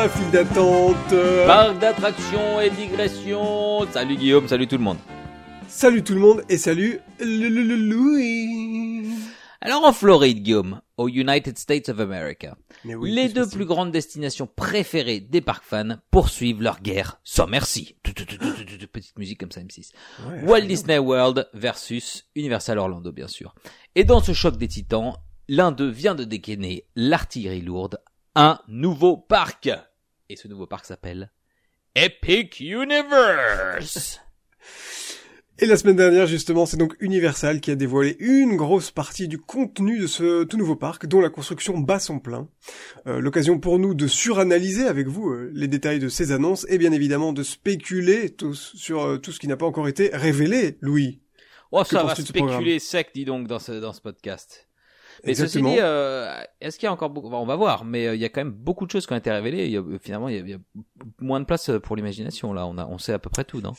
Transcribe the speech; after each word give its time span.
la 0.00 0.08
file 0.08 0.30
d'attente. 0.30 1.14
Parc 1.46 1.78
d'attractions 1.78 2.58
et 2.58 2.70
digression. 2.70 3.86
Salut 3.92 4.16
Guillaume, 4.16 4.48
salut 4.48 4.66
tout 4.66 4.78
le 4.78 4.82
monde. 4.82 4.96
Salut 5.68 6.02
tout 6.02 6.14
le 6.14 6.20
monde 6.20 6.42
et 6.48 6.56
salut 6.56 7.00
Louis. 7.20 9.06
Alors 9.60 9.84
en 9.84 9.92
Floride, 9.92 10.42
Guillaume, 10.42 10.80
aux 10.96 11.08
United 11.08 11.58
States 11.58 11.90
of 11.90 12.00
America, 12.00 12.56
oui, 12.86 13.12
les 13.12 13.28
deux 13.28 13.46
plus 13.46 13.66
grandes 13.66 13.92
destinations 13.92 14.46
préférées 14.46 15.20
des 15.20 15.42
parcs 15.42 15.64
fans 15.64 15.98
poursuivent 16.10 16.62
leur 16.62 16.80
guerre 16.80 17.20
sans 17.22 17.46
merci. 17.46 17.94
Petite 18.02 19.18
musique 19.18 19.38
comme 19.38 19.52
ça, 19.52 19.60
M6. 19.60 19.90
Ouais, 20.30 20.44
Walt 20.44 20.62
Disney 20.62 20.98
World 20.98 21.46
versus 21.52 22.26
Universal 22.34 22.78
Orlando, 22.78 23.12
bien 23.12 23.28
sûr. 23.28 23.54
Et 23.96 24.04
dans 24.04 24.20
ce 24.20 24.32
choc 24.32 24.56
des 24.56 24.68
titans, 24.68 25.12
l'un 25.46 25.72
d'eux 25.72 25.90
vient 25.90 26.14
de 26.14 26.24
dégainer 26.24 26.86
l'artillerie 26.96 27.60
lourde, 27.60 27.98
un 28.34 28.60
nouveau 28.66 29.18
parc. 29.18 29.68
Et 30.30 30.36
ce 30.36 30.46
nouveau 30.46 30.68
parc 30.68 30.84
s'appelle 30.84 31.32
Epic 31.96 32.60
Universe. 32.60 34.20
Et 35.58 35.66
la 35.66 35.76
semaine 35.76 35.96
dernière, 35.96 36.28
justement, 36.28 36.66
c'est 36.66 36.76
donc 36.76 36.94
Universal 37.00 37.60
qui 37.60 37.72
a 37.72 37.74
dévoilé 37.74 38.16
une 38.20 38.54
grosse 38.54 38.92
partie 38.92 39.26
du 39.26 39.38
contenu 39.38 39.98
de 39.98 40.06
ce 40.06 40.44
tout 40.44 40.56
nouveau 40.56 40.76
parc, 40.76 41.06
dont 41.06 41.20
la 41.20 41.30
construction 41.30 41.78
bat 41.78 41.98
son 41.98 42.20
plein. 42.20 42.48
Euh, 43.08 43.18
L'occasion 43.18 43.58
pour 43.58 43.80
nous 43.80 43.92
de 43.92 44.06
suranalyser 44.06 44.86
avec 44.86 45.08
vous 45.08 45.30
euh, 45.30 45.50
les 45.52 45.66
détails 45.66 45.98
de 45.98 46.08
ces 46.08 46.30
annonces 46.30 46.64
et 46.68 46.78
bien 46.78 46.92
évidemment 46.92 47.32
de 47.32 47.42
spéculer 47.42 48.30
tous 48.30 48.72
sur 48.76 49.02
euh, 49.02 49.18
tout 49.18 49.32
ce 49.32 49.40
qui 49.40 49.48
n'a 49.48 49.56
pas 49.56 49.66
encore 49.66 49.88
été 49.88 50.10
révélé, 50.12 50.78
Louis. 50.80 51.20
Oh, 51.72 51.82
ça 51.82 52.04
va 52.04 52.14
spéculer 52.14 52.78
sec, 52.78 53.10
dis 53.16 53.24
donc, 53.24 53.48
dans 53.48 53.58
ce, 53.58 53.72
dans 53.72 53.92
ce 53.92 54.00
podcast. 54.00 54.69
Mais 55.24 55.30
Exactement. 55.30 55.68
ceci 55.68 55.76
dit, 55.76 55.82
euh, 55.82 56.42
est-ce 56.60 56.78
qu'il 56.78 56.86
y 56.86 56.88
a 56.88 56.92
encore 56.92 57.10
beaucoup, 57.10 57.28
on 57.28 57.46
va 57.46 57.56
voir, 57.56 57.84
mais 57.84 58.06
euh, 58.06 58.14
il 58.14 58.20
y 58.20 58.24
a 58.24 58.28
quand 58.28 58.40
même 58.40 58.52
beaucoup 58.52 58.86
de 58.86 58.90
choses 58.90 59.06
qui 59.06 59.12
ont 59.12 59.16
été 59.16 59.30
révélées. 59.30 59.66
Il 59.66 59.72
y 59.72 59.76
a, 59.76 59.82
finalement, 60.00 60.28
il 60.28 60.36
y, 60.36 60.38
a, 60.38 60.40
il 60.42 60.50
y 60.50 60.54
a 60.54 60.58
moins 61.20 61.40
de 61.40 61.44
place 61.44 61.70
pour 61.82 61.96
l'imagination, 61.96 62.52
là. 62.52 62.66
On 62.66 62.78
a, 62.78 62.86
on 62.86 62.98
sait 62.98 63.12
à 63.12 63.18
peu 63.18 63.30
près 63.30 63.44
tout, 63.44 63.60
non? 63.60 63.72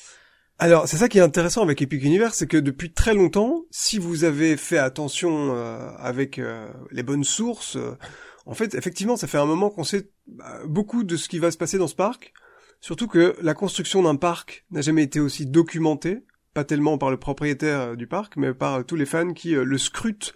Alors, 0.59 0.87
c'est 0.87 0.97
ça 0.97 1.09
qui 1.09 1.17
est 1.17 1.21
intéressant 1.21 1.63
avec 1.63 1.81
Epic 1.81 2.03
Universe, 2.03 2.37
c'est 2.37 2.47
que 2.47 2.57
depuis 2.57 2.93
très 2.93 3.15
longtemps, 3.15 3.63
si 3.71 3.97
vous 3.97 4.23
avez 4.23 4.57
fait 4.57 4.77
attention 4.77 5.55
euh, 5.55 5.89
avec 5.97 6.37
euh, 6.37 6.71
les 6.91 7.01
bonnes 7.01 7.23
sources, 7.23 7.77
euh, 7.77 7.97
en 8.45 8.53
fait, 8.53 8.75
effectivement, 8.75 9.17
ça 9.17 9.25
fait 9.25 9.39
un 9.39 9.45
moment 9.45 9.71
qu'on 9.71 9.83
sait 9.83 10.11
bah, 10.27 10.59
beaucoup 10.67 11.03
de 11.03 11.15
ce 11.15 11.29
qui 11.29 11.39
va 11.39 11.49
se 11.49 11.57
passer 11.57 11.79
dans 11.79 11.87
ce 11.87 11.95
parc. 11.95 12.33
Surtout 12.79 13.07
que 13.07 13.35
la 13.41 13.53
construction 13.53 14.03
d'un 14.03 14.15
parc 14.15 14.65
n'a 14.71 14.81
jamais 14.81 15.03
été 15.03 15.19
aussi 15.19 15.45
documentée, 15.45 16.23
pas 16.53 16.63
tellement 16.63 16.97
par 16.97 17.11
le 17.11 17.17
propriétaire 17.17 17.81
euh, 17.81 17.95
du 17.95 18.07
parc, 18.07 18.37
mais 18.37 18.53
par 18.53 18.75
euh, 18.75 18.83
tous 18.83 18.95
les 18.95 19.05
fans 19.05 19.33
qui 19.33 19.55
euh, 19.55 19.63
le 19.63 19.77
scrutent 19.77 20.33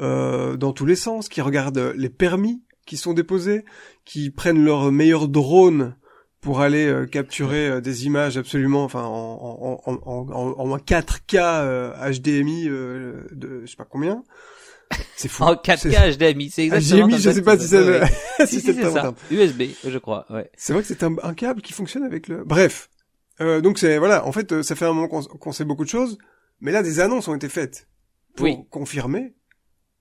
euh, 0.00 0.56
dans 0.56 0.72
tous 0.72 0.86
les 0.86 0.96
sens, 0.96 1.28
qui 1.28 1.40
regardent 1.40 1.92
les 1.96 2.08
permis 2.08 2.62
qui 2.86 2.96
sont 2.96 3.12
déposés, 3.12 3.64
qui 4.04 4.30
prennent 4.30 4.64
leur 4.64 4.90
meilleur 4.92 5.28
drone 5.28 5.96
pour 6.40 6.60
aller 6.60 6.86
euh, 6.86 7.04
capturer 7.06 7.68
euh, 7.68 7.80
des 7.80 8.06
images 8.06 8.36
absolument, 8.38 8.84
enfin 8.84 9.02
en, 9.04 9.80
en, 9.84 10.00
en, 10.06 10.30
en, 10.32 10.70
en 10.70 10.76
4K 10.78 11.36
euh, 11.36 12.10
HDMI 12.12 12.68
euh, 12.68 13.26
de 13.32 13.62
je 13.64 13.70
sais 13.70 13.76
pas 13.76 13.84
combien. 13.84 14.22
C'est 15.16 15.28
fou. 15.28 15.42
En 15.46 15.54
C'est- 15.64 15.90
4K 15.90 16.16
HDMI, 16.16 16.50
c'est 16.50 16.64
exactement 16.64 17.08
HDMI, 17.08 17.18
je 17.20 17.30
sais 17.30 17.42
pas 17.42 17.58
si 17.58 17.68
c'est 17.68 17.84
le, 17.84 18.00
si 18.06 18.46
Si, 18.46 18.60
c'est 18.60 18.72
si, 18.72 18.80
c'est 18.82 18.90
ça. 18.90 19.12
USB, 19.30 19.62
je 19.84 19.98
crois, 19.98 20.24
ouais. 20.30 20.50
C'est 20.56 20.72
vrai 20.72 20.80
que 20.82 20.88
c'est 20.88 21.02
un, 21.02 21.14
un 21.22 21.34
câble 21.34 21.60
qui 21.60 21.72
fonctionne 21.74 22.04
avec 22.04 22.28
le. 22.28 22.44
Bref, 22.44 22.88
euh, 23.42 23.60
donc 23.60 23.78
c'est 23.78 23.98
voilà. 23.98 24.24
En 24.24 24.32
fait, 24.32 24.50
euh, 24.52 24.62
ça 24.62 24.76
fait 24.76 24.86
un 24.86 24.92
moment 24.94 25.08
qu'on 25.08 25.22
qu'on 25.22 25.52
sait 25.52 25.64
beaucoup 25.66 25.84
de 25.84 25.90
choses, 25.90 26.16
mais 26.60 26.72
là, 26.72 26.82
des 26.82 27.00
annonces 27.00 27.28
ont 27.28 27.34
été 27.34 27.48
faites 27.50 27.86
pour 28.36 28.44
Oui. 28.44 28.56
confirmer 28.70 29.34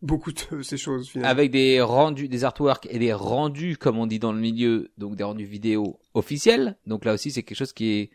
beaucoup 0.01 0.31
de 0.31 0.61
ces 0.61 0.77
choses 0.77 1.09
finalement. 1.09 1.31
Avec 1.31 1.51
des 1.51 1.81
rendus, 1.81 2.27
des 2.27 2.43
artworks 2.43 2.87
et 2.89 2.99
des 2.99 3.13
rendus, 3.13 3.77
comme 3.77 3.97
on 3.97 4.07
dit 4.07 4.19
dans 4.19 4.33
le 4.33 4.39
milieu, 4.39 4.91
donc 4.97 5.15
des 5.15 5.23
rendus 5.23 5.45
vidéo 5.45 5.99
officiels. 6.13 6.77
Donc 6.85 7.05
là 7.05 7.13
aussi, 7.13 7.31
c'est 7.31 7.43
quelque 7.43 7.57
chose 7.57 7.73
qui 7.73 7.91
est 7.91 8.09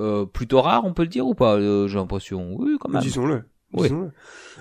euh, 0.00 0.26
plutôt 0.26 0.60
rare, 0.62 0.84
on 0.84 0.94
peut 0.94 1.02
le 1.02 1.08
dire 1.08 1.26
ou 1.26 1.34
pas 1.34 1.56
euh, 1.56 1.86
J'ai 1.88 1.98
l'impression, 1.98 2.54
oui, 2.56 2.76
quand 2.80 2.88
même. 2.88 3.02
Disons-le. 3.02 3.44
Oui. 3.74 3.84
Disons-le. 3.84 4.10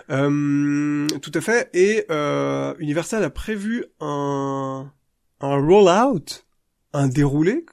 Euh, 0.09 1.08
tout 1.20 1.31
à 1.34 1.42
fait. 1.42 1.70
Et 1.74 2.06
euh, 2.12 2.74
Universal 2.80 3.24
a 3.24 3.30
prévu 3.30 3.86
un 4.00 4.92
un 5.42 5.56
roll-out, 5.56 6.46
un 6.94 7.08
déroulé 7.08 7.66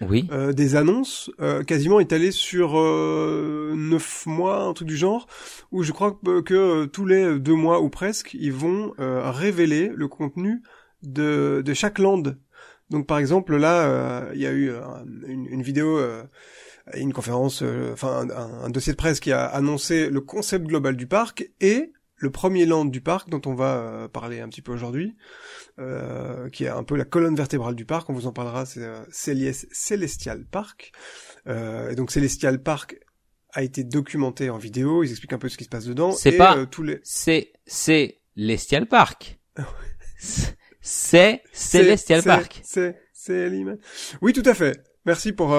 Oui. 0.00 0.28
euh, 0.32 0.52
des 0.52 0.74
annonces 0.74 1.30
euh, 1.40 1.62
quasiment 1.62 2.00
étalées 2.00 2.32
sur 2.32 2.78
euh, 2.78 3.74
neuf 3.76 4.26
mois, 4.26 4.64
un 4.64 4.72
truc 4.72 4.88
du 4.88 4.96
genre, 4.96 5.26
où 5.70 5.82
je 5.82 5.92
crois 5.92 6.18
que, 6.44 6.54
euh, 6.54 6.86
tous 6.86 7.06
les 7.06 7.38
deux 7.38 7.54
mois 7.54 7.80
ou 7.80 7.90
presque, 7.90 8.34
ils 8.34 8.52
vont 8.52 8.92
euh, 8.98 9.30
révéler 9.30 9.92
le 9.94 10.08
contenu 10.08 10.62
de, 11.02 11.62
de 11.64 11.74
chaque 11.74 11.98
land. 12.00 12.22
Donc 12.90 13.06
par 13.06 13.18
exemple 13.18 13.56
là, 13.56 14.30
il 14.34 14.40
y 14.40 14.46
a 14.46 14.52
eu 14.52 14.70
une, 15.26 15.62
vidéo, 15.62 15.98
une 16.92 17.12
conférence, 17.14 17.62
enfin 17.92 18.28
un 18.30 18.68
dossier 18.68 18.92
de 18.92 18.96
presse 18.96 19.20
qui 19.20 19.32
a 19.32 19.46
annoncé 19.46 20.10
le 20.10 20.20
concept 20.20 20.66
global 20.66 20.94
du 20.94 21.06
parc 21.06 21.50
et 21.60 21.92
le 22.24 22.30
premier 22.30 22.64
land 22.66 22.86
du 22.86 23.00
parc 23.02 23.28
dont 23.28 23.42
on 23.46 23.54
va 23.54 23.76
euh, 23.76 24.08
parler 24.08 24.40
un 24.40 24.48
petit 24.48 24.62
peu 24.62 24.72
aujourd'hui, 24.72 25.14
euh, 25.78 26.48
qui 26.48 26.64
est 26.64 26.68
un 26.68 26.82
peu 26.82 26.96
la 26.96 27.04
colonne 27.04 27.36
vertébrale 27.36 27.74
du 27.76 27.84
parc. 27.84 28.08
On 28.10 28.14
vous 28.14 28.26
en 28.26 28.32
parlera, 28.32 28.64
c'est 28.66 28.82
euh, 28.82 29.04
Celestial 29.10 30.44
Park. 30.46 30.90
Euh, 31.46 31.90
et 31.90 31.94
donc 31.94 32.10
Celestial 32.10 32.62
Park 32.62 32.96
a 33.52 33.62
été 33.62 33.84
documenté 33.84 34.48
en 34.50 34.56
vidéo. 34.58 35.04
Ils 35.04 35.10
expliquent 35.10 35.34
un 35.34 35.38
peu 35.38 35.48
ce 35.50 35.58
qui 35.58 35.64
se 35.64 35.68
passe 35.68 35.84
dedans. 35.84 36.12
C'est 36.12 36.32
pas- 36.32 36.66
tous 36.66 36.82
les. 36.82 37.00
C'est 37.04 37.52
Celestial 37.66 38.86
Park. 38.88 39.38
c'est 40.80 41.42
Celestial 41.52 42.22
Park. 42.22 42.60
C'est 42.64 42.98
c'est 43.12 43.50
Oui, 44.22 44.32
tout 44.32 44.42
à 44.46 44.54
fait. 44.54 44.82
Merci 45.04 45.32
pour 45.32 45.54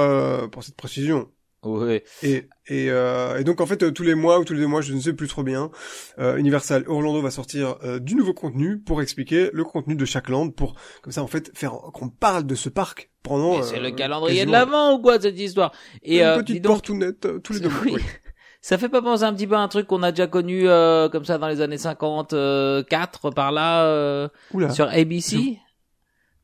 pour 0.51 0.63
cette 0.63 0.75
précision. 0.75 1.29
Oui. 1.65 2.01
Et, 2.23 2.47
et, 2.67 2.89
euh, 2.89 3.37
et 3.37 3.43
donc 3.43 3.61
en 3.61 3.65
fait 3.65 3.83
euh, 3.83 3.91
tous 3.91 4.03
les 4.03 4.15
mois 4.15 4.39
ou 4.39 4.45
tous 4.45 4.53
les 4.53 4.59
deux 4.59 4.67
mois, 4.67 4.81
je 4.81 4.93
ne 4.93 4.99
sais 4.99 5.13
plus 5.13 5.27
trop 5.27 5.43
bien, 5.43 5.71
euh, 6.19 6.37
Universal 6.37 6.83
Orlando 6.87 7.21
va 7.21 7.31
sortir 7.31 7.77
euh, 7.83 7.99
du 7.99 8.15
nouveau 8.15 8.33
contenu 8.33 8.79
pour 8.79 9.01
expliquer 9.01 9.49
le 9.51 9.63
contenu 9.63 9.95
de 9.95 10.05
chaque 10.05 10.29
land, 10.29 10.49
pour 10.49 10.75
comme 11.01 11.11
ça 11.11 11.23
en 11.23 11.27
fait 11.27 11.51
faire 11.57 11.71
qu'on 11.93 12.09
parle 12.09 12.45
de 12.45 12.55
ce 12.55 12.69
parc 12.69 13.09
pendant. 13.23 13.61
C'est 13.63 13.79
euh, 13.79 13.83
le 13.83 13.91
calendrier 13.91 14.45
de 14.45 14.51
l'avant 14.51 14.93
ou 14.93 15.01
quoi 15.01 15.19
cette 15.19 15.39
histoire 15.39 15.71
Et 16.03 16.19
une 16.19 16.25
euh, 16.25 16.37
petite 16.37 16.63
donc, 16.63 16.73
portounette 16.73 17.25
euh, 17.25 17.39
tous 17.39 17.53
les 17.53 17.59
deux 17.59 17.69
mois. 17.69 17.79
Oui. 17.85 17.93
oui. 17.95 18.01
Ça 18.61 18.79
fait 18.79 18.89
pas 18.89 19.03
penser 19.03 19.23
un 19.23 19.33
petit 19.35 19.45
peu 19.45 19.53
à 19.53 19.59
un 19.59 19.67
truc 19.67 19.85
qu'on 19.85 20.01
a 20.01 20.11
déjà 20.11 20.25
connu 20.25 20.67
euh, 20.67 21.07
comme 21.07 21.23
ça 21.23 21.37
dans 21.37 21.47
les 21.47 21.61
années 21.61 21.77
50, 21.77 22.33
euh, 22.33 22.81
4 22.81 23.29
par 23.29 23.51
là 23.51 23.85
euh, 23.85 24.27
Oula, 24.55 24.71
sur 24.71 24.87
ABC. 24.87 25.59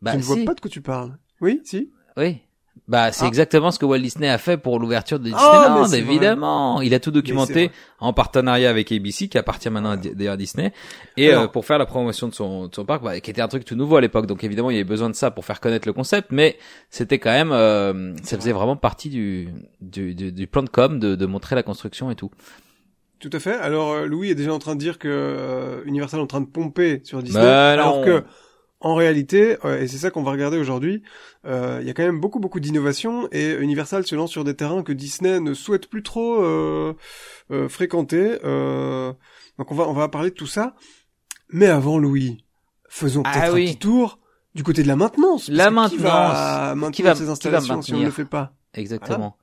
Bah 0.04 0.12
je 0.12 0.18
ne 0.18 0.22
vois 0.22 0.36
pas 0.46 0.54
de 0.54 0.60
quoi 0.60 0.70
tu 0.70 0.82
parles. 0.82 1.18
Oui, 1.42 1.62
si. 1.64 1.92
Oui. 2.18 2.42
Bah 2.88 3.12
c'est 3.12 3.26
Ah. 3.26 3.28
exactement 3.28 3.72
ce 3.72 3.80
que 3.80 3.86
Walt 3.86 4.00
Disney 4.00 4.28
a 4.30 4.38
fait 4.38 4.58
pour 4.58 4.80
l'ouverture 4.80 5.20
de 5.20 5.30
Ah, 5.34 5.38
Disneyland, 5.38 5.84
vrai. 5.88 6.00
évidemment. 6.00 6.82
Il 6.82 6.94
a 6.94 7.00
tout 7.00 7.12
documenté 7.12 7.70
en 8.00 8.12
partenariat 8.12 8.70
avec 8.70 8.92
ABC 8.92 9.28
qui 9.30 9.38
appartient 9.38 9.70
maintenant 9.70 9.92
à 9.92 9.98
Di- 9.98 10.14
d'ailleurs 10.16 10.34
à 10.34 10.38
Disney 10.38 10.74
et 11.16 11.34
euh, 11.34 11.48
pour 11.48 11.66
faire 11.66 11.78
la 11.78 11.86
promotion 11.86 12.28
de 12.28 12.34
son, 12.34 12.68
de 12.68 12.76
son 12.76 12.84
parc 12.84 13.04
bah, 13.04 13.20
qui 13.20 13.30
était 13.30 13.42
un 13.42 13.48
truc 13.48 13.64
tout 13.66 13.76
nouveau 13.76 13.98
à 13.98 14.02
l'époque. 14.02 14.26
Donc 14.26 14.44
évidemment, 14.44 14.72
il 14.72 14.76
y 14.76 14.78
avait 14.78 14.84
besoin 14.84 15.10
de 15.10 15.16
ça 15.16 15.32
pour 15.32 15.46
faire 15.46 15.60
connaître 15.60 15.88
le 15.88 15.94
concept 15.94 16.30
mais 16.32 16.58
c'était 16.90 17.20
quand 17.20 17.32
même 17.32 17.52
euh, 17.52 18.14
ça 18.24 18.36
faisait 18.38 18.52
vraiment 18.54 18.76
partie 18.76 19.10
du 19.10 19.50
du, 19.80 20.16
du, 20.16 20.32
du 20.32 20.48
plan 20.48 20.64
de 20.64 20.70
com 20.70 21.00
de, 21.00 21.16
de 21.16 21.26
montrer 21.26 21.56
la 21.56 21.64
construction 21.64 22.10
et 22.12 22.16
tout. 22.16 22.32
Tout 23.20 23.30
à 23.34 23.40
fait. 23.40 23.54
Alors 23.56 23.92
euh, 23.94 24.06
Louis 24.08 24.32
est 24.32 24.36
déjà 24.36 24.54
en 24.54 24.60
train 24.60 24.74
de 24.76 24.80
dire 24.80 24.98
que 24.98 25.08
euh, 25.08 25.82
Universal 25.86 26.20
est 26.20 26.24
en 26.24 26.28
train 26.28 26.42
de 26.42 26.48
pomper 26.48 27.02
sur 27.04 27.22
Disney, 27.22 27.44
Mais 27.44 27.50
alors 27.50 28.04
que 28.04 28.24
en 28.82 28.96
réalité, 28.96 29.58
euh, 29.64 29.80
et 29.80 29.88
c'est 29.88 29.98
ça 29.98 30.10
qu'on 30.12 30.24
va 30.24 30.32
regarder 30.32 30.58
aujourd'hui, 30.58 31.04
euh, 31.46 31.78
il 31.82 31.88
y 31.88 31.90
a 31.90 31.94
quand 31.94 32.04
même 32.04 32.20
beaucoup 32.20 32.40
beaucoup 32.40 32.60
d'innovations 32.60 33.28
et 33.32 33.52
Universal 33.54 34.06
se 34.06 34.16
lance 34.16 34.32
sur 34.32 34.44
des 34.44 34.56
terrains 34.56 34.84
que 34.84 34.92
Disney 34.92 35.40
ne 35.40 35.54
souhaite 35.54 35.88
plus 35.88 36.04
trop 36.04 36.44
euh, 36.44 36.94
euh, 37.52 37.70
fréquenter. 37.70 38.40
Euh, 38.44 39.14
donc 39.58 39.72
on 39.72 39.76
va 39.76 39.88
on 39.88 39.94
va 39.94 40.08
parler 40.10 40.32
de 40.32 40.36
tout 40.36 40.48
ça. 40.48 40.76
Mais 41.50 41.68
avant 41.68 41.98
Louis, 42.00 42.44
faisons 42.90 43.24
Ah 43.26 43.32
peut-être 43.34 43.54
oui. 43.54 43.64
un 43.64 43.66
petit 43.68 43.78
tour 43.78 44.20
du 44.56 44.64
côté 44.64 44.84
de 44.84 44.88
la 44.88 44.96
maintenance. 44.96 45.48
La 45.50 45.66
que 45.66 45.70
Qui 45.70 45.76
va 45.76 45.84
maintenance. 45.84 46.76
maintenir 46.78 46.92
Qui 46.92 47.02
va- 47.04 47.16
ces 47.16 47.26
va 47.26 47.32
installations 47.32 47.82
si 47.82 47.94
on 47.94 48.00
ne 48.00 48.06
le 48.06 48.12
fait 48.12 48.26
pas? 48.26 48.54
Exactement. 48.74 49.38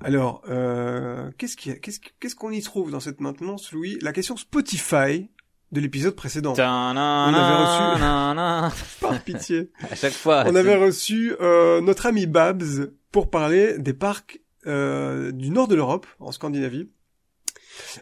alors, 0.00 0.42
euh, 0.48 1.30
qu'est-ce 1.38 1.56
qu'est-ce 1.56 2.00
qu'- 2.00 2.12
qu'est-ce 2.20 2.36
qu'on 2.36 2.50
y 2.50 2.62
trouve 2.62 2.90
dans 2.90 3.00
cette 3.00 3.20
maintenance, 3.20 3.72
Louis? 3.72 3.98
La 4.02 4.12
question 4.12 4.36
Spotify 4.36 5.30
de 5.72 5.80
l'épisode 5.80 6.14
précédent. 6.14 6.52
Ta-na-na-na-na. 6.52 8.72
Par 9.00 9.20
pitié. 9.20 9.70
À 9.90 9.94
chaque 9.94 10.12
fois. 10.12 10.44
On 10.46 10.54
avait 10.54 10.76
reçu 10.76 11.34
euh, 11.40 11.80
notre 11.80 12.06
ami 12.06 12.26
Babs 12.26 12.92
pour 13.10 13.30
parler 13.30 13.78
des 13.78 13.94
parcs 13.94 14.40
euh, 14.66 15.32
du 15.32 15.50
nord 15.50 15.68
de 15.68 15.74
l'Europe, 15.74 16.06
en 16.20 16.32
Scandinavie. 16.32 16.88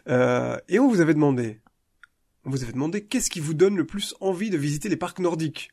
Euh, 0.07 0.57
et 0.69 0.79
on 0.79 0.87
vous 0.87 1.01
avait 1.01 1.13
demandé, 1.13 1.61
on 2.45 2.49
vous 2.49 2.63
avait 2.63 2.73
demandé 2.73 3.03
qu'est-ce 3.03 3.29
qui 3.29 3.39
vous 3.39 3.53
donne 3.53 3.75
le 3.75 3.85
plus 3.85 4.15
envie 4.21 4.49
de 4.49 4.57
visiter 4.57 4.89
les 4.89 4.95
parcs 4.95 5.19
nordiques? 5.19 5.71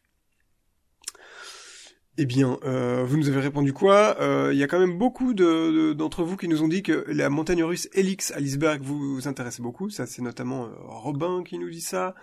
Eh 2.18 2.26
bien, 2.26 2.58
euh, 2.64 3.04
vous 3.06 3.16
nous 3.16 3.28
avez 3.28 3.40
répondu 3.40 3.72
quoi? 3.72 4.16
Euh, 4.20 4.50
Il 4.52 4.58
y 4.58 4.62
a 4.62 4.66
quand 4.66 4.78
même 4.78 4.98
beaucoup 4.98 5.32
de- 5.32 5.44
de- 5.44 5.92
d'entre 5.94 6.24
vous 6.24 6.36
qui 6.36 6.46
nous 6.46 6.62
ont 6.62 6.68
dit 6.68 6.82
que 6.82 7.04
la 7.08 7.30
montagne 7.30 7.64
russe 7.64 7.88
Helix 7.94 8.32
à 8.32 8.40
Lisberg 8.40 8.82
vous, 8.82 9.14
vous 9.14 9.28
intéressait 9.28 9.62
beaucoup. 9.62 9.88
Ça, 9.88 10.06
c'est 10.06 10.20
notamment 10.20 10.66
euh, 10.66 10.70
Robin 10.78 11.42
qui 11.42 11.58
nous 11.58 11.70
dit 11.70 11.80
ça. 11.80 12.14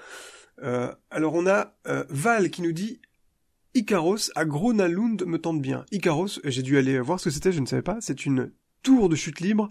Euh, 0.62 0.94
alors, 1.10 1.34
on 1.34 1.48
a 1.48 1.74
Val 2.10 2.52
qui 2.52 2.62
nous 2.62 2.72
dit 2.72 3.02
Icaros 3.74 4.30
à 4.36 4.46
Gronalund 4.46 5.24
me 5.26 5.38
tente 5.40 5.62
bien. 5.62 5.86
Icaros, 5.92 6.40
j'ai 6.44 6.62
dû 6.62 6.78
aller 6.78 7.00
voir 7.00 7.20
ce 7.20 7.26
que 7.26 7.30
c'était, 7.32 7.52
je 7.52 7.60
ne 7.60 7.66
savais 7.66 7.82
pas. 7.82 7.98
C'est 8.00 8.26
une 8.26 8.52
tour 8.84 9.10
de 9.10 9.16
chute 9.16 9.40
libre 9.40 9.70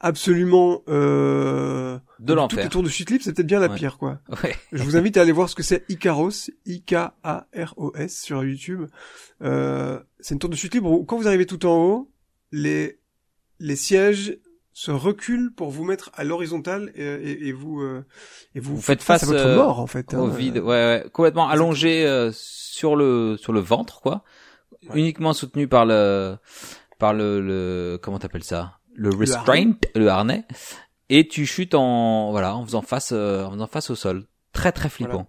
absolument 0.00 0.82
euh, 0.88 1.98
De 2.20 2.32
l'enfer. 2.34 2.56
Toutes 2.56 2.64
les 2.64 2.68
tours 2.70 2.82
de 2.82 2.88
chute 2.88 3.10
libre, 3.10 3.22
c'est 3.24 3.32
peut-être 3.32 3.46
bien 3.46 3.58
la 3.60 3.68
Ouais. 3.68 3.76
pire, 3.76 3.98
quoi. 3.98 4.20
Ouais. 4.44 4.54
Je 4.72 4.82
vous 4.82 4.96
invite 4.96 5.16
à 5.16 5.22
aller 5.22 5.32
voir 5.32 5.48
ce 5.48 5.54
que 5.56 5.62
c'est 5.62 5.84
Icaros, 5.88 6.30
I-K-A-R-O-S 6.66 8.20
sur 8.22 8.44
YouTube. 8.44 8.86
Euh, 9.42 9.98
c'est 10.20 10.34
une 10.34 10.40
tour 10.40 10.50
de 10.50 10.56
chute 10.56 10.74
libre 10.74 10.90
où 10.90 11.04
quand 11.04 11.16
vous 11.16 11.26
arrivez 11.26 11.46
tout 11.46 11.66
en 11.66 11.76
haut, 11.78 12.10
les 12.52 12.98
les 13.60 13.76
sièges 13.76 14.38
se 14.72 14.92
reculent 14.92 15.52
pour 15.52 15.70
vous 15.70 15.82
mettre 15.82 16.10
à 16.14 16.22
l'horizontale 16.22 16.92
et, 16.94 17.02
et, 17.04 17.48
et 17.48 17.52
vous 17.52 17.80
euh, 17.80 18.04
et 18.54 18.60
vous, 18.60 18.76
Vous 18.76 18.82
faites 18.82 19.02
face, 19.02 19.24
à 19.24 19.26
votre 19.26 19.46
euh, 19.46 19.56
mort 19.56 19.80
en 19.80 19.88
fait. 19.88 20.14
Au 20.14 20.26
hein. 20.26 20.28
vide, 20.28 20.58
ouais, 20.58 20.62
ouais, 20.64 21.06
complètement 21.12 21.48
allongé 21.48 22.06
euh, 22.06 22.30
sur 22.32 22.94
le 22.94 23.36
sur 23.36 23.52
le 23.52 23.58
ventre, 23.58 24.00
quoi. 24.00 24.22
Uniquement 24.94 25.32
soutenu 25.32 25.66
par 25.66 25.84
le 25.84 26.36
par 26.98 27.14
le, 27.14 27.40
le 27.40 27.98
comment 28.02 28.18
t'appelles 28.18 28.44
ça? 28.44 28.78
Le 28.94 29.10
restraint, 29.10 29.74
le 29.94 30.08
harnais. 30.08 30.44
Et 31.08 31.26
tu 31.28 31.46
chutes 31.46 31.74
en 31.74 32.30
voilà 32.32 32.54
en 32.54 32.64
faisant 32.64 32.82
face 32.82 33.10
euh, 33.12 33.44
en 33.44 33.52
faisant 33.52 33.66
face 33.66 33.90
au 33.90 33.94
sol. 33.94 34.24
Très 34.52 34.72
très 34.72 34.88
flippant. 34.88 35.28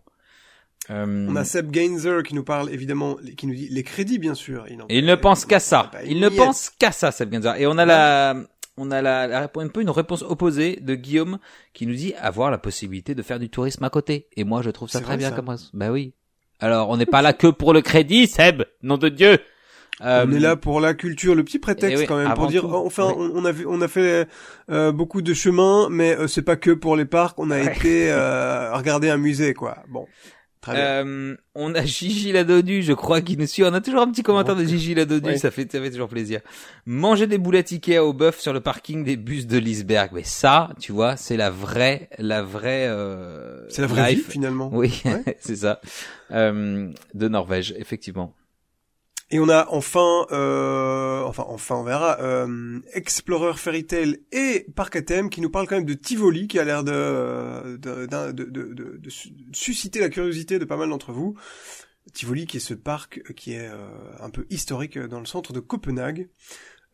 Euh, 0.90 1.28
On 1.30 1.36
a 1.36 1.44
Seb 1.44 1.70
Gainzer 1.70 2.24
qui 2.24 2.34
nous 2.34 2.44
parle 2.44 2.72
évidemment, 2.72 3.18
qui 3.38 3.46
nous 3.46 3.54
dit 3.54 3.70
les 3.70 3.84
crédits 3.84 4.18
bien 4.18 4.34
sûr. 4.34 4.66
Il, 4.90 5.06
ne 5.06 5.16
pense 5.16 5.46
qu'à 5.46 5.60
ça. 5.60 5.92
Il 6.06 6.20
ne 6.20 6.30
pense 6.30 6.72
qu'à 6.72 6.92
ça, 6.92 7.12
Seb 7.12 7.30
Ganzer. 7.30 7.62
Et 7.62 7.68
on 7.68 7.78
a 7.78 7.86
la, 7.86 8.36
on 8.76 8.90
a 8.90 9.02
la, 9.02 9.28
la 9.28 9.42
réponse, 9.42 9.64
un 9.66 9.68
peu 9.68 9.82
une 9.82 9.90
réponse 9.92 10.24
opposée 10.24 10.80
de 10.82 10.96
Guillaume 10.96 11.38
qui 11.74 11.86
nous 11.86 11.94
dit 11.94 12.16
avoir 12.16 12.50
la 12.50 12.58
possibilité 12.58 13.14
de 13.14 13.22
faire 13.22 13.40
du 13.40 13.50
tourisme 13.50 13.84
à 13.84 13.92
côté. 13.92 14.28
Et 14.36 14.44
moi, 14.44 14.64
je 14.64 14.72
trouve 14.72 14.90
ça 14.90 15.02
très 15.02 15.18
bien 15.18 15.30
ça. 15.30 15.36
comme 15.36 15.50
réponse. 15.50 15.70
Bah 15.74 15.92
oui. 15.92 16.16
Alors, 16.60 16.90
on 16.90 16.98
n'est 16.98 17.06
pas 17.06 17.22
là 17.22 17.34
que 17.34 17.48
pour 17.48 17.74
le 17.74 17.82
crédit, 17.82 18.28
Seb. 18.28 18.64
Nom 18.82 18.98
de 18.98 19.10
Dieu. 19.10 19.38
Euh, 20.02 20.26
On 20.28 20.32
est 20.32 20.40
là 20.40 20.56
pour 20.56 20.80
la 20.80 20.94
culture, 20.94 21.36
le 21.36 21.44
petit 21.44 21.60
prétexte 21.60 21.96
Eh 21.98 22.00
oui, 22.02 22.06
quand 22.08 22.18
même 22.18 22.34
pour 22.34 22.48
dire 22.48 22.62
tout. 22.62 22.70
oh, 22.72 22.84
enfin 22.86 23.14
Oui. 23.18 23.30
on, 23.34 23.42
on 23.44 23.46
a 23.46 23.54
fait, 23.54 23.66
on 23.68 23.82
a 23.82 23.88
fait 23.88 24.28
euh, 24.72 24.92
beaucoup 24.92 25.22
de 25.22 25.34
chemin 25.34 25.88
mais 25.90 26.16
euh, 26.18 26.28
c'est 26.28 26.42
pas 26.44 26.56
que 26.56 26.72
pour 26.72 26.96
les 26.96 27.06
parcs, 27.06 27.38
on 27.40 27.52
a 27.52 27.58
Ouais. 27.60 27.76
été 27.76 28.12
euh, 28.12 28.74
regarder 28.76 29.10
un 29.10 29.18
musée 29.18 29.54
quoi. 29.54 29.84
Bon. 29.90 30.06
Très 30.62 30.74
bien. 30.74 30.84
Euh, 30.84 31.38
on 31.56 31.74
a 31.74 31.86
Gigi 31.86 32.34
Ladodu, 32.34 32.82
je 32.84 32.92
crois, 32.92 33.22
qui 33.22 33.38
nous 33.38 33.48
suit. 33.48 33.64
On 33.64 33.74
a 33.74 33.80
toujours 33.80 34.02
un 34.02 34.12
petit 34.12 34.24
commentaire 34.24 34.58
de 34.58 34.66
Gigi 34.66 34.94
Ouais. 34.94 35.38
ça 35.38 35.52
fait, 35.52 35.72
ça 35.72 35.80
fait 35.82 35.90
toujours 35.90 36.10
plaisir. 36.10 36.42
Manger 36.86 37.28
des 37.28 37.38
boulettes 37.38 37.72
Ikea 37.72 38.00
au 38.00 38.12
bœuf 38.12 38.42
sur 38.42 38.52
le 38.52 38.60
parking 38.60 39.06
des 39.06 39.16
bus 39.16 39.48
de 39.48 39.58
Lisberg. 39.58 40.10
Mais 40.14 40.24
ça, 40.26 40.72
tu 40.78 40.92
vois, 40.92 41.16
c'est 41.16 41.38
la 41.38 41.50
vraie, 41.50 42.10
la 42.18 42.42
vraie, 42.44 42.88
euh, 42.90 43.62
c'est 43.70 43.82
la 43.82 43.88
vraie 43.88 44.14
vie 44.16 44.22
finalement. 44.22 44.70
Oui, 44.74 45.02
Ouais. 45.06 45.38
c'est 45.40 45.56
ça. 45.56 45.80
Euh, 46.32 46.90
de 47.14 47.28
Norvège, 47.30 47.74
effectivement. 47.78 48.34
Et 49.32 49.40
on 49.40 49.48
a 49.48 49.68
enfin, 49.70 50.26
euh, 50.32 51.22
enfin, 51.22 51.46
enfin, 51.48 51.76
on 51.76 51.84
verra, 51.84 52.20
euh, 52.20 52.80
Explorer 52.94 53.54
Fairy 53.58 53.86
Tail 53.86 54.22
et 54.32 54.66
Parc 54.76 54.96
à 54.96 55.02
thème 55.04 55.30
qui 55.30 55.40
nous 55.42 55.52
parlent 55.52 55.68
quand 55.68 55.76
même 55.76 55.86
de 55.86 55.94
Tivoli, 55.94 56.48
qui 56.48 56.58
a 56.58 56.64
l'air 56.64 56.84
de, 56.84 57.78
de, 57.78 58.08
de, 58.08 58.32
de, 58.32 58.44
de- 58.74 58.98
de 58.98 59.10
su- 59.10 59.34
susciter 59.54 60.00
la 60.00 60.10
curiosité 60.10 60.58
de 60.58 60.66
pas 60.66 60.78
mal 60.78 60.90
d'entre 60.90 61.12
vous. 61.12 61.36
Tivoli, 62.12 62.48
qui 62.48 62.58
est 62.58 62.60
ce 62.60 62.74
parc 62.74 63.22
qui 63.36 63.54
est 63.54 63.68
euh, 63.68 63.88
un 64.20 64.32
peu 64.32 64.48
historique 64.50 64.98
dans 64.98 65.20
le 65.20 65.28
centre 65.28 65.54
de 65.54 65.60
Copenhague. 65.60 66.28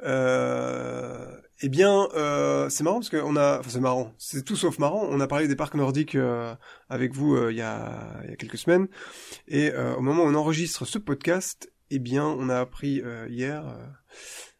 Euh, 0.03 1.25
eh 1.61 1.69
bien, 1.69 2.09
euh, 2.15 2.67
c'est 2.67 2.83
marrant 2.83 2.99
parce 2.99 3.09
qu'on 3.09 3.37
a, 3.37 3.59
enfin 3.59 3.69
c'est 3.69 3.79
marrant, 3.79 4.13
c'est 4.17 4.43
tout 4.43 4.57
sauf 4.57 4.77
marrant. 4.77 5.07
On 5.09 5.21
a 5.21 5.27
parlé 5.27 5.47
des 5.47 5.55
parcs 5.55 5.75
nordiques 5.75 6.15
euh, 6.15 6.53
avec 6.89 7.13
vous 7.13 7.33
euh, 7.33 7.53
il 7.53 7.57
y 7.57 7.61
a 7.61 8.19
il 8.25 8.29
y 8.29 8.33
a 8.33 8.35
quelques 8.35 8.57
semaines, 8.57 8.89
et 9.47 9.71
au 9.97 10.01
moment 10.01 10.23
où 10.23 10.27
on 10.27 10.35
enregistre 10.35 10.83
ce 10.83 10.97
podcast, 10.97 11.71
eh 11.91 11.99
bien, 11.99 12.25
on 12.25 12.49
a 12.49 12.59
appris 12.59 13.01
euh, 13.01 13.27
hier, 13.29 13.65
euh, 13.67 13.85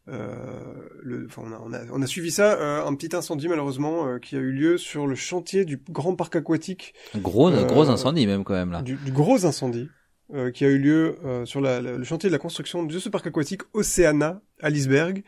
euh, 0.08 0.90
le, 1.02 1.26
enfin, 1.28 1.42
on 1.46 1.52
a, 1.52 1.60
on 1.64 1.74
a, 1.74 1.80
on 1.92 2.02
a 2.02 2.08
suivi 2.08 2.30
ça, 2.32 2.54
euh, 2.60 2.86
un 2.86 2.94
petit 2.96 3.16
incendie 3.16 3.48
malheureusement 3.48 4.08
euh, 4.08 4.20
qui 4.20 4.36
a 4.36 4.40
eu 4.40 4.52
lieu 4.52 4.78
sur 4.78 5.08
le 5.08 5.16
chantier 5.16 5.66
du 5.66 5.78
grand 5.90 6.16
parc 6.16 6.36
aquatique, 6.36 6.94
Gros, 7.16 7.50
Euh, 7.52 7.66
gros 7.66 7.90
incendie 7.90 8.28
même 8.28 8.44
quand 8.44 8.54
même 8.54 8.72
là. 8.72 8.82
du, 8.82 8.96
du 8.96 9.12
gros 9.12 9.46
incendie 9.46 9.90
euh, 10.34 10.52
qui 10.52 10.64
a 10.66 10.70
eu 10.70 10.78
lieu 10.78 11.18
euh, 11.26 11.46
sur 11.46 11.60
la, 11.62 11.82
la- 11.82 11.98
le 11.98 12.04
chantier 12.04 12.30
de 12.30 12.34
la 12.34 12.40
construction 12.40 12.84
de 12.84 13.00
ce 13.00 13.10
parc 13.10 13.26
aquatique 13.28 13.62
Oceana 13.74 14.42
à 14.62 14.70
Lisberg, 14.70 15.24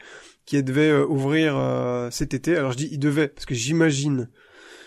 qui 0.46 0.62
devait 0.64 0.90
euh, 0.92 1.06
ouvrir 1.06 1.58
euh, 1.58 2.10
cet 2.12 2.34
été. 2.36 2.56
Alors 2.56 2.72
je 2.72 2.78
dis 2.78 2.90
il 2.92 3.00
devait 3.00 3.28
parce 3.28 3.46
que 3.46 3.56
j'imagine 3.56 4.30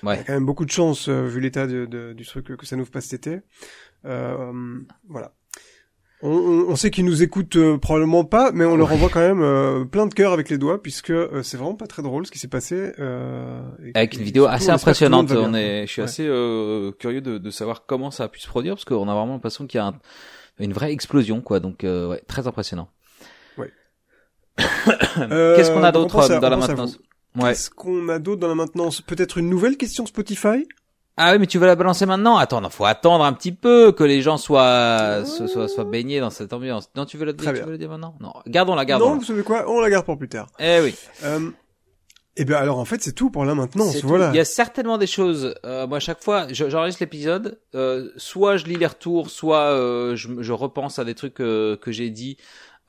il 0.02 0.06
y 0.06 0.08
Ouais. 0.08 0.18
a 0.18 0.22
quand 0.24 0.32
même 0.32 0.46
beaucoup 0.46 0.64
de 0.64 0.70
chance 0.70 1.08
euh, 1.08 1.26
vu 1.26 1.40
l'état 1.40 1.66
de, 1.66 1.84
de- 1.84 2.12
du 2.14 2.24
truc 2.24 2.56
que 2.56 2.64
ça 2.66 2.74
n'ouvre 2.76 2.90
pas 2.90 3.00
cet 3.02 3.26
été. 3.26 3.40
Euh, 4.06 4.78
voilà. 5.08 5.34
On, 6.22 6.28
on, 6.30 6.68
on 6.70 6.76
sait 6.76 6.90
qu'ils 6.90 7.06
nous 7.06 7.22
écoutent 7.22 7.56
euh, 7.56 7.78
probablement 7.78 8.24
pas, 8.24 8.52
mais 8.52 8.66
on 8.66 8.76
leur 8.76 8.92
envoie 8.92 9.08
quand 9.08 9.20
même 9.20 9.40
euh, 9.42 9.84
plein 9.86 10.06
de 10.06 10.12
cœur 10.12 10.32
avec 10.34 10.50
les 10.50 10.58
doigts, 10.58 10.82
puisque 10.82 11.10
euh, 11.10 11.42
c'est 11.42 11.56
vraiment 11.56 11.74
pas 11.74 11.86
très 11.86 12.02
drôle 12.02 12.26
ce 12.26 12.30
qui 12.30 12.38
s'est 12.38 12.48
passé. 12.48 12.92
Euh, 12.98 13.62
et- 13.84 13.92
Avec 13.94 14.14
une 14.16 14.22
vidéo 14.22 14.44
assez 14.46 14.68
impressionnante. 14.70 15.30
On 15.32 15.54
est, 15.54 15.86
je 15.86 15.92
suis 15.92 16.02
Ouais. 16.02 16.08
assez 16.08 16.26
euh, 16.26 16.92
curieux 16.92 17.22
de, 17.22 17.38
de 17.38 17.50
savoir 17.50 17.86
comment 17.86 18.10
ça 18.10 18.24
a 18.24 18.28
pu 18.28 18.38
se 18.40 18.48
produire 18.48 18.74
parce 18.74 18.84
qu'on 18.84 19.08
a 19.08 19.14
vraiment 19.14 19.32
l'impression 19.32 19.66
qu'il 19.66 19.78
y 19.78 19.80
a 19.80 19.86
un- 19.86 19.98
une 20.58 20.74
vraie 20.74 20.92
explosion 20.92 21.40
quoi. 21.40 21.58
Donc 21.58 21.84
euh, 21.84 22.08
ouais, 22.08 22.22
très 22.26 22.46
impressionnant. 22.46 22.88
Euh, 25.18 25.56
Qu'est-ce 25.56 25.70
qu'on 25.70 25.82
a 25.84 25.92
d'autre 25.92 26.28
dans 26.28 26.36
on 26.46 26.50
la 26.50 26.56
maintenance? 26.56 26.98
Ouais. 27.36 27.50
Qu'est-ce 27.50 27.70
qu'on 27.70 28.08
a 28.08 28.18
d'autre 28.18 28.40
dans 28.40 28.48
la 28.48 28.54
maintenance? 28.54 29.00
Peut-être 29.00 29.38
une 29.38 29.48
nouvelle 29.48 29.76
question 29.76 30.04
Spotify? 30.04 30.66
Ah 31.16 31.32
oui, 31.32 31.38
mais 31.38 31.46
tu 31.46 31.58
veux 31.58 31.66
la 31.66 31.76
balancer 31.76 32.06
maintenant? 32.06 32.36
Attends, 32.38 32.60
non, 32.62 32.70
faut 32.70 32.86
attendre 32.86 33.24
un 33.24 33.32
petit 33.34 33.52
peu 33.52 33.92
que 33.92 34.04
les 34.04 34.22
gens 34.22 34.38
soient 34.38 35.24
soient, 35.26 35.48
soient, 35.48 35.68
soient 35.68 35.84
baignés 35.84 36.20
dans 36.20 36.30
cette 36.30 36.52
ambiance. 36.52 36.88
Non, 36.96 37.04
tu 37.04 37.18
veux 37.18 37.26
la 37.26 37.32
tu 37.34 37.44
veux 37.44 37.70
la 37.72 37.76
dire 37.76 37.90
maintenant? 37.90 38.14
Non, 38.20 38.32
gardons-la, 38.46 38.82
Non, 38.82 38.86
gardons-la. 38.88 39.14
vous 39.16 39.24
savez 39.24 39.42
quoi? 39.42 39.64
On 39.68 39.80
la 39.80 39.90
garde 39.90 40.06
pour 40.06 40.16
plus 40.18 40.28
tard. 40.28 40.46
Eh 40.58 40.80
oui. 40.80 40.94
Euh, 41.24 41.50
eh 42.36 42.44
bien 42.44 42.56
alors 42.56 42.78
en 42.78 42.84
fait 42.86 43.02
c'est 43.02 43.12
tout 43.12 43.28
pour 43.28 43.44
la 43.44 43.54
maintenance. 43.54 44.02
Voilà. 44.02 44.30
Il 44.32 44.36
y 44.36 44.40
a 44.40 44.44
certainement 44.46 44.96
des 44.96 45.08
choses. 45.08 45.54
Euh, 45.66 45.86
moi, 45.86 45.98
à 45.98 46.00
chaque 46.00 46.22
fois, 46.22 46.46
je- 46.50 46.70
j'enregistre 46.70 47.02
l'épisode. 47.02 47.60
Euh, 47.74 48.08
soit 48.16 48.56
je 48.56 48.64
lis 48.66 48.76
les 48.76 48.86
retours, 48.86 49.28
soit 49.28 49.64
euh, 49.72 50.16
je, 50.16 50.28
je 50.40 50.52
repense 50.52 50.98
à 50.98 51.04
des 51.04 51.14
trucs 51.14 51.40
euh, 51.40 51.76
que 51.76 51.92
j'ai 51.92 52.08
dit. 52.08 52.38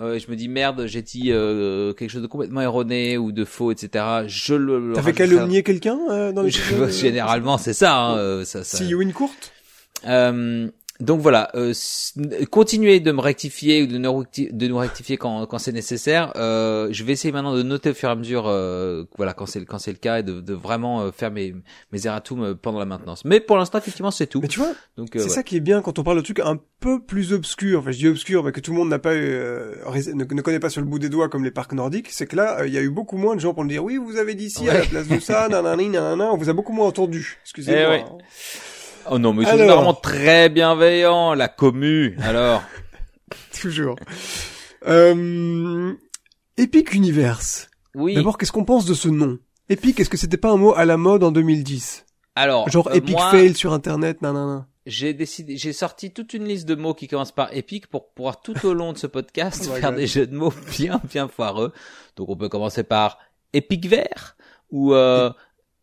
Euh, 0.02 0.18
je 0.20 0.32
me 0.32 0.36
dis 0.36 0.48
merde, 0.48 0.86
j'ai 0.88 1.02
dit 1.04 1.32
euh, 1.32 1.94
quelque 1.94 2.10
chose 2.10 2.22
de 2.24 2.28
complètement 2.28 2.62
erroné 2.62 3.18
ou 3.20 3.32
de 3.32 3.46
faux, 3.46 3.72
etc. 3.72 4.04
Je 4.28 4.56
le. 4.56 4.80
le 4.90 4.94
T'avais 4.94 5.14
calomnié 5.14 5.62
quelqu'un 5.64 6.00
euh, 6.10 6.32
dans 6.32 6.42
les 6.42 6.50
Je- 6.50 6.90
Généralement, 6.90 7.58
c'est 7.60 7.74
ça. 7.74 7.96
Hein, 7.98 8.18
euh, 8.18 8.44
ça, 8.46 8.64
ça... 8.64 8.78
Si 8.78 8.96
win 8.96 9.14
courte 9.14 9.52
Euh, 10.08 10.70
donc 11.02 11.20
voilà, 11.22 11.50
euh, 11.56 11.74
continuez 12.50 13.00
de 13.00 13.12
me 13.12 13.20
rectifier 13.22 13.84
ou 13.84 13.88
de 13.88 13.98
nous, 13.98 14.24
de 14.52 14.68
nous 14.68 14.78
rectifier 14.78 15.18
quand, 15.18 15.46
quand 15.48 15.58
c'est 15.60 15.72
nécessaire. 15.72 16.32
Euh, 16.36 16.88
je 16.92 17.04
vais 17.04 17.14
essayer 17.14 17.32
maintenant 17.32 17.56
de 17.56 17.64
noter 17.64 17.90
au 17.90 17.94
fur 17.94 18.10
et 18.10 18.12
à 18.12 18.16
mesure, 18.16 18.46
euh, 18.48 19.04
voilà, 19.18 19.34
quand 19.34 19.46
c'est 19.46 19.66
quand 19.66 19.80
c'est 19.80 19.92
le 19.92 19.98
cas, 19.98 20.20
et 20.20 20.24
de, 20.24 20.40
de 20.42 20.54
vraiment 20.54 21.02
euh, 21.02 21.12
faire 21.12 21.32
mes 21.32 21.54
mes 21.92 22.06
erratums 22.08 22.44
euh, 22.44 22.54
pendant 22.56 22.80
la 22.80 22.86
maintenance. 22.86 23.26
Mais 23.26 23.40
pour 23.40 23.58
l'instant, 23.58 23.78
effectivement, 23.78 24.12
c'est 24.12 24.28
tout. 24.28 24.42
Mais 24.42 24.48
tu 24.48 24.60
vois, 24.60 24.74
Donc 24.98 25.16
euh, 25.16 25.20
c'est 25.20 25.26
ouais. 25.26 25.30
ça 25.30 25.44
qui 25.44 25.58
est 25.58 25.62
bien 25.62 25.82
quand 25.82 26.00
on 26.00 26.04
parle 26.04 26.18
de 26.18 26.22
trucs 26.24 26.40
un 26.40 26.60
peu 26.80 27.02
plus 27.02 27.34
obscurs. 27.34 27.80
Enfin, 27.80 27.92
je 27.92 27.98
dis 27.98 28.08
obscurs, 28.08 28.44
mais 28.44 28.52
que 28.52 28.60
tout 28.60 28.72
le 28.72 28.78
monde 28.78 28.90
n'a 28.90 29.00
pas, 29.00 29.12
euh, 29.14 29.76
rais- 29.86 30.14
ne, 30.14 30.24
ne 30.24 30.42
connaît 30.42 30.60
pas 30.60 30.70
sur 30.70 30.82
le 30.82 30.88
bout 30.88 31.00
des 31.00 31.10
doigts 31.10 31.30
comme 31.30 31.44
les 31.44 31.52
parcs 31.52 31.74
nordiques. 31.74 32.08
C'est 32.12 32.28
que 32.28 32.36
là, 32.36 32.66
il 32.66 32.74
y 32.74 32.78
a 32.78 32.82
eu 32.82 32.90
beaucoup 32.90 33.18
moins 33.18 33.36
de 33.36 33.42
gens 33.42 33.54
pour 33.54 33.64
me 33.64 33.70
dire 33.70 33.84
oui, 33.84 33.98
vous 33.98 34.18
avez 34.18 34.36
dit 34.36 34.50
ci 34.50 34.70
à 34.70 34.74
la 34.74 34.80
Ouais. 34.82 34.88
place 34.88 35.08
de 35.08 35.20
ça, 35.20 35.48
nanani, 35.50 35.90
nanana. 35.90 36.32
On 36.34 36.38
vous 36.38 36.50
a 36.50 36.54
beaucoup 36.54 36.74
moins 36.74 36.88
entendu. 36.88 37.38
Excusez-moi. 37.44 38.18
Oh 39.10 39.18
non, 39.20 39.34
mais 39.34 39.44
ils 39.44 39.48
sont 39.48 39.54
Alors. 39.54 39.78
vraiment 39.78 39.94
très 39.94 40.50
bienveillants, 40.50 41.34
la 41.34 41.48
commu. 41.48 42.18
Alors, 42.22 42.62
Toujours. 43.62 43.96
Euh, 44.88 45.94
Epic 46.58 46.94
Universe. 46.94 47.70
oui. 47.96 48.16
D'abord, 48.16 48.38
qu'est-ce 48.38 48.52
qu'on 48.52 48.66
pense 48.66 48.86
de 48.86 48.94
ce 48.94 49.10
nom? 49.10 49.40
Epic, 49.70 50.00
est-ce 50.00 50.10
que 50.10 50.18
c'était 50.18 50.38
pas 50.38 50.50
un 50.52 50.58
mot 50.58 50.74
à 50.76 50.86
la 50.86 50.98
mode 50.98 51.24
en 51.24 51.32
2010 51.32 52.06
Alors, 52.36 52.68
Genre 52.70 52.88
euh, 52.90 52.94
Epic 52.96 53.16
moi, 53.16 53.32
fail 53.32 53.54
sur 53.56 53.72
internet, 53.74 54.22
nanana. 54.22 54.68
j'ai 54.86 55.14
décidé, 55.14 55.56
j'ai 55.56 55.72
sorti 55.72 56.12
toute 56.12 56.34
une 56.34 56.44
liste 56.46 56.68
de 56.68 56.76
mots 56.76 56.94
qui 56.94 57.08
commencent 57.08 57.32
par 57.32 57.56
épique 57.56 57.88
pour 57.88 58.12
pouvoir 58.14 58.42
tout 58.42 58.66
au 58.66 58.74
long 58.74 58.92
de 58.92 58.98
ce 58.98 59.08
podcast 59.08 59.68
Oh 59.72 59.76
faire 59.76 59.92
God. 59.92 60.00
des 60.00 60.08
jeux 60.08 60.28
de 60.28 60.36
mots 60.36 60.54
bien 60.78 61.00
bien 61.10 61.28
foireux. 61.30 61.72
Donc 62.18 62.28
on 62.30 62.36
peut 62.36 62.50
commencer 62.50 62.84
par 62.84 63.18
épique 63.54 63.86
vert 63.88 64.36
ou 64.72 64.94
euh, 64.94 65.32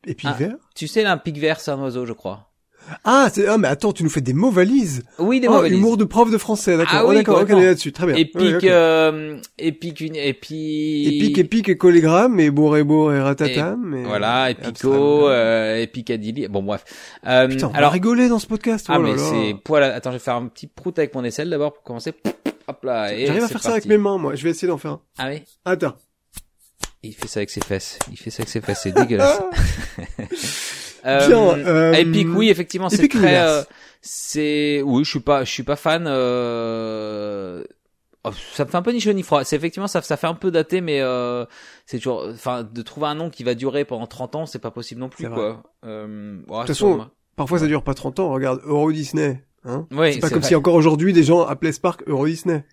Epic 0.07 0.29
Ah. 0.31 0.37
vert? 0.37 0.57
tu 0.75 0.87
sais 0.89 1.03
là, 1.03 1.13
un 1.13 1.19
pic 1.19 1.39
vert 1.39 1.61
c'est 1.61 1.71
un 1.71 1.81
oiseau 1.81 2.05
je 2.05 2.13
crois. 2.13 2.48
Ah, 3.04 3.28
c'est, 3.33 3.47
ah, 3.47 3.59
mais 3.59 3.68
attends, 3.68 3.92
tu 3.92 4.02
nous 4.02 4.11
fais 4.11 4.21
des 4.21 4.33
mots 4.33 4.50
valises. 4.50 5.02
Oui 5.18 5.40
des 5.40 5.49
Oh, 5.49 5.52
mots 5.52 5.61
valises. 5.62 5.78
humour 5.78 5.97
de 5.97 6.04
prof 6.04 6.30
de 6.30 6.38
français, 6.38 6.76
d'accord. 6.76 6.95
Ah 6.97 7.02
Oh, 7.04 7.11
oui, 7.11 7.16
d'accord, 7.16 7.40
ok, 7.42 7.49
là-dessus, 7.50 7.92
très 7.92 8.07
bien. 8.07 8.14
Épique, 8.16 8.64
euh, 8.64 9.38
épique, 9.59 10.00
une, 10.00 10.16
épique. 10.16 11.07
Épique, 11.09 11.38
épique 11.38 11.68
et 11.68 11.76
collégramme, 11.76 12.40
et 12.40 12.50
bourré-bourre 12.50 13.12
et 13.12 13.21
ratatam. 13.21 13.95
et- 13.95 14.04
Voilà, 14.04 14.50
épico, 14.50 15.28
euh, 15.28 15.76
épicadilly. 15.83 16.49
Bon 16.49 16.62
bref. 16.62 16.85
Euh, 17.26 17.49
Putain, 17.49 17.71
on 17.73 17.75
alors 17.76 17.92
rigoler 17.92 18.28
dans 18.28 18.38
ce 18.38 18.47
podcast. 18.47 18.87
ah 18.88 18.97
oh 18.99 19.02
mais 19.02 19.16
c'est 19.18 19.54
poil. 19.64 19.83
Attends, 19.83 20.11
je 20.11 20.16
vais 20.16 20.23
faire 20.23 20.37
un 20.37 20.47
petit 20.47 20.66
prout 20.66 20.99
avec 20.99 21.14
mon 21.14 21.25
aisselle 21.25 21.50
d'abord 21.50 21.73
pour 21.75 21.83
commencer. 21.83 22.12
Hop 22.68 22.85
là. 22.85 23.09
J'arrive 23.26 23.45
à 23.45 23.49
faire 23.49 23.62
ça 23.62 23.71
avec 23.73 23.87
mes 23.87 23.99
mains, 23.99 24.18
moi. 24.18 24.35
Je 24.35 24.42
vais 24.45 24.50
essayer 24.50 24.68
d'en 24.68 24.78
faire 24.78 24.92
un. 24.92 25.00
Ah 25.18 25.28
oui? 25.30 25.42
Attends. 25.64 25.95
Il 27.02 27.14
fait 27.14 27.28
ça 27.28 27.40
avec 27.40 27.50
ses 27.50 27.61
fesses. 27.61 27.99
Il 28.11 28.18
fait 28.18 28.30
ça 28.30 28.40
avec 28.42 28.49
ses 28.49 28.61
fesses. 28.61 28.80
C'est 28.83 28.92
dégueulasse. 28.92 29.40
Bien, 31.05 31.59
euh, 31.59 31.93
Epic, 31.93 32.28
oui, 32.35 32.50
effectivement, 32.50 32.88
c'est 32.88 32.99
Epic 33.05 33.12
très. 33.12 33.38
Euh, 33.38 33.62
c'est 34.00 34.83
oui, 34.85 35.05
je 35.05 35.11
suis 35.11 35.21
pas, 35.21 35.45
je 35.45 35.50
suis 35.50 35.62
pas 35.62 35.76
fan. 35.76 36.05
Euh... 36.07 37.62
Oh, 38.25 38.31
ça 38.52 38.64
me 38.64 38.71
fait 38.71 38.76
un 38.76 38.83
peu 38.83 38.93
ni 38.93 39.00
chaud 39.00 39.12
ni 39.12 39.23
froid. 39.23 39.45
C'est 39.45 39.57
effectivement 39.57 39.87
ça, 39.87 40.02
ça 40.02 40.17
fait 40.17 40.26
un 40.26 40.35
peu 40.35 40.50
daté, 40.50 40.81
mais 40.81 41.00
euh, 41.00 41.45
c'est 41.87 41.99
toujours, 41.99 42.26
enfin, 42.31 42.64
de 42.64 42.83
trouver 42.83 43.07
un 43.07 43.14
nom 43.14 43.31
qui 43.31 43.45
va 43.45 43.55
durer 43.55 43.85
pendant 43.85 44.07
30 44.07 44.35
ans, 44.35 44.47
c'est 44.47 44.59
pas 44.59 44.71
possible 44.71 45.00
non 45.00 45.09
plus, 45.09 45.28
quoi. 45.28 45.62
Euh, 45.85 46.37
ouais, 46.37 46.43
De 46.43 46.59
toute 46.59 46.67
façon. 46.69 47.09
Parfois, 47.37 47.61
ça 47.61 47.67
dure 47.67 47.85
pas 47.85 47.95
30 47.95 48.19
ans. 48.19 48.33
Regarde, 48.33 48.61
Euro 48.64 48.90
Disney. 48.90 49.45
Hein 49.64 49.87
Oui, 49.93 50.14
c'est 50.14 50.21
pas 50.21 50.28
comme 50.28 50.40
vrai. 50.40 50.49
si 50.49 50.55
encore 50.57 50.75
aujourd'hui 50.75 51.12
des 51.12 51.23
gens 51.23 51.45
appelaient 51.45 51.73
ce 51.73 51.81
parc 51.81 52.02
Euro 52.09 52.26
Disney. 52.26 52.64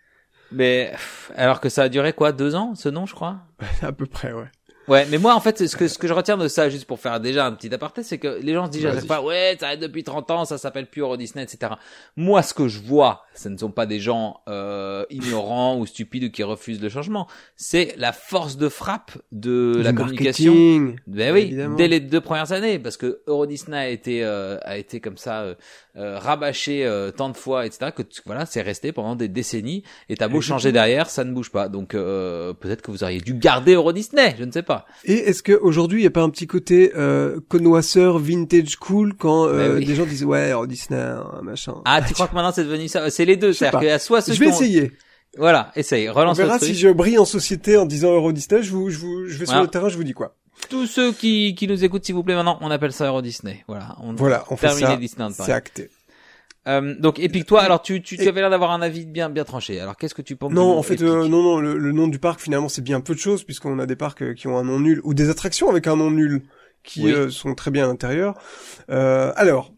mais 0.52 0.92
alors 1.36 1.60
que 1.60 1.70
ça 1.70 1.84
a 1.84 1.90
duré 1.90 2.14
quoi, 2.14 2.32
deux 2.32 2.56
ans, 2.56 2.74
ce 2.74 2.90
nom, 2.90 3.06
je 3.06 3.14
crois? 3.14 3.38
à 3.84 3.92
peu 3.92 4.08
près, 4.08 4.34
ouais. 4.34 4.50
Ouais, 4.88 5.06
mais 5.10 5.18
moi 5.18 5.34
en 5.34 5.40
fait, 5.40 5.68
ce 5.68 5.76
que 5.76 5.88
ce 5.88 5.98
que 5.98 6.08
je 6.08 6.14
retiens 6.14 6.38
de 6.38 6.48
ça, 6.48 6.70
juste 6.70 6.86
pour 6.86 7.00
faire 7.00 7.20
déjà 7.20 7.46
un 7.46 7.52
petit 7.54 7.74
aparté, 7.74 8.04
c'est 8.04 8.20
que 8.20 8.40
les 8.42 8.54
gens 8.54 8.66
se 8.68 8.72
disent 8.72 8.86
à 8.86 8.94
chaque 8.94 9.08
fois, 9.08 9.24
ouais, 9.24 9.58
ça 9.60 9.68
arrête 9.68 9.80
depuis 9.80 10.04
30 10.04 10.30
ans, 10.32 10.46
ça 10.46 10.58
s'appelle 10.58 10.86
plus 10.88 11.02
Euro 11.02 11.18
Disney, 11.18 11.44
etc. 11.44 11.74
Moi, 12.16 12.44
ce 12.44 12.54
que 12.54 12.68
je 12.68 12.80
vois, 12.80 13.25
ce 13.36 13.50
ne 13.50 13.58
sont 13.58 13.72
pas 13.72 13.86
des 13.86 14.00
gens 14.00 14.42
euh, 14.48 15.06
ignorants 15.10 15.78
ou 15.78 15.86
stupides 15.86 16.32
qui 16.32 16.44
refusent 16.44 16.82
le 16.82 16.90
changement. 16.90 17.28
C'est 17.56 17.94
la 17.98 18.12
force 18.14 18.58
de 18.58 18.70
frappe 18.70 19.18
de 19.32 19.80
la 19.84 19.94
communication. 19.94 20.96
Ben 21.08 21.34
oui, 21.34 21.42
Évidemment. 21.42 21.76
dès 21.76 21.88
les 21.88 22.00
deux 22.00 22.22
premières 22.22 22.52
années, 22.52 22.80
parce 22.80 22.98
que 22.98 23.22
Euro 23.28 23.46
Disney 23.46 23.78
a 23.78 23.90
été 23.90 24.24
euh, 24.24 24.58
a 24.64 24.78
été 24.78 25.00
comme 25.00 25.18
ça 25.18 25.42
euh, 25.42 25.56
euh, 25.98 26.18
rabâché 26.20 26.86
euh, 26.86 27.12
tant 27.12 27.30
de 27.30 27.38
fois, 27.38 27.66
etc. 27.66 27.92
Que 27.96 28.04
voilà, 28.26 28.46
c'est 28.46 28.62
resté 28.62 28.92
pendant 28.92 29.16
des 29.16 29.28
décennies. 29.28 29.84
Et 30.10 30.16
t'as 30.16 30.28
beau 30.28 30.38
Exactement. 30.38 30.58
changer 30.60 30.72
derrière, 30.72 31.10
ça 31.10 31.24
ne 31.24 31.32
bouge 31.34 31.52
pas. 31.52 31.70
Donc 31.70 31.94
euh, 31.96 32.54
peut-être 32.54 32.82
que 32.82 32.92
vous 32.92 33.04
auriez 33.04 33.20
dû 33.22 33.34
garder 33.34 33.74
Euro 33.74 33.92
Disney, 33.94 34.36
je 34.40 34.44
ne 34.44 34.52
sais 34.52 34.64
pas. 34.64 34.86
Et 35.04 35.14
est-ce 35.14 35.44
que 35.44 35.54
aujourd'hui 35.54 36.02
il 36.02 36.04
y 36.04 36.08
a 36.08 36.12
pas 36.12 36.22
un 36.24 36.30
petit 36.30 36.48
côté 36.48 36.92
euh, 36.96 37.40
connoisseur 37.50 38.20
vintage 38.20 38.76
cool 38.78 39.14
quand 39.16 39.48
euh, 39.48 39.70
Bah 39.70 39.76
oui. 39.78 39.86
des 39.86 39.96
gens 39.96 40.06
disent 40.06 40.24
ouais 40.26 40.52
Euro 40.52 40.68
Disney 40.68 41.00
hein, 41.00 41.40
machin. 41.44 41.76
Ah, 41.86 42.02
tu 42.02 42.14
crois 42.14 42.28
que 42.28 42.36
maintenant 42.36 42.52
c'est 42.52 42.64
devenu 42.64 42.88
ça? 42.88 43.10
C'est 43.26 43.32
les 43.32 43.38
deux, 43.38 43.54
c'est-à-dire 43.54 43.96
a 43.96 44.00
soit 44.00 44.22
ceux 44.22 44.34
Je 44.34 44.40
vais 44.40 44.50
essayer. 44.50 44.92
Voilà, 45.38 45.72
essaye, 45.76 46.10
On 46.10 46.14
relance 46.14 46.38
le 46.38 46.46
verra 46.46 46.60
si 46.60 46.76
je 46.76 46.90
brille 46.90 47.18
en 47.18 47.26
société 47.26 47.76
en 47.76 47.86
disant 47.86 48.14
Euro 48.14 48.32
Disney. 48.32 48.64
Je 48.64 48.72
vous, 48.72 48.90
je 48.90 48.98
vous, 49.00 49.28
je 49.28 49.38
vais 49.38 49.46
sur 49.46 49.62
le 49.62 49.68
terrain, 49.68 49.90
je 49.90 49.98
vous 49.98 50.04
dis 50.04 50.14
quoi. 50.14 50.36
Tous 50.70 50.88
ceux 50.88 51.12
qui, 51.12 51.54
qui 51.56 51.68
nous 51.68 51.84
écoutent, 51.84 52.06
s'il 52.06 52.16
vous 52.16 52.24
plaît, 52.24 52.36
maintenant, 52.36 52.58
on 52.62 52.72
appelle 52.72 52.94
ça 52.94 53.08
Euro 53.08 53.22
Disney. 53.22 53.64
Voilà, 53.68 53.98
on 54.02 54.14
Voilà, 54.14 54.46
on 54.50 54.56
fait 54.56 54.70
ça. 54.70 54.96
Disneyland 54.96 55.32
C'est 55.32 55.52
acté. 55.52 55.90
Euh, 56.68 56.96
donc, 56.98 57.20
et 57.20 57.30
puis 57.30 57.44
toi, 57.44 57.62
alors 57.62 57.82
tu, 57.82 58.02
tu, 58.02 58.20
avais 58.28 58.42
l'air 58.42 58.50
d'avoir 58.50 58.72
un 58.72 58.82
avis 58.82 59.06
bien, 59.06 59.30
bien 59.30 59.44
tranché. 59.44 59.80
Alors, 59.80 59.98
qu'est-ce 59.98 60.16
que 60.16 60.22
tu 60.22 60.36
penses 60.36 60.52
Non, 60.52 60.78
en 60.78 60.82
fait, 60.84 60.94
Epic 60.96 61.08
euh, 61.08 61.28
non, 61.28 61.44
non, 61.44 61.60
le, 61.60 61.78
le 61.78 61.92
nom 61.92 62.08
du 62.08 62.18
parc 62.18 62.40
finalement 62.40 62.70
c'est 62.70 62.82
bien 62.82 63.02
peu 63.02 63.14
de 63.14 63.20
choses 63.20 63.44
puisqu'on 63.44 63.78
a 63.78 63.86
des 63.86 63.96
parcs 63.96 64.24
euh, 64.24 64.34
qui 64.34 64.48
ont 64.48 64.58
un 64.58 64.64
nom 64.64 64.80
nul 64.80 65.00
ou 65.04 65.14
des 65.14 65.30
attractions 65.30 65.70
avec 65.70 65.86
un 65.86 65.96
nom 65.96 66.10
nul 66.10 66.42
qui 66.84 67.04
Oui. 67.04 67.12
euh, 67.12 67.30
sont 67.30 67.54
très 67.54 67.70
bien 67.70 67.84
à 67.84 67.88
l'intérieur. 67.88 68.34
Alors, 68.88 69.74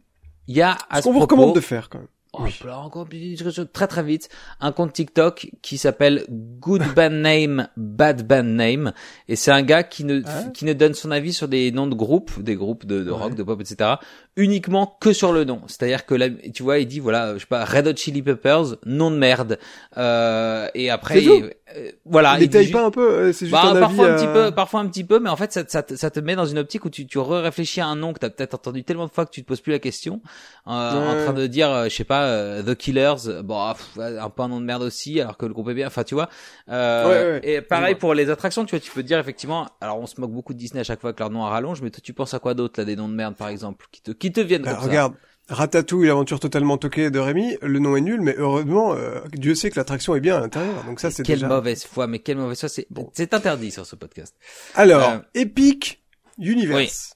Il 0.48 0.56
y 0.56 0.62
a 0.62 0.78
à 0.90 0.98
ce 0.98 1.02
ce 1.02 1.04
qu'on 1.08 1.14
vous 1.14 1.20
recommande 1.20 1.56
de 1.56 1.60
faire 1.60 1.90
quand 1.90 2.00
même. 2.00 2.08
Oh, 2.40 2.44
Oui. 2.44 3.38
très 3.74 3.88
très 3.88 4.04
vite, 4.04 4.30
un 4.60 4.72
compte 4.72 4.94
TikTok 4.94 5.50
qui 5.62 5.78
s'appelle 5.78 6.26
Good 6.30 6.84
Band 6.96 7.10
Name, 7.10 7.68
Bad 7.78 8.28
Band 8.28 8.44
Name, 8.44 8.94
et 9.28 9.36
c'est 9.36 9.52
un 9.52 9.62
gars 9.64 9.84
qui 9.84 10.04
ne 10.04 10.22
Ah. 10.26 10.44
qui 10.54 10.66
ne 10.66 10.74
donne 10.74 10.94
son 10.94 11.12
avis 11.12 11.34
sur 11.34 11.48
des 11.48 11.72
noms 11.72 11.88
de 11.88 11.96
groupes, 11.96 12.42
des 12.42 12.56
groupes 12.56 12.86
de, 12.86 13.04
de 13.04 13.12
Ouais. 13.12 13.18
rock, 13.18 13.36
de 13.36 13.44
pop, 13.44 13.60
etc. 13.62 13.96
uniquement 14.36 14.98
que 15.00 15.14
sur 15.14 15.34
le 15.34 15.44
nom. 15.44 15.62
C'est-à-dire 15.68 16.06
que 16.06 16.16
là, 16.16 16.28
tu 16.54 16.64
vois, 16.64 16.80
il 16.80 16.88
dit 16.88 17.00
voilà, 17.00 17.34
je 17.36 17.40
sais 17.40 17.46
pas, 17.48 17.66
Red 17.66 17.88
Hot 17.88 17.96
Chili 17.96 18.22
Peppers, 18.22 18.76
nom 18.86 19.10
de 19.12 19.18
merde, 19.18 19.58
euh, 19.98 20.68
et 20.76 20.90
après, 20.90 21.24
il- 21.24 21.54
euh, 21.76 21.92
voilà, 22.06 22.40
détaille 22.40 22.68
ju- 22.68 22.70
pas 22.70 22.86
un 22.86 22.92
peu, 22.92 23.10
euh, 23.10 23.34
c'est 23.34 23.48
juste 23.48 23.52
bah, 23.54 23.66
un 23.66 23.76
avis. 23.76 23.96
parfois 23.96 24.06
un 24.08 24.14
petit 24.14 24.28
peu, 24.30 24.52
parfois 24.54 24.82
un 24.82 24.88
petit 24.90 25.04
peu, 25.06 25.20
mais 25.20 25.30
en 25.30 25.36
fait, 25.38 25.54
ça, 25.54 25.64
te- 25.64 25.72
ça, 25.72 25.84
te- 25.84 25.96
ça 25.96 26.12
te 26.12 26.20
met 26.20 26.36
dans 26.36 26.46
une 26.46 26.60
optique 26.60 26.86
où 26.86 26.90
tu, 26.90 27.08
tu 27.08 27.20
réfléchis 27.20 27.82
à 27.82 27.88
un 27.88 27.96
nom 27.96 28.14
que 28.14 28.20
t'as 28.20 28.30
peut-être 28.30 28.56
entendu 28.56 28.84
tellement 28.84 29.06
de 29.08 29.12
fois 29.12 29.26
que 29.26 29.32
tu 29.32 29.42
te 29.44 29.48
poses 29.48 29.62
plus 29.62 29.72
la 29.74 29.80
question, 29.80 30.22
euh, 30.68 30.98
en 30.98 31.16
Ouais. 31.16 31.18
train 31.18 31.34
de 31.34 31.48
dire, 31.48 31.70
euh, 31.72 31.86
je 31.90 31.96
sais 31.96 32.04
pas, 32.06 32.26
euh, 32.28 32.64
The 32.64 32.76
Killers, 32.76 33.28
euh, 33.28 33.44
bon, 33.44 33.58
ah, 33.60 33.76
pff, 33.76 33.98
ouais, 33.98 34.18
un 34.20 34.30
peu 34.30 34.44
un 34.44 34.50
nom 34.50 34.60
de 34.62 34.66
merde 34.66 34.84
aussi, 34.84 35.22
alors 35.22 35.38
que 35.38 35.46
le 35.46 35.54
groupe 35.54 35.70
est 35.70 35.74
bien, 35.76 35.88
enfin, 35.88 36.04
tu 36.04 36.16
vois. 36.16 36.30
Euh, 36.70 37.10
Ouais, 37.10 37.32
ouais, 37.32 37.44
et 37.44 37.62
pareil 37.62 37.96
pour 37.96 38.14
les 38.14 38.30
attractions, 38.30 38.66
tu 38.66 38.72
vois, 38.76 38.80
tu 38.80 38.92
peux 38.92 39.02
te 39.04 39.08
dire 39.08 39.20
effectivement, 39.20 39.68
alors 39.82 40.00
on 40.00 40.08
se 40.08 40.20
moque 40.20 40.32
beaucoup 40.32 40.54
de 40.54 40.60
Disney 40.60 40.82
à 40.82 40.84
chaque 40.84 41.02
fois 41.02 41.14
que 41.14 41.20
leur 41.20 41.30
nom 41.30 41.46
à 41.46 41.50
rallonge, 41.50 41.82
mais 41.82 41.92
toi, 41.92 42.02
tu 42.04 42.14
penses 42.14 42.34
à 42.34 42.40
quoi 42.40 42.54
d'autre 42.54 42.80
là, 42.80 42.86
des 42.86 42.96
noms 42.96 43.10
de 43.10 43.14
merde 43.16 43.36
par 43.36 43.50
exemple, 43.50 43.88
qui 43.92 44.02
te, 44.02 44.12
qui 44.12 44.32
te 44.32 44.40
viennent 44.42 44.64
Bah, 44.64 44.74
comme 44.74 44.82
ça? 44.82 45.04
Ratatouille, 45.50 46.08
l'aventure 46.08 46.40
totalement 46.40 46.78
toquée 46.78 47.10
de 47.10 47.20
Rémi, 47.20 47.58
le 47.62 47.80
nom 47.80 47.96
est 47.96 48.02
nul, 48.02 48.20
mais 48.22 48.36
heureusement, 48.38 48.94
euh, 48.94 49.22
Dieu 49.34 49.56
sait 49.56 49.70
que 49.70 49.78
l'attraction 49.78 50.14
est 50.16 50.20
bien 50.20 50.36
à 50.36 50.40
l'intérieur, 50.42 50.84
donc 50.84 51.00
ça 51.00 51.10
c'est 51.10 51.24
Quelle 51.24 51.38
déjà... 51.40 51.48
mauvaise 51.48 51.86
foi, 51.86 52.06
mais 52.08 52.20
quelle 52.20 52.38
mauvaise 52.38 52.60
foi, 52.60 52.68
c'est, 52.70 52.86
Bon. 52.90 53.10
c'est 53.14 53.34
interdit 53.34 53.72
sur 53.72 53.86
ce 53.86 53.96
podcast. 53.96 54.36
Alors, 54.76 55.10
Euh, 55.10 55.20
Epic 55.36 56.04
Universe. 56.38 57.14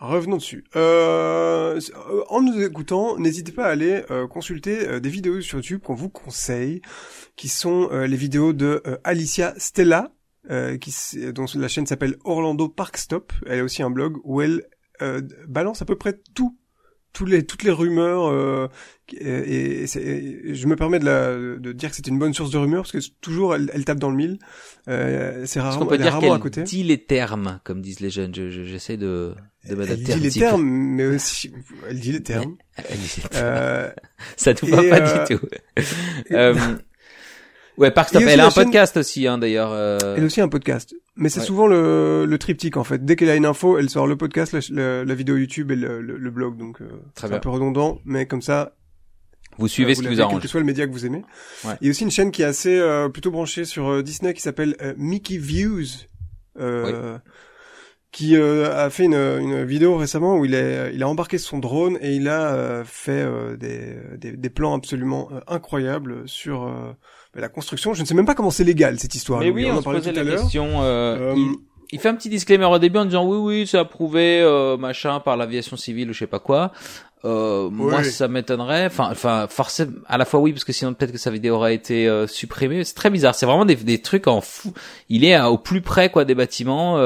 Revenons 0.00 0.36
dessus. 0.36 0.64
Euh, 0.76 1.78
en 2.28 2.42
nous 2.42 2.60
écoutant, 2.60 3.16
n'hésitez 3.18 3.52
pas 3.52 3.66
à 3.66 3.70
aller 3.70 4.02
euh, 4.10 4.26
consulter 4.26 4.86
euh, 4.88 5.00
des 5.00 5.08
vidéos 5.08 5.40
sur 5.40 5.58
YouTube 5.58 5.80
qu'on 5.82 5.94
vous 5.94 6.08
conseille, 6.10 6.82
qui 7.36 7.48
sont 7.48 7.88
euh, 7.92 8.06
les 8.06 8.16
vidéos 8.16 8.52
de 8.52 8.82
Alicia 9.04 9.54
Stella, 9.56 10.10
euh, 10.50 10.76
qui, 10.78 10.92
dont 11.32 11.46
la 11.54 11.68
chaîne 11.68 11.86
s'appelle 11.86 12.16
Orlando 12.24 12.68
Park 12.68 12.96
Stop. 12.98 13.32
Elle 13.46 13.60
a 13.60 13.64
aussi 13.64 13.82
un 13.82 13.90
blog 13.90 14.16
où 14.24 14.40
elle 14.42 14.64
euh, 15.00 15.22
balance 15.48 15.80
à 15.80 15.84
peu 15.86 15.96
près 15.96 16.18
tout, 16.34 16.56
tous 17.14 17.24
les, 17.24 17.46
toutes 17.46 17.62
les 17.62 17.70
rumeurs. 17.70 18.26
euh, 18.26 18.68
et, 19.18 19.84
et 19.84 20.54
je 20.54 20.66
me 20.66 20.76
permets 20.76 20.98
de, 20.98 21.04
la, 21.04 21.34
de 21.58 21.72
dire 21.72 21.90
que 21.90 21.96
c'est 21.96 22.06
une 22.08 22.18
bonne 22.18 22.32
source 22.34 22.50
de 22.50 22.58
rumeurs 22.58 22.82
parce 22.82 22.92
que 22.92 22.98
toujours 23.20 23.54
elle, 23.54 23.70
elle 23.74 23.84
tape 23.86 23.98
dans 23.98 24.10
le 24.10 24.16
mille. 24.16 24.38
Euh, 24.88 25.44
c'est 25.46 25.60
rarement, 25.60 25.78
qu'on 25.80 25.86
peut 25.86 25.94
elle 25.94 26.00
est 26.00 26.04
dire 26.04 26.12
rarement 26.12 26.32
à 26.34 26.38
côté. 26.38 26.60
qu'elle 26.60 26.64
dit 26.64 26.82
les 26.82 27.02
termes, 27.04 27.60
comme 27.64 27.80
disent 27.80 28.00
les 28.00 28.10
jeunes 28.10 28.34
Je- 28.34 28.50
je- 28.50 28.62
J'essaie 28.64 28.96
de, 28.96 29.06
de 29.06 29.34
Elle 29.64 29.76
m'adapter 29.76 30.12
un 30.12 30.16
dit 30.16 30.22
les 30.22 30.28
petit 30.28 30.38
peu. 30.40 30.44
termes, 30.46 30.64
mais 30.66 31.06
aussi, 31.06 31.52
elle 31.88 32.00
dit 32.00 32.12
les 32.12 32.22
termes. 32.22 32.56
Elle 32.76 32.98
dit 32.98 33.12
les 33.22 33.28
termes. 33.28 33.44
Euh, 33.44 33.90
Ça 34.36 34.52
nous 34.62 34.68
va 34.68 34.76
pas 34.82 35.00
euh, 35.00 35.26
du 35.28 35.36
tout. 35.36 35.46
Euh, 37.78 37.80
ouais, 37.82 37.90
Park 37.90 38.08
Stop. 38.10 38.22
Elle 38.26 38.40
a 38.40 38.46
un 38.46 38.50
chaîne- 38.50 38.64
podcast 38.64 38.96
aussi, 38.96 39.26
hein, 39.26 39.38
d'ailleurs. 39.38 39.70
euh, 39.72 39.98
elle 40.16 40.22
a 40.22 40.26
aussi 40.26 40.40
un 40.40 40.48
podcast. 40.48 40.94
Mais 41.16 41.28
c'est 41.28 41.40
Ouais. 41.40 41.46
souvent 41.46 41.66
le, 41.66 42.24
le 42.26 42.38
triptyque, 42.38 42.76
en 42.76 42.84
fait. 42.84 43.04
Dès 43.04 43.14
qu'elle 43.16 43.30
a 43.30 43.36
une 43.36 43.46
info, 43.46 43.78
elle 43.78 43.88
sort 43.88 44.06
le 44.06 44.16
podcast, 44.16 44.52
la, 44.52 44.60
la- 44.70 45.04
la 45.04 45.14
vidéo 45.14 45.36
YouTube 45.36 45.70
et 45.70 45.76
le, 45.76 46.00
le- 46.00 46.16
le 46.18 46.30
blog. 46.30 46.56
Donc, 46.56 46.80
euh, 46.82 46.86
c'est 47.18 47.32
un 47.32 47.38
peu 47.38 47.50
redondant, 47.50 48.00
mais 48.04 48.26
comme 48.26 48.42
ça, 48.42 48.74
Vous 49.58 49.68
suivez 49.68 49.94
ce 49.94 50.00
qui 50.00 50.06
vous 50.08 50.14
quel 50.14 50.20
arrange. 50.22 50.42
que 50.42 50.48
soit 50.48 50.58
le 50.60 50.66
média 50.66 50.86
que 50.86 50.92
vous 50.92 51.06
aimez. 51.06 51.22
Ouais. 51.64 51.74
Il 51.80 51.86
y 51.86 51.88
a 51.88 51.92
aussi 51.92 52.02
une 52.02 52.10
chaîne 52.10 52.32
qui 52.32 52.42
est 52.42 52.46
assez 52.46 52.76
euh, 52.76 53.08
plutôt 53.08 53.30
branchée 53.30 53.64
sur 53.64 53.88
euh, 53.88 54.02
Disney 54.02 54.34
qui 54.34 54.42
s'appelle 54.42 54.74
euh, 54.82 54.94
Mickey 54.96 55.36
Views. 55.38 55.86
Euh, 56.60 57.18
qui 58.14 58.36
euh, 58.36 58.72
a 58.72 58.90
fait 58.90 59.06
une, 59.06 59.14
une 59.14 59.64
vidéo 59.64 59.96
récemment 59.96 60.36
où 60.36 60.44
il, 60.44 60.54
est, 60.54 60.92
il 60.94 61.02
a 61.02 61.08
embarqué 61.08 61.36
son 61.36 61.58
drone 61.58 61.98
et 62.00 62.14
il 62.14 62.28
a 62.28 62.54
euh, 62.54 62.84
fait 62.84 63.10
euh, 63.10 63.56
des, 63.56 63.96
des, 64.18 64.36
des 64.36 64.50
plans 64.50 64.72
absolument 64.72 65.30
incroyables 65.48 66.22
sur 66.26 66.62
euh, 66.62 66.92
la 67.34 67.48
construction. 67.48 67.92
Je 67.92 68.02
ne 68.02 68.06
sais 68.06 68.14
même 68.14 68.24
pas 68.24 68.36
comment 68.36 68.52
c'est 68.52 68.62
légal 68.62 69.00
cette 69.00 69.16
histoire. 69.16 69.40
Mais 69.40 69.50
oui, 69.50 69.66
on, 69.68 69.74
en 69.74 69.78
se 69.80 69.84
posait 69.84 70.12
tout 70.12 70.16
la 70.24 70.30
question. 70.36 70.80
il, 71.34 71.56
il 71.90 72.00
fait 72.00 72.08
un 72.08 72.14
petit 72.14 72.28
disclaimer 72.28 72.64
au 72.64 72.78
début 72.78 72.98
en 72.98 73.04
disant 73.04 73.24
oui, 73.26 73.36
oui, 73.36 73.66
c'est 73.66 73.78
approuvé, 73.78 74.40
euh, 74.40 74.76
machin, 74.76 75.20
par 75.20 75.36
l'aviation 75.36 75.76
civile 75.76 76.10
ou 76.10 76.12
je 76.12 76.20
sais 76.20 76.26
pas 76.26 76.38
quoi. 76.38 76.72
Euh, 77.24 77.70
Moi, 77.70 78.04
ça 78.04 78.28
m'étonnerait. 78.28 78.86
Enfin, 78.86 79.08
enfin, 79.10 79.46
forcément, 79.48 79.92
à 80.06 80.18
la 80.18 80.24
fois 80.24 80.40
oui, 80.40 80.52
parce 80.52 80.64
que 80.64 80.72
sinon 80.72 80.92
peut-être 80.92 81.12
que 81.12 81.18
sa 81.18 81.30
vidéo 81.30 81.54
aurait 81.54 81.74
été 81.74 82.06
euh, 82.06 82.26
supprimée. 82.26 82.84
C'est 82.84 82.94
très 82.94 83.10
bizarre. 83.10 83.34
C'est 83.34 83.46
vraiment 83.46 83.64
des, 83.64 83.76
des 83.76 84.02
trucs 84.02 84.26
en 84.26 84.40
fou. 84.40 84.72
Il 85.08 85.24
est 85.24 85.40
au 85.40 85.56
plus 85.56 85.80
près 85.80 86.10
quoi 86.10 86.24
des 86.24 86.34
bâtiments. 86.34 86.96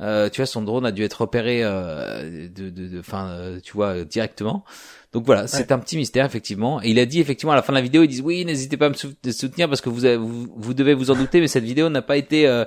Euh, 0.00 0.28
tu 0.28 0.40
vois, 0.40 0.46
son 0.46 0.62
drone 0.62 0.86
a 0.86 0.92
dû 0.92 1.02
être 1.02 1.22
repéré, 1.22 1.60
euh, 1.64 2.48
de, 2.48 2.70
de, 2.70 3.00
enfin, 3.00 3.28
euh, 3.30 3.58
tu 3.62 3.72
vois, 3.72 4.04
directement. 4.04 4.64
Donc 5.12 5.24
voilà, 5.24 5.46
c'est 5.46 5.72
un 5.72 5.78
petit 5.78 5.96
mystère 5.96 6.26
effectivement. 6.26 6.82
Et 6.82 6.90
il 6.90 6.98
a 6.98 7.06
dit 7.06 7.18
effectivement 7.18 7.52
à 7.52 7.56
la 7.56 7.62
fin 7.62 7.72
de 7.72 7.78
la 7.78 7.82
vidéo, 7.82 8.02
ils 8.02 8.08
disent 8.08 8.20
oui, 8.20 8.44
n'hésitez 8.44 8.76
pas 8.76 8.86
à 8.86 8.88
me 8.90 8.94
sou- 8.94 9.14
soutenir 9.32 9.66
parce 9.66 9.80
que 9.80 9.88
vous, 9.88 10.04
avez- 10.04 10.18
vous 10.18 10.46
vous 10.54 10.74
devez 10.74 10.92
vous 10.92 11.10
en 11.10 11.14
douter, 11.16 11.40
mais 11.40 11.48
cette 11.48 11.64
vidéo 11.64 11.88
n'a 11.88 12.02
pas 12.02 12.18
été 12.18 12.46
euh, 12.46 12.64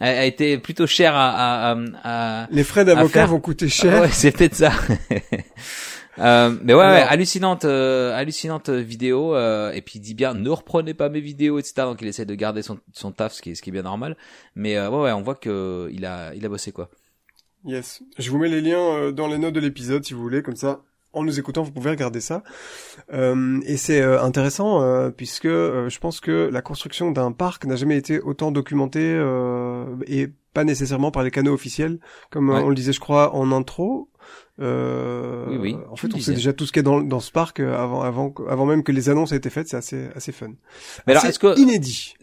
a, 0.00 0.06
a 0.08 0.24
été 0.24 0.58
plutôt 0.58 0.88
chère 0.88 1.14
à, 1.14 1.70
à, 1.70 1.76
à, 2.02 2.48
Les 2.50 2.64
frais 2.64 2.84
d'avocat 2.84 3.26
vont 3.26 3.38
coûter 3.40 3.66
Ah 3.66 3.70
cher. 3.72 4.00
ouais, 4.02 4.08
c'est 4.12 4.32
peut-être 4.32 4.56
ça. 4.56 4.72
Euh, 6.18 6.54
mais 6.62 6.74
ouais, 6.74 6.80
ouais, 6.80 7.02
hallucinante, 7.08 7.64
euh, 7.64 8.14
hallucinante 8.14 8.70
vidéo. 8.70 9.34
euh, 9.34 9.72
et 9.72 9.82
puis 9.82 9.98
il 9.98 10.00
dit 10.02 10.14
bien, 10.14 10.34
ne 10.34 10.48
reprenez 10.50 10.94
pas 10.94 11.08
mes 11.08 11.20
vidéos, 11.20 11.58
etc. 11.58 11.74
Donc 11.78 12.00
il 12.02 12.08
essaie 12.08 12.24
de 12.26 12.34
garder 12.34 12.62
son, 12.62 12.78
son 12.92 13.10
taf, 13.12 13.32
ce 13.32 13.42
qui 13.42 13.50
est, 13.50 13.54
ce 13.54 13.62
qui 13.62 13.70
est 13.70 13.72
bien 13.72 13.82
normal. 13.82 14.16
Mais 14.54 14.76
euh, 14.76 14.90
ouais, 14.90 15.02
ouais, 15.04 15.12
on 15.12 15.22
voit 15.22 15.34
que 15.34 15.88
il 15.92 16.04
a, 16.06 16.32
il 16.34 16.44
a 16.46 16.48
bossé 16.48 16.70
quoi. 16.72 16.88
Yes. 17.64 18.02
Je 18.18 18.30
vous 18.30 18.38
mets 18.38 18.48
les 18.48 18.60
liens 18.60 18.78
euh, 18.78 19.12
dans 19.12 19.26
les 19.26 19.38
notes 19.38 19.54
de 19.54 19.60
l'épisode 19.60 20.04
si 20.04 20.14
vous 20.14 20.20
voulez, 20.22 20.42
comme 20.42 20.56
ça, 20.56 20.82
en 21.14 21.22
nous 21.24 21.38
écoutant, 21.38 21.62
vous 21.62 21.72
pouvez 21.72 21.90
regarder 21.90 22.20
ça. 22.20 22.42
Euh, 23.12 23.60
et 23.66 23.76
c'est 23.76 24.02
intéressant 24.02 25.10
puisque 25.16 25.46
je 25.48 25.98
pense 25.98 26.20
que 26.20 26.48
la 26.52 26.60
construction 26.62 27.10
d'un 27.10 27.32
parc 27.32 27.64
n'a 27.66 27.76
jamais 27.76 27.96
été 27.96 28.20
autant 28.20 28.50
documentée 28.52 29.00
euh, 29.16 29.84
et 30.06 30.28
pas 30.52 30.64
nécessairement 30.64 31.10
par 31.10 31.22
les 31.24 31.30
canaux 31.32 31.52
officiels, 31.54 31.98
comme 32.30 32.48
Ouais. 32.50 32.60
on 32.62 32.68
le 32.68 32.74
disait, 32.76 32.92
je 32.92 33.00
crois, 33.00 33.34
en 33.34 33.50
intro. 33.52 34.08
Euh, 34.60 35.46
Oui, 35.48 35.56
oui, 35.58 35.76
En 35.90 35.96
fait, 35.96 36.06
on 36.06 36.16
disais. 36.16 36.30
sait 36.32 36.36
déjà 36.36 36.52
tout 36.52 36.64
ce 36.64 36.70
qu'il 36.72 36.78
y 36.80 36.84
a 36.86 36.88
dans, 36.88 37.00
dans 37.00 37.18
ce 37.20 37.32
parc 37.32 37.58
euh, 37.58 37.76
avant, 37.76 38.02
avant, 38.02 38.32
avant 38.48 38.66
même 38.66 38.84
que 38.84 38.92
les 38.92 39.08
annonces 39.08 39.32
aient 39.32 39.36
été 39.36 39.50
faites. 39.50 39.66
C'est 39.68 39.76
assez, 39.76 40.08
assez 40.14 40.30
fun. 40.30 40.52
Mais 41.06 41.12
alors, 41.12 41.24
est-ce 41.24 41.38
que- 41.40 41.58
inédit 41.58 42.14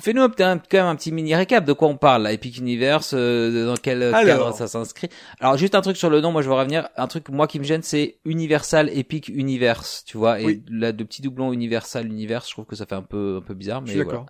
Fais-nous 0.00 0.26
quand 0.28 0.38
même 0.46 0.60
un 0.86 0.96
petit 0.96 1.12
mini 1.12 1.34
récap 1.34 1.64
de 1.64 1.72
quoi 1.74 1.88
on 1.88 1.96
parle, 1.96 2.22
là, 2.22 2.32
Epic 2.32 2.56
Universe, 2.58 3.12
euh, 3.14 3.66
dans 3.66 3.76
quel 3.76 4.02
Alors. 4.02 4.24
cadre 4.24 4.54
ça 4.54 4.66
s'inscrit. 4.66 5.08
Alors 5.40 5.56
juste 5.58 5.74
un 5.74 5.82
truc 5.82 5.96
sur 5.98 6.08
le 6.08 6.20
nom, 6.22 6.32
moi 6.32 6.40
je 6.42 6.48
veux 6.48 6.54
revenir, 6.54 6.88
un 6.96 7.06
truc 7.06 7.28
moi 7.28 7.46
qui 7.46 7.58
me 7.58 7.64
gêne 7.64 7.82
c'est 7.82 8.16
Universal 8.24 8.88
Epic 8.96 9.28
Universe, 9.28 10.04
tu 10.06 10.16
vois, 10.16 10.40
et 10.40 10.46
Oui. 10.46 10.62
là 10.70 10.92
de 10.92 11.04
petits 11.04 11.20
doublons 11.22 11.52
Universal 11.52 12.06
Universe, 12.06 12.48
je 12.48 12.52
trouve 12.54 12.64
que 12.64 12.76
ça 12.76 12.86
fait 12.86 12.94
un 12.94 13.02
peu 13.02 13.40
un 13.42 13.46
peu 13.46 13.54
bizarre, 13.54 13.82
mais 13.82 13.94
d'accord. 13.94 14.26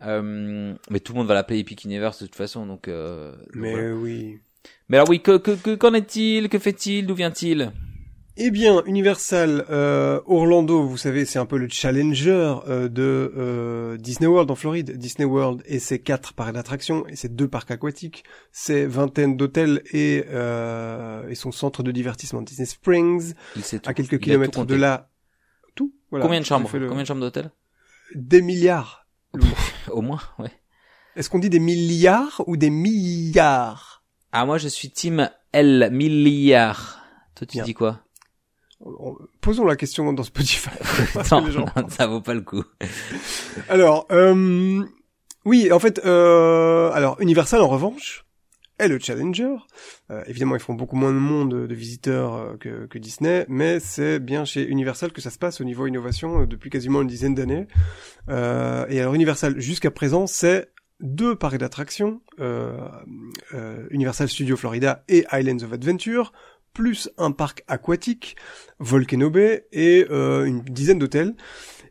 voilà. 0.00 0.14
Euh, 0.18 0.74
mais 0.90 1.00
tout 1.00 1.12
le 1.12 1.18
monde 1.18 1.28
va 1.28 1.34
l'appeler 1.34 1.60
Epic 1.60 1.84
Universe 1.84 2.20
de 2.20 2.26
toute 2.26 2.34
façon, 2.34 2.66
donc. 2.66 2.88
Euh, 2.88 3.32
donc 3.32 3.40
Mais 3.54 3.70
voilà. 3.72 3.94
oui. 3.94 4.40
Mais 4.88 4.96
alors 4.98 5.08
oui, 5.08 5.20
que 5.20 5.36
que 5.38 5.52
que- 5.52 5.74
qu'en 5.74 5.94
est-il, 5.94 6.48
que 6.48 6.58
fait-il, 6.58 7.06
d'où 7.06 7.14
vient-il? 7.14 7.72
Eh 8.38 8.50
bien, 8.50 8.82
Universal 8.86 9.66
euh, 9.68 10.18
Orlando, 10.24 10.82
vous 10.86 10.96
savez, 10.96 11.26
c'est 11.26 11.38
un 11.38 11.44
peu 11.44 11.58
le 11.58 11.68
challenger 11.68 12.54
euh, 12.66 12.88
de 12.88 13.30
euh, 13.36 13.98
Disney 13.98 14.26
World 14.26 14.50
en 14.50 14.54
Floride. 14.54 14.96
Disney 14.96 15.26
World 15.26 15.62
et 15.66 15.78
ses 15.78 15.98
quatre 15.98 16.32
parcs 16.32 16.54
d'attractions 16.54 17.06
et 17.08 17.16
ses 17.16 17.28
deux 17.28 17.46
parcs 17.46 17.70
aquatiques, 17.70 18.24
ses 18.50 18.86
vingtaines 18.86 19.36
d'hôtels 19.36 19.82
et, 19.92 20.24
euh, 20.30 21.28
et 21.28 21.34
son 21.34 21.52
centre 21.52 21.82
de 21.82 21.92
divertissement 21.92 22.40
Disney 22.40 22.64
Springs, 22.64 23.34
à 23.84 23.92
quelques 23.92 24.12
Il 24.12 24.18
kilomètres 24.20 24.64
de 24.64 24.76
là. 24.76 25.10
Tout. 25.74 25.92
Voilà. 26.10 26.24
Combien 26.24 26.40
de 26.40 26.46
chambres 26.46 26.70
le- 26.78 26.88
Combien 26.88 27.02
de 27.02 27.08
chambres 27.08 27.20
d'hôtel 27.20 27.50
Des 28.14 28.40
milliards. 28.40 29.06
Au 29.90 30.00
moins, 30.00 30.20
ouais. 30.38 30.50
Est-ce 31.16 31.28
qu'on 31.28 31.38
dit 31.38 31.50
des 31.50 31.58
milliards 31.60 32.42
ou 32.46 32.56
des 32.56 32.70
milliards? 32.70 33.91
Ah 34.32 34.46
moi 34.46 34.58
je 34.58 34.68
suis 34.68 34.90
team 34.90 35.28
L 35.52 35.90
milliard. 35.92 37.00
Toi 37.34 37.46
tu 37.46 37.56
Bien. 37.58 37.64
dis 37.64 37.74
quoi 37.74 38.00
On- 38.80 39.16
Posons 39.40 39.64
la 39.64 39.76
question 39.76 40.12
dans 40.12 40.22
Spotify. 40.22 40.70
Non, 41.30 41.50
gens- 41.50 41.66
non, 41.76 41.88
ça 41.88 42.06
vaut 42.06 42.20
pas 42.20 42.34
le 42.34 42.40
coup. 42.42 42.64
Alors, 43.68 44.06
euh, 44.10 44.82
oui, 45.44 45.70
en 45.72 45.78
fait, 45.78 46.00
euh, 46.04 46.90
alors 46.92 47.20
Universal 47.20 47.60
en 47.60 47.68
revanche 47.68 48.24
est 48.78 48.88
le 48.88 48.98
challenger. 48.98 49.54
Euh, 50.10 50.22
évidemment, 50.26 50.56
ils 50.56 50.60
font 50.62 50.74
beaucoup 50.74 50.96
moins 50.96 51.12
de 51.12 51.18
monde 51.18 51.66
de 51.66 51.74
visiteurs 51.74 52.34
euh, 52.34 52.56
que, 52.56 52.86
que 52.86 52.98
Disney, 52.98 53.44
mais 53.48 53.78
c'est 53.80 54.18
bien 54.18 54.44
chez 54.44 54.66
Universal 54.66 55.12
que 55.12 55.20
ça 55.20 55.30
se 55.30 55.38
passe 55.38 55.60
au 55.60 55.64
niveau 55.64 55.86
innovation 55.86 56.40
euh, 56.42 56.46
depuis 56.46 56.70
quasiment 56.70 57.02
une 57.02 57.08
dizaine 57.08 57.34
d'années. 57.34 57.66
Euh, 58.28 58.86
et 58.88 59.00
alors 59.00 59.14
Universal 59.14 59.60
jusqu'à 59.60 59.90
présent, 59.90 60.26
c'est 60.26 60.70
deux 61.02 61.36
parcs 61.36 61.58
d'attractions, 61.58 62.22
euh, 62.40 62.88
euh, 63.52 63.86
Universal 63.90 64.28
Studio 64.28 64.56
Florida 64.56 65.04
et 65.08 65.26
Islands 65.32 65.64
of 65.64 65.72
Adventure, 65.72 66.32
plus 66.72 67.10
un 67.18 67.32
parc 67.32 67.64
aquatique, 67.68 68.36
Volcano 68.78 69.28
Bay, 69.28 69.66
et 69.72 70.06
euh, 70.10 70.44
une 70.44 70.62
dizaine 70.62 70.98
d'hôtels. 70.98 71.34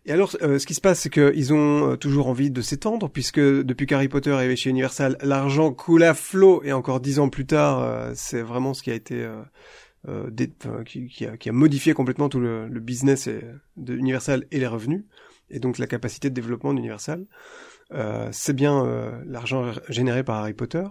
Et 0.07 0.11
alors, 0.11 0.35
euh, 0.41 0.57
ce 0.57 0.65
qui 0.65 0.73
se 0.73 0.81
passe, 0.81 1.01
c'est 1.01 1.11
qu'ils 1.11 1.53
ont 1.53 1.91
euh, 1.91 1.95
toujours 1.95 2.27
envie 2.27 2.49
de 2.49 2.61
s'étendre, 2.61 3.07
puisque 3.07 3.39
depuis 3.39 3.85
qu'Harry 3.85 4.07
Potter 4.07 4.31
est 4.31 4.55
chez 4.55 4.71
Universal, 4.71 5.17
l'argent 5.21 5.71
coule 5.71 6.03
à 6.03 6.15
flot, 6.15 6.63
et 6.63 6.73
encore 6.73 6.99
dix 6.99 7.19
ans 7.19 7.29
plus 7.29 7.45
tard, 7.45 7.83
euh, 7.83 8.11
c'est 8.15 8.41
vraiment 8.41 8.73
ce 8.73 8.81
qui 8.81 8.89
a 8.89 8.95
été... 8.95 9.21
euh, 9.21 9.43
euh, 10.07 10.31
dé- 10.31 10.51
qui, 10.83 11.07
qui 11.09 11.27
a, 11.27 11.37
qui 11.37 11.47
a 11.49 11.51
modifié 11.51 11.93
complètement 11.93 12.27
tout 12.27 12.39
le, 12.39 12.67
le 12.67 12.79
business 12.79 13.29
de 13.77 13.95
Universal 13.95 14.47
et 14.49 14.57
les 14.57 14.65
revenus, 14.65 15.03
et 15.51 15.59
donc 15.59 15.77
la 15.77 15.85
capacité 15.85 16.31
de 16.31 16.33
développement 16.33 16.73
d'Universal. 16.73 17.27
Euh, 17.93 18.29
c'est 18.31 18.53
bien 18.53 18.86
euh, 18.86 19.21
l'argent 19.25 19.71
généré 19.89 20.24
par 20.24 20.38
Harry 20.38 20.53
Potter. 20.53 20.86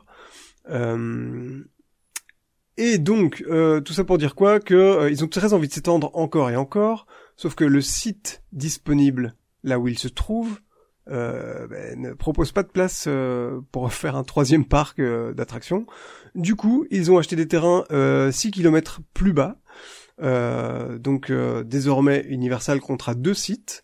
Euh, 0.69 1.63
et 2.77 2.99
donc, 2.99 3.45
euh, 3.49 3.81
tout 3.81 3.93
ça 3.93 4.05
pour 4.05 4.19
dire 4.19 4.35
quoi 4.35 4.61
Que 4.61 4.75
euh, 4.75 5.11
ils 5.11 5.25
ont 5.25 5.29
très 5.29 5.53
envie 5.53 5.69
de 5.69 5.73
s'étendre 5.73 6.11
encore 6.15 6.51
et 6.51 6.57
encore, 6.57 7.07
sauf 7.37 7.55
que 7.55 7.65
le 7.65 7.81
site 7.81 8.43
disponible 8.53 9.35
là 9.63 9.79
où 9.79 9.89
il 9.89 9.99
se 9.99 10.09
trouve 10.09 10.61
ben, 11.07 12.01
ne 12.01 12.13
propose 12.13 12.53
pas 12.53 12.63
de 12.63 12.69
place 12.69 13.09
pour 13.73 13.93
faire 13.93 14.15
un 14.15 14.23
troisième 14.23 14.65
parc 14.65 15.01
d'attractions. 15.01 15.85
Du 16.37 16.55
coup, 16.55 16.87
ils 16.93 17.11
ont 17.11 17.19
acheté 17.19 17.35
des 17.35 17.49
terrains 17.49 17.85
euh, 17.91 18.31
6 18.31 18.53
km 18.53 19.01
plus 19.13 19.33
bas. 19.33 19.59
Donc 20.21 21.33
désormais, 21.65 22.25
Universal 22.29 22.81
comptera 22.81 23.17
deux 23.17 23.35
sites, 23.35 23.83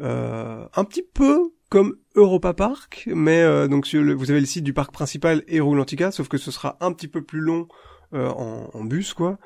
un 0.00 0.84
petit 0.84 1.04
peu 1.14 1.52
comme 1.68 1.96
Europa 2.14 2.52
Park, 2.54 3.04
mais 3.12 3.40
euh, 3.42 3.66
donc 3.68 3.86
sur 3.86 4.02
le- 4.02 4.14
vous 4.14 4.30
avez 4.30 4.40
le 4.40 4.46
site 4.46 4.64
du 4.64 4.72
parc 4.72 4.92
principal 4.92 5.42
et 5.48 5.60
Roulantica, 5.60 6.10
sauf 6.12 6.28
que 6.28 6.38
ce 6.38 6.50
sera 6.50 6.76
un 6.80 6.92
petit 6.92 7.08
peu 7.08 7.22
plus 7.22 7.40
long 7.40 7.66
euh, 8.12 8.28
en, 8.28 8.70
en 8.72 8.84
bus, 8.84 9.12
quoi. 9.14 9.38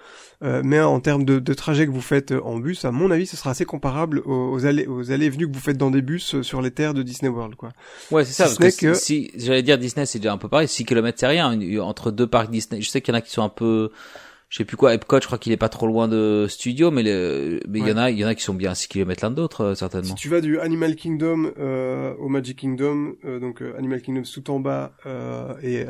Euh, 0.42 0.60
mais 0.62 0.78
en 0.80 1.00
termes 1.00 1.24
de, 1.24 1.38
de 1.38 1.54
trajet 1.54 1.86
que 1.86 1.90
vous 1.90 2.02
faites 2.02 2.32
euh, 2.32 2.40
en 2.44 2.58
bus, 2.58 2.84
à 2.84 2.90
mon 2.90 3.10
avis, 3.10 3.26
ce 3.26 3.34
sera 3.36 3.50
assez 3.52 3.64
comparable 3.64 4.18
aux, 4.26 4.52
aux 4.52 4.66
allées, 4.66 4.86
aux 4.86 5.10
allées 5.10 5.26
et 5.26 5.30
venues 5.30 5.48
que 5.48 5.54
vous 5.54 5.60
faites 5.62 5.78
dans 5.78 5.90
des 5.90 6.02
bus 6.02 6.34
euh, 6.34 6.42
sur 6.42 6.60
les 6.60 6.70
terres 6.70 6.92
de 6.92 7.02
Disney 7.02 7.30
World, 7.30 7.54
quoi. 7.54 7.70
Ouais, 8.10 8.26
c'est 8.26 8.34
ça. 8.34 8.46
Si 8.48 8.58
parce 8.58 8.74
ce 8.74 8.80
que, 8.80 8.92
si, 8.94 9.30
j'allais 9.36 9.62
dire 9.62 9.78
Disney, 9.78 10.04
c'est 10.04 10.18
déjà 10.18 10.34
un 10.34 10.38
peu 10.38 10.48
pareil. 10.48 10.68
6 10.68 10.84
km, 10.84 11.16
c'est 11.18 11.26
rien. 11.26 11.58
Entre 11.80 12.10
deux 12.10 12.26
parcs 12.26 12.50
Disney. 12.50 12.82
Je 12.82 12.90
sais 12.90 13.00
qu'il 13.00 13.14
y 13.14 13.16
en 13.16 13.18
a 13.18 13.22
qui 13.22 13.30
sont 13.30 13.42
un 13.42 13.48
peu, 13.48 13.90
je 14.50 14.56
sais 14.56 14.64
plus 14.64 14.76
quoi. 14.78 14.94
Epcot, 14.94 15.20
je 15.20 15.26
crois 15.26 15.36
qu'il 15.38 15.52
est 15.52 15.56
pas 15.58 15.68
trop 15.68 15.86
loin 15.86 16.08
de 16.08 16.46
Studio, 16.48 16.90
mais 16.90 17.02
le, 17.02 17.60
mais 17.68 17.80
il 17.80 17.86
y 17.88 17.92
en 17.92 17.96
a, 17.98 18.10
il 18.10 18.18
y 18.18 18.24
en 18.24 18.28
a 18.28 18.34
qui 18.34 18.42
sont 18.42 18.54
bien 18.54 18.70
à 18.70 18.74
6 18.74 18.88
km 18.88 19.22
l'un 19.24 19.30
de 19.30 19.36
l'autre, 19.40 19.60
euh, 19.62 19.74
Si 19.74 19.78
certainement. 19.80 20.14
tu 20.14 20.28
vas 20.28 20.40
du 20.40 20.58
Animal 20.58 20.96
Kingdom 20.96 21.52
euh, 21.58 22.14
au 22.18 22.28
Magic 22.28 22.58
Kingdom, 22.58 23.14
euh, 23.24 23.40
donc 23.40 23.60
euh, 23.62 23.76
Animal 23.76 24.00
Kingdom 24.00 24.22
tout 24.22 24.50
en 24.50 24.58
bas 24.60 24.92
euh, 25.06 25.52
et 25.62 25.84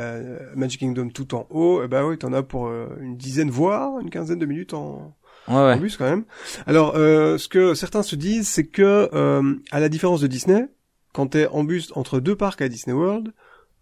Magic 0.56 0.80
Kingdom 0.80 1.08
tout 1.10 1.34
en 1.34 1.46
haut, 1.50 1.82
eh 1.84 1.88
ben 1.88 2.04
oui, 2.04 2.18
t'en 2.18 2.32
as 2.32 2.42
pour 2.42 2.68
une 3.00 3.16
dizaine 3.16 3.50
voire 3.50 3.98
une 4.00 4.10
quinzaine 4.10 4.38
de 4.38 4.46
minutes 4.46 4.74
en, 4.74 5.14
Ouais, 5.46 5.54
en 5.54 5.66
ouais. 5.68 5.78
bus 5.78 5.96
quand 5.96 6.04
même. 6.04 6.24
Alors, 6.66 6.94
euh, 6.96 7.38
ce 7.38 7.48
que 7.48 7.72
certains 7.74 8.02
se 8.02 8.16
disent, 8.16 8.48
c'est 8.48 8.66
que 8.66 9.08
euh, 9.14 9.54
à 9.70 9.80
la 9.80 9.88
différence 9.88 10.20
de 10.20 10.26
Disney, 10.26 10.66
quand 11.14 11.28
t'es 11.28 11.46
en 11.46 11.64
bus 11.64 11.90
entre 11.94 12.20
deux 12.20 12.36
parcs 12.36 12.60
à 12.60 12.68
Disney 12.68 12.94
World, 12.94 13.32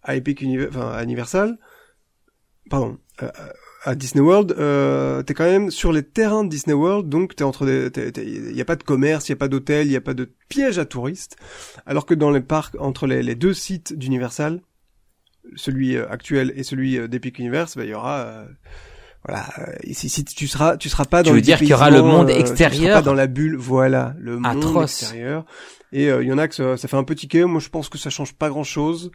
à 0.05 0.15
Epic 0.15 0.43
Univer- 0.43 0.69
enfin 0.69 0.91
à 0.93 1.03
Universal, 1.03 1.59
pardon, 2.71 2.99
euh, 3.23 3.29
à 3.87 3.95
Disney 3.95 4.23
World, 4.23 4.55
euh, 4.59 5.23
t'es 5.23 5.33
quand 5.33 5.45
même 5.45 5.71
sur 5.71 5.93
les 5.93 6.03
terrains 6.03 6.45
de 6.45 6.51
Disney 6.51 6.75
World, 6.75 7.09
donc 7.09 7.37
t'es 7.37 7.45
entre 7.45 7.65
des, 7.65 7.91
il 8.19 8.57
y 8.57 8.61
a 8.61 8.65
pas 8.65 8.77
de 8.77 8.83
commerce, 8.83 9.29
il 9.29 9.33
y 9.33 9.35
a 9.35 9.37
pas 9.37 9.49
d'hôtel, 9.49 9.87
il 9.87 9.93
y 9.93 9.97
a 9.97 10.01
pas 10.01 10.15
de 10.15 10.29
piège 10.49 10.79
à 10.79 10.85
touristes, 10.85 11.37
alors 11.87 12.05
que 12.05 12.15
dans 12.15 12.31
les 12.31 12.41
parcs 12.41 12.77
entre 12.79 13.07
les, 13.07 13.23
les 13.23 13.35
deux 13.35 13.55
sites 13.55 13.97
d'Universal, 13.97 14.61
celui 15.55 15.97
euh, 15.97 16.11
actuel 16.11 16.53
et 16.57 16.65
celui 16.65 16.99
euh, 16.99 17.07
d'Epic 17.09 17.39
Universe, 17.39 17.77
bah, 17.77 17.85
il 17.85 17.91
y 17.91 17.95
aura 17.95 18.19
euh, 18.19 18.45
voilà, 19.27 19.45
euh, 19.59 19.73
ici, 19.85 20.09
si 20.09 20.25
tu 20.25 20.47
seras, 20.47 20.77
tu 20.77 20.89
seras 20.89 21.05
pas 21.05 21.23
Tu 21.23 21.27
dans 21.27 21.33
veux 21.33 21.37
le 21.39 21.43
dire 21.43 21.59
qu'il 21.59 21.69
y 21.69 21.75
aura 21.75 21.91
le 21.91 22.03
monde 22.03 22.31
euh, 22.31 22.35
Tu 22.35 22.41
extérieur 22.41 22.91
seras 22.91 22.95
pas 23.01 23.03
dans 23.03 23.15
la 23.15 23.27
bulle, 23.27 23.57
voilà, 23.57 24.15
le 24.19 24.39
monde 24.39 24.65
Atroce. 24.65 25.03
extérieur. 25.03 25.45
Et 25.93 26.11
euh, 26.11 26.23
il 26.23 26.29
y 26.29 26.33
en 26.33 26.39
a 26.39 26.47
que 26.47 26.55
ça, 26.55 26.77
ça 26.77 26.87
fait 26.89 26.97
un 26.97 27.05
peu 27.05 27.15
tiquer. 27.15 27.45
Moi, 27.45 27.61
je 27.61 27.69
pense 27.69 27.89
que 27.89 27.99
ça 27.99 28.11
change 28.11 28.35
pas 28.35 28.49
grand-chose. 28.49 29.11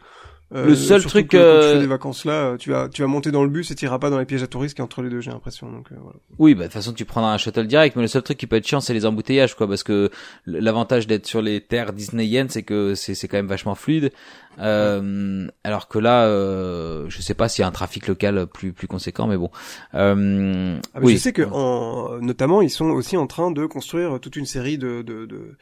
Euh, 0.54 0.66
Le 0.66 0.74
seul 0.74 1.02
truc, 1.02 1.28
que 1.28 1.36
quand 1.36 1.66
tu 1.66 1.74
fais 1.74 1.80
des 1.80 1.86
vacances 1.86 2.24
là, 2.24 2.56
tu 2.58 2.70
vas, 2.70 2.88
tu 2.88 3.02
vas 3.02 3.08
monter 3.08 3.30
dans 3.30 3.42
le 3.42 3.48
bus 3.48 3.70
et 3.70 3.74
t'iras 3.74 3.98
pas 3.98 4.10
dans 4.10 4.18
les 4.18 4.26
pièges 4.26 4.42
à 4.42 4.46
touristes 4.46 4.76
qui 4.76 4.82
entre 4.82 5.00
les 5.02 5.08
deux, 5.08 5.20
j'ai 5.20 5.30
l'impression. 5.30 5.70
Donc 5.70 5.90
euh, 5.92 5.96
voilà. 6.02 6.18
Oui, 6.38 6.54
bah 6.54 6.60
de 6.60 6.64
toute 6.64 6.74
façon 6.74 6.92
tu 6.92 7.04
prendras 7.04 7.32
un 7.32 7.38
shuttle 7.38 7.66
direct, 7.66 7.96
mais 7.96 8.02
le 8.02 8.08
seul 8.08 8.22
truc 8.22 8.36
qui 8.36 8.46
peut 8.46 8.56
être 8.56 8.66
chiant 8.66 8.80
c'est 8.80 8.92
les 8.94 9.06
embouteillages, 9.06 9.54
quoi, 9.54 9.66
parce 9.66 9.82
que 9.82 10.10
l'avantage 10.46 11.06
d'être 11.06 11.26
sur 11.26 11.40
les 11.40 11.60
terres 11.60 11.92
disneyennes, 11.92 12.50
c'est 12.50 12.62
que 12.62 12.94
c'est 12.94 13.14
c'est 13.14 13.28
quand 13.28 13.38
même 13.38 13.46
vachement 13.46 13.74
fluide. 13.74 14.12
Euh, 14.58 15.48
alors 15.64 15.88
que 15.88 15.98
là, 15.98 16.26
euh, 16.26 17.06
je 17.08 17.22
sais 17.22 17.32
pas 17.32 17.48
s'il 17.48 17.62
y 17.62 17.64
a 17.64 17.68
un 17.68 17.72
trafic 17.72 18.06
local 18.06 18.46
plus 18.46 18.74
plus 18.74 18.86
conséquent, 18.86 19.26
mais 19.26 19.38
bon. 19.38 19.50
Euh, 19.94 20.78
Ah, 20.94 21.00
mais 21.00 21.06
oui. 21.06 21.12
Je 21.14 21.18
sais 21.18 21.32
que, 21.32 21.42
en, 21.42 22.18
notamment, 22.20 22.60
ils 22.62 22.70
sont 22.70 22.90
aussi 22.90 23.16
en 23.16 23.26
train 23.26 23.50
de 23.50 23.64
construire 23.66 24.20
toute 24.20 24.36
une 24.36 24.46
série 24.46 24.76
de, 24.78 25.02
de, 25.02 25.24
de, 25.26 25.56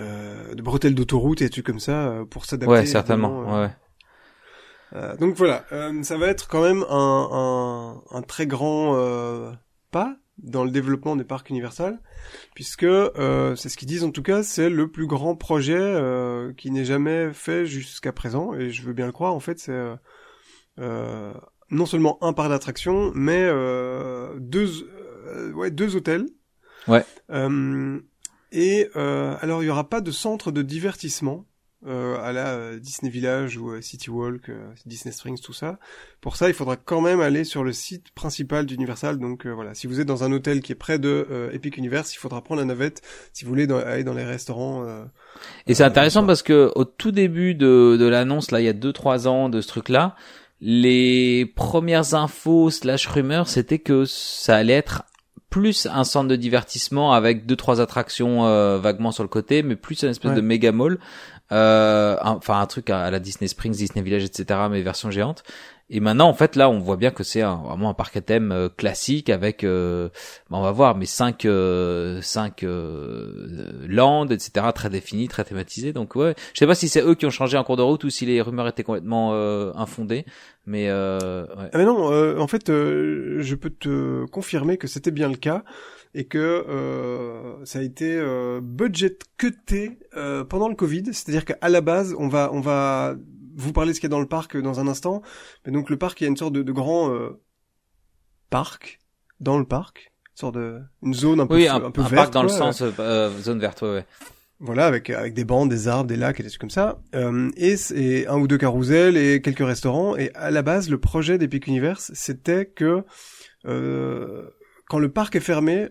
euh, 0.00 0.54
de 0.54 0.62
bretelles 0.62 0.94
d'autoroute 0.94 1.42
et 1.42 1.44
des 1.46 1.50
trucs 1.50 1.66
comme 1.66 1.80
ça 1.80 2.08
euh, 2.08 2.24
pour 2.24 2.44
s'adapter. 2.46 2.72
Ouais, 2.72 2.86
certainement. 2.86 3.42
euh, 3.54 3.64
Ouais. 3.66 3.70
Euh, 4.94 5.16
donc 5.16 5.34
voilà, 5.36 5.64
euh, 5.72 6.02
ça 6.02 6.18
va 6.18 6.26
être 6.28 6.48
quand 6.48 6.62
même 6.62 6.84
un, 6.90 7.28
un, 7.32 8.02
un 8.16 8.22
très 8.22 8.46
grand 8.46 8.94
euh, 8.96 9.50
pas 9.90 10.16
dans 10.38 10.64
le 10.64 10.70
développement 10.70 11.16
des 11.16 11.24
parcs 11.24 11.48
Universal, 11.50 11.98
puisque 12.54 12.82
euh, 12.84 13.54
c'est 13.56 13.68
ce 13.70 13.76
qu'ils 13.78 13.88
disent 13.88 14.04
en 14.04 14.10
tout 14.10 14.22
cas, 14.22 14.42
c'est 14.42 14.68
le 14.68 14.90
plus 14.90 15.06
grand 15.06 15.34
projet 15.34 15.78
euh, 15.78 16.52
qui 16.54 16.70
n'ait 16.70 16.84
jamais 16.84 17.32
fait 17.32 17.64
jusqu'à 17.64 18.12
présent, 18.12 18.52
et 18.54 18.70
je 18.70 18.82
veux 18.82 18.92
bien 18.92 19.06
le 19.06 19.12
croire. 19.12 19.34
En 19.34 19.40
fait, 19.40 19.58
c'est 19.58 19.78
non 21.70 21.86
seulement 21.86 22.18
un 22.22 22.32
parc 22.34 22.50
d'attractions, 22.50 23.12
mais 23.14 23.42
euh, 23.44 24.34
deux, 24.40 24.68
euh, 25.26 25.52
ouais, 25.52 25.70
deux 25.70 25.96
hôtels. 25.96 26.26
Ouais. 26.86 27.04
Euh, 27.30 27.98
et 28.52 28.88
euh, 28.96 29.34
alors, 29.40 29.62
il 29.62 29.66
y 29.66 29.70
aura 29.70 29.88
pas 29.88 30.00
de 30.00 30.10
centre 30.10 30.52
de 30.52 30.62
divertissement 30.62 31.46
euh, 31.84 32.16
à 32.22 32.32
la 32.32 32.50
euh, 32.50 32.78
Disney 32.78 33.10
Village 33.10 33.56
ou 33.56 33.80
City 33.80 34.08
Walk, 34.08 34.48
euh, 34.48 34.70
Disney 34.86 35.12
Springs, 35.12 35.40
tout 35.40 35.52
ça. 35.52 35.80
Pour 36.20 36.36
ça, 36.36 36.48
il 36.48 36.54
faudra 36.54 36.76
quand 36.76 37.00
même 37.00 37.20
aller 37.20 37.42
sur 37.42 37.64
le 37.64 37.72
site 37.72 38.12
principal 38.14 38.66
d'Universal. 38.66 39.18
Donc 39.18 39.46
euh, 39.46 39.50
voilà, 39.50 39.74
si 39.74 39.88
vous 39.88 39.98
êtes 39.98 40.06
dans 40.06 40.22
un 40.22 40.30
hôtel 40.30 40.60
qui 40.60 40.70
est 40.70 40.76
près 40.76 41.00
de 41.00 41.50
Epic 41.52 41.76
Universe, 41.76 42.14
il 42.14 42.18
faudra 42.18 42.40
prendre 42.44 42.60
la 42.60 42.66
navette 42.66 43.02
si 43.32 43.44
vous 43.44 43.48
voulez 43.48 43.66
dans- 43.66 43.78
aller 43.78 44.04
dans 44.04 44.14
les 44.14 44.24
restaurants. 44.24 44.86
Et 45.66 45.74
c'est 45.74 45.82
intéressant 45.82 46.24
parce 46.24 46.44
que 46.44 46.70
au 46.76 46.84
tout 46.84 47.10
début 47.10 47.56
de, 47.56 47.96
de 47.98 48.06
l'annonce, 48.06 48.52
là, 48.52 48.60
il 48.60 48.64
y 48.64 48.68
a 48.68 48.72
deux 48.74 48.92
trois 48.92 49.26
ans 49.26 49.48
de 49.48 49.60
ce 49.60 49.66
truc-là, 49.66 50.14
les 50.60 51.44
premières 51.56 52.14
infos 52.14 52.70
slash 52.70 53.08
rumeurs, 53.08 53.48
c'était 53.48 53.80
que 53.80 54.04
ça 54.04 54.54
allait 54.54 54.74
être 54.74 55.02
plus 55.52 55.86
un 55.86 56.02
centre 56.02 56.26
de 56.28 56.34
divertissement 56.36 57.12
avec 57.12 57.46
deux 57.46 57.54
trois 57.56 57.80
attractions 57.80 58.46
euh, 58.46 58.78
vaguement 58.78 59.12
sur 59.12 59.22
le 59.22 59.28
côté, 59.28 59.62
mais 59.62 59.76
plus 59.76 60.02
une 60.02 60.08
espèce 60.10 60.30
Ouais. 60.30 60.36
de 60.36 60.40
méga 60.40 60.72
mall, 60.72 60.98
euh, 61.52 62.16
un- 62.22 62.32
enfin 62.32 62.58
un 62.60 62.66
truc 62.66 62.90
à, 62.90 63.10
la 63.10 63.20
Disney 63.20 63.46
Springs, 63.46 63.74
Disney 63.76 64.02
Village, 64.02 64.24
etc. 64.24 64.60
Mais 64.70 64.82
version 64.82 65.10
géante. 65.10 65.44
Et 65.94 66.00
maintenant, 66.00 66.28
en 66.28 66.32
fait, 66.32 66.56
là, 66.56 66.70
on 66.70 66.78
voit 66.78 66.96
bien 66.96 67.10
que 67.10 67.22
c'est 67.22 67.42
un- 67.42 67.56
vraiment 67.56 67.90
un 67.90 67.94
parc 67.94 68.16
à 68.16 68.22
thème 68.22 68.50
euh, 68.50 68.70
classique 68.70 69.28
avec, 69.28 69.62
euh, 69.62 70.08
bah, 70.48 70.56
on 70.56 70.62
va 70.62 70.70
voir, 70.72 70.96
mais 70.96 71.04
cinq, 71.04 71.44
euh, 71.44 72.22
cinq 72.22 72.62
euh, 72.62 73.70
landes, 73.88 74.32
etc. 74.32 74.66
Très 74.74 74.88
définis, 74.88 75.28
très 75.28 75.44
thématisés. 75.44 75.92
Donc 75.92 76.16
ouais, 76.16 76.34
je 76.54 76.58
sais 76.60 76.66
pas 76.66 76.74
si 76.74 76.88
c'est 76.88 77.02
eux 77.02 77.14
qui 77.14 77.26
ont 77.26 77.30
changé 77.30 77.58
en 77.58 77.64
cours 77.64 77.76
de 77.76 77.82
route 77.82 78.04
ou 78.04 78.10
si 78.10 78.24
les 78.24 78.40
rumeurs 78.40 78.68
étaient 78.68 78.84
complètement 78.84 79.30
euh, 79.34 79.72
infondées, 79.74 80.24
mais 80.66 80.88
euh, 80.88 81.44
ouais. 81.56 81.70
Ah 81.72 81.78
mais 81.78 81.84
non, 81.84 82.12
euh, 82.12 82.38
en 82.38 82.46
fait, 82.46 82.70
euh, 82.70 83.38
je 83.40 83.54
peux 83.54 83.70
te 83.70 84.24
confirmer 84.26 84.76
que 84.76 84.86
c'était 84.86 85.10
bien 85.10 85.28
le 85.28 85.36
cas 85.36 85.64
et 86.14 86.24
que 86.26 86.38
euh, 86.38 87.64
ça 87.64 87.78
a 87.78 87.82
été 87.82 88.16
euh, 88.16 88.60
budget 88.62 89.16
cuté 89.38 89.98
euh, 90.16 90.44
pendant 90.44 90.68
le 90.68 90.74
Covid. 90.74 91.04
C'est-à-dire 91.06 91.44
qu'à 91.44 91.68
la 91.68 91.80
base, 91.80 92.14
on 92.18 92.28
va, 92.28 92.50
on 92.52 92.60
va 92.60 93.14
vous 93.56 93.72
parler 93.72 93.90
de 93.90 93.94
ce 93.96 94.00
qu'il 94.00 94.08
y 94.08 94.12
a 94.12 94.16
dans 94.16 94.20
le 94.20 94.28
parc 94.28 94.56
dans 94.56 94.78
un 94.80 94.88
instant. 94.88 95.22
Mais 95.66 95.72
donc 95.72 95.90
le 95.90 95.96
parc, 95.96 96.20
il 96.20 96.24
y 96.24 96.26
a 96.26 96.30
une 96.30 96.36
sorte 96.36 96.52
de, 96.52 96.62
de 96.62 96.72
grand 96.72 97.12
euh, 97.12 97.40
parc 98.50 99.00
dans 99.40 99.58
le 99.58 99.64
parc, 99.64 100.12
une 100.34 100.36
sorte 100.40 100.54
de 100.54 100.80
une 101.02 101.14
zone 101.14 101.40
un 101.40 101.46
peu, 101.46 101.56
Oui, 101.56 101.66
un, 101.66 101.82
un, 101.82 101.90
peu 101.90 102.02
un 102.02 102.08
verte, 102.08 102.14
parc 102.14 102.32
dans 102.34 102.42
le 102.42 102.48
sens 102.48 102.82
zone 103.40 103.58
verte, 103.58 103.82
ouais, 103.82 103.88
ouais. 103.90 104.06
Voilà, 104.64 104.86
avec 104.86 105.10
avec 105.10 105.34
des 105.34 105.44
bancs, 105.44 105.68
des 105.68 105.88
arbres, 105.88 106.06
des 106.06 106.16
lacs 106.16 106.38
et 106.38 106.44
des 106.44 106.48
trucs 106.48 106.60
comme 106.60 106.70
ça. 106.70 107.02
Euh, 107.16 107.50
et, 107.56 107.76
c'est 107.76 108.28
un 108.28 108.38
ou 108.38 108.46
deux 108.46 108.58
carousels 108.58 109.16
et 109.16 109.42
quelques 109.42 109.66
restaurants. 109.66 110.16
Et 110.16 110.30
à 110.34 110.52
la 110.52 110.62
base, 110.62 110.88
le 110.88 110.98
projet 110.98 111.36
d'Epic 111.36 111.66
Universe, 111.66 112.12
c'était 112.14 112.66
que 112.66 113.02
euh, 113.66 114.48
quand 114.88 115.00
le 115.00 115.10
parc 115.10 115.34
est 115.34 115.40
fermé, 115.40 115.88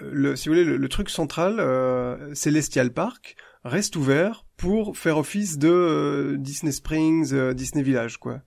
le, 0.00 0.36
si 0.36 0.48
vous 0.48 0.54
voulez, 0.54 0.64
le, 0.64 0.78
le 0.78 0.88
truc 0.88 1.10
central, 1.10 1.56
euh, 1.60 2.34
Celestial 2.34 2.94
Park, 2.94 3.36
reste 3.62 3.94
ouvert 3.94 4.46
pour 4.56 4.96
faire 4.96 5.18
office 5.18 5.58
de 5.58 5.68
euh, 5.68 6.36
Disney 6.38 6.72
Springs, 6.72 7.32
euh, 7.32 7.52
Disney 7.52 7.82
Village, 7.82 8.16
quoi. 8.16 8.40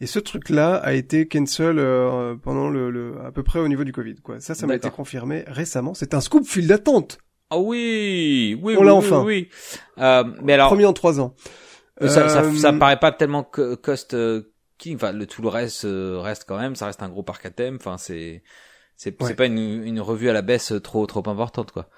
Et 0.00 0.06
ce 0.06 0.18
truc-là 0.18 0.74
a 0.76 0.94
été 0.94 1.28
cancel 1.28 1.78
euh, 1.78 2.34
pendant 2.36 2.70
le, 2.70 2.90
le, 2.90 3.20
à 3.24 3.30
peu 3.30 3.42
près 3.42 3.58
au 3.58 3.68
niveau 3.68 3.84
du 3.84 3.92
Covid, 3.92 4.16
quoi. 4.16 4.40
Ça, 4.40 4.54
ça 4.54 4.66
m'a 4.66 4.74
été 4.74 4.90
confirmé 4.90 5.44
récemment. 5.46 5.94
C'est 5.94 6.14
un 6.14 6.20
scoop 6.20 6.46
fil 6.46 6.66
d'attente. 6.66 7.18
Ah 7.54 7.58
oui, 7.58 8.58
oui, 8.62 8.74
On 8.76 8.80
oui, 8.80 8.86
l'a 8.86 8.94
oui, 8.94 8.98
enfin. 8.98 9.22
Oui. 9.22 9.48
Euh, 9.98 10.24
mais 10.42 10.54
alors, 10.54 10.68
Premier 10.68 10.86
en 10.86 10.92
trois 10.92 11.20
ans. 11.20 11.34
ça, 12.00 12.28
ça, 12.28 12.42
Euh, 12.42 12.52
ça 12.54 12.72
me 12.72 12.78
paraît 12.78 12.98
pas 12.98 13.12
tellement 13.12 13.44
co- 13.44 13.76
cost 13.76 14.14
euh, 14.14 14.52
king. 14.78 14.96
Enfin, 14.96 15.12
le 15.12 15.26
tout 15.26 15.42
le 15.42 15.48
reste 15.48 15.84
euh, 15.84 16.18
reste 16.18 16.44
quand 16.48 16.58
même. 16.58 16.74
Ça 16.76 16.86
reste 16.86 17.02
un 17.02 17.08
gros 17.10 17.22
parc 17.22 17.44
à 17.46 17.50
thème. 17.50 17.76
Enfin, 17.78 17.98
c'est 17.98 18.42
c'est 18.96 19.20
Ouais. 19.22 19.34
pas 19.34 19.46
une, 19.46 19.58
une 19.58 20.00
revue 20.00 20.28
à 20.28 20.32
la 20.32 20.42
baisse 20.42 20.72
trop 20.82 21.06
trop 21.06 21.22
importante 21.28 21.72
quoi. 21.72 21.88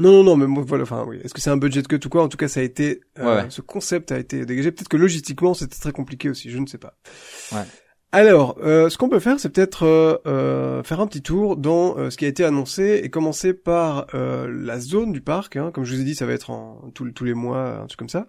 Non, 0.00 0.12
non, 0.12 0.22
non, 0.22 0.36
mais 0.36 0.46
moi, 0.46 0.62
voilà, 0.66 0.84
enfin, 0.84 1.04
oui. 1.08 1.18
Est-ce 1.24 1.34
que 1.34 1.40
c'est 1.40 1.50
un 1.50 1.56
budget 1.56 1.82
cut 1.82 1.98
ou 2.04 2.08
quoi? 2.08 2.22
En 2.22 2.28
tout 2.28 2.36
cas, 2.36 2.46
ça 2.46 2.60
a 2.60 2.62
été, 2.62 3.00
euh, 3.18 3.42
ouais. 3.42 3.50
ce 3.50 3.60
concept 3.62 4.12
a 4.12 4.18
été 4.20 4.46
dégagé. 4.46 4.70
Peut-être 4.70 4.88
que 4.88 4.96
logistiquement, 4.96 5.54
c'était 5.54 5.76
très 5.76 5.90
compliqué 5.90 6.30
aussi, 6.30 6.50
je 6.50 6.58
ne 6.58 6.66
sais 6.66 6.78
pas. 6.78 6.96
Ouais. 7.50 7.64
Alors, 8.10 8.56
euh, 8.62 8.88
ce 8.88 8.96
qu'on 8.96 9.10
peut 9.10 9.20
faire, 9.20 9.38
c'est 9.38 9.50
peut-être 9.50 9.84
euh, 9.84 10.16
euh, 10.26 10.82
faire 10.82 11.00
un 11.00 11.06
petit 11.06 11.20
tour 11.20 11.58
dans 11.58 11.98
euh, 11.98 12.08
ce 12.08 12.16
qui 12.16 12.24
a 12.24 12.28
été 12.28 12.42
annoncé 12.42 13.02
et 13.04 13.10
commencer 13.10 13.52
par 13.52 14.06
euh, 14.14 14.48
la 14.50 14.80
zone 14.80 15.12
du 15.12 15.20
parc. 15.20 15.56
Hein. 15.56 15.70
Comme 15.72 15.84
je 15.84 15.94
vous 15.94 16.00
ai 16.00 16.04
dit, 16.04 16.14
ça 16.14 16.24
va 16.24 16.32
être 16.32 16.48
en 16.48 16.90
tous 16.94 17.10
tous 17.10 17.24
les 17.24 17.34
mois, 17.34 17.80
un 17.82 17.86
truc 17.86 17.98
comme 17.98 18.08
ça. 18.08 18.28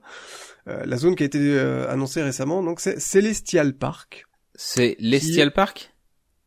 Euh, 0.68 0.84
la 0.86 0.98
zone 0.98 1.16
qui 1.16 1.24
a 1.24 1.26
été 1.26 1.40
euh, 1.40 1.90
annoncée 1.90 2.22
récemment, 2.22 2.62
donc 2.62 2.82
c'est 2.82 3.00
Celestial 3.00 3.74
Park. 3.74 4.26
C'est 4.54 4.98
l'Estial 5.00 5.54
Park, 5.54 5.96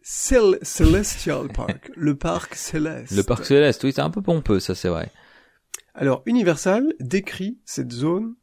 Cel 0.02 0.58
Celestial 0.60 1.48
Park, 1.48 1.90
le 1.96 2.14
parc 2.18 2.54
céleste. 2.54 3.12
le 3.16 3.22
parc 3.22 3.46
céleste. 3.46 3.82
Oui, 3.84 3.92
c'est 3.94 4.02
un 4.02 4.10
peu 4.10 4.20
pompeux, 4.20 4.60
ça 4.60 4.74
c'est 4.74 4.88
vrai. 4.90 5.10
Alors, 5.94 6.22
Universal 6.26 6.92
décrit 7.00 7.58
cette 7.64 7.92
zone 7.92 8.34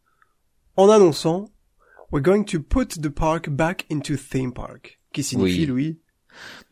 en 0.76 0.90
annonçant 0.90 1.46
We're 2.12 2.24
going 2.24 2.44
to 2.46 2.60
put 2.60 3.00
the 3.02 3.10
park 3.10 3.50
back 3.50 3.86
into 3.92 4.16
theme 4.16 4.54
park. 4.54 5.00
Qui 5.14 5.24
signifie, 5.24 5.62
Oui. 5.62 5.66
Louis? 5.66 6.00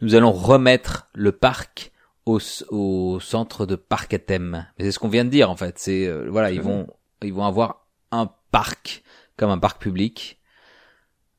Nous 0.02 0.16
allons 0.16 0.32
remettre 0.32 1.08
le 1.14 1.32
parc 1.32 1.92
au, 2.26 2.40
au 2.70 3.20
centre 3.20 3.66
de 3.66 3.76
parc 3.76 4.14
à 4.14 4.20
thème. 4.20 4.68
Mais 4.78 4.86
c'est 4.86 4.92
ce 4.92 5.00
qu'on 5.00 5.10
vient 5.10 5.26
de 5.26 5.30
dire 5.30 5.50
en 5.50 5.56
fait. 5.56 5.78
C'est 5.80 6.08
euh, 6.08 6.28
voilà, 6.30 6.52
ils 6.52 6.62
vont 6.62 6.88
ils 7.24 7.34
vont 7.34 7.46
avoir 7.46 7.88
un 8.12 8.30
parc 8.52 9.04
comme 9.38 9.50
un 9.50 9.58
parc 9.58 9.82
public 9.82 10.40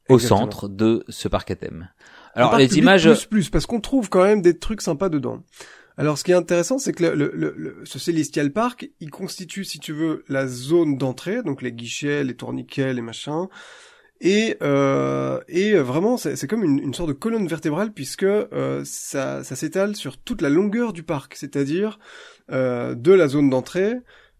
au 0.08 0.14
Exactement. 0.14 0.40
centre 0.40 0.68
de 0.68 1.04
ce 1.08 1.28
parc 1.28 1.50
à 1.50 1.56
thème. 1.56 1.88
Alors 2.34 2.50
parc 2.50 2.60
les 2.60 2.68
public 2.68 2.82
images, 2.82 3.04
Plus, 3.04 3.26
plus, 3.26 3.50
parce 3.50 3.66
qu'on 3.66 3.80
trouve 3.80 4.08
quand 4.08 4.24
même 4.24 4.42
des 4.42 4.58
trucs 4.58 4.80
sympas 4.82 5.08
dedans. 5.08 5.42
Alors, 5.96 6.16
ce 6.16 6.22
qui 6.22 6.30
est 6.30 6.34
intéressant, 6.36 6.78
c'est 6.78 6.92
que 6.92 7.02
le, 7.02 7.14
le, 7.16 7.32
le- 7.34 7.54
le- 7.56 7.80
ce 7.84 7.98
Celestial 7.98 8.52
Park, 8.52 8.88
il 9.00 9.10
constitue, 9.10 9.64
si 9.64 9.80
tu 9.80 9.92
veux, 9.92 10.24
la 10.28 10.46
zone 10.46 10.96
d'entrée, 10.96 11.42
donc 11.42 11.60
les 11.60 11.72
guichets, 11.72 12.22
les 12.22 12.36
tourniquets, 12.36 12.92
les 12.94 13.00
machins. 13.02 13.48
Et, 14.20 14.56
euh, 14.62 15.38
et 15.48 15.74
vraiment, 15.76 16.16
c'est 16.16 16.46
comme 16.48 16.64
une, 16.64 16.78
une 16.80 16.92
sorte 16.94 17.08
de 17.08 17.14
colonne 17.14 17.46
vertébrale 17.46 17.92
puisque 17.92 18.24
euh, 18.24 18.82
ça, 18.84 19.44
ça 19.44 19.54
s'étale 19.56 19.94
sur 19.94 20.18
toute 20.18 20.42
la 20.42 20.48
longueur 20.50 20.92
du 20.92 21.04
parc, 21.04 21.36
c'est-à-dire 21.36 21.98
euh, 22.50 22.94
de 22.94 23.12
la 23.12 23.28
zone 23.28 23.48
d'entrée. 23.50 23.94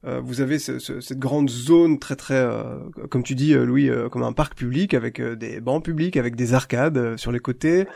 euh, 0.04 0.20
vous 0.20 0.40
avez 0.40 0.58
ce- 0.58 0.78
ce- 0.78 1.00
cette 1.00 1.18
grande 1.18 1.48
zone 1.50 1.98
très 1.98 2.16
très, 2.16 2.34
euh, 2.40 2.78
comme 3.10 3.22
tu 3.22 3.34
dis, 3.34 3.54
Louis, 3.54 3.88
euh, 3.88 4.08
comme 4.08 4.22
un 4.22 4.32
parc 4.32 4.54
public 4.56 4.94
avec 4.94 5.20
des 5.20 5.60
bancs 5.60 5.84
publics, 5.84 6.16
avec 6.16 6.34
des 6.36 6.54
arcades 6.54 7.16
sur 7.16 7.30
les 7.32 7.40
côtés. 7.40 7.86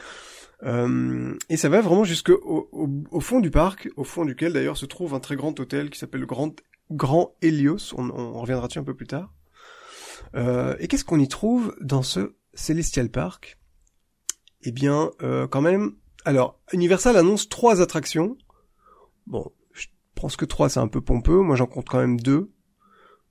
Et 0.65 1.57
ça 1.57 1.69
va 1.69 1.81
vraiment 1.81 2.05
jusqu'au 2.05 2.39
au, 2.45 2.89
au 3.11 3.21
fond 3.21 3.41
du 3.41 3.51
parc, 3.51 3.89
au 3.97 4.05
fond 4.05 4.25
duquel 4.25 4.53
d'ailleurs 4.53 4.77
se 4.77 4.87
trouve 4.87 5.15
un 5.15 5.19
très 5.21 5.35
grand 5.35 5.59
hôtel 5.59 5.91
qui 5.91 5.99
s'appelle 5.99 6.21
le 6.21 6.27
Grand, 6.27 6.55
Grand 6.93 7.35
Helios. 7.43 7.93
On, 7.99 8.11
on 8.11 8.41
reviendra 8.41 8.69
dessus 8.69 8.79
un 8.79 8.85
peu 8.85 8.95
plus 8.95 9.09
tard. 9.09 9.33
Euh, 10.35 10.75
et 10.79 10.89
qu'est-ce 10.89 11.05
qu'on 11.05 11.19
y 11.21 11.29
trouve 11.29 11.75
dans 11.81 12.03
ce 12.03 12.35
Celestial 12.55 13.09
Park? 13.11 13.59
Eh 14.63 14.73
bien, 14.73 15.11
euh, 15.23 15.47
quand 15.47 15.61
même. 15.61 15.93
Alors, 16.25 16.61
Universal 16.73 17.17
annonce 17.17 17.49
trois 17.49 17.81
attractions. 17.83 18.37
Bon, 19.27 19.51
je 19.73 19.87
pense 20.15 20.37
que 20.37 20.45
trois 20.45 20.69
c'est 20.69 20.81
un 20.81 20.89
peu 20.89 21.01
pompeux. 21.01 21.41
Moi, 21.41 21.57
j'en 21.57 21.67
compte 21.67 21.89
quand 21.89 21.99
même 21.99 22.19
deux. 22.21 22.51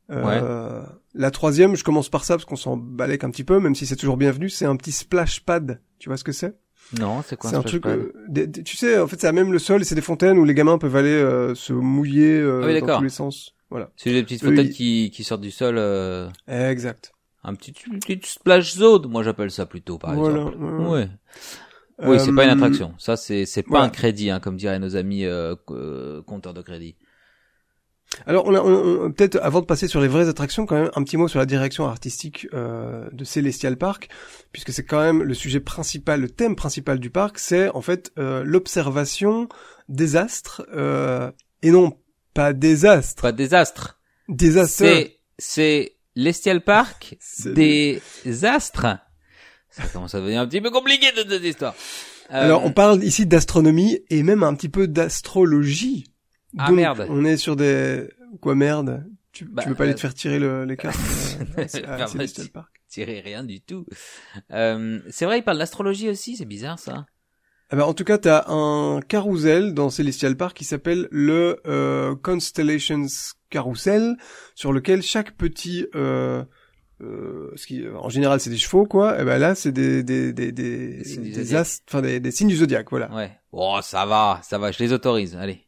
Euh, 0.10 0.84
La 1.14 1.32
troisième, 1.32 1.76
je 1.76 1.84
commence 1.84 2.10
par 2.10 2.24
ça 2.26 2.36
parce 2.36 2.46
qu'on 2.46 2.56
s'en 2.56 2.78
balèque 2.78 3.24
un 3.24 3.32
petit 3.32 3.44
peu, 3.44 3.60
même 3.60 3.76
si 3.76 3.86
c'est 3.86 3.96
toujours 3.96 4.18
bienvenu. 4.18 4.50
C'est 4.50 4.66
un 4.66 4.76
petit 4.76 4.92
splash 4.92 5.42
pad. 5.46 5.82
Tu 6.00 6.10
vois 6.10 6.18
ce 6.18 6.24
que 6.24 6.32
c'est? 6.32 6.58
Non, 7.00 7.22
c'est 7.22 7.38
quoi 7.38 7.50
C'est 7.50 7.56
un 7.56 7.62
truc. 7.70 7.86
euh, 7.86 8.14
des- 8.28 8.48
des- 8.48 8.64
tu 8.64 8.76
sais, 8.76 8.98
en 9.00 9.08
fait, 9.08 9.20
c'est 9.22 9.32
même 9.32 9.54
le 9.54 9.60
sol 9.60 9.82
et 9.82 9.86
c'est 9.86 9.96
des 9.96 10.02
fontaines 10.02 10.38
où 10.38 10.44
les 10.46 10.54
gamins 10.54 10.78
peuvent 10.78 10.96
aller 10.96 11.10
euh, 11.10 11.54
se 11.56 11.72
mouiller 11.74 12.34
euh, 12.40 12.62
Ah 12.64 12.68
oui, 12.68 12.80
dans 12.82 12.86
tous 12.98 13.04
les 13.04 13.10
sens. 13.10 13.56
Voilà. 13.72 13.90
C'est 13.96 14.12
des 14.12 14.22
petites 14.22 14.42
fontaines 14.44 14.68
ils- 14.68 14.74
qui 14.74 15.10
qui 15.12 15.24
sortent 15.24 15.42
du 15.42 15.50
sol. 15.52 15.78
euh, 15.80 16.30
Exact. 16.48 17.14
un 17.44 17.56
petit 17.56 17.74
une 17.92 18.00
petite 18.00 18.26
splash 18.28 18.74
zone, 18.76 19.08
moi 19.10 19.24
j'appelle 19.24 19.50
ça 19.50 19.66
plutôt 19.66 19.98
par 19.98 20.14
Voilà, 20.14 20.38
exemple. 20.38 20.58
ouais. 20.64 21.10
Oui, 22.04 22.20
c'est 22.20 22.34
pas 22.34 22.44
une 22.46 22.50
Euh, 22.50 22.54
attraction. 22.54 22.94
Ça, 22.98 23.16
c'est 23.16 23.46
c'est 23.46 23.64
pas 23.64 23.82
un 23.82 23.90
crédit, 23.90 24.30
hein, 24.32 24.40
comme 24.40 24.58
diraient 24.58 24.80
nos 24.80 24.96
amis 24.96 25.24
euh, 25.26 25.56
euh, 25.70 26.22
compteurs 26.24 26.54
de 26.54 26.62
crédit. 26.62 26.96
Alors, 28.26 28.46
on 28.46 28.54
a, 28.56 28.60
on- 28.62 29.06
on- 29.06 29.12
peut-être 29.12 29.38
avant 29.42 29.62
de 29.62 29.66
passer 29.66 29.88
sur 29.88 30.02
les 30.02 30.10
vraies 30.10 30.28
attractions, 30.28 30.66
quand 30.66 30.76
même 30.76 30.92
un 30.96 31.04
petit 31.04 31.16
mot 31.16 31.30
sur 31.30 31.40
la 31.40 31.46
direction 31.46 31.86
artistique 31.88 32.46
euh, 32.54 33.08
de 33.14 33.24
Celestial 33.24 33.78
Park, 33.78 34.10
puisque 34.52 34.74
c'est 34.74 34.84
quand 34.84 35.00
même 35.00 35.24
le 35.24 35.34
sujet 35.34 35.62
principal, 35.62 36.20
le 36.20 36.30
thème 36.30 36.56
principal 36.58 37.00
du 37.00 37.10
parc, 37.10 37.40
c'est 37.40 37.70
en 37.70 37.82
fait 37.82 38.12
euh, 38.18 38.44
l'observation 38.44 39.48
des 39.88 40.18
astres 40.18 40.66
euh, 40.74 41.32
et 41.62 41.72
non 41.72 41.98
pas 42.34 42.54
des 42.54 42.86
astres, 42.86 43.22
Pas 43.22 43.32
des 43.32 43.54
astres. 43.54 44.00
des 44.28 44.58
astres. 44.58 44.78
C'est 44.78 45.18
c'est 45.38 45.98
l'Estial 46.16 46.64
Park 46.64 47.18
des 47.46 48.02
astres. 48.44 48.98
Ça 49.70 49.84
commence 49.94 50.14
à 50.16 50.20
devenir 50.20 50.42
un 50.42 50.48
petit 50.48 50.62
peu 50.62 50.70
compliqué 50.70 51.12
de 51.12 51.30
cette 51.30 51.44
histoire. 51.44 51.74
Euh, 52.32 52.46
Alors, 52.46 52.66
on 52.66 52.72
parle 52.72 53.04
ici 53.04 53.26
d'astronomie 53.26 54.00
et 54.10 54.24
même 54.24 54.44
un 54.44 54.54
petit 54.54 54.70
peu 54.70 54.88
d'astrologie. 54.88 56.14
Ah, 56.58 56.68
Donc, 56.68 56.76
merde. 56.76 57.06
On 57.10 57.24
est 57.24 57.38
sur 57.38 57.56
des 57.56 58.10
quoi 58.42 58.56
merde. 58.56 59.06
Tu, 59.32 59.46
Bah, 59.46 59.64
tu 59.64 59.70
veux 59.70 59.76
pas 59.76 59.84
aller 59.84 59.94
euh, 59.94 59.96
te 59.96 60.02
faire 60.02 60.14
tirer 60.14 60.40
le, 60.40 60.66
les 60.66 60.76
cartes 60.76 60.98
euh, 61.58 62.48
Park 62.54 62.82
tirer 62.90 63.22
rien 63.22 63.44
du 63.44 63.62
tout. 63.62 63.86
Euh, 64.52 65.00
c'est 65.10 65.26
vrai, 65.26 65.40
il 65.40 65.44
parle 65.44 65.58
d'astrologie 65.58 66.10
aussi, 66.10 66.36
c'est 66.36 66.46
bizarre 66.46 66.78
ça. 66.78 67.06
Ah 67.74 67.78
bah, 67.78 67.88
en 67.88 67.94
tout 67.94 68.04
cas, 68.04 68.18
t'as 68.18 68.44
un 68.52 69.00
carrousel 69.00 69.74
dans 69.74 69.90
Celestial 69.90 70.36
Park 70.36 70.58
qui 70.58 70.66
s'appelle 70.66 71.08
le 71.10 71.58
euh, 71.68 72.16
Constellations 72.22 73.06
Carousel, 73.50 74.18
sur 74.56 74.74
lequel 74.74 75.02
chaque 75.02 75.38
petit, 75.38 75.88
euh, 75.96 76.44
euh, 77.02 77.50
ce 77.56 77.66
qui, 77.66 77.84
en 77.88 78.10
général, 78.10 78.42
c'est 78.42 78.50
des 78.50 78.58
chevaux, 78.58 78.86
quoi. 78.86 79.22
Et 79.22 79.24
ben 79.24 79.38
là, 79.38 79.56
c'est 79.56 79.72
des 79.72 80.04
des 80.04 80.34
des 80.34 80.52
des, 80.52 80.98
Des 80.98 81.04
signes 81.06 81.24
du 81.24 81.32
des 81.32 82.02
des, 82.02 82.20
des 82.20 82.32
signes 82.32 82.50
du 82.50 82.58
zodiaque, 82.58 82.88
voilà. 82.90 83.10
Ouais. 83.16 83.32
Oh, 83.54 83.80
ça 83.82 84.06
va, 84.06 84.42
ça 84.44 84.58
va, 84.58 84.72
je 84.74 84.80
les 84.80 84.92
autorise. 84.92 85.38
Allez. 85.38 85.66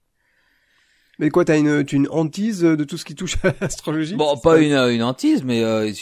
Mais 1.20 1.30
quoi, 1.30 1.46
t'as 1.46 1.58
une 1.58 1.86
tu 1.86 1.96
as 1.96 2.00
une 2.00 2.10
hantise 2.12 2.62
de 2.62 2.84
tout 2.84 2.98
ce 2.98 3.06
qui 3.06 3.16
touche 3.16 3.38
à 3.46 3.54
l'astrologie? 3.62 4.16
Bon, 4.16 4.38
pas 4.38 4.60
une 4.60 4.74
une 4.74 5.04
hantise, 5.04 5.44
mais 5.46 5.64
euh, 5.64 5.88
une, 5.88 5.94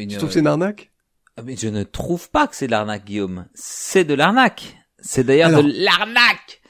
une- 0.00 0.08
Tu 0.08 0.16
trouves 0.16 0.28
que 0.28 0.34
c'est 0.34 0.40
une 0.40 0.46
arnaque? 0.48 0.90
Ah, 1.36 1.42
Mais 1.44 1.54
je 1.56 1.68
ne 1.68 1.84
trouve 1.84 2.30
pas 2.30 2.48
que 2.48 2.56
c'est 2.56 2.66
de 2.66 2.72
l'arnaque, 2.72 3.04
Guillaume. 3.04 3.46
C'est 3.54 4.04
de 4.04 4.14
l'arnaque. 4.14 4.76
C'est 5.06 5.24
d'ailleurs 5.24 5.50
de 5.62 5.84
l'arnaque. 5.84 6.60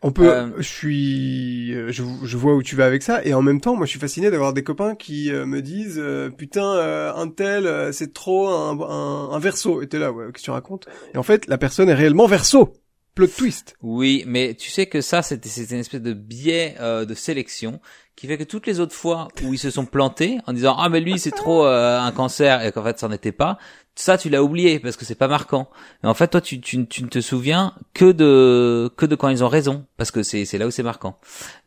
On 0.00 0.12
peut, 0.12 0.30
Euh, 0.32 0.50
je 0.58 0.62
suis, 0.62 1.74
euh, 1.74 1.90
je, 1.90 2.04
je 2.22 2.36
vois 2.36 2.54
où 2.54 2.62
tu 2.62 2.76
vas 2.76 2.86
avec 2.86 3.02
ça, 3.02 3.24
et 3.24 3.34
en 3.34 3.42
même 3.42 3.60
temps, 3.60 3.74
moi, 3.74 3.84
je 3.84 3.90
suis 3.90 3.98
fasciné 3.98 4.30
d'avoir 4.30 4.52
des 4.52 4.62
copains 4.62 4.94
qui 4.94 5.32
euh, 5.32 5.44
me 5.44 5.60
disent, 5.60 5.98
euh, 5.98 6.30
putain, 6.30 6.76
euh, 6.76 7.12
un 7.12 7.26
tel, 7.26 7.66
euh, 7.66 7.90
c'est 7.90 8.12
trop 8.12 8.48
un, 8.48 8.78
un, 8.80 9.30
un 9.32 9.38
verso. 9.40 9.82
Et 9.82 9.88
t'es 9.88 9.98
là, 9.98 10.12
ouais, 10.12 10.26
qu'est-ce 10.26 10.34
que 10.34 10.44
tu 10.44 10.50
racontes? 10.52 10.86
Et 11.14 11.18
en 11.18 11.24
fait, 11.24 11.48
la 11.48 11.58
personne 11.58 11.88
est 11.88 11.94
réellement 11.94 12.26
verso. 12.28 12.74
Plot 13.18 13.26
twist. 13.36 13.76
Oui, 13.82 14.22
mais 14.28 14.54
tu 14.54 14.70
sais 14.70 14.86
que 14.86 15.00
ça, 15.00 15.22
c'était 15.22 15.48
une 15.48 15.80
espèce 15.80 16.00
de 16.00 16.12
biais 16.12 16.76
euh, 16.78 17.04
de 17.04 17.14
sélection 17.14 17.80
qui 18.14 18.28
fait 18.28 18.38
que 18.38 18.44
toutes 18.44 18.64
les 18.64 18.78
autres 18.78 18.94
fois 18.94 19.26
où 19.42 19.52
ils 19.52 19.58
se 19.58 19.72
sont 19.72 19.86
plantés 19.86 20.38
en 20.46 20.52
disant 20.52 20.76
ah 20.78 20.88
mais 20.88 21.00
lui 21.00 21.18
c'est 21.18 21.32
trop 21.32 21.66
euh, 21.66 21.98
un 21.98 22.12
cancer 22.12 22.64
et 22.64 22.70
qu'en 22.70 22.84
fait 22.84 22.96
ça 22.96 23.08
n'en 23.08 23.14
était 23.14 23.32
pas, 23.32 23.58
ça 23.96 24.18
tu 24.18 24.28
l'as 24.28 24.44
oublié 24.44 24.78
parce 24.78 24.96
que 24.96 25.04
c'est 25.04 25.16
pas 25.16 25.26
marquant. 25.26 25.68
Et 26.04 26.06
en 26.06 26.14
fait 26.14 26.28
toi 26.28 26.40
tu, 26.40 26.60
tu, 26.60 26.86
tu 26.86 27.02
ne 27.02 27.08
te 27.08 27.20
souviens 27.20 27.74
que 27.92 28.12
de 28.12 28.88
que 28.96 29.04
de 29.04 29.16
quand 29.16 29.30
ils 29.30 29.42
ont 29.42 29.48
raison 29.48 29.84
parce 29.96 30.12
que 30.12 30.22
c'est 30.22 30.44
c'est 30.44 30.58
là 30.58 30.68
où 30.68 30.70
c'est 30.70 30.84
marquant. 30.84 31.18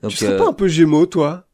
Donc 0.02 0.12
tu 0.12 0.18
serais 0.18 0.34
euh, 0.34 0.38
pas 0.38 0.48
un 0.48 0.54
peu 0.54 0.70
gémeaux, 0.70 1.06
toi? 1.06 1.48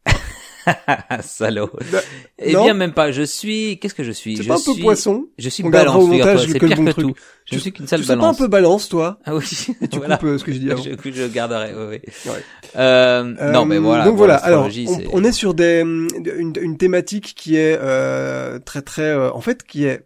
salaud. 1.21 1.69
Bah, 1.91 1.99
Eh 2.39 2.53
non. 2.53 2.63
bien 2.65 2.73
même 2.73 2.93
pas. 2.93 3.11
Je 3.11 3.23
suis 3.23 3.79
qu'est-ce 3.79 3.93
que 3.95 4.03
je 4.03 4.11
suis? 4.11 4.37
C'est 4.37 4.43
Je 4.43 4.47
pas 4.47 4.55
un 4.55 4.57
peu 4.57 4.73
suis 4.73 4.81
poisson 4.83 5.27
je 5.37 5.49
suis 5.49 5.63
On 5.63 5.69
balance. 5.69 6.03
C'est 6.47 6.59
pire 6.59 6.77
bon 6.77 6.85
que 6.85 6.91
truc. 6.91 7.05
tout. 7.07 7.13
Je 7.45 7.55
Tu- 7.55 7.59
suis 7.61 7.71
qu'une 7.71 7.85
Tu 7.85 7.89
sale 7.89 8.03
serais 8.03 8.15
pas 8.15 8.19
un 8.19 8.21
balance. 8.23 8.37
peu 8.37 8.47
balance, 8.47 8.89
toi 8.89 9.19
Ah 9.25 9.35
oui. 9.35 9.45
Tu 9.45 9.73
voilà. 9.97 10.17
coupes 10.17 10.27
euh, 10.27 10.37
ce 10.37 10.43
que 10.43 10.51
j'ai 10.51 10.59
dit 10.59 10.71
avant. 10.71 10.83
Je, 10.83 10.89
je 11.11 11.27
garderai. 11.27 11.73
Oui, 11.75 11.85
oui. 12.05 12.31
Ouais. 12.31 12.43
Euh, 12.75 13.23
non, 13.51 13.65
mais 13.65 13.77
Euh, 13.77 13.79
voilà. 13.79 14.03
Donc 14.05 14.17
voilà. 14.17 14.35
Alors, 14.35 14.65
on, 14.65 14.69
c'est- 14.71 15.07
on 15.13 15.23
est 15.23 15.31
sur 15.31 15.53
des 15.53 15.81
une, 15.81 16.53
une 16.61 16.77
thématique 16.77 17.33
qui 17.35 17.55
est 17.55 17.77
euh, 17.81 18.59
très 18.59 18.81
très, 18.81 19.03
euh, 19.03 19.31
en 19.31 19.41
fait, 19.41 19.63
qui 19.63 19.85
est 19.85 20.05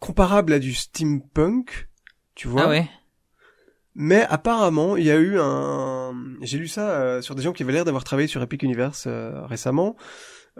comparable 0.00 0.52
à 0.52 0.58
du 0.58 0.74
steampunk, 0.74 1.88
tu 2.34 2.48
vois. 2.48 2.62
Ah 2.64 2.68
ouais. 2.68 2.88
Mais 4.00 4.24
apparemment, 4.30 4.96
il 4.96 5.04
y 5.04 5.10
a 5.10 5.16
eu 5.16 5.38
un, 5.40 6.12
j'ai 6.42 6.56
lu 6.56 6.68
ça 6.68 6.90
euh, 6.90 7.20
sur 7.20 7.34
des 7.34 7.42
gens 7.42 7.52
qui 7.52 7.64
avaient 7.64 7.72
l'air 7.72 7.84
d'avoir 7.84 8.04
travaillé 8.04 8.28
sur 8.28 8.40
Epic 8.40 8.62
Universe 8.62 9.04
euh, 9.08 9.44
récemment. 9.46 9.96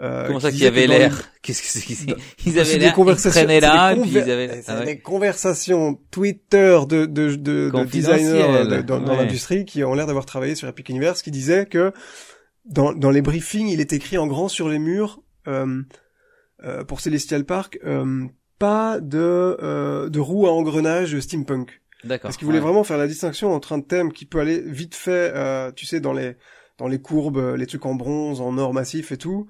euh, 0.01 0.27
Comment 0.27 0.41
ça 0.41 0.49
qui 0.51 0.57
qu'il 0.57 0.65
y 0.65 0.67
avait 0.67 0.87
l'air 0.87 1.21
Qu'est-ce 1.41 1.61
que 1.61 1.67
c'est 1.69 1.79
qu'ils- 1.79 2.15
Ils 2.45 2.51
c'est 2.53 2.59
avaient 2.59 2.73
des 2.73 2.79
l'air. 2.79 2.89
Ils 2.89 2.93
conversations, 2.95 3.31
traînaient 3.31 3.61
là, 3.61 3.91
c'est 3.93 3.95
des 3.95 4.01
puis 4.01 4.11
ils 4.11 4.31
avaient. 4.31 4.61
ah 4.67 4.79
ouais. 4.79 4.85
des 4.85 4.99
conversations 4.99 5.97
Twitter 6.11 6.79
de, 6.87 7.05
de, 7.05 7.35
de, 7.35 7.69
de 7.69 7.69
designers 8.17 8.43
euh, 8.43 8.65
de- 8.65 8.81
dans, 8.81 8.99
l'industrie 9.15 9.63
qui 9.63 9.85
ont 9.85 9.93
l'air 9.93 10.05
d'avoir 10.07 10.25
travaillé 10.25 10.55
sur 10.55 10.67
Epic 10.67 10.89
Universe 10.89 11.21
qui 11.21 11.31
disaient 11.31 11.65
que 11.65 11.93
dans, 12.65 12.91
dans 12.91 13.09
les 13.09 13.21
briefings, 13.21 13.67
il 13.69 13.79
est 13.79 13.93
écrit 13.93 14.17
en 14.17 14.27
grand 14.27 14.49
sur 14.49 14.67
les 14.67 14.79
murs 14.79 15.21
euh, 15.47 15.81
euh, 16.65 16.83
pour 16.83 16.99
Celestial 16.99 17.45
Park 17.45 17.79
euh, 17.85 18.25
pas 18.59 18.99
de 18.99 19.17
euh, 19.63 20.09
de 20.09 20.19
roue 20.19 20.45
à 20.45 20.51
engrenage 20.51 21.17
steampunk. 21.21 21.81
D'accord. 22.03 22.29
Parce 22.29 22.37
qu'ils 22.37 22.45
voulaient 22.45 22.59
ouais. 22.59 22.63
vraiment 22.63 22.83
faire 22.83 22.97
la 22.97 23.07
distinction 23.07 23.53
entre 23.53 23.73
un 23.73 23.81
thème 23.81 24.13
qui 24.13 24.25
peut 24.25 24.39
aller 24.39 24.59
vite 24.59 24.95
fait, 24.95 25.31
euh, 25.35 25.71
tu 25.71 25.85
sais, 25.85 25.99
dans 25.99 26.13
les 26.13 26.37
dans 26.77 26.87
les 26.87 27.01
courbes, 27.01 27.37
euh, 27.37 27.57
les 27.57 27.67
trucs 27.67 27.85
en 27.85 27.93
bronze, 27.93 28.39
en 28.39 28.57
or 28.57 28.73
massif 28.73 29.11
et 29.11 29.17
tout. 29.17 29.47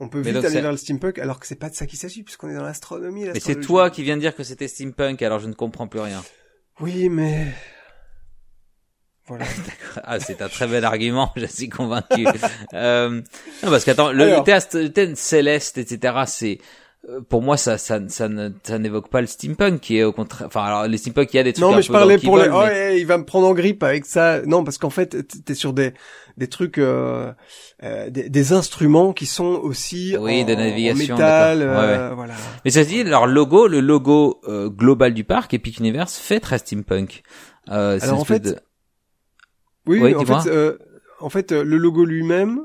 On 0.00 0.08
peut 0.08 0.22
Mais 0.24 0.30
vite 0.30 0.44
aller 0.44 0.60
vers 0.60 0.70
le 0.70 0.76
steampunk, 0.76 1.18
alors 1.18 1.40
que 1.40 1.46
c'est 1.46 1.58
pas 1.58 1.68
de 1.68 1.74
ça 1.74 1.86
qu'il 1.86 1.98
s'agit, 1.98 2.22
puisqu'on 2.22 2.48
est 2.48 2.54
dans 2.54 2.62
l'astronomie. 2.62 3.24
Mais 3.24 3.40
c'est 3.40 3.60
toi 3.60 3.90
qui 3.90 4.04
viens 4.04 4.14
de 4.14 4.20
dire 4.20 4.36
que 4.36 4.44
c'était 4.44 4.68
steampunk, 4.68 5.20
alors 5.22 5.40
je 5.40 5.48
ne 5.48 5.54
comprends 5.54 5.88
plus 5.88 5.98
rien. 5.98 6.22
Oui, 6.78 7.08
mais 7.08 7.48
voilà. 9.26 9.44
Ah, 10.04 10.20
c'est 10.20 10.40
un 10.42 10.48
très 10.48 10.68
bel 10.68 10.84
argument, 10.84 11.32
je 11.36 11.46
suis 11.46 11.68
convaincu. 11.68 12.24
euh, 12.72 13.20
non, 13.62 13.70
parce 13.70 13.84
qu'attends, 13.84 14.12
le, 14.12 14.88
thème 14.88 15.16
céleste, 15.16 15.78
etc., 15.78 16.14
c'est, 16.26 16.58
pour 17.28 17.42
moi, 17.42 17.56
ça, 17.56 17.78
ça, 17.78 18.00
ça 18.08 18.28
ça 18.64 18.78
n'évoque 18.78 19.08
pas 19.08 19.20
le 19.20 19.26
steampunk, 19.26 19.80
qui 19.80 19.98
est 19.98 20.04
au 20.04 20.12
contraire, 20.12 20.46
enfin, 20.48 20.62
alors, 20.64 20.86
les 20.86 20.98
steampunk, 20.98 21.32
il 21.32 21.36
y 21.36 21.40
a 21.40 21.42
des 21.44 21.52
trucs 21.52 21.62
non, 21.64 21.72
un 21.72 21.76
mais 21.76 21.82
je 21.82 21.88
peu 21.88 21.94
parlais 21.94 22.18
pour 22.18 22.36
les. 22.38 22.48
Oh, 22.52 22.62
mais- 22.66 23.00
il 23.00 23.06
va 23.06 23.16
me 23.18 23.24
prendre 23.24 23.46
en 23.46 23.54
grippe 23.54 23.82
avec 23.82 24.04
ça. 24.04 24.42
Non, 24.44 24.64
parce 24.64 24.78
qu'en 24.78 24.90
fait, 24.90 25.16
t'es 25.44 25.54
sur 25.54 25.72
des 25.72 25.94
des 26.36 26.48
trucs, 26.48 26.78
euh, 26.78 27.32
euh, 27.82 28.10
des, 28.10 28.28
des 28.28 28.52
instruments 28.52 29.12
qui 29.12 29.26
sont 29.26 29.44
aussi 29.62 30.16
Oui, 30.20 30.42
en, 30.42 30.46
de 30.46 30.54
navigation, 30.54 31.14
en 31.14 31.18
métal. 31.18 31.58
d'accord. 31.60 31.74
Ouais, 31.76 31.88
euh, 31.96 32.14
Voilà. 32.14 32.34
Mais 32.64 32.70
ça 32.70 32.84
se 32.84 32.88
dit, 32.88 33.02
leur 33.04 33.26
logo, 33.26 33.66
le 33.66 33.80
logo 33.80 34.40
euh, 34.46 34.68
global 34.68 35.14
du 35.14 35.24
parc, 35.24 35.52
Epic 35.54 35.78
Universe, 35.78 36.16
fait 36.16 36.38
très 36.40 36.58
steampunk. 36.58 37.22
Euh, 37.70 37.98
Alors, 38.02 38.20
en 38.20 38.24
fait, 38.24 38.40
de- 38.40 38.56
Oui, 39.86 39.98
Oui, 40.00 40.14
en 40.14 40.24
fait, 40.24 40.48
euh, 40.50 40.78
en 41.20 41.28
fait, 41.30 41.50
euh, 41.52 41.64
le 41.64 41.76
logo 41.76 42.04
lui-même 42.04 42.60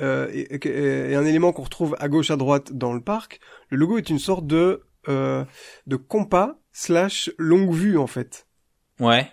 euh, 0.00 0.28
est, 0.32 0.64
est- 0.66 1.14
un 1.14 1.24
élément 1.24 1.52
qu'on 1.52 1.62
retrouve 1.62 1.96
à 1.98 2.08
gauche, 2.08 2.30
à 2.30 2.36
droite 2.36 2.72
dans 2.72 2.92
le 2.92 3.00
parc. 3.00 3.40
Le 3.68 3.76
logo 3.76 3.98
est 3.98 4.10
une 4.10 4.18
sorte 4.18 4.46
de 4.46 4.82
euh, 5.08 5.44
de 5.86 5.96
compas 5.96 6.58
slash 6.72 7.30
longue 7.38 7.72
vue 7.72 7.96
en 7.98 8.06
fait. 8.06 8.46
ouais, 9.00 9.30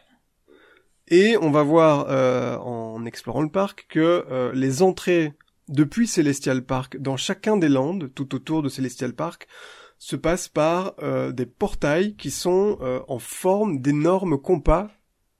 Et 1.10 1.38
on 1.42 1.52
va 1.52 1.64
voir 1.64 2.08
euh, 2.10 2.58
en 2.58 3.06
explorant 3.06 3.42
le 3.42 3.50
parc 3.50 3.86
que 3.90 4.26
euh, 4.30 4.52
les 4.54 4.82
entrées 4.82 5.34
depuis 5.70 6.08
Celestial 6.08 6.64
Park 6.64 6.98
dans 6.98 7.18
chacun 7.18 7.58
des 7.58 7.70
landes 7.70 8.12
tout 8.14 8.34
autour 8.36 8.62
de 8.64 8.70
Celestial 8.70 9.14
Park 9.14 9.48
se 10.00 10.16
passent 10.16 10.48
par 10.48 10.94
euh, 11.02 11.32
des 11.32 11.46
portails 11.46 12.16
qui 12.16 12.32
sont 12.32 12.78
euh, 12.82 13.00
en 13.08 13.20
forme 13.20 13.80
d'énormes 13.82 14.38
compas 14.40 14.90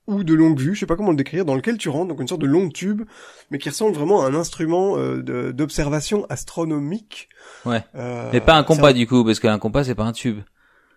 ou 0.08 0.24
de 0.24 0.34
longue 0.34 0.58
vue, 0.58 0.74
je 0.74 0.80
sais 0.80 0.86
pas 0.86 0.96
comment 0.96 1.10
le 1.10 1.16
décrire, 1.16 1.44
dans 1.44 1.54
lequel 1.54 1.78
tu 1.78 1.88
rentres, 1.88 2.08
donc 2.08 2.20
une 2.20 2.26
sorte 2.26 2.40
de 2.40 2.46
long 2.46 2.68
tube, 2.70 3.02
mais 3.50 3.58
qui 3.58 3.68
ressemble 3.68 3.94
vraiment 3.94 4.22
à 4.24 4.26
un 4.28 4.34
instrument 4.34 4.96
euh, 4.96 5.52
d'observation 5.52 6.26
astronomique. 6.30 7.28
Ouais. 7.64 7.84
Euh, 7.94 8.30
mais 8.32 8.40
pas 8.40 8.56
un 8.56 8.64
compas 8.64 8.92
du 8.92 9.06
coup, 9.06 9.24
parce 9.24 9.38
qu'un 9.38 9.58
compas 9.58 9.84
c'est 9.84 9.94
pas 9.94 10.04
un 10.04 10.12
tube. 10.12 10.40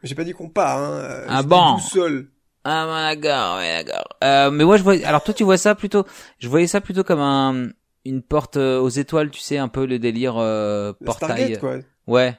J'ai 0.01 0.15
pas 0.15 0.23
dit 0.23 0.33
compas, 0.33 0.77
hein. 0.79 0.91
euh, 0.93 1.25
Ah 1.29 1.43
bon 1.43 1.73
boussole. 1.73 2.29
Ah 2.63 2.85
bah, 2.87 3.15
d'accord, 3.15 3.57
ouais 3.57 3.83
d'accord. 3.83 4.07
Euh, 4.23 4.49
mais 4.49 4.63
moi 4.63 4.77
je 4.77 4.83
vois, 4.83 4.95
alors 5.05 5.23
toi 5.23 5.33
tu 5.33 5.43
vois 5.43 5.57
ça 5.57 5.75
plutôt, 5.75 6.05
je 6.39 6.47
voyais 6.47 6.67
ça 6.67 6.79
plutôt 6.81 7.03
comme 7.03 7.19
un, 7.19 7.69
une 8.05 8.21
porte 8.21 8.57
euh, 8.57 8.79
aux 8.79 8.89
étoiles, 8.89 9.29
tu 9.29 9.41
sais, 9.41 9.57
un 9.57 9.67
peu 9.67 9.85
le 9.85 9.99
délire 9.99 10.35
euh, 10.37 10.93
portail. 11.05 11.55
Stargate, 11.55 11.59
quoi. 11.59 11.75
Ouais, 12.07 12.37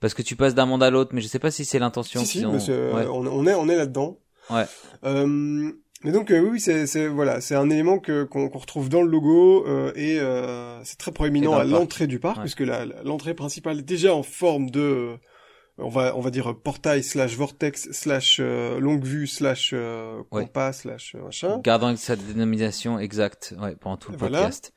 parce 0.00 0.14
que 0.14 0.22
tu 0.22 0.36
passes 0.36 0.54
d'un 0.54 0.66
monde 0.66 0.82
à 0.82 0.90
l'autre, 0.90 1.10
mais 1.14 1.20
je 1.20 1.28
sais 1.28 1.38
pas 1.38 1.50
si 1.50 1.64
c'est 1.64 1.78
l'intention. 1.78 2.20
Si, 2.20 2.40
si, 2.40 2.46
ont- 2.46 2.52
ouais. 2.54 3.06
on, 3.08 3.26
on 3.26 3.46
est, 3.46 3.54
on 3.54 3.68
est 3.68 3.76
là-dedans. 3.76 4.18
Ouais. 4.50 4.66
Euh, 5.04 5.70
mais 6.04 6.12
donc 6.12 6.30
euh, 6.30 6.40
oui, 6.40 6.60
c'est, 6.60 7.06
voilà, 7.08 7.40
c'est 7.40 7.54
un 7.54 7.68
élément 7.70 7.98
que 7.98 8.24
qu'on, 8.24 8.48
qu'on 8.48 8.58
retrouve 8.58 8.88
dans 8.88 9.02
le 9.02 9.08
logo 9.10 9.66
euh, 9.66 9.92
et 9.96 10.18
euh, 10.20 10.82
c'est 10.84 10.98
très 10.98 11.12
proéminent 11.12 11.54
à 11.54 11.64
l'entrée 11.64 12.06
du 12.06 12.18
parc 12.18 12.36
Ouais. 12.38 12.42
puisque 12.44 12.62
l'entrée 13.04 13.34
principale 13.34 13.78
est 13.80 13.82
déjà 13.82 14.14
en 14.14 14.22
forme 14.22 14.70
de, 14.70 14.80
euh, 14.80 15.16
on 15.78 15.88
va 15.88 16.16
on 16.16 16.20
va 16.20 16.30
dire 16.30 16.54
portail 16.62 17.02
slash 17.02 17.36
vortex 17.36 17.90
slash 17.92 18.38
euh, 18.40 18.78
longue 18.80 19.04
vue 19.04 19.26
slash 19.26 19.70
euh, 19.72 20.18
Ouais. 20.30 20.42
compas 20.44 20.72
slash 20.72 21.14
machin. 21.22 21.60
Gardant 21.62 21.94
sa 21.96 22.16
dénomination 22.16 22.98
exacte, 22.98 23.54
ouais, 23.60 23.76
pendant 23.76 23.96
tout 23.96 24.12
le 24.12 24.18
Voilà. 24.18 24.38
podcast. 24.40 24.72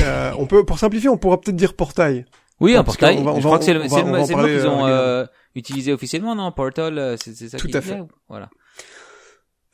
Euh, 0.00 0.32
on 0.38 0.46
peut, 0.46 0.64
pour 0.64 0.78
simplifier, 0.78 1.08
on 1.08 1.16
pourra 1.16 1.40
peut-être 1.40 1.56
dire 1.56 1.74
portail. 1.74 2.26
Oui, 2.60 2.74
un 2.76 2.84
portail. 2.84 3.16
qu'on 3.16 3.22
va- 3.24 3.32
on 3.32 3.36
je 3.36 3.40
va- 3.40 3.46
crois 3.48 3.58
que 3.58 3.64
c'est 3.64 3.72
le, 3.72 3.80
on 3.80 3.84
le, 3.84 4.18
on 4.18 4.18
mot 4.18 4.26
qu'ils 4.26 4.66
ont 4.66 5.26
utilisé 5.54 5.92
officiellement, 5.92 6.34
non? 6.34 6.52
Portal, 6.52 7.16
c'est 7.22 7.34
ça 7.48 7.56
Tout 7.56 7.70
à 7.72 7.80
fait. 7.80 7.98
Voilà. 8.28 8.50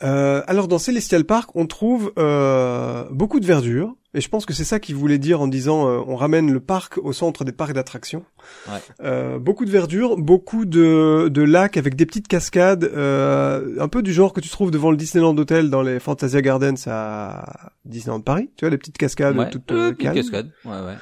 Euh, 0.03 0.43
alors 0.47 0.67
dans 0.69 0.79
Celestial 0.79 1.25
Park, 1.25 1.51
on 1.55 1.67
trouve 1.67 2.13
euh, 2.19 3.05
beaucoup 3.11 3.39
de 3.39 3.47
verdure, 3.47 3.95
et 4.13 4.21
je 4.21 4.29
pense 4.29 4.45
que 4.45 4.53
c'est 4.53 4.65
ça 4.65 4.81
qu'il 4.81 4.97
voulait 4.97 5.19
dire 5.19 5.41
en 5.41 5.47
disant 5.47 5.89
euh, 5.89 6.01
on 6.07 6.17
ramène 6.17 6.53
le 6.53 6.59
parc 6.61 6.99
au 6.99 7.13
centre 7.13 7.45
des 7.45 7.53
parcs 7.53 7.73
d'attractions. 7.75 8.25
Ouais. 8.69 8.75
Euh, 9.03 9.39
beaucoup 9.39 9.65
de 9.65 9.71
verdure, 9.71 10.17
beaucoup 10.17 10.65
de, 10.65 11.29
de 11.33 11.43
lacs 11.43 11.77
avec 11.77 11.95
des 11.95 12.07
petites 12.07 12.27
cascades, 12.29 12.85
euh, 12.85 13.77
un 13.81 13.87
peu 13.89 14.03
du 14.03 14.13
genre 14.13 14.33
que 14.33 14.41
tu 14.41 14.49
trouves 14.49 14.73
devant 14.73 14.91
le 14.91 14.97
Disneyland 14.97 15.37
Hotel 15.39 15.71
dans 15.71 15.83
les 15.83 16.01
Fantasia 16.01 16.43
Gardens 16.43 16.75
à 16.89 17.71
Disneyland 17.85 18.21
Paris, 18.21 18.51
tu 18.57 18.65
vois 18.65 18.71
les 18.71 18.79
petites 18.79 18.99
cascades 18.99 19.39
Ouais. 19.39 19.51
toutes 19.51 19.71
Euh, 19.71 19.93
calmes. 19.95 20.15
cascade. 20.17 20.51
Ouais, 20.65 20.73
ouais. 20.73 20.95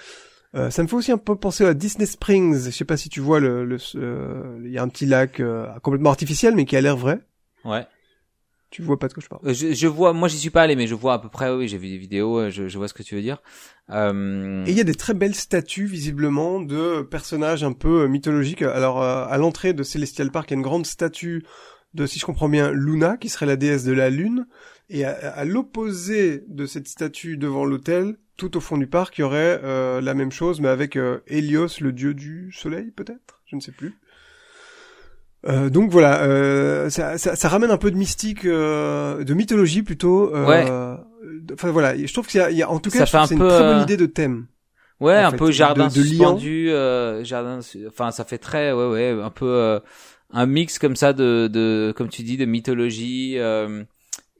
Euh, 0.54 0.68
ça 0.68 0.82
me 0.82 0.88
fait 0.88 0.96
aussi 0.96 1.12
un 1.12 1.18
peu 1.18 1.34
penser 1.34 1.64
à 1.64 1.72
Disney 1.72 2.04
Springs. 2.04 2.64
Je 2.66 2.70
sais 2.70 2.84
pas 2.84 2.98
si 2.98 3.08
tu 3.08 3.20
vois 3.20 3.40
le, 3.40 3.64
le- 3.64 3.78
euh, 3.96 4.60
il 4.62 4.70
y 4.70 4.76
a 4.76 4.82
un 4.82 4.88
petit 4.88 5.06
lac 5.06 5.40
euh, 5.40 5.66
complètement 5.82 6.10
artificiel 6.10 6.54
mais 6.54 6.66
qui 6.66 6.76
a 6.76 6.82
l'air 6.82 6.98
vrai. 6.98 7.20
Ouais. 7.64 7.86
Tu 8.72 8.82
vois 8.82 8.98
pas 8.98 9.06
de 9.06 9.12
quoi 9.12 9.22
je 9.22 9.28
parle. 9.28 9.42
Euh, 9.46 9.52
Je, 9.54 9.72
je 9.74 9.86
vois, 9.86 10.12
moi 10.14 10.26
j'y 10.28 10.38
suis 10.38 10.50
pas 10.50 10.62
allé, 10.62 10.74
mais 10.76 10.86
je 10.86 10.94
vois 10.94 11.12
à 11.14 11.18
peu 11.18 11.28
près, 11.28 11.54
oui, 11.54 11.68
j'ai 11.68 11.78
vu 11.78 11.88
des 11.88 11.98
vidéos, 11.98 12.38
euh, 12.38 12.50
je, 12.50 12.68
je 12.68 12.78
vois 12.78 12.88
ce 12.88 12.94
que 12.94 13.02
tu 13.02 13.14
veux 13.14 13.20
dire. 13.20 13.42
Euh, 13.90 14.64
Et 14.64 14.70
il 14.70 14.76
y 14.76 14.80
a 14.80 14.84
des 14.84 14.94
très 14.94 15.12
belles 15.14 15.34
statues, 15.34 15.84
visiblement, 15.84 16.58
de 16.60 17.02
personnages 17.02 17.62
un 17.64 17.72
peu 17.72 18.02
euh, 18.02 18.08
mythologiques. 18.08 18.62
Alors, 18.62 19.02
euh, 19.02 19.26
à 19.28 19.36
l'entrée 19.36 19.74
de 19.74 19.82
Celestial 19.82 20.30
Park, 20.30 20.50
il 20.50 20.54
y 20.54 20.56
a 20.56 20.56
une 20.56 20.62
grande 20.62 20.86
statue 20.86 21.44
de, 21.94 22.06
si 22.06 22.18
je 22.18 22.24
comprends 22.24 22.48
bien, 22.48 22.72
Luna, 22.72 23.18
qui 23.18 23.28
serait 23.28 23.44
la 23.46 23.56
déesse 23.56 23.84
de 23.84 23.92
la 23.92 24.08
Lune. 24.08 24.46
Et 24.88 25.04
à, 25.04 25.12
à 25.12 25.44
l'opposé 25.44 26.42
de 26.48 26.64
cette 26.64 26.88
statue 26.88 27.36
devant 27.36 27.66
l'hôtel, 27.66 28.16
tout 28.38 28.56
au 28.56 28.60
fond 28.60 28.78
du 28.78 28.86
parc, 28.86 29.18
il 29.18 29.20
y 29.20 29.24
aurait 29.24 29.60
euh, 29.62 30.00
la 30.00 30.14
même 30.14 30.32
chose, 30.32 30.60
mais 30.60 30.68
avec 30.68 30.96
euh, 30.96 31.20
Hélios, 31.26 31.80
le 31.80 31.92
dieu 31.92 32.14
du 32.14 32.50
soleil, 32.52 32.90
peut-être? 32.90 33.42
Je 33.46 33.56
ne 33.56 33.60
sais 33.60 33.72
plus. 33.72 33.92
Euh, 35.48 35.70
donc 35.70 35.90
voilà, 35.90 36.22
euh, 36.22 36.88
ça, 36.90 37.18
ça, 37.18 37.34
ça 37.34 37.48
ramène 37.48 37.70
un 37.70 37.76
peu 37.76 37.90
de 37.90 37.96
mystique, 37.96 38.44
euh, 38.44 39.24
de 39.24 39.34
mythologie 39.34 39.82
plutôt. 39.82 40.34
euh, 40.34 40.46
Ouais. 40.46 40.64
de- 41.40 41.54
Enfin 41.54 41.70
voilà, 41.70 41.96
je 41.96 42.12
trouve 42.12 42.26
qu'il 42.28 42.40
y 42.50 42.54
y 42.54 42.62
a- 42.62 42.70
en 42.70 42.78
tout 42.78 42.90
cas, 42.90 43.04
c'est 43.06 43.34
une 43.34 43.40
très 43.40 43.62
bonne 43.64 43.78
euh, 43.78 43.82
idée 43.82 43.96
de 43.96 44.06
thème. 44.06 44.46
ouais, 45.00 45.14
un 45.16 45.30
fait, 45.32 45.36
peu 45.38 45.46
de- 45.46 45.50
jardin 45.52 45.88
de 45.88 45.92
suspendu, 45.92 46.70
euh, 46.70 47.24
jardin, 47.24 47.58
enfin 47.88 48.10
ça 48.12 48.24
fait 48.24 48.38
très, 48.38 48.72
ouais, 48.72 48.86
ouais, 48.88 49.20
un 49.22 49.30
peu, 49.30 49.46
euh, 49.48 49.80
un 50.32 50.46
mix 50.46 50.78
comme 50.78 50.94
ça 50.96 51.12
de, 51.12 51.48
de 51.52 51.92
comme 51.96 52.08
tu 52.08 52.22
dis, 52.22 52.36
de 52.36 52.44
mythologie. 52.44 53.34
Euh, 53.38 53.82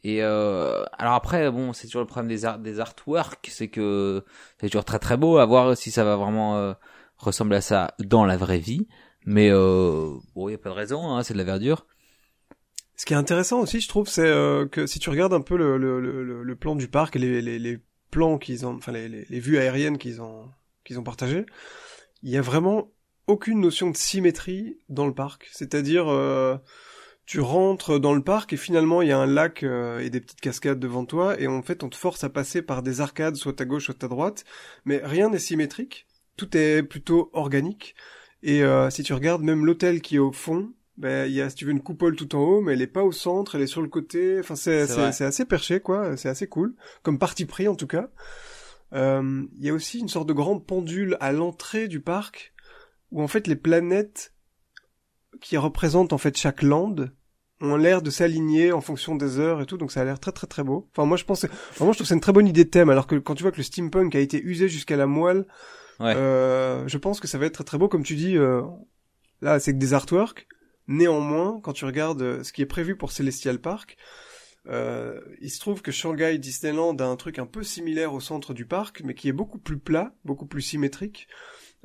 et 0.05 0.23
euh, 0.23 0.85
alors 0.99 1.15
après, 1.15 1.51
bon, 1.51 1.73
c'est 1.73 1.87
toujours 1.89 2.01
le 2.03 2.07
problème 2.07 2.29
des 2.29 2.45
art, 2.45 2.59
des 2.59 2.79
artworks, 2.81 3.49
c'est 3.51 3.69
que 3.69 4.23
c'est 4.61 4.69
toujours 4.69 4.85
très 4.85 4.99
très 5.01 5.17
beau 5.17 5.39
à 5.39 5.47
voir 5.47 5.77
si 5.77 5.91
ça 5.91 6.05
va 6.05 6.15
vraiment 6.17 6.57
euh, 6.59 6.73
ressembler 7.19 7.57
à 7.57 7.61
ça 7.61 7.95
dans 7.99 8.25
la 8.25 8.37
vraie 8.37 8.59
vie. 8.59 8.87
Mais 9.25 9.51
euh, 9.51 10.15
bon, 10.35 10.49
il 10.49 10.53
y 10.53 10.55
a 10.55 10.59
pas 10.59 10.71
de 10.71 10.75
raison, 10.75 11.11
hein, 11.11 11.23
c'est 11.23 11.35
de 11.35 11.39
la 11.39 11.45
verdure. 11.45 11.87
Ce 12.97 13.07
qui 13.07 13.15
est 13.15 13.17
intéressant 13.17 13.61
aussi, 13.61 13.81
je 13.81 13.89
trouve, 13.89 14.09
c'est 14.09 14.27
euh, 14.27 14.67
que 14.67 14.87
si 14.87 14.99
tu 14.99 15.11
regardes 15.11 15.33
un 15.33 15.41
peu 15.41 15.57
le, 15.57 15.77
le, 15.77 16.01
le, 16.01 16.43
le 16.43 16.57
plan 16.57 16.77
du 16.77 16.89
parc 16.89 17.17
les, 17.17 17.41
les, 17.43 17.59
les 17.59 17.79
plans 18.11 18.39
qu'ils 18.39 18.67
ont, 18.67 18.77
enfin 18.77 18.93
les, 18.93 19.09
les 19.09 19.41
vues 19.41 19.59
aériennes 19.59 19.99
qu'ils 19.99 20.21
ont 20.21 20.49
qu'ils 20.85 20.99
ont 20.99 21.03
partagées, 21.05 21.47
il 22.23 22.31
y 22.31 22.37
a 22.37 22.43
vraiment 22.43 22.91
aucune 23.27 23.61
notion 23.61 23.91
de 23.91 23.97
symétrie 23.97 24.79
dans 24.89 25.07
le 25.07 25.15
parc. 25.15 25.49
C'est-à-dire, 25.53 26.09
euh, 26.09 26.57
tu 27.27 27.41
rentres 27.41 28.01
dans 28.01 28.15
le 28.15 28.23
parc 28.23 28.53
et 28.53 28.57
finalement 28.57 29.01
il 29.01 29.09
y 29.09 29.13
a 29.13 29.19
un 29.19 29.27
lac 29.27 29.63
euh, 29.63 30.01
et 30.01 30.11
des 30.11 30.21
petites 30.21 30.41
cascades 30.41 30.81
devant 30.81 31.05
toi 31.05 31.41
et 31.41 31.47
en 31.47 31.63
fait 31.63 31.83
on 31.83 31.89
te 31.89 31.97
force 31.97 32.25
à 32.25 32.29
passer 32.29 32.63
par 32.63 32.83
des 32.83 33.01
arcades, 33.01 33.37
soit 33.37 33.61
à 33.61 33.65
gauche, 33.65 33.87
soit 33.87 34.05
à 34.05 34.09
droite, 34.09 34.45
mais 34.85 35.01
rien 35.03 35.31
n'est 35.31 35.39
symétrique. 35.39 36.07
Tout 36.37 36.57
est 36.57 36.83
plutôt 36.83 37.31
organique. 37.33 37.95
Et 38.43 38.63
euh, 38.63 38.91
si 38.91 39.03
tu 39.03 39.13
regardes 39.13 39.43
même 39.43 39.65
l'hôtel 39.65 40.01
qui 40.01 40.17
est 40.17 40.21
au 40.21 40.33
fond, 40.33 40.73
ben 40.97 41.27
il 41.29 41.33
y 41.35 41.41
a 41.41 41.49
si 41.49 41.57
tu 41.57 41.65
veux 41.65 41.71
une 41.71 41.83
coupole 41.83 42.17
tout 42.17 42.35
en 42.35 42.41
haut, 42.41 42.61
mais 42.61 42.73
elle 42.73 42.83
est 42.83 42.87
pas 42.87 43.05
au 43.05 43.13
centre, 43.13 43.55
elle 43.55 43.63
est 43.63 43.67
sur 43.67 43.83
le 43.83 43.89
côté. 43.89 44.39
Enfin 44.41 44.57
c'est 44.57 44.87
c'est 44.87 45.25
assez 45.25 45.45
perché 45.45 45.81
quoi, 45.81 46.17
c'est 46.17 46.29
assez 46.29 46.47
cool 46.47 46.75
comme 47.03 47.19
parti 47.19 47.45
pris 47.47 47.69
en 47.69 47.75
tout 47.75 47.87
cas. 47.87 48.09
Il 48.93 49.49
y 49.61 49.71
a 49.71 49.73
aussi 49.73 50.01
une 50.01 50.09
sorte 50.09 50.29
de 50.29 50.33
grande 50.33 50.67
pendule 50.67 51.17
à 51.21 51.33
l'entrée 51.33 51.89
du 51.89 52.01
parc 52.01 52.53
où 53.11 53.23
en 53.23 53.29
fait 53.29 53.47
les 53.47 53.57
planètes 53.57 54.35
qui 55.41 55.57
représentent 55.57 56.13
en 56.13 56.19
fait 56.19 56.37
chaque 56.37 56.63
land 56.63 56.97
ont 57.61 57.77
l'air 57.77 58.03
de 58.03 58.11
s'aligner 58.11 58.73
en 58.73 58.81
fonction 58.81 59.15
des 59.15 59.39
heures 59.39 59.61
et 59.61 59.67
tout, 59.67 59.79
donc 59.79 59.93
ça 59.93 60.01
a 60.01 60.05
l'air 60.05 60.19
très 60.19 60.33
très 60.33 60.49
très 60.49 60.65
beau. 60.65 60.89
Enfin 60.93 61.07
moi 61.07 61.17
je 61.17 61.25
pense, 61.25 61.47
vraiment 61.77 61.93
je 61.93 61.99
trouve 61.99 62.05
que 62.05 62.05
c'est 62.05 62.15
une 62.15 62.21
très 62.21 62.33
bonne 62.33 62.49
idée 62.49 62.65
de 62.65 62.71
thème, 62.71 62.91
alors 62.91 63.07
que 63.07 63.15
quand 63.15 63.35
tu 63.35 63.45
vois 63.45 63.53
que 63.53 63.59
le 63.59 63.63
steampunk 63.63 64.15
a 64.15 64.21
été 64.21 64.43
usé 64.43 64.69
jusqu'à 64.69 64.97
la 64.97 65.07
moelle, 65.07 65.47
euh, 66.03 66.87
je 66.87 66.99
pense 66.99 67.21
que 67.21 67.29
ça 67.29 67.39
va 67.39 67.47
être 67.47 67.55
très 67.55 67.65
très 67.65 67.79
beau, 67.79 67.89
comme 67.89 68.03
tu 68.03 68.15
dis, 68.15 68.37
euh, 68.37 68.63
là 69.41 69.61
c'est 69.61 69.73
que 69.73 69.79
des 69.79 69.95
artworks. 69.95 70.47
Néanmoins, 70.89 71.61
quand 71.63 71.73
tu 71.73 71.85
regardes 71.85 72.43
ce 72.43 72.53
qui 72.53 72.63
est 72.63 72.67
prévu 72.67 72.97
pour 72.97 73.13
Celestial 73.13 73.61
Park, 73.61 73.97
euh, 74.69 75.21
il 75.41 75.51
se 75.51 75.61
trouve 75.61 75.83
que 75.83 75.91
Shanghai 75.91 76.39
Disneyland 76.39 76.97
a 76.97 77.05
un 77.05 77.17
truc 77.17 77.39
un 77.39 77.47
peu 77.47 77.63
similaire 77.63 78.15
au 78.15 78.21
centre 78.21 78.55
du 78.55 78.67
parc, 78.67 79.03
mais 79.05 79.15
qui 79.15 79.29
est 79.29 79.33
beaucoup 79.33 79.59
plus 79.59 79.79
plat, 79.79 80.15
beaucoup 80.25 80.47
plus 80.47 80.63
symétrique. 80.63 81.29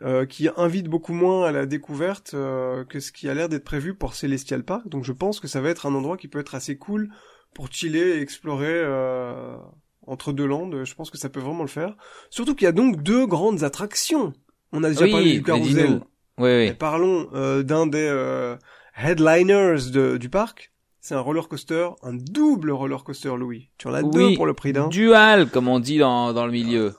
Euh, 0.04 0.28
qui 0.28 0.48
invite 0.58 0.86
beaucoup 0.90 1.14
moins 1.14 1.48
à 1.48 1.52
la 1.52 1.66
découverte 1.66 2.36
euh, 2.36 2.86
que 2.86 3.00
ce 3.00 3.12
qui 3.12 3.28
a 3.30 3.34
l'air 3.34 3.50
d'être 3.50 3.64
prévu 3.64 3.96
pour 3.96 4.14
Celestial 4.14 4.64
Park. 4.64 4.88
Donc 4.90 5.04
je 5.04 5.12
pense 5.12 5.40
que 5.40 5.48
ça 5.48 5.60
va 5.60 5.70
être 5.70 5.88
un 5.88 5.96
endroit 5.96 6.18
qui 6.18 6.28
peut 6.28 6.38
être 6.38 6.54
assez 6.54 6.78
cool 6.78 7.10
pour 7.56 7.72
chiller 7.72 8.18
et 8.18 8.22
explorer 8.22 8.68
euh, 8.70 9.58
entre 10.08 10.34
deux 10.34 10.46
landes. 10.46 10.84
Je 10.84 10.96
pense 10.96 11.10
que 11.10 11.18
ça 11.18 11.30
peut 11.30 11.40
vraiment 11.40 11.64
le 11.64 11.70
faire. 11.70 11.96
Surtout 12.30 12.56
qu'il 12.56 12.66
y 12.66 12.70
a 12.70 12.74
donc 12.74 13.04
deux 13.04 13.26
grandes 13.28 13.64
attractions. 13.64 14.34
On 14.72 14.84
a 14.84 14.90
déjà 14.90 15.06
oui, 15.06 15.12
parlé 15.12 15.34
du 15.34 15.44
carrousel. 15.44 16.02
Oui, 16.38 16.50
oui. 16.50 16.74
Parlons 16.74 17.30
euh, 17.34 17.64
d'un 17.64 17.88
des 17.88 18.08
euh, 18.10 18.56
headliners 18.98 19.92
de, 19.92 20.18
du 20.18 20.30
parc. 20.30 20.72
C'est 21.00 21.16
un 21.16 21.20
roller 21.22 21.48
coaster, 21.48 21.88
un 22.04 22.14
double 22.14 22.72
roller 22.72 23.04
coaster, 23.04 23.34
Louis. 23.38 23.70
Tu 23.78 23.88
en 23.88 23.94
as 23.94 24.04
deux 24.04 24.36
pour 24.36 24.46
le 24.46 24.54
prix 24.54 24.74
d'un. 24.74 24.90
Dual, 24.90 25.50
comme 25.50 25.68
on 25.68 25.80
dit 25.80 26.00
dans, 26.00 26.34
dans 26.34 26.46
le 26.46 26.52
milieu 26.52 26.94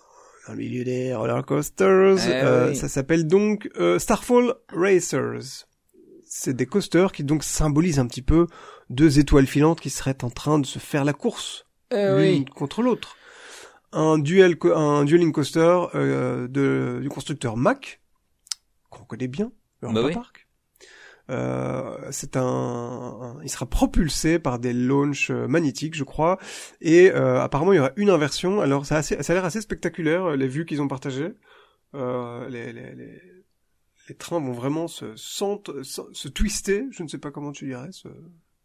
dans 0.48 0.54
le 0.54 0.60
milieu 0.60 0.82
des 0.82 1.14
roller 1.14 1.44
coasters. 1.44 2.16
Eh 2.26 2.32
euh. 2.32 2.74
Ça 2.74 2.88
s'appelle 2.88 3.26
donc 3.26 3.68
euh, 3.78 3.98
Starfall 3.98 4.54
Racers. 4.72 5.66
C'est 6.26 6.54
des 6.54 6.66
coasters 6.66 7.12
qui 7.12 7.22
donc 7.22 7.44
symbolisent 7.44 7.98
un 7.98 8.06
petit 8.06 8.22
peu 8.22 8.46
deux 8.88 9.18
étoiles 9.18 9.46
filantes 9.46 9.80
qui 9.80 9.90
seraient 9.90 10.24
en 10.24 10.30
train 10.30 10.58
de 10.58 10.66
se 10.66 10.78
faire 10.78 11.04
la 11.04 11.12
course 11.12 11.66
eh 11.90 12.08
l'une 12.08 12.40
oui. 12.40 12.44
contre 12.44 12.82
l'autre. 12.82 13.16
Un 13.92 14.18
duel, 14.18 14.56
un 14.74 15.04
dueling 15.04 15.32
coaster 15.32 15.86
euh, 15.94 16.46
de, 16.48 16.98
du 17.02 17.08
constructeur 17.08 17.56
Mack 17.56 18.00
qu'on 18.90 19.04
connaît 19.04 19.28
bien, 19.28 19.50
le 19.82 19.92
Bah 19.92 20.02
oui. 20.04 20.12
Park. 20.12 20.46
Euh, 21.30 22.08
c'est 22.10 22.36
un, 22.38 22.42
un- 22.42 23.42
il 23.42 23.50
sera 23.50 23.66
propulsé 23.66 24.38
par 24.38 24.58
des 24.58 24.72
launches 24.72 25.30
euh, 25.30 25.46
magnétiques, 25.46 25.94
je 25.94 26.04
crois, 26.04 26.38
et 26.80 27.10
euh, 27.12 27.40
apparemment 27.42 27.74
il 27.74 27.76
y 27.76 27.78
aura 27.80 27.92
une 27.96 28.08
inversion. 28.08 28.60
Alors 28.62 28.86
ça 28.86 28.96
a, 28.96 28.98
assez- 28.98 29.22
ça 29.22 29.32
a 29.32 29.36
l'air 29.36 29.44
assez 29.44 29.60
spectaculaire 29.60 30.24
euh, 30.30 30.36
les 30.36 30.48
vues 30.48 30.64
qu'ils 30.64 30.80
ont 30.80 30.88
partagées. 30.88 31.34
Euh, 31.94 32.48
les, 32.48 32.72
les, 32.72 32.94
les, 32.94 33.22
les 34.08 34.14
trains 34.14 34.40
vont 34.40 34.52
vraiment 34.52 34.88
se, 34.88 35.16
se, 35.16 36.02
se 36.12 36.28
twister, 36.28 36.86
je 36.90 37.02
ne 37.02 37.08
sais 37.08 37.18
pas 37.18 37.30
comment 37.30 37.52
tu 37.52 37.66
dirais. 37.66 37.92
Se... 37.92 38.08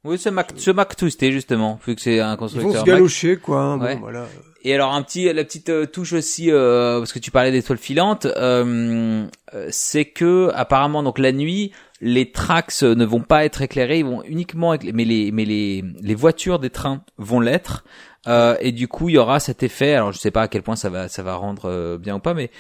Oui, 0.06 0.18
ce 0.18 0.28
Mac, 0.30 0.50
ce 0.58 0.70
Mac 0.72 0.96
twisté 0.98 1.32
justement, 1.32 1.80
vu 1.88 1.96
que 1.96 2.02
c'est 2.02 2.20
un 2.20 2.28
Ils 2.28 2.30
vont 2.32 2.38
constructeur. 2.38 2.72
se 2.74 2.78
Mac. 2.80 2.86
galocher 2.88 3.38
quoi. 3.38 3.60
hein, 3.62 3.78
bon, 3.78 3.86
Ouais. 3.86 3.96
voilà. 3.96 4.26
Et 4.66 4.74
alors 4.74 4.94
un 4.94 5.02
petit, 5.02 5.32
la 5.32 5.44
petite 5.44 5.70
euh, 5.70 5.86
touche 5.86 6.13
aussi, 6.13 6.50
euh, 6.52 7.00
parce 7.00 7.12
que 7.13 7.20
tu 7.20 7.32
parlais 7.32 7.52
d'étoiles 7.52 7.78
filantes, 7.78 8.26
euh, 8.26 9.26
euh, 9.54 9.68
c'est 9.72 10.06
que 10.06 10.52
apparemment 10.56 11.04
donc 11.04 11.20
la 11.20 11.32
nuit, 11.34 11.72
les 12.02 12.32
tracks 12.32 12.82
ne 12.82 13.06
vont 13.06 13.22
pas 13.22 13.46
être 13.46 13.62
éclairés, 13.62 14.00
ils 14.00 14.06
vont 14.06 14.24
uniquement, 14.24 14.76
mais 14.94 15.06
les, 15.06 15.32
mais 15.32 15.46
les, 15.46 15.84
les 16.02 16.16
voitures 16.16 16.60
des 16.60 16.70
trains 16.70 17.04
vont 17.18 17.39
l'être. 17.39 17.84
Euh, 18.26 18.56
et 18.62 18.72
du 18.72 18.88
coup, 18.88 19.10
il 19.10 19.16
y 19.16 19.18
aura 19.18 19.42
cet 19.42 19.63
effet. 19.63 19.94
Alors, 19.96 20.13
je 20.13 20.18
sais 20.18 20.32
pas 20.32 20.44
à 20.44 20.48
quel 20.48 20.63
point 20.63 20.78
ça 20.78 20.89
va, 20.89 21.10
ça 21.10 21.24
va 21.24 21.36
rendre 21.36 21.98
bien 21.98 22.16
ou 22.16 22.20
pas, 22.20 22.34
mais 22.34 22.52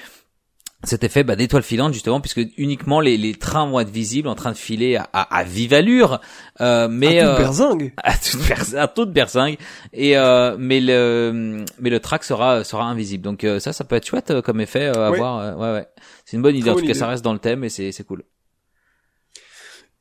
cet 0.83 1.03
effet 1.03 1.23
bah, 1.23 1.35
d'étoiles 1.35 1.63
filantes 1.63 1.93
justement, 1.93 2.19
puisque 2.21 2.41
uniquement 2.57 2.99
les, 2.99 3.17
les 3.17 3.33
trains 3.33 3.65
vont 3.67 3.79
être 3.79 3.89
visibles 3.89 4.27
en 4.27 4.35
train 4.35 4.51
de 4.51 4.57
filer 4.57 4.95
à, 4.97 5.07
à, 5.13 5.37
à 5.37 5.43
vive 5.43 5.73
allure. 5.73 6.19
Euh, 6.61 6.87
mais 6.89 7.19
à 7.19 7.27
euh, 7.29 7.35
toute 7.35 7.43
berzingue. 7.45 7.93
à 8.03 8.13
toute 8.17 8.47
berzingue, 8.47 8.79
à 8.79 8.87
toute 8.87 9.11
berzingue. 9.13 9.57
Et 9.93 10.17
euh, 10.17 10.55
mais 10.59 10.79
le 10.81 11.63
mais 11.79 11.89
le 11.89 11.99
track 11.99 12.23
sera 12.23 12.63
sera 12.63 12.83
invisible. 12.85 13.23
Donc 13.23 13.43
euh, 13.43 13.59
ça 13.59 13.71
ça 13.73 13.83
peut 13.83 13.95
être 13.95 14.05
chouette 14.07 14.31
euh, 14.31 14.41
comme 14.41 14.59
effet 14.61 14.85
euh, 14.95 15.07
à 15.07 15.11
Ouais. 15.11 15.17
voir. 15.17 15.39
euh, 15.39 15.53
ouais 15.55 15.73
ouais. 15.79 15.87
C'est 16.25 16.37
une 16.37 16.43
bonne 16.43 16.55
idée. 16.55 16.69
En 16.69 16.73
tout 16.73 16.79
cas, 16.79 16.85
idée. 16.85 16.93
ça 16.93 17.07
reste 17.07 17.23
dans 17.23 17.33
le 17.33 17.39
thème 17.39 17.63
et 17.63 17.69
c'est 17.69 17.91
c'est 17.91 18.03
cool. 18.05 18.23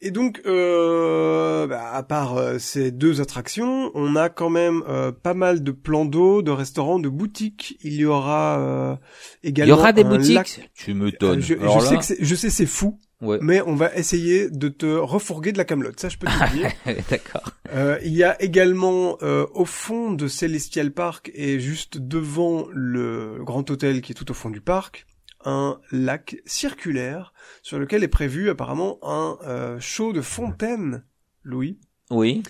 Et 0.04 0.10
donc, 0.10 0.42
euh, 0.46 1.66
bah, 1.68 1.90
à 1.92 2.02
part 2.02 2.36
euh, 2.36 2.58
ces 2.58 2.90
deux 2.90 3.20
attractions, 3.20 3.90
on 3.94 4.16
a 4.16 4.28
quand 4.28 4.50
même 4.50 4.82
euh, 4.88 5.12
pas 5.12 5.34
mal 5.34 5.62
de 5.62 5.70
plans 5.70 6.04
d'eau, 6.04 6.42
de 6.42 6.50
restaurants, 6.50 6.98
de 6.98 7.08
boutiques. 7.08 7.78
Il 7.82 7.94
y 7.94 8.04
aura 8.04 8.58
euh, 8.60 8.96
Il 9.44 9.50
également 9.50 9.76
y 9.76 9.78
aura 9.78 9.92
des 9.92 10.04
boutiques. 10.04 10.34
lac- 10.36 10.68
Tu 10.74 10.94
m'étonnes. 10.94 11.38
Euh, 11.38 11.42
je, 11.42 11.54
Alors 11.54 11.78
je 11.80 11.84
là- 11.84 11.90
sais 11.90 11.96
que 11.98 12.04
c'est, 12.04 12.16
je 12.24 12.34
sais 12.34 12.50
c'est 12.50 12.66
fou, 12.66 12.98
Ouais. 13.20 13.38
mais 13.40 13.62
on 13.64 13.76
va 13.76 13.94
essayer 13.94 14.50
de 14.50 14.68
te 14.68 14.86
refourguer 14.86 15.52
de 15.52 15.58
la 15.58 15.64
camelote. 15.64 16.00
Ça, 16.00 16.08
je 16.08 16.16
peux 16.18 16.26
te 16.26 16.32
le 16.32 16.58
dire. 16.58 16.70
D'accord. 17.10 17.48
Euh, 17.72 17.98
il 18.04 18.12
y 18.12 18.24
a 18.24 18.40
également 18.42 19.18
euh, 19.22 19.46
au 19.54 19.64
fond 19.64 20.10
de 20.12 20.26
Celestial 20.26 20.90
Park 20.90 21.30
et 21.34 21.60
juste 21.60 21.98
devant 21.98 22.66
le 22.72 23.36
grand 23.44 23.70
hôtel 23.70 24.00
qui 24.02 24.10
est 24.10 24.14
tout 24.16 24.28
au 24.32 24.34
fond 24.34 24.50
du 24.50 24.60
parc, 24.60 25.06
un 25.44 25.78
lac 25.90 26.36
circulaire 26.46 27.32
sur 27.62 27.78
lequel 27.78 28.02
est 28.04 28.08
prévu 28.08 28.50
apparemment 28.50 28.98
un 29.02 29.38
euh, 29.46 29.80
show 29.80 30.12
de 30.12 30.20
fontaine, 30.20 31.04
Louis. 31.42 31.78
Oui. 32.10 32.42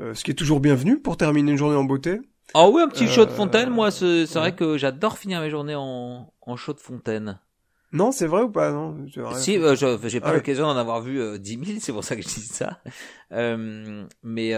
Euh, 0.00 0.14
ce 0.14 0.24
qui 0.24 0.30
est 0.30 0.34
toujours 0.34 0.60
bienvenu 0.60 0.98
pour 1.00 1.16
terminer 1.16 1.52
une 1.52 1.58
journée 1.58 1.76
en 1.76 1.84
beauté. 1.84 2.20
Ah 2.52 2.68
oui, 2.68 2.82
un 2.82 2.88
petit 2.88 3.08
show 3.08 3.24
de 3.24 3.30
Euh, 3.30 3.34
fontaine. 3.34 3.70
Moi, 3.70 3.90
c'est 3.90 4.04
ouais. 4.04 4.24
vrai 4.26 4.54
que 4.54 4.76
j'adore 4.76 5.18
finir 5.18 5.40
mes 5.40 5.50
journées 5.50 5.74
en 5.76 6.32
en 6.42 6.56
show 6.56 6.72
de 6.74 6.80
fontaine. 6.80 7.40
Non, 7.92 8.10
c'est 8.10 8.26
vrai 8.26 8.42
ou 8.42 8.50
pas 8.50 8.72
non? 8.72 9.06
Si, 9.36 9.56
euh, 9.56 9.76
j'ai 9.76 10.20
pas 10.20 10.30
Ah 10.30 10.34
l'occasion 10.34 10.64
d'en 10.66 10.76
avoir 10.76 11.00
vu 11.00 11.20
euh, 11.20 11.38
10 11.38 11.64
000, 11.64 11.78
c'est 11.80 11.92
pour 11.92 12.02
ça 12.02 12.16
que 12.16 12.22
je 12.22 12.26
dis 12.26 12.40
ça. 12.40 12.80
Euh, 13.32 14.04
mais 14.24 14.50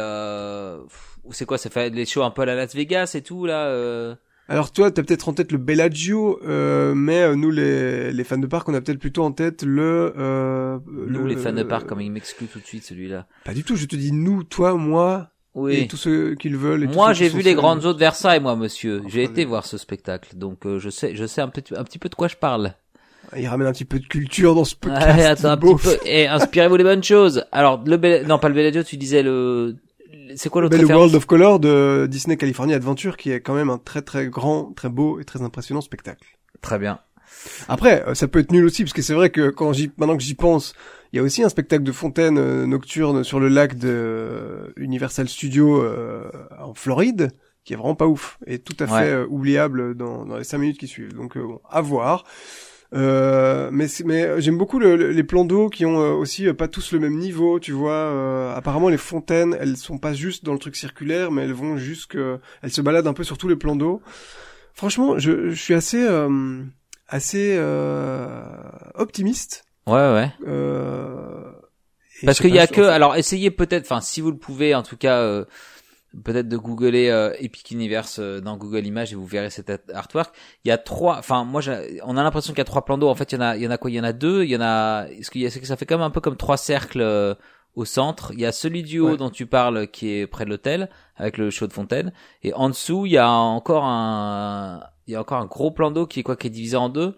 c'est 1.33 1.44
quoi 1.44 1.59
Ça 1.59 1.68
fait 1.70 1.90
les 1.90 2.07
shows 2.07 2.22
un 2.22 2.31
peu 2.31 2.42
à 2.42 2.46
la 2.46 2.55
Las 2.55 2.75
Vegas 2.75 3.12
et 3.14 3.22
tout 3.22 3.44
là. 3.46 4.16
Alors 4.48 4.72
toi, 4.72 4.90
t'as 4.92 5.02
peut-être 5.02 5.28
en 5.28 5.32
tête 5.32 5.50
le 5.50 5.59
Bellagio, 5.59 6.38
euh, 6.46 6.94
mais 6.94 7.20
euh, 7.22 7.35
nous 7.35 7.50
les, 7.50 8.12
les 8.12 8.24
fans 8.24 8.38
de 8.38 8.46
parc, 8.46 8.68
on 8.68 8.74
a 8.74 8.80
peut-être 8.80 9.00
plutôt 9.00 9.24
en 9.24 9.32
tête 9.32 9.64
le. 9.64 10.12
Euh, 10.16 10.78
Nous, 10.87 11.22
le- 11.24 11.26
les 11.26 11.37
fans 11.37 11.52
de 11.52 11.64
parc, 11.64 11.87
comme 11.88 12.00
il 12.00 12.12
m'exclut 12.12 12.46
tout 12.46 12.61
de 12.61 12.64
suite 12.64 12.85
celui-là. 12.85 13.26
Pas 13.44 13.54
du 13.54 13.64
tout. 13.64 13.74
Je 13.74 13.87
te 13.87 13.96
dis 13.96 14.12
nous, 14.12 14.44
toi, 14.44 14.74
moi 14.74 15.30
et 15.56 15.59
Oui. 15.61 15.88
tous 15.88 15.96
ceux 15.96 16.35
qui 16.37 16.48
le 16.48 16.59
veulent. 16.59 16.85
et 16.85 16.87
Moi, 16.87 17.12
j'ai 17.12 17.28
vu 17.28 17.40
les 17.42 17.54
grandes 17.54 17.85
eaux 17.87 17.92
de 17.94 17.98
Versailles, 17.98 18.40
moi, 18.40 18.54
monsieur. 18.56 19.02
J'ai 19.09 19.24
été 19.24 19.44
voir 19.44 19.66
ce 19.66 19.78
spectacle, 19.78 20.37
donc 20.37 20.64
euh, 20.66 20.78
je 20.78 20.90
sais, 20.90 21.16
je 21.16 21.24
sais 21.26 21.40
un 21.40 21.48
petit, 21.48 21.74
un 21.74 21.82
petit 21.82 21.98
peu 21.98 22.09
de 22.09 22.14
quoi 22.14 22.28
je 22.28 22.37
parle. 22.37 22.74
Il 23.37 23.48
ramène 23.48 23.66
un 23.66 23.72
petit 23.72 23.85
peu 23.85 23.98
de 23.98 24.06
culture 24.06 24.54
dans 24.54 24.64
ce 24.64 24.77
podcast. 24.81 25.04
Allez, 25.08 25.25
attends 25.25 25.48
un 25.50 25.56
petit 25.56 25.75
peu. 25.83 25.96
Et 26.04 26.29
inspirez-vous 26.29 26.77
les 26.77 26.85
bonnes 26.85 27.02
choses. 27.02 27.44
Alors, 27.50 27.83
le 27.85 27.96
Bel- 27.96 28.25
non, 28.29 28.38
pas 28.38 28.48
le 28.48 28.54
Bellagio, 28.54 28.85
tu 28.85 28.96
disais 28.96 29.25
le, 29.25 29.75
c'est 30.37 30.48
quoi 30.48 30.62
l'autre 30.62 30.76
le 30.76 30.84
World 30.87 31.14
of 31.14 31.26
Color 31.26 31.58
de 31.60 32.06
Disney 32.08 32.37
California 32.37 32.76
Adventure, 32.76 33.16
qui 33.16 33.30
est 33.30 33.40
quand 33.40 33.54
même 33.54 33.70
un 33.70 33.78
très 33.78 34.02
très 34.02 34.26
grand, 34.28 34.72
très 34.74 34.88
beau 34.88 35.18
et 35.20 35.24
très 35.24 35.42
impressionnant 35.42 35.80
spectacle. 35.80 36.26
Très 36.60 36.78
bien. 36.78 37.00
Après, 37.68 38.04
euh, 38.06 38.14
ça 38.14 38.28
peut 38.28 38.38
être 38.38 38.52
nul 38.52 38.64
aussi, 38.64 38.82
parce 38.84 38.92
que 38.92 39.02
c'est 39.02 39.14
vrai 39.14 39.30
que 39.30 39.50
quand 39.50 39.72
j'y, 39.72 39.90
maintenant 39.98 40.16
que 40.16 40.22
j'y 40.22 40.34
pense, 40.34 40.74
il 41.12 41.16
y 41.16 41.18
a 41.18 41.22
aussi 41.22 41.42
un 41.42 41.48
spectacle 41.48 41.82
de 41.82 41.92
fontaine 41.92 42.38
euh, 42.38 42.66
nocturne 42.66 43.24
sur 43.24 43.40
le 43.40 43.48
lac 43.48 43.76
de 43.76 43.88
euh, 43.88 44.68
Universal 44.76 45.28
Studios 45.28 45.82
euh, 45.82 46.30
en 46.58 46.72
Floride, 46.74 47.30
qui 47.64 47.72
est 47.72 47.76
vraiment 47.76 47.94
pas 47.96 48.06
ouf 48.06 48.38
et 48.46 48.58
tout 48.60 48.76
à 48.80 48.84
Ouais. 48.84 48.90
fait 49.00 49.10
euh, 49.12 49.26
oubliable 49.28 49.96
dans, 49.96 50.24
dans 50.24 50.37
les 50.37 50.44
cinq 50.44 50.58
minutes 50.58 50.78
qui 50.78 50.87
suivent. 50.87 51.14
Donc 51.14 51.37
euh, 51.37 51.42
bon, 51.42 51.60
à 51.68 51.80
voir. 51.80 52.24
Euh, 52.94 53.68
mais 53.72 53.87
mais 54.04 54.40
j'aime 54.40 54.56
beaucoup 54.58 54.78
le- 54.78 54.96
le- 54.96 55.10
les 55.10 55.24
plans 55.24 55.44
d'eau 55.44 55.68
qui 55.68 55.84
ont 55.84 56.00
euh, 56.00 56.12
aussi 56.12 56.46
euh, 56.46 56.54
pas 56.54 56.68
tous 56.68 56.92
le 56.92 57.00
même 57.00 57.16
niveau, 57.16 57.58
tu 57.58 57.72
vois. 57.72 57.92
euh, 57.92 58.54
apparemment 58.54 58.88
les 58.88 58.96
fontaines, 58.96 59.56
elles 59.60 59.76
sont 59.76 59.98
pas 59.98 60.12
juste 60.12 60.44
dans 60.44 60.52
le 60.52 60.58
truc 60.60 60.76
circulaire, 60.76 61.30
mais 61.32 61.42
elles 61.42 61.52
vont 61.52 61.76
jusque, 61.76 62.16
elles 62.62 62.70
se 62.70 62.80
baladent 62.80 63.08
un 63.08 63.12
peu 63.12 63.24
sur 63.24 63.38
tous 63.38 63.48
les 63.48 63.56
plans 63.56 63.74
d'eau. 63.76 64.00
Franchement, 64.72 65.18
je, 65.18 65.50
je 65.50 65.54
suis 65.60 65.74
assez 65.74 66.00
euh, 66.00 66.62
assez 67.08 67.56
euh, 67.58 68.40
optimiste. 68.94 69.64
Ouais, 69.87 69.94
ouais. 69.94 70.30
Euh, 70.46 71.50
Parce 72.24 72.40
qu'il 72.40 72.54
y 72.54 72.58
a 72.58 72.66
que, 72.66 72.80
alors 72.82 73.16
essayez 73.16 73.50
peut-être, 73.50 73.84
enfin 73.90 74.00
si 74.00 74.20
vous 74.20 74.30
le 74.30 74.37
pouvez, 74.38 74.74
en 74.74 74.82
tout 74.82 74.96
cas, 74.96 75.20
euh, 75.22 75.44
peut-être 76.25 76.48
de 76.48 76.56
googler 76.56 77.08
euh, 77.08 77.33
Epic 77.38 77.71
Universe 77.71 78.19
euh, 78.19 78.40
dans 78.40 78.56
Google 78.56 78.87
Images 78.87 79.12
et 79.12 79.17
vous 79.17 79.27
verrez 79.27 79.50
cet 79.50 79.71
art- 79.71 79.79
artwork. 79.92 80.35
Il 80.64 80.69
y 80.69 80.71
a 80.71 80.79
trois, 80.79 81.19
enfin 81.19 81.44
moi, 81.44 81.60
on 82.04 82.17
a 82.17 82.23
l'impression 82.23 82.52
qu'il 82.52 82.58
y 82.58 82.62
a 82.62 82.64
trois 82.64 82.85
plans 82.85 82.98
d'eau. 82.98 83.08
En 83.08 83.14
fait, 83.14 83.33
il 83.33 83.37
y 83.37 83.38
en 83.38 83.42
a, 83.42 83.56
il 83.56 83.62
y 83.62 83.67
en 83.67 83.71
a 83.71 83.79
quoi? 83.79 83.90
Il 83.90 83.94
y 83.94 84.00
en 84.00 84.04
a 84.04 84.12
deux. 84.12 84.44
Il 84.44 84.50
y 84.50 84.56
en 84.56 84.60
a, 84.62 85.06
ce 85.23 85.31
qu'il 85.31 85.42
y 85.42 85.46
a, 85.46 85.50
c'est 85.50 85.60
que 85.60 85.67
ça 85.67 85.77
fait 85.77 85.87
comme 85.87 86.02
un 86.02 86.10
peu 86.10 86.21
comme 86.21 86.37
trois 86.37 86.56
cercles 86.56 87.00
euh, 87.00 87.35
au 87.75 87.85
centre. 87.85 88.33
Il 88.33 88.40
y 88.40 88.46
a 88.46 88.52
celui 88.52 88.83
du 88.83 89.00
haut 89.00 89.10
Ouais. 89.10 89.17
dont 89.17 89.31
tu 89.31 89.46
parles 89.46 89.88
qui 89.88 90.10
est 90.12 90.27
près 90.27 90.44
de 90.44 90.50
l'hôtel 90.50 90.88
avec 91.17 91.37
le 91.38 91.50
show 91.50 91.67
de 91.67 91.73
fontaine. 91.73 92.12
Et 92.42 92.54
en 92.54 92.69
dessous, 92.69 93.06
il 93.06 93.12
y 93.12 93.19
a 93.19 93.31
encore 93.31 93.85
un, 93.85 94.81
il 95.06 95.12
y 95.12 95.17
a 95.17 95.21
encore 95.21 95.38
un 95.38 95.46
gros 95.46 95.71
plan 95.71 95.90
d'eau 95.90 96.06
qui 96.06 96.21
est 96.21 96.23
quoi? 96.23 96.37
Qui 96.37 96.46
est 96.46 96.50
divisé 96.50 96.77
en 96.77 96.88
deux. 96.88 97.17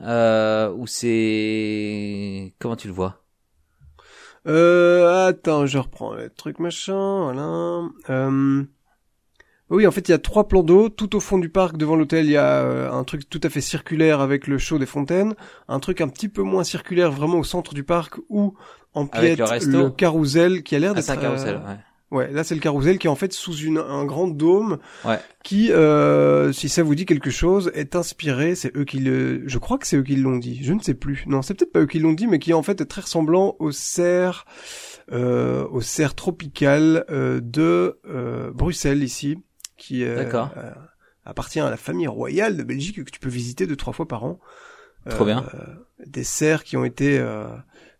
Euh, 0.00 0.70
où 0.76 0.86
c'est, 0.86 2.54
comment 2.60 2.76
tu 2.76 2.86
le 2.86 2.94
vois? 2.94 3.17
Euh, 4.48 5.26
attends, 5.26 5.66
je 5.66 5.78
reprends 5.78 6.14
le 6.14 6.30
truc 6.30 6.58
machin, 6.58 7.24
voilà. 7.24 7.88
Euh... 8.10 8.62
Oui, 9.70 9.86
en 9.86 9.90
fait, 9.90 10.08
il 10.08 10.12
y 10.12 10.14
a 10.14 10.18
trois 10.18 10.48
plans 10.48 10.62
d'eau. 10.62 10.88
Tout 10.88 11.14
au 11.14 11.20
fond 11.20 11.36
du 11.36 11.50
parc, 11.50 11.76
devant 11.76 11.94
l'hôtel, 11.94 12.24
il 12.24 12.30
y 12.30 12.36
a 12.38 12.62
euh, 12.62 12.90
un 12.90 13.04
truc 13.04 13.28
tout 13.28 13.40
à 13.42 13.50
fait 13.50 13.60
circulaire 13.60 14.20
avec 14.20 14.46
le 14.46 14.56
show 14.56 14.78
des 14.78 14.86
fontaines. 14.86 15.34
Un 15.68 15.78
truc 15.78 16.00
un 16.00 16.08
petit 16.08 16.30
peu 16.30 16.40
moins 16.42 16.64
circulaire, 16.64 17.12
vraiment 17.12 17.38
au 17.38 17.44
centre 17.44 17.74
du 17.74 17.84
parc, 17.84 18.14
où 18.30 18.54
en 18.94 19.06
Avec 19.12 19.36
piète 19.36 19.38
le 19.40 19.44
resto. 19.44 19.90
carrousel 19.90 20.62
qui 20.62 20.74
a 20.74 20.78
l'air 20.78 20.92
Ah, 20.92 20.94
d'être... 20.94 21.10
un 21.10 21.16
carrousel, 21.18 21.56
euh, 21.56 21.68
ouais. 21.68 21.78
Ouais, 22.10 22.30
là 22.32 22.42
c'est 22.42 22.54
le 22.54 22.60
carrousel 22.62 22.98
qui 22.98 23.06
est 23.06 23.10
en 23.10 23.14
fait 23.16 23.32
sous 23.34 23.54
une, 23.54 23.76
un 23.76 24.04
grand 24.06 24.28
dôme 24.28 24.78
Ouais. 25.04 25.18
qui, 25.44 25.70
euh, 25.72 26.52
si 26.52 26.70
ça 26.70 26.82
vous 26.82 26.94
dit 26.94 27.04
quelque 27.04 27.28
chose, 27.30 27.70
est 27.74 27.96
inspiré. 27.96 28.54
C'est 28.54 28.74
eux 28.76 28.84
qui 28.84 28.98
le, 28.98 29.42
je 29.46 29.58
crois 29.58 29.76
que 29.76 29.86
c'est 29.86 29.96
eux 29.98 30.02
qui 30.02 30.16
l'ont 30.16 30.38
dit. 30.38 30.60
Je 30.62 30.72
ne 30.72 30.80
sais 30.80 30.94
plus. 30.94 31.24
Non, 31.26 31.42
c'est 31.42 31.52
peut-être 31.54 31.72
pas 31.72 31.80
eux 31.80 31.86
qui 31.86 31.98
l'ont 31.98 32.14
dit, 32.14 32.26
mais 32.26 32.38
qui 32.38 32.54
en 32.54 32.62
fait 32.62 32.80
est 32.80 32.86
très 32.86 33.02
ressemblant 33.02 33.56
au 33.58 33.72
cerf, 33.72 34.46
euh, 35.12 35.66
au 35.70 35.80
cerf 35.82 36.14
tropical 36.14 37.04
euh, 37.10 37.40
de 37.42 37.98
euh, 38.08 38.50
Bruxelles 38.52 39.02
ici, 39.02 39.36
qui 39.76 40.02
euh, 40.04 40.24
euh, 40.34 40.70
appartient 41.26 41.60
à 41.60 41.68
la 41.68 41.76
famille 41.76 42.06
royale 42.08 42.56
de 42.56 42.62
Belgique 42.62 43.04
que 43.04 43.10
tu 43.10 43.20
peux 43.20 43.28
visiter 43.28 43.66
deux 43.66 43.76
trois 43.76 43.92
fois 43.92 44.08
par 44.08 44.24
an. 44.24 44.40
Trop 45.10 45.24
bien. 45.24 45.44
Euh, 45.54 45.74
Des 46.06 46.24
cerfs 46.24 46.64
qui 46.64 46.76
ont 46.76 46.84
été 46.84 47.18
euh, 47.18 47.46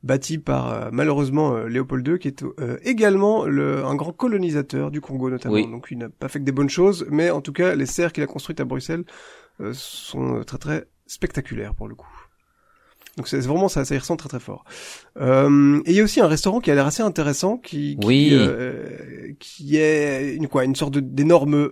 bâti 0.02 0.38
par 0.38 0.72
euh, 0.72 0.88
malheureusement 0.92 1.54
euh, 1.54 1.66
Léopold 1.66 2.06
II, 2.06 2.18
qui 2.18 2.28
est 2.28 2.42
euh, 2.42 2.78
également 2.82 3.44
le, 3.44 3.84
un 3.84 3.94
grand 3.96 4.12
colonisateur 4.12 4.90
du 4.90 5.00
Congo 5.00 5.28
notamment. 5.30 5.54
Oui. 5.54 5.66
Donc 5.68 5.88
il 5.90 5.98
n'a 5.98 6.08
pas 6.08 6.28
fait 6.28 6.38
que 6.38 6.44
des 6.44 6.52
bonnes 6.52 6.70
choses, 6.70 7.06
mais 7.10 7.30
en 7.30 7.40
tout 7.40 7.52
cas 7.52 7.74
les 7.74 7.86
serres 7.86 8.12
qu'il 8.12 8.22
a 8.22 8.26
construites 8.26 8.60
à 8.60 8.64
Bruxelles 8.64 9.04
euh, 9.60 9.72
sont 9.74 10.42
très 10.44 10.58
très 10.58 10.84
spectaculaires 11.06 11.74
pour 11.74 11.88
le 11.88 11.94
coup. 11.96 12.08
Donc 13.16 13.26
c'est 13.26 13.40
vraiment 13.40 13.68
ça, 13.68 13.84
ça 13.84 13.96
y 13.96 13.98
ressemble 13.98 14.20
très 14.20 14.28
très 14.28 14.38
fort. 14.38 14.64
Euh, 15.20 15.80
et 15.84 15.90
il 15.90 15.96
y 15.96 16.00
a 16.00 16.04
aussi 16.04 16.20
un 16.20 16.28
restaurant 16.28 16.60
qui 16.60 16.70
a 16.70 16.76
l'air 16.76 16.86
assez 16.86 17.02
intéressant, 17.02 17.56
qui, 17.58 17.96
qui, 18.00 18.06
Oui. 18.06 18.28
euh, 18.32 19.32
qui 19.40 19.76
est 19.78 20.36
une 20.36 20.46
quoi, 20.46 20.64
une 20.64 20.76
sorte 20.76 20.96
d'énorme 20.98 21.70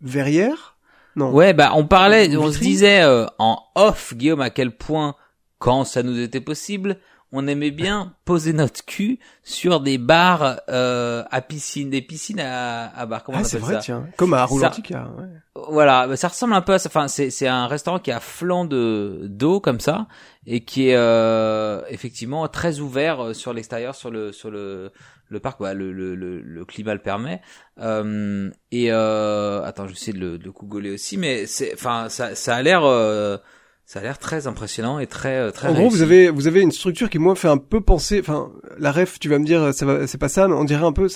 verrière? 0.00 0.76
Non. 1.16 1.32
Ouais, 1.32 1.54
bah 1.54 1.70
on 1.76 1.86
parlait, 1.86 2.36
on 2.36 2.50
se 2.50 2.58
disait 2.58 3.02
euh, 3.02 3.26
en 3.38 3.58
off, 3.76 4.14
Guillaume, 4.16 4.40
à 4.40 4.50
quel 4.50 4.76
point, 4.76 5.14
quand 5.60 5.84
ça 5.84 6.02
nous 6.02 6.18
était 6.20 6.40
possible, 6.40 6.98
on 7.32 7.46
aimait 7.46 7.70
bien 7.70 8.14
poser 8.24 8.52
notre 8.52 8.84
cul 8.84 9.18
sur 9.42 9.80
des 9.80 9.98
bars 9.98 10.60
euh, 10.68 11.24
à 11.30 11.40
piscine, 11.40 11.90
des 11.90 12.02
piscines 12.02 12.40
à, 12.40 12.96
à 12.96 13.06
bar. 13.06 13.24
Comment 13.24 13.38
ah 13.38 13.40
on 13.40 13.44
c'est 13.44 13.56
appelle 13.56 13.66
vrai, 13.66 13.74
ça 13.74 13.80
tiens, 13.80 14.06
comme 14.16 14.34
à 14.34 14.44
Roulantica. 14.44 15.10
Ouais. 15.18 15.26
Voilà, 15.68 16.06
bah, 16.06 16.16
ça 16.16 16.28
ressemble 16.28 16.54
un 16.54 16.62
peu 16.62 16.74
à 16.74 16.78
ça. 16.78 16.88
Enfin, 16.88 17.08
c'est 17.08 17.30
c'est 17.30 17.48
un 17.48 17.66
restaurant 17.66 17.98
qui 17.98 18.12
a 18.12 18.20
flanc 18.20 18.64
de 18.64 19.22
d'eau 19.24 19.60
comme 19.60 19.80
ça 19.80 20.06
et 20.46 20.64
qui 20.64 20.88
est 20.88 20.96
euh, 20.96 21.82
effectivement 21.88 22.46
très 22.48 22.80
ouvert 22.80 23.20
euh, 23.20 23.32
sur 23.34 23.52
l'extérieur, 23.52 23.94
sur 23.94 24.10
le 24.10 24.32
sur 24.32 24.50
le 24.50 24.92
le 25.28 25.40
parc. 25.40 25.60
Bah, 25.60 25.74
le, 25.74 25.92
le 25.92 26.14
le 26.14 26.40
le 26.40 26.64
climat 26.64 26.94
le 26.94 27.00
permet. 27.02 27.40
Euh, 27.80 28.50
et 28.70 28.92
euh, 28.92 29.64
attends, 29.64 29.84
je 29.84 29.90
vais 29.90 29.94
essayer 29.94 30.12
de 30.12 30.18
le 30.18 30.38
de 30.38 30.44
le 30.44 30.52
googler 30.52 30.92
aussi, 30.92 31.16
mais 31.16 31.46
c'est 31.46 31.72
enfin 31.74 32.08
ça 32.08 32.34
ça 32.34 32.56
a 32.56 32.62
l'air 32.62 32.84
euh, 32.84 33.38
ça 33.86 34.00
a 34.00 34.02
l'air 34.02 34.18
très 34.18 34.46
impressionnant 34.46 34.98
et 34.98 35.06
très 35.06 35.36
euh, 35.38 35.50
très. 35.50 35.68
En 35.68 35.74
gros, 35.74 35.88
vous 35.90 36.00
avez 36.02 36.30
vous 36.30 36.46
avez 36.46 36.62
une 36.62 36.72
structure 36.72 37.10
qui 37.10 37.18
moi 37.18 37.34
fait 37.34 37.48
un 37.48 37.58
peu 37.58 37.80
penser. 37.82 38.18
Enfin, 38.20 38.50
la 38.78 38.90
ref, 38.92 39.18
tu 39.18 39.28
vas 39.28 39.38
me 39.38 39.44
dire, 39.44 39.74
ça 39.74 40.06
c'est 40.06 40.18
pas 40.18 40.28
ça, 40.30 40.48
mais 40.48 40.54
on 40.54 40.64
dirait 40.64 40.84
un 40.86 40.92
peu, 40.92 41.06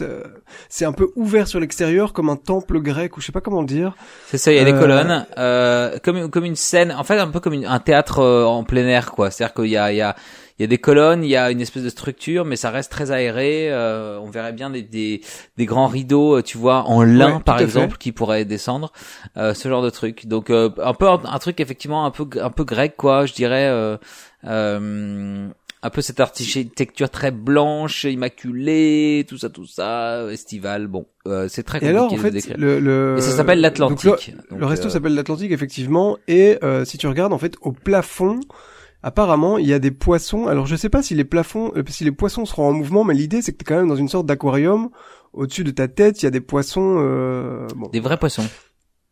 c'est 0.68 0.84
un 0.84 0.92
peu 0.92 1.08
ouvert 1.16 1.48
sur 1.48 1.60
l'extérieur 1.60 2.12
comme 2.12 2.28
un 2.28 2.36
temple 2.36 2.80
grec 2.80 3.16
ou 3.16 3.20
je 3.20 3.26
sais 3.26 3.32
pas 3.32 3.40
comment 3.40 3.60
le 3.62 3.66
dire. 3.66 3.94
C'est 4.26 4.38
ça, 4.38 4.52
il 4.52 4.56
y 4.56 4.60
a 4.60 4.64
des 4.64 4.72
Euh, 4.72 4.80
colonnes, 4.80 5.26
euh, 5.38 5.98
comme 6.04 6.30
comme 6.30 6.44
une 6.44 6.56
scène, 6.56 6.92
en 6.92 7.04
fait 7.04 7.18
un 7.18 7.28
peu 7.28 7.40
comme 7.40 7.54
une- 7.54 7.66
un 7.66 7.80
théâtre 7.80 8.18
euh, 8.20 8.44
en 8.44 8.64
plein 8.64 8.86
air 8.86 9.12
quoi. 9.12 9.30
C'est-à-dire 9.30 9.54
qu'il 9.54 9.70
y 9.70 9.76
a 9.76 9.90
il 9.92 9.96
y 9.96 10.02
a 10.02 10.14
il 10.58 10.62
y 10.62 10.64
a 10.64 10.66
des 10.66 10.78
colonnes, 10.78 11.22
il 11.24 11.30
y 11.30 11.36
a 11.36 11.50
une 11.50 11.60
espèce 11.60 11.82
de 11.84 11.88
structure, 11.88 12.44
mais 12.44 12.56
ça 12.56 12.70
reste 12.70 12.90
très 12.90 13.10
aéré. 13.10 13.68
euh, 13.70 14.18
on 14.20 14.28
verrait 14.30 14.52
bien 14.52 14.70
des, 14.70 14.82
des 14.82 15.20
des 15.56 15.66
grands 15.66 15.86
rideaux, 15.86 16.38
euh, 16.38 16.42
tu 16.42 16.58
vois, 16.58 16.82
en 16.88 17.02
lin 17.02 17.36
Ouais, 17.36 17.42
par 17.44 17.58
fait. 17.58 17.64
exemple, 17.64 17.96
qui 17.98 18.12
pourraient 18.12 18.44
descendre, 18.44 18.92
euh, 19.36 19.54
ce 19.54 19.68
genre 19.68 19.82
de 19.82 19.90
truc. 19.90 20.26
Donc 20.26 20.50
euh, 20.50 20.70
un 20.82 20.94
peu 20.94 21.08
un, 21.08 21.20
un 21.24 21.38
truc 21.38 21.60
effectivement 21.60 22.04
un 22.06 22.10
peu 22.10 22.26
un 22.40 22.50
peu 22.50 22.64
grec 22.64 22.94
quoi, 22.96 23.24
je 23.26 23.34
dirais. 23.34 23.68
Euh, 23.68 23.96
euh, 24.44 25.48
un 25.80 25.90
peu 25.90 26.00
cette 26.00 26.18
architecture 26.18 27.08
très 27.08 27.30
blanche, 27.30 28.02
immaculée, 28.02 29.24
tout 29.28 29.38
ça, 29.38 29.48
tout 29.48 29.64
ça, 29.66 30.14
euh, 30.14 30.30
estival. 30.30 30.88
Bon, 30.88 31.06
euh, 31.28 31.46
c'est 31.48 31.62
très 31.62 31.78
Et 31.78 31.92
compliqué 31.92 31.96
alors, 31.96 32.12
en 32.12 32.16
de 32.16 32.20
fait, 32.20 32.30
décrire. 32.32 32.56
le, 32.58 32.80
le 32.80 33.14
Et 33.18 33.20
ça 33.20 33.30
s'appelle 33.30 33.60
l'Atlantique. 33.60 34.34
Le, 34.50 34.58
le 34.58 34.66
resto 34.66 34.90
s'appelle 34.90 35.14
l'Atlantique 35.14 35.52
effectivement, 35.52 36.18
et 36.26 36.58
euh, 36.64 36.84
si 36.84 36.98
tu 36.98 37.06
regardes 37.06 37.32
en 37.32 37.38
fait 37.38 37.54
au 37.60 37.70
plafond. 37.72 38.40
Apparemment, 39.02 39.58
il 39.58 39.66
y 39.66 39.72
a 39.72 39.78
des 39.78 39.90
poissons. 39.92 40.48
Alors, 40.48 40.66
je 40.66 40.74
sais 40.74 40.88
pas 40.88 41.02
si 41.02 41.14
les 41.14 41.24
plafonds, 41.24 41.72
euh, 41.76 41.82
si 41.88 42.04
les 42.04 42.10
poissons 42.12 42.44
seront 42.44 42.68
en 42.68 42.72
mouvement, 42.72 43.04
mais 43.04 43.14
l'idée 43.14 43.42
c'est 43.42 43.52
que 43.52 43.58
t'es 43.58 43.64
quand 43.64 43.76
même 43.76 43.88
dans 43.88 43.96
une 43.96 44.08
sorte 44.08 44.26
d'aquarium. 44.26 44.90
Au-dessus 45.32 45.62
de 45.62 45.70
ta 45.70 45.86
tête, 45.88 46.20
il 46.22 46.24
y 46.24 46.28
a 46.28 46.30
des 46.30 46.40
poissons. 46.40 46.96
Euh, 46.98 47.66
bon, 47.76 47.88
des 47.88 48.00
vrais 48.00 48.16
poissons. 48.16 48.46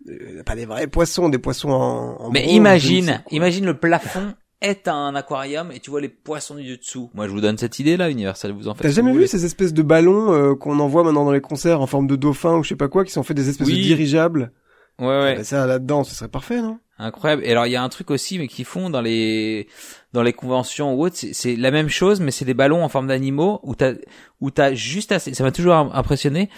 euh, 0.08 0.42
pas 0.44 0.56
des 0.56 0.66
vrais 0.66 0.86
poissons, 0.88 1.28
des 1.28 1.38
poissons 1.38 1.70
en. 1.70 2.20
en 2.20 2.30
Mais 2.30 2.42
bronze, 2.42 2.54
imagine, 2.56 3.22
imagine 3.30 3.64
le 3.66 3.78
plafond 3.78 4.34
est 4.62 4.88
un 4.88 5.14
aquarium 5.14 5.70
et 5.70 5.78
tu 5.80 5.90
vois 5.90 6.00
les 6.00 6.08
poissons 6.08 6.54
du 6.56 6.78
dessous. 6.78 7.10
Moi, 7.14 7.26
je 7.28 7.32
vous 7.32 7.40
donne 7.42 7.58
cette 7.58 7.78
idée 7.78 7.96
là, 7.96 8.10
Universal, 8.10 8.52
vous 8.52 8.66
en 8.68 8.74
faites. 8.74 8.82
T'as 8.82 8.90
jamais 8.90 9.12
vu 9.12 9.26
ces 9.28 9.44
espèces 9.44 9.74
de 9.74 9.82
ballons 9.82 10.32
euh, 10.32 10.54
qu'on 10.54 10.80
envoie 10.80 11.04
maintenant 11.04 11.26
dans 11.26 11.32
les 11.32 11.42
concerts 11.42 11.80
en 11.80 11.86
forme 11.86 12.06
de 12.06 12.16
dauphin 12.16 12.56
ou 12.56 12.64
je 12.64 12.70
sais 12.70 12.76
pas 12.76 12.88
quoi, 12.88 13.04
qui 13.04 13.12
sont 13.12 13.22
faits 13.22 13.36
des 13.36 13.48
espèces 13.50 13.68
Oui. 13.68 13.76
de 13.76 13.82
dirigeables? 13.82 14.50
Ouais, 14.98 15.06
ouais. 15.06 15.36
Bah, 15.36 15.44
Ça 15.44 15.66
là-dedans, 15.66 16.02
ce 16.04 16.14
serait 16.14 16.28
parfait, 16.30 16.62
non? 16.62 16.78
Incroyable. 16.98 17.42
Et 17.44 17.50
alors 17.50 17.66
il 17.66 17.72
y 17.72 17.76
a 17.76 17.82
un 17.82 17.88
truc 17.88 18.10
aussi, 18.10 18.38
mais 18.38 18.48
qu'ils 18.48 18.64
font 18.64 18.88
dans 18.90 19.02
les 19.02 19.68
dans 20.14 20.22
les 20.22 20.32
conventions 20.32 20.94
ou 20.94 21.02
autres, 21.04 21.16
c'est- 21.32 21.56
la 21.56 21.70
même 21.70 21.88
chose, 21.90 22.20
mais 22.20 22.30
c'est 22.30 22.44
des 22.46 22.54
ballons 22.54 22.82
en 22.82 22.88
forme 22.88 23.08
d'animaux 23.08 23.60
où 23.62 23.74
t'as 23.74 23.92
où 24.40 24.50
t'as 24.50 24.72
juste 24.74 25.12
assez. 25.12 25.34
Ça 25.34 25.44
m'a 25.44 25.52
toujours 25.52 25.74
im- 25.74 25.90
impressionné. 25.92 26.48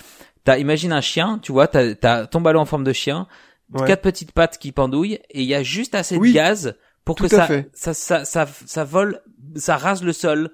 T'as 0.45 0.59
imagine 0.59 0.93
un 0.93 1.01
chien, 1.01 1.41
tu 1.43 1.51
vois, 1.53 1.67
t'as 1.67 1.95
t'as 1.95 2.27
ton 2.27 2.41
ballon 2.41 2.61
en 2.61 2.65
forme 2.67 2.85
de 2.85 2.93
chien, 2.93 3.27
Ouais. 3.75 3.87
quatre 3.87 4.03
petites 4.03 4.33
pattes 4.33 4.59
qui 4.59 4.71
pendouillent 4.73 5.15
et 5.31 5.43
il 5.43 5.49
y 5.49 5.55
a 5.55 5.63
juste 5.65 5.95
assez 5.97 6.17
Oui. 6.17 6.31
de 6.31 6.35
gaz 6.37 6.77
pour 7.05 7.17
que 7.17 7.27
ça, 7.29 7.49
ça 7.73 7.93
ça 7.95 8.25
ça 8.25 8.47
ça 8.65 8.85
vole, 8.85 9.21
ça 9.57 9.77
rase 9.77 10.03
le 10.05 10.13
sol. 10.13 10.51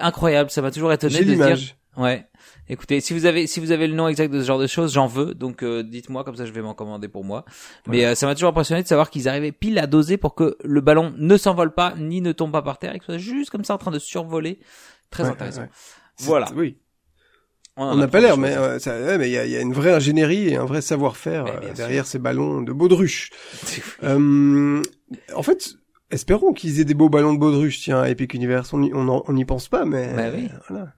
Incroyable. 0.00 0.50
Ça 0.50 0.60
m'a 0.62 0.70
toujours 0.70 0.92
étonné 0.92 1.24
de 1.24 1.34
dire. 1.34 1.58
Ouais. 1.96 2.26
Écoutez, 2.72 3.00
si 3.00 3.12
vous 3.12 3.26
avez 3.26 3.46
si 3.48 3.58
vous 3.58 3.72
avez 3.72 3.86
le 3.88 3.94
nom 3.94 4.06
exact 4.08 4.32
de 4.32 4.40
ce 4.40 4.46
genre 4.46 4.58
de 4.60 4.66
choses, 4.68 4.92
j'en 4.94 5.06
veux. 5.08 5.34
Donc 5.34 5.62
euh, 5.62 5.82
dites-moi 5.82 6.22
comme 6.24 6.36
ça 6.36 6.46
je 6.46 6.52
vais 6.52 6.62
m'en 6.62 6.72
commander 6.72 7.08
pour 7.08 7.24
moi. 7.24 7.44
Mais 7.88 8.04
euh, 8.06 8.14
ça 8.14 8.26
m'a 8.26 8.34
toujours 8.34 8.50
impressionné 8.50 8.82
de 8.82 8.86
savoir 8.88 9.10
qu'ils 9.10 9.28
arrivaient 9.28 9.50
pile 9.52 9.78
à 9.80 9.86
doser 9.88 10.16
pour 10.16 10.34
que 10.36 10.56
le 10.62 10.80
ballon 10.80 11.12
ne 11.18 11.36
s'envole 11.36 11.74
pas 11.74 11.94
ni 11.98 12.20
ne 12.20 12.30
tombe 12.32 12.52
pas 12.52 12.62
par 12.62 12.78
terre 12.78 12.94
et 12.94 12.98
qu'il 13.00 13.06
soit 13.06 13.18
juste 13.18 13.50
comme 13.50 13.64
ça 13.64 13.74
en 13.74 13.78
train 13.78 13.90
de 13.90 13.98
survoler. 13.98 14.60
Très 15.10 15.24
Ouais, 15.24 15.30
intéressant. 15.30 15.62
ouais, 15.62 15.66
ouais. 15.66 15.72
Voilà. 16.20 16.46
Oui. 16.54 16.76
On 17.76 17.96
n'a 17.96 18.08
pas 18.08 18.20
l'air, 18.20 18.36
mais 18.36 18.54
euh, 18.56 18.78
ça- 18.78 18.98
ouais, 19.00 19.16
mais 19.16 19.28
il 19.28 19.32
y 19.32 19.38
a, 19.38 19.46
il 19.46 19.50
y 19.52 19.56
a 19.56 19.60
une 19.60 19.72
vraie 19.72 19.92
ingénierie 19.94 20.48
et 20.48 20.56
un 20.56 20.66
vrai 20.66 20.82
savoir-faire 20.82 21.46
euh, 21.46 21.72
derrière 21.74 22.06
ces 22.06 22.18
ballons 22.18 22.62
de 22.62 22.72
baudruche. 22.72 23.30
Euh, 24.04 24.82
en 25.34 25.42
fait, 25.42 25.74
espérons 26.10 26.52
qu'ils 26.52 26.80
aient 26.80 26.84
des 26.84 26.94
beaux 26.94 27.08
ballons 27.08 27.32
de 27.34 27.38
baudruche, 27.38 27.80
tiens, 27.80 28.00
à 28.02 28.08
Epic 28.10 28.34
Universe. 28.34 28.72
On 28.72 28.82
y, 28.82 28.92
on 28.94 29.22
on 29.28 29.32
n'y 29.32 29.44
pense 29.44 29.68
pas, 29.68 29.84
mais 29.84 30.12
Bah 30.14 30.24
oui. 30.34 30.48
voilà. 30.68 30.92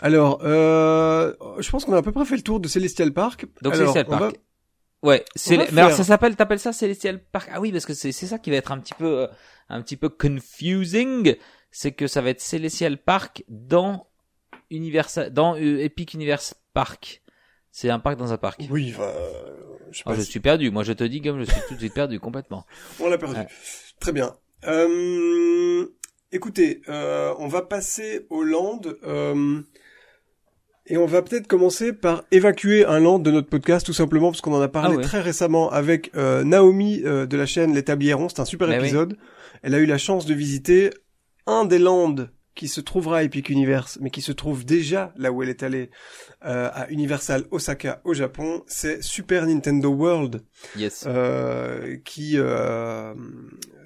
Alors, 0.00 0.40
euh, 0.44 1.32
je 1.58 1.70
pense 1.70 1.84
qu'on 1.84 1.92
a 1.94 1.98
à 1.98 2.02
peu 2.02 2.12
près 2.12 2.24
fait 2.24 2.36
le 2.36 2.42
tour 2.42 2.60
de 2.60 2.68
Celestial 2.68 3.12
Park. 3.12 3.46
Donc 3.62 3.74
Alors, 3.74 3.92
Celestial 3.92 4.06
va- 4.06 4.18
Park. 4.18 4.40
Ouais, 5.02 5.24
c'est 5.36 5.56
mais 5.72 5.82
alors 5.82 5.92
ça 5.92 6.04
s'appelle 6.04 6.34
t'appelles 6.36 6.58
ça 6.58 6.72
Celestial 6.72 7.22
Park? 7.22 7.48
Ah 7.52 7.60
oui, 7.60 7.70
parce 7.70 7.84
que 7.86 7.94
c'est 7.94 8.12
c'est 8.12 8.26
ça 8.26 8.38
qui 8.38 8.50
va 8.50 8.56
être 8.56 8.72
un 8.72 8.78
petit 8.80 8.94
peu 8.94 9.20
euh, 9.20 9.26
un 9.68 9.82
petit 9.82 9.96
peu 9.96 10.08
confusing, 10.08 11.36
c'est 11.70 11.92
que 11.92 12.06
ça 12.06 12.22
va 12.22 12.30
être 12.30 12.40
Celestial 12.40 12.98
Park 12.98 13.44
dans 13.48 14.08
Universal 14.70 15.32
dans 15.32 15.54
euh, 15.56 15.80
Epic 15.84 16.14
Universe 16.14 16.54
Park. 16.72 17.22
C'est 17.70 17.90
un 17.90 17.98
parc 17.98 18.16
dans 18.16 18.32
un 18.32 18.38
parc. 18.38 18.62
Oui, 18.70 18.94
euh, 18.98 19.12
je 19.90 19.98
sais 19.98 20.02
Ah, 20.06 20.10
pas 20.10 20.16
je 20.16 20.22
suis 20.22 20.40
perdu. 20.40 20.70
Moi, 20.70 20.82
je 20.82 20.94
te 20.94 21.04
dis 21.04 21.20
comme 21.20 21.38
je 21.40 21.44
suis 21.44 21.60
tout 21.68 21.74
de 21.74 21.78
suite 21.78 21.94
perdu 21.94 22.18
complètement. 22.18 22.64
on 23.00 23.08
l'a 23.08 23.18
perdu. 23.18 23.36
Ouais. 23.36 23.46
Très 24.00 24.12
bien. 24.12 24.34
Euh, 24.66 25.86
écoutez, 26.32 26.80
euh, 26.88 27.34
on 27.38 27.48
va 27.48 27.62
passer 27.62 28.26
au 28.30 28.42
land. 28.42 28.80
Euh, 29.04 29.60
et 30.86 30.96
on 30.96 31.06
va 31.06 31.22
peut-être 31.22 31.46
commencer 31.46 31.92
par 31.92 32.24
évacuer 32.30 32.84
un 32.84 33.00
land 33.00 33.18
de 33.18 33.30
notre 33.30 33.48
podcast, 33.48 33.84
tout 33.84 33.92
simplement, 33.92 34.30
parce 34.30 34.40
qu'on 34.40 34.54
en 34.54 34.60
a 34.60 34.68
parlé 34.68 34.94
Ah 34.94 34.96
ouais. 34.98 35.02
très 35.02 35.20
récemment 35.20 35.70
avec 35.70 36.10
euh, 36.16 36.44
Naomi 36.44 37.02
euh, 37.04 37.26
de 37.26 37.36
la 37.36 37.46
chaîne 37.46 37.74
Les 37.74 37.82
Tabliérons. 37.82 38.28
C'est 38.28 38.40
un 38.40 38.44
super 38.44 38.68
Mais 38.68 38.78
oui. 38.78 38.84
épisode. 38.86 39.16
Elle 39.62 39.74
a 39.74 39.78
eu 39.78 39.86
la 39.86 39.98
chance 39.98 40.26
de 40.26 40.34
visiter 40.34 40.90
un 41.46 41.64
des 41.64 41.78
lands 41.78 42.14
qui 42.54 42.68
se 42.68 42.80
trouvera 42.80 43.18
à 43.18 43.22
Epic 43.22 43.50
Universe, 43.50 43.98
mais 44.00 44.08
qui 44.10 44.22
se 44.22 44.32
trouve 44.32 44.64
déjà 44.64 45.12
là 45.16 45.30
où 45.30 45.42
elle 45.42 45.50
est 45.50 45.62
allée, 45.62 45.90
euh, 46.46 46.70
à 46.72 46.88
Universal 46.90 47.44
Osaka 47.50 48.00
au 48.04 48.14
Japon. 48.14 48.62
C'est 48.66 49.02
Super 49.02 49.46
Nintendo 49.46 49.90
World 49.90 50.42
Yes. 50.76 51.04
euh, 51.06 51.96
qui 52.04 52.32
euh, 52.36 53.12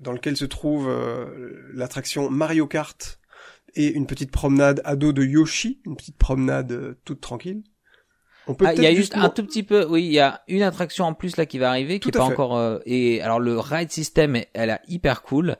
dans 0.03 0.13
lequel 0.13 0.37
se 0.37 0.45
trouve 0.45 0.89
euh, 0.89 1.51
l'attraction 1.75 2.31
Mario 2.31 2.67
Kart 2.69 3.19
et 3.75 3.89
une 3.93 4.07
petite 4.07 4.31
promenade 4.31 4.81
à 4.85 4.97
dos 4.97 5.13
de 5.13 5.25
Yoshi, 5.25 5.81
une 5.87 5.97
petite 5.97 6.17
promenade 6.19 6.73
euh, 6.73 6.99
toute 7.05 7.21
tranquille. 7.21 7.63
On 8.47 8.55
peut 8.55 8.65
Ah, 8.67 8.75
il 8.75 8.83
y 8.83 8.87
a 8.87 8.91
juste 8.91 9.13
justement- 9.13 9.25
un 9.25 9.29
tout 9.29 9.45
petit 9.45 9.63
peu, 9.63 9.87
oui, 9.89 10.05
il 10.07 10.13
y 10.13 10.19
a 10.21 10.43
une 10.49 10.63
attraction 10.63 11.05
en 11.05 11.15
plus 11.15 11.37
là 11.37 11.47
qui 11.47 11.59
va 11.59 11.69
arriver, 11.71 12.01
qui 12.01 12.09
est 12.09 12.13
pas 12.13 12.27
fait. 12.27 12.33
encore. 12.33 12.57
euh, 12.57 12.79
et 12.87 13.21
alors 13.23 13.39
le 13.39 13.59
ride 13.59 13.91
system, 13.93 14.37
elle 14.55 14.71
est 14.71 14.81
hyper 14.89 15.23
cool. 15.23 15.57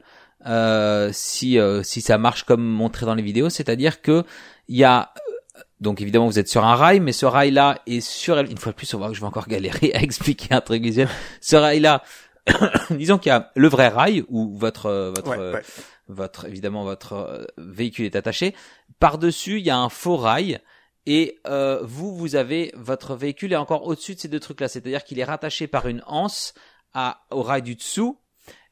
Euh, 0.47 1.11
si 1.13 1.59
euh, 1.59 1.83
si 1.83 2.01
ça 2.01 2.17
marche 2.17 2.45
comme 2.45 2.65
montré 2.65 3.05
dans 3.05 3.15
les 3.15 3.23
vidéos, 3.23 3.51
c'est-à-dire 3.51 4.01
que 4.01 4.25
il 4.69 4.77
y 4.77 4.85
a 4.85 5.11
euh, 5.29 5.61
donc 5.81 6.01
évidemment 6.01 6.27
vous 6.27 6.39
êtes 6.39 6.49
sur 6.49 6.65
un 6.65 6.75
rail, 6.75 6.99
mais 7.01 7.13
ce 7.13 7.27
rail 7.27 7.51
là 7.51 7.81
est 7.87 8.01
sur 8.01 8.39
une 8.39 8.57
fois 8.57 8.73
de 8.73 8.77
plus 8.77 8.93
on 8.95 8.99
voit 8.99 9.09
que 9.09 9.15
je 9.15 9.21
vais 9.21 9.27
encore 9.27 9.47
galérer 9.49 9.93
à 9.95 10.01
expliquer 10.03 10.55
un 10.55 10.63
truc 10.63 10.83
visuel. 10.83 11.09
Ce 11.43 11.57
rail 11.57 11.81
là, 11.81 12.03
disons 12.91 13.19
qu'il 13.19 13.29
y 13.29 13.35
a 13.35 13.51
le 13.55 13.69
vrai 13.69 13.89
rail 13.89 14.25
où 14.29 14.57
votre 14.57 15.13
votre 15.15 15.31
Ouais, 15.31 15.53
ouais. 15.53 15.63
Votre 16.11 16.47
évidemment 16.47 16.85
votre 16.85 17.13
euh, 17.15 17.45
véhicule 17.57 18.07
est 18.07 18.17
attaché. 18.17 18.55
Par 18.99 19.19
dessus, 19.19 19.59
il 19.59 19.67
y 19.67 19.71
a 19.71 19.79
un 19.79 19.89
faux 19.89 20.17
rail 20.17 20.61
et 21.07 21.39
euh, 21.47 21.81
vous 21.83 22.15
vous 22.15 22.37
avez 22.37 22.73
votre 22.77 23.15
véhicule 23.15 23.53
est 23.53 23.57
encore 23.57 23.87
au-dessus 23.87 24.15
de 24.15 24.21
ces 24.21 24.29
deux 24.29 24.41
trucs 24.41 24.61
là, 24.61 24.69
c'est-à-dire 24.69 25.05
qu'il 25.05 25.19
est 25.19 25.25
rattaché 25.25 25.67
par 25.67 25.87
une 25.87 26.03
anse 26.07 26.55
à 26.93 27.23
au 27.31 27.43
rail 27.43 27.63
du 27.63 27.75
dessous. 27.75 28.19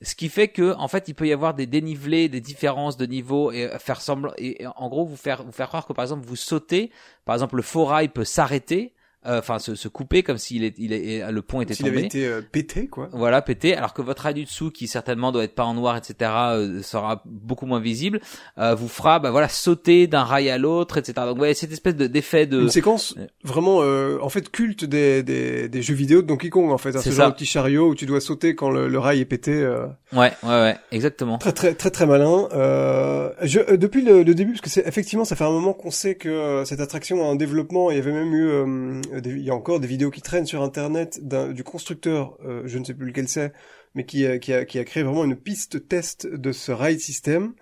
Ce 0.01 0.15
qui 0.15 0.29
fait 0.29 0.49
que, 0.49 0.75
en 0.77 0.87
fait, 0.89 1.09
il 1.09 1.15
peut 1.15 1.27
y 1.27 1.33
avoir 1.33 1.55
des 1.55 1.67
dénivelés, 1.67 2.29
des 2.29 2.41
différences 2.41 2.97
de 2.97 3.07
niveau 3.07 3.51
et 3.51 3.65
euh, 3.65 3.79
faire 3.79 4.01
semblant, 4.01 4.33
et 4.39 4.65
en 4.77 4.89
gros, 4.89 5.05
vous 5.05 5.17
faire, 5.17 5.43
vous 5.43 5.53
faire 5.53 5.69
croire 5.69 5.87
que 5.87 5.93
par 5.93 6.05
exemple, 6.05 6.27
vous 6.27 6.37
sautez, 6.37 6.93
par 7.25 7.35
exemple, 7.35 7.57
le 7.57 7.63
faux 7.63 7.85
rail 7.85 8.09
peut 8.09 8.25
s'arrêter, 8.25 8.95
euh, 9.27 9.39
enfin, 9.41 9.59
se, 9.59 9.75
se 9.75 9.89
couper 9.89 10.23
comme 10.23 10.39
s'il 10.39 10.65
est, 10.65 10.75
il 10.79 10.93
est, 10.93 11.31
le 11.31 11.43
pont 11.43 11.61
était 11.61 11.75
S'il 11.75 11.87
avait 11.87 11.97
tombé. 11.97 12.07
été 12.07 12.27
euh, 12.27 12.41
pété, 12.41 12.87
quoi. 12.87 13.09
Voilà, 13.13 13.43
pété. 13.43 13.75
Alors 13.75 13.93
que 13.93 14.01
votre 14.03 14.23
rail 14.23 14.35
du 14.35 14.45
dessous, 14.45 14.71
qui 14.71 14.87
certainement 14.87 15.33
doit 15.33 15.45
être 15.45 15.55
pas 15.55 15.65
en 15.65 15.75
noir, 15.75 15.97
etc., 15.97 16.31
euh, 16.53 16.83
sera 16.83 17.23
beaucoup 17.27 17.67
moins 17.67 17.81
visible, 17.81 18.21
euh, 18.59 18.75
vous 18.75 18.89
fera, 18.89 19.19
bah 19.19 19.31
voilà, 19.31 19.49
sauter 19.49 20.07
d'un 20.07 20.23
rail 20.25 20.49
à 20.51 20.59
l'autre, 20.59 20.99
etc. 20.99 21.15
Donc 21.27 21.39
ouais, 21.41 21.55
cette 21.55 21.73
espèce 21.73 21.97
de 21.97 22.07
d'effet 22.07 22.47
de. 22.47 22.61
Une 22.63 22.69
séquence 22.71 23.17
vraiment, 23.45 23.81
euh, 23.83 24.19
en 24.23 24.29
fait, 24.29 24.51
culte 24.51 24.85
des, 24.85 25.23
des, 25.23 25.69
des 25.69 25.83
jeux 25.83 25.95
vidéo 25.95 26.23
de 26.23 26.27
Donkey 26.27 26.49
Kong, 26.49 26.71
en 26.71 26.79
fait. 26.79 26.91
hein, 26.91 27.01
C'est 27.03 27.11
ce 27.11 27.17
ça. 27.17 27.23
genre 27.25 27.31
de 27.33 27.37
petit 27.37 27.47
chariot 27.47 27.89
où 27.89 27.95
tu 27.95 28.07
dois 28.07 28.21
sauter 28.21 28.55
quand 28.55 28.71
le, 28.71 28.89
le 28.89 28.99
rail 28.99 29.21
est 29.21 29.25
pété. 29.25 29.53
euh, 29.53 29.87
Ouais, 30.13 30.33
ouais, 30.43 30.49
ouais, 30.49 30.77
exactement. 30.91 31.37
Très 31.39 31.53
très 31.53 31.75
très 31.75 31.91
très 31.91 32.07
malin. 32.07 32.49
Euh, 32.53 33.31
je, 33.43 33.61
euh, 33.61 33.77
depuis 33.77 34.03
le, 34.03 34.23
le 34.23 34.35
début, 34.35 34.53
parce 34.53 34.63
que 34.63 34.71
c'est 34.71 34.87
effectivement, 34.87 35.25
ça 35.27 35.37
fait 35.37 35.45
un 35.45 35.51
moment 35.51 35.73
qu'on 35.75 35.91
sait 35.91 36.15
que 36.15 36.29
euh, 36.29 36.65
cette 36.65 36.81
attraction 36.81 37.29
a 37.29 37.31
un 37.31 37.35
développement. 37.37 37.91
Il 37.91 37.97
y 37.97 38.01
avait 38.01 38.13
même 38.13 38.33
eu, 38.35 38.49
euh, 38.49 39.01
il 39.25 39.43
y 39.43 39.51
a 39.51 39.55
encore 39.55 39.81
des 39.81 39.89
vidéos 39.89 40.11
qui 40.11 40.23
traînent 40.23 40.47
sur 40.47 40.63
Internet 40.63 41.21
du 41.53 41.65
constructeur, 41.65 42.37
euh, 42.45 42.63
je 42.67 42.79
ne 42.79 42.85
sais 42.85 42.95
plus 42.95 43.07
lequel 43.07 43.29
c'est, 43.29 43.53
mais 43.95 44.05
qui, 44.05 44.27
a- 44.27 44.39
qui, 44.39 44.53
a, 44.53 44.85
créé 44.85 45.03
vraiment 45.03 45.25
une 45.25 45.37
piste 45.37 45.89
test 45.89 46.27
de 46.27 46.53
ce 46.53 46.73
ride 46.73 47.01
system. 47.01 47.55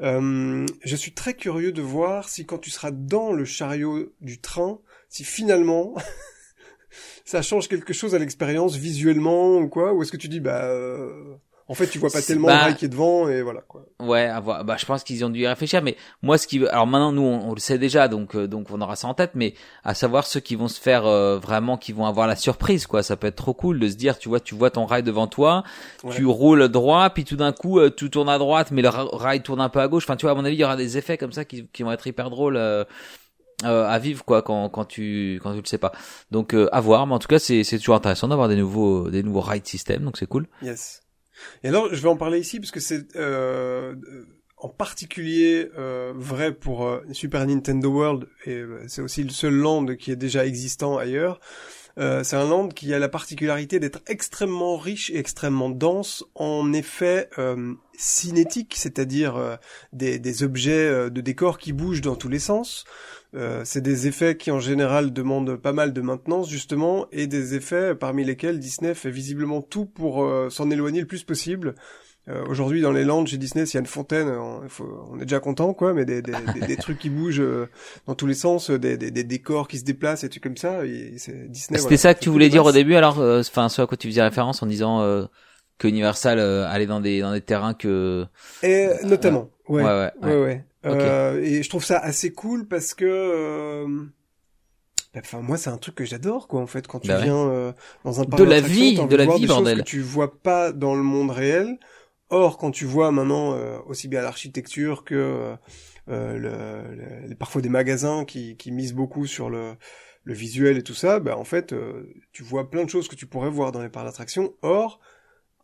Euh, 0.00 0.66
je 0.84 0.96
suis 0.96 1.12
très 1.12 1.34
curieux 1.34 1.72
de 1.72 1.82
voir 1.82 2.28
si 2.28 2.46
quand 2.46 2.58
tu 2.58 2.70
seras 2.70 2.90
dans 2.90 3.32
le 3.32 3.44
chariot 3.44 4.12
du 4.20 4.40
train, 4.40 4.78
si 5.08 5.24
finalement 5.24 5.94
ça 7.24 7.42
change 7.42 7.68
quelque 7.68 7.92
chose 7.92 8.14
à 8.14 8.18
l'expérience 8.18 8.76
visuellement 8.76 9.58
ou 9.58 9.68
quoi, 9.68 9.92
ou 9.94 10.02
est-ce 10.02 10.12
que 10.12 10.16
tu 10.16 10.28
dis 10.28 10.40
bah 10.40 10.64
euh, 10.64 11.34
en 11.72 11.74
fait 11.74 11.88
tu 11.88 11.98
vois 11.98 12.10
pas 12.10 12.22
tellement 12.22 12.46
bah- 12.48 12.54
le 12.54 12.60
rail 12.60 12.76
qui 12.76 12.84
est 12.84 12.88
devant 12.88 13.28
et 13.28 13.42
voilà 13.42 13.60
quoi. 13.62 13.84
Ouais, 14.00 14.26
à 14.26 14.38
voir. 14.40 14.64
Bah, 14.64 14.76
je 14.78 14.84
pense 14.84 15.02
qu'ils 15.04 15.24
ont 15.24 15.30
dû 15.30 15.40
y 15.40 15.46
réfléchir. 15.46 15.80
Mais 15.82 15.96
moi, 16.22 16.36
ce 16.38 16.46
qui, 16.46 16.58
veut- 16.58 16.70
alors 16.72 16.86
maintenant, 16.86 17.12
nous, 17.12 17.22
on, 17.22 17.48
on 17.50 17.54
le 17.54 17.60
sait 17.60 17.78
déjà, 17.78 18.08
donc, 18.08 18.34
euh, 18.36 18.46
donc, 18.48 18.66
on 18.70 18.80
aura 18.80 18.96
ça 18.96 19.06
en 19.08 19.14
tête. 19.14 19.30
Mais 19.34 19.54
à 19.84 19.94
savoir 19.94 20.26
ceux 20.26 20.40
qui 20.40 20.54
vont 20.56 20.68
se 20.68 20.80
faire 20.80 21.06
euh, 21.06 21.38
vraiment, 21.38 21.76
qui 21.76 21.92
vont 21.92 22.04
avoir 22.06 22.26
la 22.26 22.36
surprise, 22.36 22.86
quoi. 22.86 23.02
Ça 23.02 23.16
peut 23.16 23.28
être 23.28 23.36
trop 23.36 23.54
cool 23.54 23.78
de 23.80 23.88
se 23.88 23.94
dire, 23.94 24.18
tu 24.18 24.28
vois, 24.28 24.40
tu 24.40 24.54
vois 24.54 24.70
ton 24.70 24.84
rail 24.86 25.02
devant 25.02 25.26
toi, 25.28 25.62
Ouais. 26.04 26.14
tu 26.14 26.26
roules 26.26 26.68
droit, 26.68 27.08
puis 27.10 27.24
tout 27.24 27.36
d'un 27.36 27.52
coup, 27.52 27.78
euh, 27.78 27.90
tu 27.94 28.10
tournes 28.10 28.28
à 28.28 28.38
droite, 28.38 28.70
mais 28.72 28.82
le 28.82 28.88
ra- 28.88 29.08
rail 29.12 29.42
tourne 29.42 29.60
un 29.60 29.68
peu 29.68 29.80
à 29.80 29.88
gauche. 29.88 30.04
Enfin, 30.04 30.16
tu 30.16 30.26
vois, 30.26 30.32
à 30.32 30.34
mon 30.34 30.44
avis, 30.44 30.56
il 30.56 30.60
y 30.60 30.64
aura 30.64 30.76
des 30.76 30.98
effets 30.98 31.16
comme 31.16 31.32
ça 31.32 31.44
qui, 31.44 31.66
qui 31.72 31.82
vont 31.84 31.92
être 31.92 32.06
hyper 32.06 32.28
drôles. 32.30 32.56
euh, 32.56 32.84
euh, 33.64 33.86
à 33.88 34.00
vivre 34.00 34.24
quoi 34.24 34.42
quand 34.42 34.68
quand 34.70 34.84
tu 34.84 35.38
quand 35.40 35.52
tu 35.52 35.60
le 35.60 35.66
sais 35.66 35.78
pas 35.78 35.92
donc 36.32 36.52
euh, 36.52 36.68
à 36.72 36.80
voir 36.80 37.06
mais 37.06 37.14
en 37.14 37.20
tout 37.20 37.28
cas 37.28 37.38
c'est 37.38 37.62
c'est 37.62 37.78
toujours 37.78 37.94
intéressant 37.94 38.26
d'avoir 38.26 38.48
des 38.48 38.56
nouveaux 38.56 39.08
des 39.08 39.22
nouveaux 39.22 39.40
ride 39.40 39.64
systems 39.64 40.02
donc 40.02 40.16
c'est 40.16 40.26
cool 40.26 40.48
Yes. 40.62 41.00
Et 41.64 41.68
alors 41.68 41.94
je 41.94 42.00
vais 42.00 42.08
en 42.08 42.16
parler 42.16 42.38
ici 42.38 42.60
parce 42.60 42.70
que 42.70 42.80
c'est 42.80 43.16
euh, 43.16 43.94
en 44.62 44.68
particulier 44.68 45.68
euh, 45.76 46.12
vrai 46.14 46.52
pour 46.52 46.86
euh, 46.86 47.00
Super 47.12 47.44
Nintendo 47.46 47.90
World 47.90 48.28
et 48.46 48.54
euh, 48.54 48.84
c'est 48.86 49.02
aussi 49.02 49.24
le 49.24 49.30
seul 49.30 49.54
land 49.54 49.86
qui 49.96 50.12
est 50.12 50.16
déjà 50.16 50.46
existant 50.46 50.96
ailleurs. 50.96 51.40
Euh, 51.98 52.22
c'est 52.22 52.36
un 52.36 52.48
land 52.48 52.68
qui 52.68 52.94
a 52.94 52.98
la 52.98 53.08
particularité 53.08 53.80
d'être 53.80 54.00
extrêmement 54.06 54.76
riche 54.76 55.10
et 55.10 55.18
extrêmement 55.18 55.68
dense 55.68 56.24
en 56.34 56.72
effets 56.72 57.28
cinétiques, 57.98 58.74
c'est-à-dire 58.78 59.58
des, 59.92 60.18
des 60.18 60.42
objets 60.42 61.10
de 61.10 61.20
décor 61.20 61.58
qui 61.58 61.74
bougent 61.74 62.00
dans 62.00 62.16
tous 62.16 62.30
les 62.30 62.38
sens. 62.38 62.84
Euh, 63.34 63.62
c'est 63.64 63.80
des 63.80 64.06
effets 64.08 64.36
qui 64.36 64.50
en 64.50 64.60
général 64.60 65.12
demandent 65.12 65.56
pas 65.56 65.72
mal 65.72 65.94
de 65.94 66.00
maintenance 66.02 66.50
justement 66.50 67.06
et 67.12 67.26
des 67.26 67.54
effets 67.54 67.94
parmi 67.94 68.24
lesquels 68.24 68.58
Disney 68.58 68.94
fait 68.94 69.10
visiblement 69.10 69.62
tout 69.62 69.86
pour 69.86 70.22
euh, 70.24 70.50
s'en 70.50 70.70
éloigner 70.70 71.00
le 71.00 71.06
plus 71.06 71.22
possible. 71.24 71.74
Euh, 72.28 72.44
Aujourd'hui 72.48 72.82
dans 72.82 72.92
les 72.92 73.04
landes 73.04 73.26
chez 73.26 73.38
Disney 73.38 73.64
s'il 73.66 73.74
y 73.74 73.78
a 73.78 73.80
une 73.80 73.86
fontaine, 73.86 74.28
on, 74.28 74.62
il 74.62 74.68
faut- 74.68 75.08
on 75.10 75.16
est 75.18 75.24
déjà 75.24 75.40
content 75.40 75.72
quoi, 75.72 75.94
mais 75.94 76.04
des, 76.04 76.20
des, 76.22 76.34
des, 76.54 76.66
des 76.66 76.76
trucs 76.76 76.98
qui 76.98 77.08
bougent 77.10 77.40
euh, 77.40 77.68
dans 78.06 78.14
tous 78.14 78.26
les 78.26 78.34
sens, 78.34 78.70
des, 78.70 78.96
des, 78.98 79.10
des 79.10 79.24
décors 79.24 79.66
qui 79.66 79.78
se 79.78 79.84
déplacent 79.84 80.24
et 80.24 80.28
tout 80.28 80.38
comme 80.40 80.56
ça. 80.58 80.84
Et 80.84 81.14
c'est 81.16 81.32
Disney. 81.50 81.78
C'était 81.78 81.80
voilà, 81.80 81.96
ça 81.96 82.14
que 82.14 82.20
tu 82.20 82.28
voulais 82.28 82.50
dire 82.50 82.64
au 82.66 82.70
début, 82.70 82.94
alors, 82.96 83.18
euh, 83.18 83.40
enfin, 83.40 83.68
ce 83.70 83.80
à 83.82 83.86
quoi 83.86 83.96
tu 83.96 84.08
faisais 84.08 84.22
référence 84.22 84.62
en 84.62 84.66
disant 84.66 85.00
euh, 85.00 85.24
que 85.82 85.88
Universal 85.88 86.38
euh, 86.38 86.66
allait 86.68 86.86
dans 86.86 87.00
des 87.00 87.20
dans 87.20 87.32
des 87.32 87.40
terrains 87.40 87.74
que. 87.74 88.24
Et 88.62 88.88
notamment, 89.04 89.50
ouais, 89.68 89.82
Ouais, 89.82 89.90
ouais, 89.90 90.12
ouais, 90.22 90.28
ouais. 90.36 90.42
ouais. 90.44 90.64
Euh, 90.86 91.40
et 91.42 91.62
je 91.62 91.68
trouve 91.68 91.84
ça 91.84 91.98
assez 91.98 92.32
cool 92.32 92.66
parce 92.68 92.94
que, 92.94 93.04
euh, 93.04 93.86
enfin 95.16 95.40
moi 95.42 95.56
c'est 95.56 95.70
un 95.70 95.76
truc 95.76 95.94
que 95.94 96.04
j'adore 96.04 96.48
quoi 96.48 96.60
en 96.60 96.66
fait 96.66 96.86
quand 96.86 97.00
tu 97.00 97.08
Bah 97.08 97.18
ouais. 97.18 97.24
viens 97.24 97.48
euh, 97.48 97.72
dans 98.04 98.20
un 98.20 98.24
parc 98.24 98.40
De 98.40 98.48
la 98.48 98.60
vie, 98.60 98.94
de 98.94 99.16
la 99.16 99.26
vie, 99.26 99.46
bordel. 99.46 99.78
que 99.78 99.82
tu 99.82 100.00
vois 100.00 100.40
pas 100.40 100.72
dans 100.72 100.94
le 100.94 101.02
monde 101.02 101.30
réel. 101.30 101.78
Or 102.30 102.56
quand 102.56 102.70
tu 102.70 102.86
vois 102.86 103.12
maintenant 103.12 103.54
euh, 103.54 103.78
aussi 103.86 104.08
bien 104.08 104.22
l'architecture 104.22 105.04
que 105.04 105.54
euh, 106.08 106.38
le, 106.38 106.94
le- 106.96 107.28
les- 107.28 107.34
parfois 107.34 107.60
des 107.60 107.68
magasins 107.68 108.24
qui, 108.24 108.56
qui 108.56 108.72
misent 108.72 108.94
beaucoup 108.94 109.26
sur 109.26 109.50
le 109.50 109.74
le 110.24 110.34
visuel 110.34 110.78
et 110.78 110.82
tout 110.82 110.94
ça, 110.94 111.18
bah 111.18 111.36
en 111.36 111.44
fait 111.44 111.72
euh, 111.72 112.06
tu 112.32 112.42
vois 112.44 112.70
plein 112.70 112.84
de 112.84 112.88
choses 112.90 113.08
que 113.08 113.16
tu 113.16 113.26
pourrais 113.26 113.50
voir 113.50 113.72
dans 113.72 113.82
les 113.82 113.88
parcs 113.88 114.06
d'attractions. 114.06 114.54
Or 114.62 115.00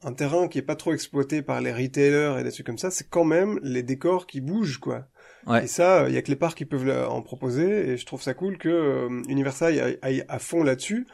un 0.05 0.13
terrain 0.13 0.49
qui 0.49 0.59
est 0.59 0.63
pas 0.63 0.77
trop 0.77 0.93
exploité 0.93 1.43
par 1.43 1.61
les 1.61 1.73
retailers 1.73 2.37
et 2.39 2.45
des 2.45 2.53
trucs 2.53 2.67
comme 2.67 2.79
ça, 2.79 2.91
c'est 2.91 3.09
quand 3.09 3.25
même 3.25 3.59
les 3.63 3.83
décors 3.83 4.27
qui 4.27 4.41
bougent, 4.41 4.79
quoi. 4.79 5.07
Ouais. 5.47 5.65
Et 5.65 5.67
ça, 5.67 6.09
il 6.09 6.15
y 6.15 6.19
a 6.19 6.23
que 6.23 6.31
les 6.31 6.37
parcs 6.37 6.59
qui 6.59 6.65
peuvent 6.67 6.89
en 7.09 7.23
proposer, 7.23 7.91
et 7.91 7.97
je 7.97 8.05
trouve 8.07 8.23
ça 8.23 8.35
cool 8.35 8.59
que 8.59 8.69
euh, 8.69 9.23
Universal 9.29 9.99
aille, 10.03 10.25
à 10.29 10.39
fond 10.39 10.63
là-dessus. 10.63 11.07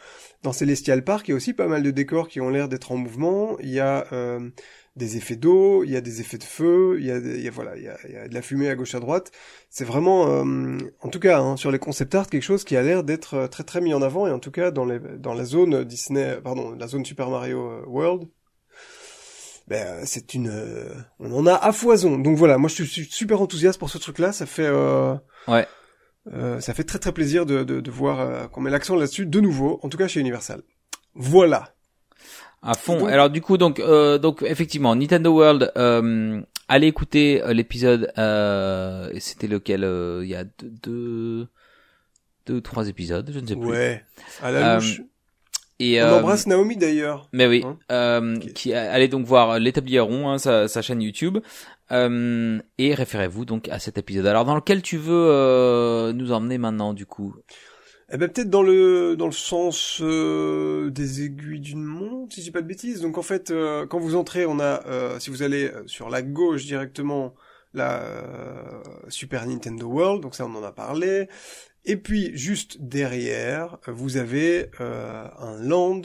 Dans 0.42 0.52
Celestial 0.52 1.04
Park, 1.04 1.28
il 1.28 1.30
y 1.30 1.34
a 1.34 1.36
aussi 1.36 1.52
pas 1.54 1.68
mal 1.68 1.82
de 1.82 1.90
décors 1.90 2.28
qui 2.28 2.40
ont 2.40 2.50
l'air 2.50 2.68
d'être 2.68 2.90
en 2.92 2.96
mouvement. 2.96 3.56
Il 3.60 3.70
y 3.70 3.80
a 3.80 4.06
euh, 4.12 4.50
des 4.96 5.16
effets 5.16 5.36
d'eau, 5.36 5.84
il 5.84 5.90
y 5.90 5.96
a 5.96 6.00
des 6.00 6.20
effets 6.20 6.38
de 6.38 6.44
feu, 6.44 6.96
il 6.98 7.06
y 7.06 7.10
a, 7.10 7.20
des- 7.20 7.36
il 7.36 7.44
y 7.44 7.48
a 7.48 7.50
voilà, 7.50 7.76
il 7.76 7.84
y 7.84 7.88
a, 7.88 7.96
il 8.08 8.14
y 8.14 8.16
a 8.16 8.28
de 8.28 8.34
la 8.34 8.42
fumée 8.42 8.68
à 8.68 8.74
gauche 8.74 8.94
à 8.94 9.00
droite. 9.00 9.30
C'est 9.70 9.84
vraiment, 9.84 10.28
euh, 10.28 10.78
en 11.00 11.08
tout 11.08 11.20
cas, 11.20 11.40
hein, 11.40 11.56
sur 11.56 11.70
les 11.70 11.78
concept 11.78 12.14
art, 12.14 12.28
quelque 12.28 12.42
chose 12.42 12.64
qui 12.64 12.76
a 12.76 12.82
l'air 12.82 13.04
d'être 13.04 13.34
euh, 13.34 13.46
très 13.46 13.64
très 13.64 13.80
mis 13.80 13.94
en 13.94 14.02
avant, 14.02 14.26
et 14.26 14.30
en 14.30 14.40
tout 14.40 14.50
cas 14.50 14.70
dans 14.70 14.84
les 14.84 14.98
dans 15.18 15.34
la 15.34 15.44
zone 15.44 15.84
Disney, 15.84 16.38
pardon, 16.42 16.72
la 16.72 16.86
zone 16.88 17.04
Super 17.04 17.30
Mario 17.30 17.60
euh, 17.70 17.84
World 17.86 18.28
ben 19.68 19.86
euh, 19.86 20.02
c'est 20.04 20.34
une 20.34 20.48
euh, 20.48 20.92
on 21.20 21.32
en 21.32 21.46
a 21.46 21.54
à 21.54 21.72
foison 21.72 22.18
donc 22.18 22.36
voilà 22.36 22.58
moi 22.58 22.68
je 22.68 22.82
suis 22.84 23.04
super 23.10 23.40
enthousiaste 23.40 23.78
pour 23.78 23.90
ce 23.90 23.98
truc 23.98 24.18
là 24.18 24.32
ça 24.32 24.46
fait 24.46 24.66
euh, 24.66 25.14
Ouais. 25.48 25.66
euh, 26.32 26.60
ça 26.60 26.74
fait 26.74 26.84
très 26.84 26.98
très 26.98 27.12
plaisir 27.12 27.46
de, 27.46 27.64
de, 27.64 27.80
de 27.80 27.90
voir 27.90 28.20
euh, 28.20 28.46
qu'on 28.48 28.60
met 28.60 28.70
l'accent 28.70 28.94
là-dessus 28.96 29.26
de 29.26 29.40
nouveau 29.40 29.80
en 29.82 29.88
tout 29.88 29.96
cas 29.98 30.06
chez 30.08 30.20
Universal 30.20 30.62
voilà 31.14 31.74
À 32.62 32.74
fond. 32.74 32.98
Donc- 32.98 33.10
Alors 33.10 33.30
du 33.30 33.40
coup, 33.42 33.56
donc, 33.58 33.78
euh, 33.78 34.16
donc 34.18 34.42
effectivement, 34.42 34.96
Nintendo 34.96 35.30
World. 35.30 35.70
Euh, 35.76 36.40
allez 36.66 36.86
écouter 36.88 37.42
l'épisode. 37.52 38.10
Euh, 38.18 39.10
C'était 39.20 39.46
lequel 39.46 39.84
euh, 39.84 40.22
Il 40.24 40.30
y 40.30 40.34
a 40.34 40.44
deux, 40.44 40.70
deux, 40.82 41.48
deux 42.46 42.54
ou 42.54 42.60
trois 42.62 42.88
épisodes, 42.88 43.30
je 43.32 43.38
ne 43.38 43.46
sais 43.46 43.54
plus. 43.56 43.68
ouais 43.68 44.02
à 44.42 44.50
la 44.50 44.74
louche 44.76 45.02
Et, 45.92 46.02
On 46.02 46.06
euh, 46.06 46.18
embrasse 46.18 46.46
Naomi 46.46 46.76
d'ailleurs. 46.76 47.28
Mais 47.32 47.46
oui, 47.46 47.62
Hein 47.64 47.78
euh, 47.90 48.38
qui 48.54 48.72
allez 48.72 49.08
donc 49.08 49.26
voir 49.26 49.58
l'établieron, 49.58 50.30
hein, 50.30 50.38
sa, 50.38 50.68
sa 50.68 50.82
chaîne 50.82 51.02
YouTube, 51.02 51.38
euh, 51.92 52.58
et 52.78 52.94
référez-vous 52.94 53.44
donc 53.44 53.68
à 53.68 53.78
cet 53.78 53.98
épisode. 53.98 54.26
Alors 54.26 54.44
dans 54.44 54.54
lequel 54.54 54.82
tu 54.82 54.96
veux 54.96 56.12
nous 56.12 56.32
emmener 56.32 56.58
maintenant 56.58 56.94
du 56.94 57.06
coup? 57.06 57.34
Eh 58.12 58.18
ben 58.18 58.28
peut-être 58.28 58.50
dans 58.50 58.62
le 58.62 59.16
dans 59.16 59.26
le 59.26 59.32
sens 59.32 60.00
euh, 60.02 60.90
des 60.90 61.22
aiguilles 61.22 61.60
d'une 61.60 61.82
montre, 61.82 62.34
si 62.34 62.42
j'ai 62.42 62.50
pas 62.50 62.60
de 62.60 62.66
bêtises. 62.66 63.00
Donc 63.00 63.16
en 63.16 63.22
fait, 63.22 63.50
euh, 63.50 63.86
quand 63.86 63.98
vous 63.98 64.14
entrez, 64.14 64.44
on 64.46 64.60
a, 64.60 64.86
euh, 64.86 65.18
si 65.18 65.30
vous 65.30 65.42
allez 65.42 65.70
sur 65.86 66.10
la 66.10 66.20
gauche 66.22 66.66
directement, 66.66 67.34
la 67.72 68.02
Super 69.08 69.46
Nintendo 69.46 69.86
World. 69.86 70.22
Donc 70.22 70.34
ça, 70.34 70.46
on 70.46 70.54
en 70.54 70.62
a 70.62 70.72
parlé. 70.72 71.28
Et 71.84 71.96
puis 71.96 72.30
juste 72.36 72.80
derrière, 72.80 73.78
vous 73.88 74.16
avez 74.16 74.70
euh, 74.80 75.26
un 75.38 75.56
land 75.62 76.02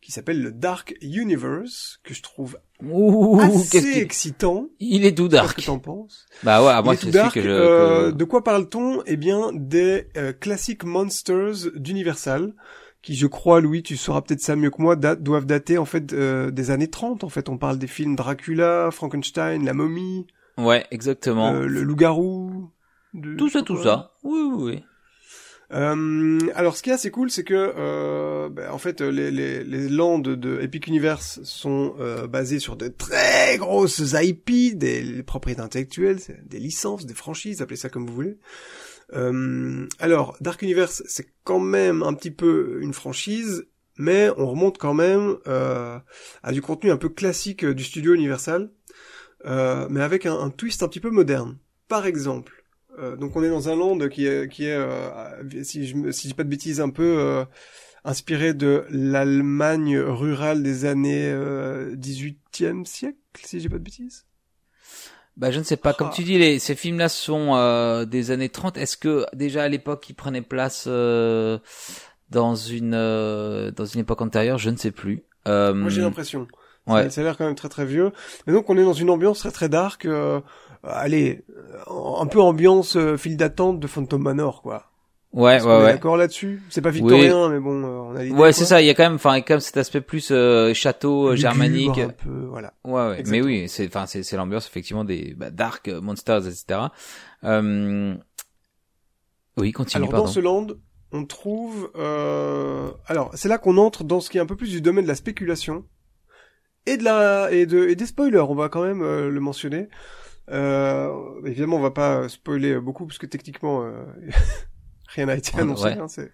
qui 0.00 0.12
s'appelle 0.12 0.42
le 0.42 0.52
Dark 0.52 0.94
Universe 1.00 1.98
que 2.04 2.12
je 2.14 2.22
trouve 2.22 2.58
Ouh, 2.82 3.38
qu'est-ce 3.70 3.76
assez 3.88 3.98
excitant. 4.00 4.66
Il 4.80 5.04
est 5.06 5.14
tout 5.16 5.28
dark. 5.28 5.56
que 5.56 5.62
t'en 5.62 5.78
penses. 5.78 6.26
Bah 6.42 6.62
ouais, 6.64 6.82
moi 6.82 6.94
est 6.94 6.96
c'est 6.98 7.10
dark. 7.10 7.34
que 7.34 7.40
je. 7.42 7.48
Euh, 7.48 8.12
De 8.12 8.24
quoi 8.24 8.44
parle-t-on? 8.44 9.02
Eh 9.06 9.16
bien, 9.16 9.50
des 9.54 10.08
euh, 10.16 10.32
classiques 10.32 10.84
monsters 10.84 11.70
d'Universal, 11.74 12.52
qui, 13.00 13.14
je 13.14 13.26
crois, 13.26 13.60
Louis, 13.60 13.82
tu 13.82 13.96
sauras 13.96 14.20
peut-être 14.22 14.40
ça 14.42 14.56
mieux 14.56 14.70
que 14.70 14.80
moi, 14.82 14.96
date- 14.96 15.22
doivent 15.22 15.46
dater 15.46 15.78
en 15.78 15.84
fait 15.86 16.12
euh, 16.12 16.50
des 16.50 16.70
années 16.70 16.88
30. 16.90 17.24
En 17.24 17.28
fait, 17.30 17.48
on 17.48 17.56
parle 17.58 17.78
des 17.78 17.86
films 17.86 18.16
Dracula, 18.16 18.90
Frankenstein, 18.90 19.64
La 19.64 19.72
Momie, 19.74 20.26
Ouais, 20.58 20.86
exactement. 20.90 21.52
euh, 21.54 21.66
le 21.66 21.82
loup-garou. 21.82 22.70
de- 23.14 23.36
tout 23.36 23.48
ça, 23.48 23.62
tout 23.62 23.82
ça. 23.82 24.12
Oui, 24.22 24.40
oui, 24.52 24.62
oui. 24.74 24.84
Euh, 25.74 26.38
alors, 26.54 26.76
ce 26.76 26.82
qui 26.82 26.90
est 26.90 26.94
assez 26.94 27.10
cool, 27.10 27.30
c'est 27.30 27.42
que, 27.42 27.74
euh, 27.76 28.48
ben, 28.48 28.70
en 28.70 28.78
fait, 28.78 29.00
les, 29.00 29.30
les, 29.30 29.64
les 29.64 29.88
lands 29.88 30.18
de 30.18 30.60
Epic 30.60 30.86
Universe 30.86 31.40
sont 31.42 31.96
euh, 31.98 32.26
basés 32.28 32.60
sur 32.60 32.76
de 32.76 32.88
très 32.88 33.58
grosses 33.58 34.14
IP, 34.14 34.78
des 34.78 35.22
propriétés 35.24 35.62
intellectuelles, 35.62 36.20
c'est 36.20 36.46
des 36.46 36.60
licences, 36.60 37.06
des 37.06 37.14
franchises, 37.14 37.60
appelez 37.60 37.76
ça 37.76 37.88
comme 37.88 38.06
vous 38.06 38.14
voulez. 38.14 38.38
Euh, 39.12 39.86
alors, 39.98 40.36
Dark 40.40 40.62
Universe, 40.62 41.02
c'est 41.06 41.26
quand 41.44 41.60
même 41.60 42.02
un 42.02 42.14
petit 42.14 42.30
peu 42.30 42.78
une 42.80 42.94
franchise, 42.94 43.66
mais 43.98 44.30
on 44.36 44.46
remonte 44.46 44.78
quand 44.78 44.94
même 44.94 45.36
euh, 45.46 45.98
à 46.42 46.52
du 46.52 46.62
contenu 46.62 46.90
un 46.90 46.96
peu 46.96 47.08
classique 47.08 47.64
du 47.64 47.84
studio 47.84 48.14
Universal, 48.14 48.70
euh, 49.46 49.86
mais 49.90 50.00
avec 50.00 50.26
un, 50.26 50.38
un 50.38 50.50
twist 50.50 50.82
un 50.82 50.88
petit 50.88 51.00
peu 51.00 51.10
moderne. 51.10 51.58
Par 51.88 52.06
exemple, 52.06 52.63
euh, 52.98 53.16
donc 53.16 53.34
on 53.36 53.42
est 53.42 53.48
dans 53.50 53.68
un 53.68 53.76
land 53.76 53.98
qui 54.08 54.26
est, 54.26 54.48
qui 54.50 54.64
est 54.66 54.72
euh, 54.76 55.08
si 55.62 55.86
je 55.86 56.10
si 56.12 56.22
je 56.24 56.28
dis 56.28 56.34
pas 56.34 56.44
de 56.44 56.48
bêtises, 56.48 56.80
un 56.80 56.90
peu 56.90 57.16
euh, 57.18 57.44
inspiré 58.04 58.54
de 58.54 58.84
l'Allemagne 58.90 59.98
rurale 59.98 60.62
des 60.62 60.84
années 60.84 61.26
euh, 61.30 61.94
18e 61.96 62.84
siècle, 62.84 63.16
si 63.42 63.60
j'ai 63.60 63.68
pas 63.68 63.78
de 63.78 63.82
bêtises. 63.84 64.26
Bah 65.36 65.50
je 65.50 65.58
ne 65.58 65.64
sais 65.64 65.76
pas. 65.76 65.92
Comme 65.94 66.08
Ah. 66.10 66.14
tu 66.14 66.22
dis, 66.22 66.38
les, 66.38 66.58
ces 66.60 66.76
films-là 66.76 67.08
sont 67.08 67.56
euh, 67.56 68.04
des 68.04 68.30
années 68.30 68.48
30. 68.50 68.76
Est-ce 68.76 68.96
que 68.96 69.26
déjà 69.34 69.64
à 69.64 69.68
l'époque 69.68 70.08
ils 70.08 70.14
prenaient 70.14 70.42
place 70.42 70.84
euh, 70.86 71.58
dans 72.30 72.54
une 72.54 72.94
euh, 72.94 73.70
dans 73.72 73.84
une 73.84 74.00
époque 74.02 74.22
antérieure? 74.22 74.58
Je 74.58 74.70
ne 74.70 74.76
sais 74.76 74.92
plus. 74.92 75.24
Euh, 75.48 75.74
Moi 75.74 75.90
j'ai 75.90 76.02
l'impression. 76.02 76.46
ouais. 76.86 77.04
Ça, 77.04 77.10
ça 77.10 77.20
a 77.22 77.24
l'air 77.24 77.36
quand 77.36 77.46
même 77.46 77.56
très 77.56 77.68
très 77.68 77.84
vieux. 77.84 78.12
Mais 78.46 78.52
donc 78.52 78.70
on 78.70 78.78
est 78.78 78.84
dans 78.84 78.92
une 78.92 79.10
ambiance 79.10 79.40
très 79.40 79.50
très 79.50 79.68
dark. 79.68 80.04
euh, 80.04 80.40
allez, 80.86 81.44
euh, 81.50 82.20
un 82.20 82.26
peu 82.26 82.40
ambiance 82.40 82.96
euh, 82.96 83.16
file 83.16 83.36
d'attente 83.36 83.80
de 83.80 83.86
Phantom 83.86 84.22
Manor, 84.22 84.62
quoi. 84.62 84.90
Ouais, 85.32 85.60
ouais, 85.60 85.66
ouais. 85.66 85.92
D'accord 85.92 86.16
là-dessus? 86.16 86.62
C'est 86.70 86.80
pas 86.80 86.90
victorien, 86.90 87.48
mais 87.48 87.58
bon, 87.58 87.82
euh, 87.82 88.12
on 88.12 88.14
a 88.14 88.22
l'idée. 88.22 88.36
Ouais, 88.36 88.52
c'est 88.52 88.64
ça. 88.64 88.80
Il 88.80 88.86
y 88.86 88.90
a 88.90 88.94
quand 88.94 89.02
même, 89.02 89.14
enfin, 89.14 89.40
quand 89.40 89.54
même 89.54 89.60
cet 89.60 89.76
aspect 89.76 90.00
plus 90.00 90.28
euh, 90.30 90.72
château 90.74 91.26
euh, 91.26 91.30
Lugubre, 91.32 91.40
germanique. 91.40 91.98
Un 91.98 92.10
peu, 92.10 92.46
voilà. 92.48 92.72
Ouais, 92.84 93.08
ouais. 93.08 93.22
Mais 93.26 93.42
oui, 93.42 93.68
c'est, 93.68 93.88
enfin, 93.88 94.06
c'est, 94.06 94.22
c'est 94.22 94.36
l'ambiance 94.36 94.68
effectivement 94.68 95.02
des 95.02 95.34
bah, 95.36 95.50
dark 95.50 95.88
euh, 95.88 96.00
monsters, 96.00 96.46
etc. 96.46 96.82
Euh... 97.42 98.14
Oui, 99.56 99.72
continue. 99.72 100.04
Alors 100.04 100.10
pardon. 100.10 100.26
dans 100.26 100.30
ce 100.30 100.40
land, 100.40 100.66
on 101.10 101.24
trouve. 101.24 101.90
Euh... 101.96 102.90
Alors 103.06 103.30
c'est 103.34 103.48
là 103.48 103.58
qu'on 103.58 103.76
entre 103.76 104.04
dans 104.04 104.20
ce 104.20 104.30
qui 104.30 104.38
est 104.38 104.40
un 104.40 104.46
peu 104.46 104.56
plus 104.56 104.70
du 104.70 104.80
domaine 104.80 105.04
de 105.04 105.08
la 105.08 105.14
spéculation 105.14 105.84
et 106.86 106.96
de 106.96 107.04
la 107.04 107.50
et 107.50 107.66
de 107.66 107.88
et 107.88 107.96
des 107.96 108.06
spoilers. 108.06 108.46
On 108.48 108.54
va 108.54 108.68
quand 108.68 108.82
même 108.82 109.02
euh, 109.02 109.30
le 109.30 109.40
mentionner. 109.40 109.88
Euh... 110.50 111.10
Évidemment, 111.46 111.76
on 111.76 111.80
va 111.80 111.90
pas 111.90 112.28
spoiler 112.28 112.78
beaucoup 112.80 113.06
parce 113.06 113.18
que 113.18 113.26
techniquement 113.26 113.82
euh, 113.84 114.04
rien 115.08 115.26
n'a 115.26 115.36
été 115.36 115.54
Ouais. 115.54 115.62
annoncé. 115.62 115.88
hein, 115.88 116.08
c'est- 116.08 116.32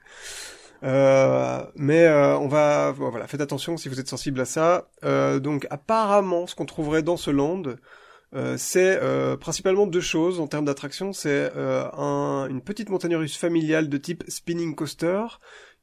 Euh, 0.83 1.63
mais 1.77 2.07
euh, 2.07 2.39
on 2.39 2.49
va 2.49 2.91
voilà, 2.93 3.27
faites 3.27 3.43
attention 3.43 3.77
si 3.77 3.91
vous 3.91 4.01
êtes 4.01 4.09
sensible 4.09 4.41
à 4.41 4.47
ça. 4.47 4.89
Euh, 5.05 5.39
donc 5.39 5.67
apparemment, 5.69 6.47
ce 6.47 6.55
qu'on 6.55 6.65
trouverait 6.65 7.03
dans 7.03 7.19
ce 7.19 7.31
land, 7.31 7.63
euh, 8.35 8.57
c'est 8.57 8.99
euh, 9.03 9.37
principalement 9.37 9.87
deux 9.87 10.01
choses 10.01 10.41
en 10.41 10.47
termes 10.47 10.65
d'attraction. 10.65 11.13
C'est 11.13 11.53
euh, 11.55 11.85
un- 11.93 12.47
une 12.49 12.63
petite 12.63 12.89
montagne 12.89 13.15
russe 13.17 13.37
familiale 13.37 13.91
de 13.91 13.99
type 13.99 14.25
spinning 14.29 14.75
coaster 14.75 15.25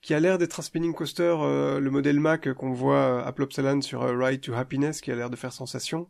qui 0.01 0.15
a 0.15 0.19
l'air 0.19 0.39
d'être 0.39 0.59
un 0.59 0.63
spinning 0.63 0.93
coaster, 0.95 1.35
euh, 1.41 1.79
le 1.79 1.91
modèle 1.91 2.19
Mac 2.19 2.51
qu'on 2.53 2.71
voit 2.71 3.23
à 3.23 3.31
Plopsaland 3.33 3.81
sur 3.81 4.01
euh, 4.01 4.13
Ride 4.17 4.41
to 4.41 4.53
Happiness, 4.55 5.01
qui 5.01 5.11
a 5.11 5.15
l'air 5.15 5.29
de 5.29 5.35
faire 5.35 5.51
sensation, 5.53 6.07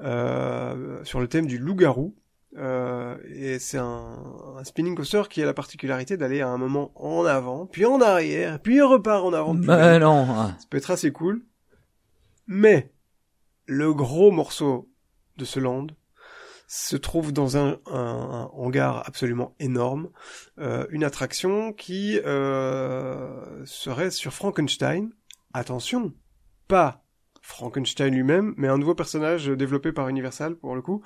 euh, 0.00 1.02
sur 1.04 1.20
le 1.20 1.28
thème 1.28 1.46
du 1.46 1.58
loup-garou. 1.58 2.14
Euh, 2.56 3.16
et 3.28 3.58
c'est 3.58 3.76
un, 3.78 4.16
un 4.56 4.64
spinning 4.64 4.94
coaster 4.96 5.22
qui 5.28 5.42
a 5.42 5.46
la 5.46 5.52
particularité 5.54 6.16
d'aller 6.16 6.40
à 6.40 6.48
un 6.48 6.56
moment 6.56 6.92
en 6.96 7.24
avant, 7.26 7.66
puis 7.66 7.84
en 7.84 8.00
arrière, 8.00 8.58
puis 8.60 8.76
il 8.76 8.82
repart 8.82 9.22
en 9.24 9.32
avant. 9.34 9.54
Bah 9.54 9.98
non. 9.98 10.26
ça 10.26 10.56
peut 10.70 10.78
être 10.78 10.90
assez 10.90 11.12
cool. 11.12 11.42
Mais 12.46 12.90
le 13.66 13.92
gros 13.92 14.30
morceau 14.30 14.90
de 15.36 15.44
ce 15.44 15.60
land 15.60 15.88
se 16.66 16.96
trouve 16.96 17.32
dans 17.32 17.56
un, 17.58 17.78
un- 17.86 17.92
un 17.92 18.50
hangar 18.54 19.02
absolument 19.06 19.54
énorme, 19.60 20.08
euh, 20.58 20.86
une 20.90 21.04
attraction 21.04 21.72
qui 21.74 22.18
euh, 22.24 23.64
serait 23.66 24.10
sur 24.10 24.32
Frankenstein. 24.32 25.10
Attention, 25.52 26.12
pas 26.66 27.04
Frankenstein 27.48 28.14
lui-même, 28.14 28.52
mais 28.58 28.68
un 28.68 28.76
nouveau 28.76 28.94
personnage 28.94 29.46
développé 29.46 29.90
par 29.92 30.08
Universal 30.08 30.54
pour 30.56 30.74
le 30.76 30.82
coup. 30.82 31.02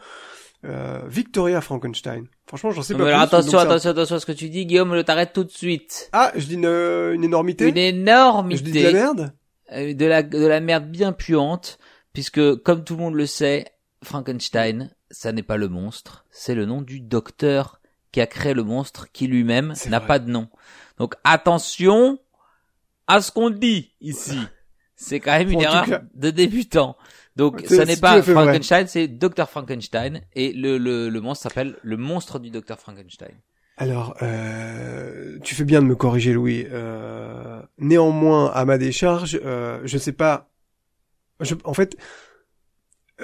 Euh, 0.64 1.01
Victoria 1.09 1.61
Frankenstein. 1.61 2.26
Franchement, 2.47 2.72
j'en 2.72 2.82
sais 2.82 2.95
pas 2.95 3.05
mais 3.05 3.12
plus. 3.12 3.20
attention, 3.20 3.59
un- 3.59 3.62
attention, 3.62 3.90
attention 3.90 4.16
à 4.16 4.20
ce 4.20 4.26
que 4.26 4.32
tu 4.32 4.49
dis, 4.49 4.66
Guillaume. 4.66 4.93
Le 4.95 5.05
t'arrête 5.05 5.32
tout 5.32 5.45
de 5.45 5.51
suite. 5.51 6.09
Ah, 6.12 6.32
je 6.36 6.45
dis 6.47 6.55
une, 6.55 6.66
une 6.66 7.24
énormité. 7.24 7.68
Une 7.68 7.78
énormité. 7.78 8.59
je 8.59 8.64
dis 8.70 8.78
de 8.78 8.84
la 8.84 8.93
merde. 8.93 9.32
Euh, 9.72 9.95
de 9.95 10.05
la 10.07 10.22
de 10.22 10.45
la 10.47 10.61
merde 10.61 10.90
bien 10.90 11.12
puante 11.12 11.78
puisque 12.12 12.57
comme 12.62 12.84
tout 12.84 12.95
le 12.97 13.03
monde 13.03 13.14
le 13.14 13.24
sait 13.26 13.64
Frankenstein 14.03 14.90
ça 15.11 15.32
n'est 15.32 15.43
pas 15.45 15.57
le 15.57 15.68
monstre 15.68 16.26
c'est 16.30 16.55
le 16.55 16.66
nom 16.66 16.82
du 16.82 17.01
docteur 17.01 17.80
qui 18.11 18.20
a 18.20 18.26
créé 18.26 18.53
le 18.53 18.64
monstre 18.64 19.07
qui 19.12 19.26
lui-même 19.28 19.72
n'a 19.88 20.01
pas 20.01 20.18
de 20.18 20.30
nom 20.30 20.49
donc 20.99 21.14
attention 21.24 22.18
à 23.07 23.22
ce 23.22 23.30
qu'on 23.32 23.49
dit 23.49 23.93
ici 24.03 24.38
c'est 25.03 25.20
quand 25.20 25.32
même 25.38 25.50
une 25.50 25.59
En 25.59 25.62
erreur 25.84 26.00
de 26.14 26.30
débutant 26.30 26.96
donc 27.36 27.62
C'est- 27.66 27.76
ça 27.76 27.84
n'est 27.84 27.94
c'est 27.94 28.00
pas. 28.00 28.22
Frankenstein 28.22 28.86
c'est 28.86 29.09
Docteur 29.09 29.48
Frankenstein 29.50 30.20
et 30.34 30.53
le 30.53 30.78
le, 30.78 31.09
le 31.09 31.20
monstre 31.20 31.44
s'appelle 31.44 31.76
le 31.82 31.96
monstre 31.96 32.38
du 32.38 32.50
Docteur 32.50 32.78
Frankenstein 32.78 33.32
Alors, 33.78 34.14
euh, 34.22 35.38
tu 35.42 35.55
fais 35.55 35.64
bien 35.64 35.80
de 35.82 35.86
me 35.86 35.96
corriger, 35.96 36.32
Louis. 36.34 36.66
Euh, 36.70 37.61
néanmoins, 37.78 38.50
à 38.53 38.64
ma 38.66 38.76
décharge, 38.78 39.40
euh, 39.44 39.80
je 39.84 39.94
ne 39.96 40.00
sais 40.00 40.12
pas. 40.12 40.50
Je, 41.40 41.55
en 41.64 41.72
fait, 41.74 41.96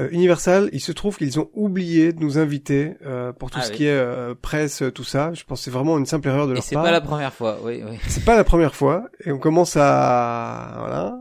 euh, 0.01 0.09
Universal, 0.11 0.71
il 0.73 0.81
se 0.81 0.91
trouve 0.93 1.17
qu'ils 1.19 1.39
ont 1.39 1.51
oublié 1.53 2.13
de 2.15 2.21
nous 2.21 2.39
inviter 2.39 2.95
euh, 3.05 3.33
pour 3.33 3.51
tout 3.51 3.59
Ah 3.61 3.65
ce 3.67 3.71
oui. 3.73 3.77
qui 3.77 3.85
est 3.87 3.91
euh, 3.91 4.35
presse, 4.35 4.83
tout 4.95 5.05
ça. 5.05 5.33
Je 5.35 5.45
pense 5.45 5.61
que 5.61 5.65
c'est 5.65 5.71
vraiment 5.71 5.99
une 5.99 6.07
simple 6.07 6.29
erreur 6.29 6.47
de 6.47 6.53
et 6.53 6.55
leur 6.57 6.65
c'est 6.65 6.75
part. 6.75 6.85
pas 6.85 6.91
la 6.93 7.01
première 7.03 7.33
fois 7.35 7.59
oui 7.63 7.83
oui 7.89 7.99
C'est 8.09 8.25
pas 8.25 8.37
la 8.37 8.45
première 8.45 8.75
fois, 8.75 9.05
et 9.25 9.31
on 9.33 9.39
commence 9.39 9.77
à 9.77 10.77
voilà, 10.79 11.19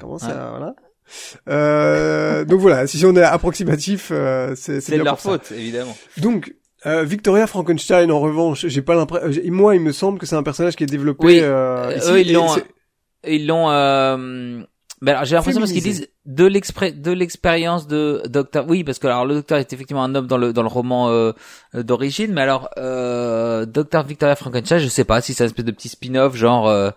commence 0.00 0.22
Ouais. 0.24 0.32
à 0.32 0.48
voilà. 0.50 0.74
Euh, 1.48 2.44
donc 2.44 2.60
voilà, 2.60 2.86
si 2.86 3.04
on 3.04 3.14
est 3.16 3.22
approximatif, 3.22 4.10
euh, 4.12 4.54
c'est 4.56 4.80
c'est 4.80 4.96
de 4.98 5.02
leur 5.02 5.18
ça. 5.18 5.30
faute 5.30 5.52
évidemment 5.52 5.96
Donc, 6.18 6.54
euh, 6.86 7.02
Victoria 7.02 7.46
Frankenstein, 7.46 8.10
en 8.10 8.20
revanche, 8.20 8.66
j'ai 8.66 8.82
pas 8.82 8.94
l'impression. 8.94 9.42
Moi, 9.46 9.74
il 9.74 9.80
me 9.82 9.92
semble 9.92 10.18
que 10.18 10.26
c'est 10.26 10.36
un 10.36 10.42
personnage 10.42 10.76
qui 10.76 10.84
est 10.84 10.86
développé. 10.86 11.26
Oui, 11.26 11.40
euh, 11.40 11.90
euh, 11.90 11.96
ici, 11.96 12.10
eux, 12.10 12.20
ils 12.20 12.32
l'ont, 12.32 12.48
c'est- 12.48 12.64
ils 13.26 13.46
l'ont 13.46 13.68
euh... 13.70 14.62
ben 15.02 15.12
alors 15.12 15.24
j'ai 15.26 15.34
l'impression 15.34 15.60
parce 15.60 15.72
qu'ils 15.72 15.82
disent 15.82 16.08
de 16.24 16.46
l'expré 16.46 16.90
de 16.92 17.10
l'expérience 17.10 17.86
de 17.86 18.22
docteur 18.28 18.64
oui 18.68 18.82
parce 18.84 18.98
que 18.98 19.06
alors 19.08 19.26
le 19.26 19.34
docteur 19.34 19.58
est 19.58 19.70
effectivement 19.74 20.02
un 20.04 20.14
homme 20.14 20.26
dans 20.26 20.38
le 20.38 20.54
dans 20.54 20.62
le 20.62 20.68
roman 20.68 21.10
euh, 21.10 21.32
euh, 21.74 21.82
d'origine 21.82 22.32
mais 22.32 22.40
alors 22.40 22.70
euh, 22.78 23.66
docteur 23.66 24.04
Victoria 24.04 24.36
Frankenstein 24.36 24.78
je 24.78 24.88
sais 24.88 25.04
pas 25.04 25.20
si 25.20 25.34
c'est 25.34 25.44
une 25.44 25.48
espèce 25.50 25.64
de 25.66 25.70
petit 25.70 25.90
spin-off 25.90 26.34
genre 26.34 26.66
euh, 26.68 26.90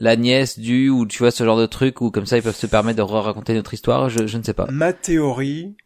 la 0.00 0.16
nièce 0.16 0.58
du 0.58 0.88
ou 0.88 1.06
tu 1.06 1.18
vois 1.18 1.30
ce 1.30 1.44
genre 1.44 1.58
de 1.58 1.66
truc 1.66 2.00
ou 2.00 2.10
comme 2.10 2.26
ça 2.26 2.36
ils 2.38 2.42
peuvent 2.42 2.56
se 2.56 2.66
permettre 2.66 2.96
de 2.96 3.02
raconter 3.02 3.54
notre 3.54 3.74
histoire 3.74 4.08
je 4.08 4.26
je 4.26 4.38
ne 4.38 4.42
sais 4.42 4.54
pas 4.54 4.66
Ma 4.70 4.92
théorie, 4.92 5.76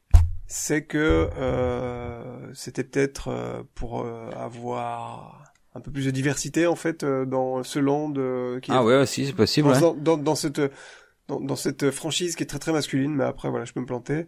c'est 0.46 0.84
que 0.84 1.28
euh, 1.36 2.52
c'était 2.54 2.84
peut-être 2.84 3.28
euh, 3.28 3.62
pour 3.74 4.02
euh, 4.02 4.30
avoir 4.36 5.42
un 5.74 5.80
peu 5.80 5.90
plus 5.90 6.06
de 6.06 6.10
diversité 6.12 6.66
en 6.68 6.76
fait 6.76 7.02
euh, 7.02 7.24
dans 7.26 7.64
ce 7.64 7.80
land 7.80 8.12
euh, 8.16 8.60
qui 8.60 8.70
est- 8.70 8.74
Ah 8.74 8.84
ouais, 8.84 8.94
aussi, 8.96 9.26
c'est 9.26 9.32
possible. 9.32 9.68
dans, 9.72 9.92
ouais. 9.92 9.98
dans, 10.00 10.16
dans 10.16 10.34
cette 10.36 10.60
dans, 11.26 11.40
dans 11.40 11.56
cette 11.56 11.90
franchise 11.90 12.36
qui 12.36 12.42
est 12.42 12.46
très 12.46 12.58
très 12.58 12.70
masculine, 12.72 13.14
mais 13.14 13.24
après 13.24 13.48
voilà, 13.50 13.64
je 13.64 13.72
peux 13.72 13.80
me 13.80 13.86
planter. 13.86 14.26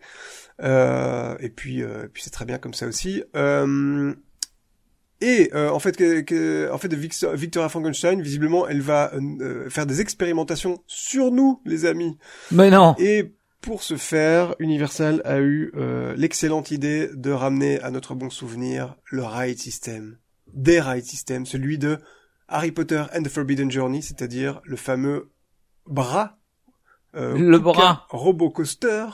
Euh, 0.63 1.37
et 1.41 1.51
puis 1.51 1.83
euh, 1.83 2.07
et 2.07 2.09
puis 2.09 2.23
c'est 2.23 2.31
très 2.31 2.47
bien 2.47 2.59
comme 2.59 2.75
ça 2.75 2.87
aussi. 2.87 3.23
Euh, 3.37 4.15
et 5.21 5.51
euh, 5.55 5.71
en 5.71 5.79
fait, 5.79 5.97
que, 5.97 6.21
que- 6.21 6.71
en 6.73 6.79
fait, 6.79 6.93
Victor- 6.95 7.35
Victoria 7.35 7.69
Frankenstein, 7.69 8.21
visiblement, 8.21 8.67
elle 8.69 8.81
va 8.83 9.13
euh, 9.15 9.69
faire 9.71 9.87
des 9.87 10.01
expérimentations 10.01 10.83
sur 10.87 11.31
nous, 11.31 11.61
les 11.65 11.87
amis. 11.87 12.19
Mais 12.51 12.71
non. 12.71 12.95
Et 12.99 13.33
pour 13.63 13.83
ce 13.83 13.97
faire, 13.97 14.55
Universal 14.59 15.23
a 15.25 15.39
eu 15.41 15.73
euh, 15.77 16.15
l'excellente 16.17 16.71
idée 16.71 17.09
de 17.15 17.31
ramener 17.31 17.81
à 17.81 17.91
notre 17.91 18.15
bon 18.15 18.31
souvenir 18.31 18.95
le 19.11 19.25
ride 19.25 19.59
system, 19.59 20.19
des 20.53 20.81
ride 20.81 21.05
systems, 21.05 21.47
celui 21.47 21.79
de 21.79 21.99
Harry 22.49 22.71
Potter 22.71 23.03
and 23.15 23.23
the 23.23 23.29
Forbidden 23.29 23.71
Journey, 23.71 24.03
c'est-à-dire 24.03 24.61
le 24.65 24.77
fameux 24.77 25.31
bras, 25.87 26.37
euh, 27.17 27.37
Le 27.37 27.59
bras. 27.59 28.07
robot 28.11 28.51
coaster 28.51 29.07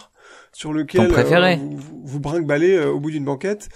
sur 0.52 0.72
lequel 0.72 1.00
euh, 1.12 1.56
vous, 1.56 1.76
vous, 1.76 2.02
vous 2.04 2.20
brinque-ballez 2.20 2.76
euh, 2.76 2.90
au 2.90 3.00
bout 3.00 3.10
d'une 3.10 3.24
banquette. 3.24 3.68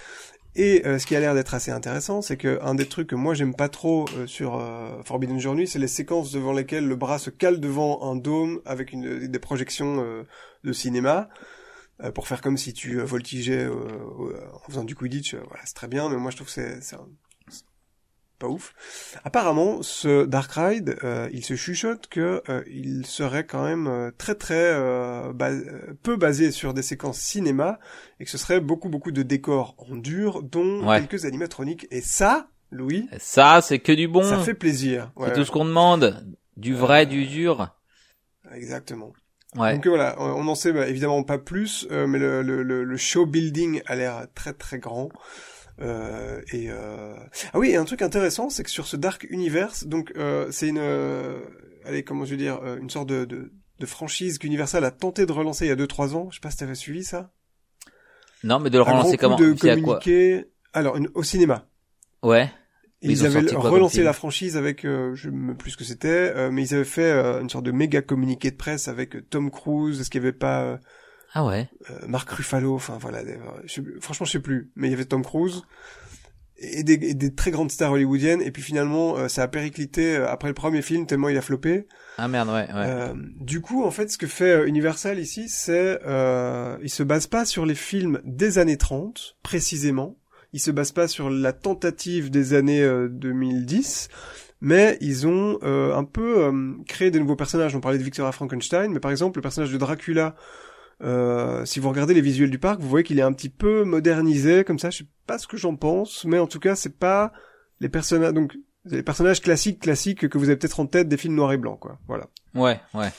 Et 0.59 0.81
euh, 0.87 0.97
ce 0.97 1.05
qui 1.05 1.15
a 1.15 1.19
l'air 1.19 1.35
d'être 1.35 1.53
assez 1.53 1.69
intéressant, 1.69 2.23
c'est 2.23 2.35
que 2.35 2.59
un 2.63 2.73
des 2.73 2.87
trucs 2.87 3.07
que 3.07 3.15
moi 3.15 3.35
j'aime 3.35 3.53
pas 3.53 3.69
trop 3.69 4.05
euh, 4.17 4.25
sur 4.25 4.59
euh, 4.59 5.03
Forbidden 5.03 5.39
Journey, 5.39 5.67
c'est 5.67 5.77
les 5.77 5.87
séquences 5.87 6.31
devant 6.31 6.51
lesquelles 6.51 6.87
le 6.87 6.95
bras 6.95 7.19
se 7.19 7.29
cale 7.29 7.59
devant 7.59 8.11
un 8.11 8.15
dôme 8.15 8.59
avec 8.65 8.91
une, 8.91 9.27
des 9.27 9.39
projections 9.39 10.03
euh, 10.03 10.23
de 10.63 10.73
cinéma 10.73 11.29
euh, 12.03 12.11
pour 12.11 12.27
faire 12.27 12.41
comme 12.41 12.57
si 12.57 12.73
tu 12.73 12.99
euh, 12.99 13.03
voltigeais 13.03 13.67
en 13.67 14.67
faisant 14.67 14.83
du 14.83 14.95
Quidditch. 14.95 15.35
voilà, 15.35 15.61
c'est 15.63 15.75
très 15.75 15.87
bien, 15.87 16.09
mais 16.09 16.17
moi 16.17 16.31
je 16.31 16.37
trouve 16.37 16.47
que 16.47 16.81
c'est 16.81 16.95
pas 18.39 18.47
ouf. 18.47 18.73
Apparemment, 19.23 19.81
ce 19.81 20.25
Dark 20.25 20.51
Ride, 20.53 20.97
euh, 21.03 21.27
il 21.31 21.43
se 21.43 21.55
chuchote 21.55 22.07
que 22.07 22.41
euh, 22.49 22.63
il 22.67 23.05
serait 23.05 23.45
quand 23.45 23.63
même 23.63 23.87
euh, 23.87 24.11
très 24.17 24.35
très 24.35 24.55
euh, 24.73 25.33
bas- 25.33 25.49
euh, 25.51 25.93
peu 26.03 26.15
basé 26.17 26.51
sur 26.51 26.73
des 26.73 26.81
séquences 26.83 27.19
cinéma 27.19 27.79
et 28.19 28.25
que 28.25 28.29
ce 28.31 28.37
serait 28.37 28.59
beaucoup 28.59 28.89
beaucoup 28.89 29.11
de 29.11 29.23
décors 29.23 29.75
en 29.77 29.95
dur, 29.95 30.43
dont 30.43 30.87
Ouais. 30.87 30.99
quelques 30.99 31.25
animatroniques. 31.25 31.87
Et 31.91 32.01
ça, 32.01 32.49
Louis, 32.71 33.07
Ça, 33.19 33.61
c'est 33.61 33.79
que 33.79 33.91
du 33.93 34.07
bon. 34.07 34.23
ça 34.23 34.39
fait 34.39 34.53
plaisir. 34.53 35.11
C'est 35.17 35.23
Ouais, 35.23 35.33
tout 35.33 35.43
ce 35.45 35.51
qu'on 35.51 35.65
demande. 35.65 36.25
Du 36.57 36.73
vrai, 36.75 37.05
du 37.05 37.25
dur. 37.25 37.73
Exactement. 38.53 39.13
Ouais. 39.55 39.73
Donc 39.75 39.87
voilà, 39.87 40.15
on 40.19 40.43
n'en 40.43 40.55
sait 40.55 40.73
bah, 40.73 40.87
évidemment 40.87 41.23
pas 41.23 41.37
plus, 41.37 41.87
euh, 41.91 42.05
mais 42.07 42.19
le, 42.19 42.41
le, 42.41 42.63
le, 42.63 42.83
le 42.83 42.97
show 42.97 43.25
building 43.25 43.81
a 43.85 43.95
l'air 43.95 44.27
très 44.35 44.53
très 44.53 44.77
grand. 44.79 45.09
Euh, 45.79 46.41
et 46.51 46.67
euh... 46.69 47.15
ah 47.53 47.59
oui, 47.59 47.69
et 47.69 47.75
un 47.75 47.85
truc 47.85 48.01
intéressant, 48.01 48.49
c'est 48.49 48.63
que 48.63 48.69
sur 48.69 48.87
ce 48.87 48.95
Dark 48.97 49.27
Universe, 49.29 49.85
donc 49.85 50.11
euh, 50.17 50.47
c'est 50.51 50.67
une, 50.69 50.79
euh, 50.79 51.39
allez 51.85 52.03
comment 52.03 52.25
je 52.25 52.31
veux 52.31 52.37
dire, 52.37 52.59
euh, 52.63 52.77
une 52.77 52.89
sorte 52.89 53.07
de, 53.09 53.25
de, 53.25 53.51
de 53.79 53.85
franchise 53.85 54.37
qu'Universal 54.39 54.83
a 54.85 54.91
tenté 54.91 55.25
de 55.25 55.31
relancer 55.31 55.65
il 55.65 55.69
y 55.69 55.71
a 55.71 55.75
2-3 55.75 56.15
ans. 56.15 56.29
Je 56.31 56.35
sais 56.37 56.41
pas 56.41 56.49
si 56.51 56.57
t'avais 56.57 56.75
suivi 56.75 57.03
ça. 57.03 57.31
Non, 58.43 58.59
mais 58.59 58.69
de 58.69 58.77
le 58.77 58.83
relancer 58.83 59.17
comment 59.17 59.35
de 59.35 59.53
quoi 59.53 59.75
communiquer. 59.75 60.45
Alors 60.73 60.97
une- 60.97 61.09
au 61.13 61.23
cinéma. 61.23 61.67
Ouais. 62.23 62.49
Ils 63.01 63.25
avaient 63.25 63.45
quoi 63.45 63.69
relancé 63.69 64.01
la 64.01 64.13
franchise 64.13 64.57
avec, 64.57 64.83
euh, 64.83 65.13
je 65.13 65.29
ne 65.29 65.49
sais 65.51 65.55
plus 65.57 65.71
ce 65.71 65.77
que 65.77 65.83
c'était, 65.83 66.33
euh, 66.35 66.49
mais 66.51 66.63
ils 66.63 66.73
avaient 66.73 66.83
fait 66.83 67.11
euh, 67.11 67.41
une 67.41 67.49
sorte 67.49 67.65
de 67.65 67.71
méga 67.71 68.01
communiqué 68.01 68.49
de 68.49 68.55
presse 68.55 68.87
avec 68.87 69.29
Tom 69.29 69.51
Cruise. 69.51 70.01
Est-ce 70.01 70.09
qu'il 70.09 70.21
y 70.21 70.25
avait 70.25 70.33
pas 70.33 70.63
euh, 70.63 70.77
Ah 71.39 71.45
ouais. 71.45 71.69
euh, 71.91 71.99
Marc 72.07 72.29
Ruffalo, 72.31 72.73
enfin 72.73 72.97
voilà, 72.99 73.23
des- 73.23 73.33
euh, 73.33 73.61
je 73.65 73.81
franchement 74.01 74.25
je 74.25 74.31
sais 74.31 74.39
plus, 74.39 74.71
mais 74.75 74.87
il 74.87 74.91
y 74.91 74.93
avait 74.95 75.05
Tom 75.05 75.23
Cruise 75.23 75.61
et 76.57 76.81
des, 76.83 76.93
et 76.93 77.13
des 77.13 77.35
très 77.35 77.51
grandes 77.51 77.69
stars 77.69 77.91
hollywoodiennes, 77.91 78.41
et 78.41 78.49
puis 78.49 78.63
finalement 78.63 79.15
euh, 79.17 79.27
ça 79.27 79.43
a 79.43 79.47
périclité 79.47 80.15
après 80.15 80.47
le 80.47 80.55
premier 80.55 80.81
film 80.81 81.05
tellement 81.05 81.29
il 81.29 81.37
a 81.37 81.41
floppé. 81.43 81.85
Ah 82.17 82.27
merde, 82.27 82.47
ouais, 82.49 82.65
ouais. 82.73 82.73
Euh, 82.73 83.13
du 83.39 83.61
coup, 83.61 83.83
en 83.83 83.91
fait, 83.91 84.09
ce 84.09 84.17
que 84.17 84.25
fait 84.25 84.67
Universal 84.67 85.19
ici, 85.19 85.49
c'est 85.49 85.99
euh, 86.07 86.75
il 86.81 86.89
se 86.89 87.03
base 87.03 87.27
pas 87.27 87.45
sur 87.45 87.67
les 87.67 87.75
films 87.75 88.19
des 88.25 88.57
années 88.57 88.77
30 88.77 89.37
précisément, 89.43 90.17
il 90.53 90.59
se 90.59 90.71
base 90.71 90.91
pas 90.91 91.07
sur 91.07 91.29
la 91.29 91.53
tentative 91.53 92.31
des 92.31 92.55
années 92.55 92.81
euh, 92.81 93.07
2010. 93.09 94.09
Mais 94.59 94.97
ils 95.01 95.27
ont 95.27 95.59
euh, 95.61 95.93
un 95.95 96.03
peu 96.03 96.39
euh, 96.45 96.73
créé 96.87 97.11
des 97.11 97.19
nouveaux 97.19 97.35
personnages. 97.35 97.75
On 97.75 97.79
parlait 97.79 97.99
de 97.99 98.03
Victoria 98.03 98.31
Frankenstein, 98.31 98.91
mais 98.91 98.99
par 98.99 99.11
exemple 99.11 99.37
le 99.37 99.43
personnage 99.43 99.71
de 99.71 99.77
Dracula, 99.77 100.35
euh, 101.03 101.63
si 101.65 101.79
vous 101.79 101.89
regardez 101.89 102.13
les 102.13 102.21
visuels 102.21 102.49
du 102.49 102.59
parc, 102.59 102.79
vous 102.79 102.89
voyez 102.89 103.03
qu'il 103.03 103.19
est 103.19 103.23
un 103.23 103.33
petit 103.33 103.49
peu 103.49 103.83
modernisé, 103.83 104.63
comme 104.63 104.79
ça. 104.79 104.89
Je 104.89 104.99
sais 104.99 105.05
pas 105.25 105.37
ce 105.37 105.47
que 105.47 105.57
j'en 105.57 105.75
pense, 105.75 106.25
mais 106.25 106.39
en 106.39 106.47
tout 106.47 106.59
cas, 106.59 106.75
c'est 106.75 106.97
pas 106.97 107.31
les 107.79 107.89
personnages. 107.89 108.33
Donc, 108.33 108.55
les 108.85 109.03
personnages 109.03 109.41
classiques, 109.41 109.79
classiques 109.81 110.27
que 110.29 110.37
vous 110.37 110.45
avez 110.49 110.55
peut-être 110.57 110.79
en 110.79 110.85
tête 110.85 111.07
des 111.09 111.17
films 111.17 111.35
noirs 111.35 111.53
et 111.53 111.57
blancs, 111.57 111.79
quoi. 111.79 111.99
Voilà. 112.07 112.27
Ouais, 112.55 112.79
ouais. 112.93 113.09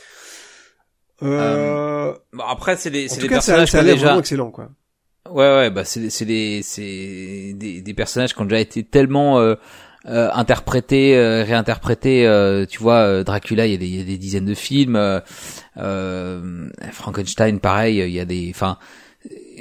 Euh, 1.22 2.14
Bon, 2.32 2.44
après, 2.44 2.76
c'est 2.76 2.90
des, 2.90 3.06
en 3.10 3.14
c'est 3.14 3.20
des 3.20 3.28
cas, 3.28 3.36
personnages 3.36 3.70
ça 3.70 3.80
a 3.80 3.84
déjà. 3.84 4.06
vraiment 4.06 4.20
excellent, 4.20 4.50
quoi. 4.50 4.70
Ouais, 5.30 5.56
ouais, 5.56 5.70
bah 5.70 5.84
c'est, 5.84 6.08
c'est 6.10 6.24
des, 6.24 6.62
c'est 6.62 7.52
des, 7.54 7.82
des 7.82 7.94
personnages 7.94 8.34
qui 8.34 8.40
ont 8.40 8.44
déjà 8.46 8.60
été 8.60 8.82
tellement 8.82 9.38
euh, 9.40 9.56
euh, 10.06 10.30
interprétés, 10.32 11.16
euh, 11.16 11.44
réinterprétés. 11.44 12.26
euh, 12.26 12.66
tu 12.66 12.78
vois, 12.78 12.98
euh, 13.00 13.24
Dracula, 13.24 13.66
il 13.66 13.72
y, 13.72 13.74
a 13.74 13.78
des, 13.78 13.86
il 13.86 13.96
y 13.98 14.00
a 14.00 14.04
des 14.04 14.18
dizaines 14.18 14.44
de 14.46 14.54
films. 14.54 14.96
euh, 14.96 15.20
euh, 15.76 16.68
Frankenstein, 16.92 17.60
pareil. 17.60 17.98
Il 17.98 18.10
y 18.10 18.20
a 18.20 18.24
des, 18.24 18.50
enfin, 18.54 18.78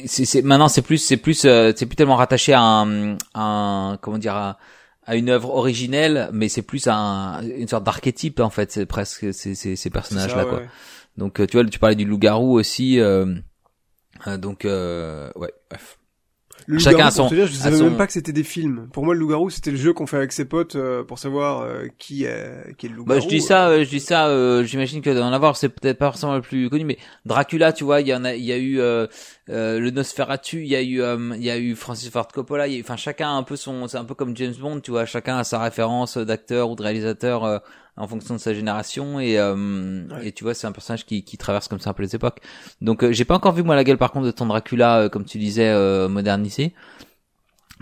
c'est, 0.06 0.42
maintenant 0.44 0.68
c'est 0.68 0.82
plus, 0.82 0.98
c'est 1.00 1.18
plus, 1.18 1.46
euh, 1.46 1.72
c'est 1.76 1.86
plus 1.86 1.96
tellement 1.96 2.16
rattaché 2.16 2.54
à 2.54 2.62
un, 2.62 3.18
un 3.34 3.98
comment 4.02 4.18
dire, 4.18 4.36
à, 4.36 4.58
à 5.06 5.16
une 5.16 5.30
œuvre 5.30 5.50
originelle, 5.54 6.30
mais 6.34 6.50
c'est 6.50 6.62
plus 6.62 6.88
un, 6.88 7.42
une 7.42 7.68
sorte 7.68 7.84
d'archétype 7.84 8.40
en 8.40 8.50
fait. 8.50 8.72
C'est 8.72 8.86
presque 8.86 9.34
ces, 9.34 9.56
ces, 9.56 9.76
ces 9.76 9.90
personnages 9.90 10.36
là 10.36 10.44
C'est 10.44 10.50
ça, 10.50 10.50
quoi. 10.50 10.60
ouais. 10.60 10.70
Donc 11.18 11.46
tu 11.48 11.58
vois, 11.58 11.66
tu 11.66 11.80
parlais 11.80 11.96
du 11.96 12.06
loup-garou 12.06 12.58
aussi. 12.60 13.00
euh, 13.00 13.34
euh, 14.28 14.38
donc 14.38 14.66
euh, 14.66 15.32
ouais, 15.36 15.52
bref. 15.70 15.98
Le 16.70 16.80
Chacun 16.80 17.10
son- 17.12 17.22
pour 17.24 17.30
te 17.30 17.36
dire, 17.36 17.48
je 17.48 17.54
a 17.54 17.64
savais 17.64 17.78
son- 17.78 17.86
même 17.86 17.96
pas 17.96 18.08
que 18.08 18.12
c'était 18.12 18.34
des 18.34 18.44
films. 18.44 18.90
Pour 18.92 19.06
moi, 19.06 19.14
le 19.14 19.22
loup-garou, 19.22 19.50
c'était 19.50 19.72
le 19.72 19.78
jeu 19.78 19.94
qu'on 19.94 20.06
fait 20.06 20.18
avec 20.18 20.34
ses 20.34 20.44
potes 20.44 20.76
euh, 20.76 21.02
pour 21.02 21.18
savoir 21.18 21.62
euh, 21.62 21.86
qui 21.98 22.26
est 22.26 22.76
qui 22.78 22.88
est 22.88 22.90
le 22.90 22.96
loup-garou. 22.96 23.20
Bah, 23.20 23.24
je 23.24 23.30
dis 23.30 23.40
ça, 23.40 23.70
euh, 23.70 23.86
je 23.86 23.90
dis 23.90 24.02
ça. 24.02 24.28
euh, 24.28 24.66
J'imagine 24.66 25.02
que 25.02 25.10
d'en 25.10 25.32
avoir, 25.32 25.56
c'est 25.56 25.70
peut-être 25.70 25.98
pas 25.98 26.08
forcément 26.08 26.36
le 26.36 26.42
plus 26.42 26.70
connu, 26.70 26.84
mais 26.84 26.98
Dracula, 27.26 27.72
tu 27.72 27.86
vois, 27.86 28.02
il 28.02 28.08
y 28.10 28.14
en 28.14 28.26
a, 28.26 28.34
il 28.36 28.44
y 28.44 28.52
a 28.52 28.58
eu 28.58 28.82
euh, 28.82 29.08
euh, 29.50 29.80
le 29.80 29.92
Nosferatu, 29.92 30.62
il 30.62 30.68
y 30.68 30.76
a 30.76 30.82
eu, 30.82 31.02
euh, 31.02 31.18
il 31.38 31.44
y 31.44 31.50
a 31.50 31.58
eu 31.58 31.74
Francis 31.74 32.10
Ford 32.10 32.28
Coppola. 32.28 32.66
Enfin, 32.82 32.98
chacun 32.98 33.30
a 33.30 33.32
un 33.32 33.44
peu 33.44 33.56
son, 33.56 33.88
c'est 33.88 33.98
un 33.98 34.04
peu 34.04 34.14
comme 34.14 34.36
James 34.36 34.56
Bond, 34.60 34.82
tu 34.82 34.92
vois, 34.92 35.06
chacun 35.06 35.38
a 35.38 35.46
sa 35.46 35.60
référence 35.60 36.18
d'acteur 36.18 36.70
ou 36.70 36.76
de 36.76 36.84
réalisateur 36.84 37.46
euh, 37.46 37.60
en 37.98 38.08
fonction 38.08 38.36
de 38.36 38.40
sa 38.40 38.54
génération 38.54 39.20
et 39.20 39.38
euh, 39.40 40.04
Ouais. 40.12 40.28
et 40.28 40.32
tu 40.32 40.44
vois, 40.44 40.54
c'est 40.54 40.68
un 40.68 40.72
personnage 40.72 41.06
qui, 41.06 41.24
qui 41.24 41.38
traverse 41.38 41.68
comme 41.68 41.80
ça 41.80 41.90
un 41.90 41.94
peu 41.94 42.04
les 42.04 42.16
époques. 42.16 42.40
Donc, 42.82 43.04
euh, 43.04 43.12
j'ai 43.12 43.26
pas 43.26 43.36
encore 43.36 43.54
vu 43.54 43.64
moi 43.64 43.76
la 43.76 43.84
gueule 43.84 43.98
par 43.98 44.12
contre 44.12 44.26
de 44.28 44.32
ton 44.32 44.46
Dracula, 44.46 45.00
euh, 45.00 45.10
comme 45.10 45.26
tu 45.26 45.38
disais, 45.40 45.68
euh, 45.70 46.08
modernisé, 46.08 46.74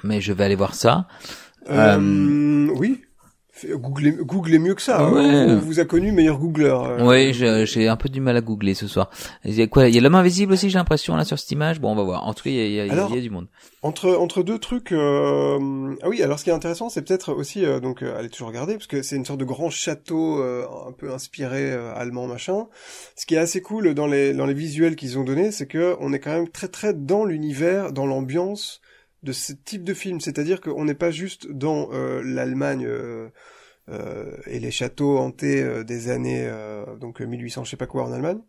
mais 0.03 0.21
je 0.21 0.33
vais 0.33 0.43
aller 0.45 0.55
voir 0.55 0.73
ça. 0.73 1.07
Euh, 1.69 2.67
oui. 2.77 3.01
Googlez, 3.73 4.11
googlez 4.11 4.59
mieux 4.59 4.75
que 4.75 4.81
ça. 4.81 5.09
Ouais. 5.09 5.21
hein. 5.21 5.45
On 5.49 5.59
vous 5.59 5.79
a 5.79 5.85
connu 5.85 6.11
meilleur 6.11 6.37
googleur. 6.37 6.83
euh. 6.83 6.97
Oui, 7.01 7.33
j'ai 7.33 7.87
un 7.87 7.95
peu 7.95 8.09
du 8.09 8.21
mal 8.21 8.37
à 8.37 8.41
googler 8.41 8.73
ce 8.73 8.87
soir. 8.87 9.09
Il 9.43 9.53
y 9.53 9.61
a 9.61 9.67
quoi? 9.67 9.87
Il 9.87 9.95
y 9.95 9.97
a 9.97 10.01
l'homme 10.01 10.15
invisible 10.15 10.53
aussi, 10.53 10.69
j'ai 10.69 10.77
l'impression 10.77 11.15
là 11.15 11.25
sur 11.25 11.39
cette 11.39 11.51
image. 11.51 11.79
Bon, 11.79 11.91
on 11.91 11.95
va 11.95 12.03
voir. 12.03 12.27
En 12.27 12.33
tout 12.33 12.43
cas, 12.43 12.49
il 12.49 12.55
y 12.55 12.59
a, 12.61 12.65
il 12.65 12.73
y 12.73 12.79
a- 12.79 12.85
il 12.85 12.87
y 12.87 12.89
a- 12.89 12.93
Alors- 12.93 13.09
il 13.09 13.15
y 13.15 13.19
a 13.19 13.21
du 13.21 13.29
monde. 13.29 13.47
Entre 13.81 14.09
entre 14.15 14.41
deux 14.43 14.57
trucs. 14.59 14.91
euh, 14.91 15.95
Ah 16.01 16.09
oui, 16.09 16.21
alors 16.23 16.39
ce 16.39 16.43
qui 16.43 16.49
est 16.49 16.53
intéressant, 16.53 16.89
c'est 16.89 17.03
peut-être 17.03 17.33
aussi 17.33 17.63
euh, 17.65 17.79
donc 17.79 18.01
euh, 18.01 18.17
allez 18.17 18.29
toujours 18.29 18.47
regarder 18.47 18.73
parce 18.73 18.87
que 18.87 19.01
c'est 19.01 19.15
une 19.15 19.25
sorte 19.25 19.39
de 19.39 19.45
grand 19.45 19.69
château 19.69 20.39
euh, 20.41 20.65
un 20.87 20.91
peu 20.91 21.11
inspiré 21.11 21.71
euh, 21.71 21.93
allemand 21.95 22.27
machin. 22.27 22.67
Ce 23.15 23.25
qui 23.25 23.35
est 23.35 23.39
assez 23.39 23.61
cool 23.61 23.93
dans 23.93 24.07
les 24.07 24.33
dans 24.33 24.45
les 24.47 24.53
visuels 24.55 24.95
qu'ils 24.95 25.19
ont 25.19 25.23
donnés, 25.23 25.51
c'est 25.51 25.67
que 25.67 25.95
on 25.99 26.13
est 26.13 26.19
quand 26.19 26.31
même 26.33 26.49
très 26.49 26.67
très 26.67 26.93
dans 26.93 27.25
l'univers, 27.25 27.91
dans 27.91 28.05
l'ambiance 28.07 28.81
de 29.23 29.31
ce 29.31 29.53
type 29.53 29.83
de 29.83 29.93
film. 29.93 30.19
C'est-à-dire 30.19 30.61
qu'on 30.61 30.85
n'est 30.85 30.93
pas 30.95 31.11
juste 31.11 31.47
dans 31.51 31.89
euh, 31.93 32.21
l'Allemagne. 32.23 32.85
euh, 32.87 33.27
et 33.87 34.59
les 34.59 34.71
châteaux 34.71 35.17
hantés 35.17 35.61
euh, 35.61 35.83
des 35.83 36.09
années 36.09 36.47
euh, 36.49 36.95
donc 36.95 37.21
1800 37.21 37.63
je 37.65 37.69
sais 37.71 37.77
pas 37.77 37.87
quoi 37.87 38.03
en 38.03 38.11
Allemagne. 38.11 38.41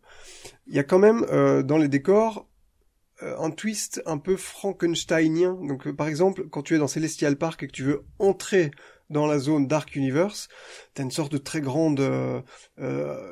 Il 0.67 0.75
y 0.75 0.79
a 0.79 0.83
quand 0.83 0.99
même 0.99 1.25
euh, 1.31 1.63
dans 1.63 1.77
les 1.77 1.87
décors 1.87 2.47
euh, 3.23 3.35
un 3.39 3.49
twist 3.49 4.01
un 4.05 4.19
peu 4.19 4.35
frankensteinien. 4.35 5.57
Donc, 5.67 5.87
euh, 5.87 5.93
par 5.93 6.07
exemple, 6.07 6.47
quand 6.49 6.61
tu 6.61 6.75
es 6.75 6.77
dans 6.77 6.87
Celestial 6.87 7.35
Park 7.35 7.63
et 7.63 7.67
que 7.67 7.71
tu 7.71 7.83
veux 7.83 8.03
entrer 8.19 8.69
dans 9.09 9.25
la 9.25 9.39
zone 9.39 9.67
Dark 9.67 9.95
Universe, 9.95 10.49
t'as 10.93 11.01
une 11.01 11.11
sorte 11.11 11.31
de 11.31 11.39
très 11.39 11.61
grande 11.61 11.99
euh, 11.99 12.41
euh, 12.79 13.31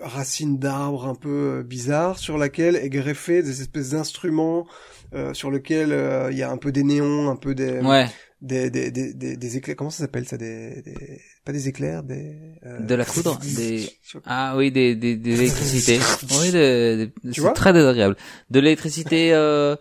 racine 0.00 0.58
d'arbre 0.58 1.06
un 1.06 1.16
peu 1.16 1.58
euh, 1.58 1.62
bizarre 1.64 2.18
sur 2.18 2.38
laquelle 2.38 2.76
est 2.76 2.90
greffé 2.90 3.42
des 3.42 3.60
espèces 3.60 3.90
d'instruments 3.90 4.66
euh, 5.14 5.34
sur 5.34 5.50
lequel 5.50 5.92
euh, 5.92 6.30
il 6.30 6.38
y 6.38 6.42
a 6.42 6.50
un 6.50 6.56
peu 6.56 6.70
des 6.70 6.84
néons, 6.84 7.28
un 7.28 7.36
peu 7.36 7.54
des 7.54 7.80
Ouais, 7.80 8.06
des, 8.42 8.70
des, 8.70 8.90
des, 8.90 9.36
des, 9.36 9.56
éclairs. 9.56 9.76
Comment 9.76 9.90
ça 9.90 9.98
s'appelle 10.04 10.26
ça 10.26 10.36
des, 10.36 10.82
des 10.82 11.20
pas 11.44 11.52
des 11.52 11.68
éclairs, 11.68 12.02
des 12.02 12.36
euh, 12.66 12.80
de 12.80 12.94
la 12.94 13.04
foudre, 13.04 13.38
des 13.56 13.88
ah 14.26 14.54
oui, 14.56 14.70
des 14.72 14.94
des, 14.96 15.16
des 15.16 15.34
électricités. 15.40 15.98
oui, 16.40 16.50
de, 16.50 17.10
de- 17.24 17.32
c'est 17.32 17.52
très 17.54 17.72
désagréable. 17.72 18.16
De 18.50 18.60
l'électricité. 18.60 19.32
Euh... 19.42 19.76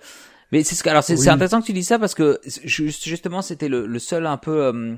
Mais 0.53 0.64
c'est 0.64 0.76
ce 0.76 0.84
que 0.84 0.89
alors 0.89 1.03
c'est 1.03 1.16
c'est 1.16 1.24
Oui. 1.24 1.30
intéressant 1.30 1.62
que 1.62 1.66
tu 1.66 1.72
dis 1.74 1.84
ça 1.84 1.97
parce 1.97 2.14
que 2.14 2.39
juste- 2.66 3.05
justement 3.05 3.41
c'était 3.41 3.70
le, 3.70 3.86
le 3.88 3.99
seul 3.99 4.26
un 4.28 4.36
peu 4.38 4.64
euh, 4.66 4.95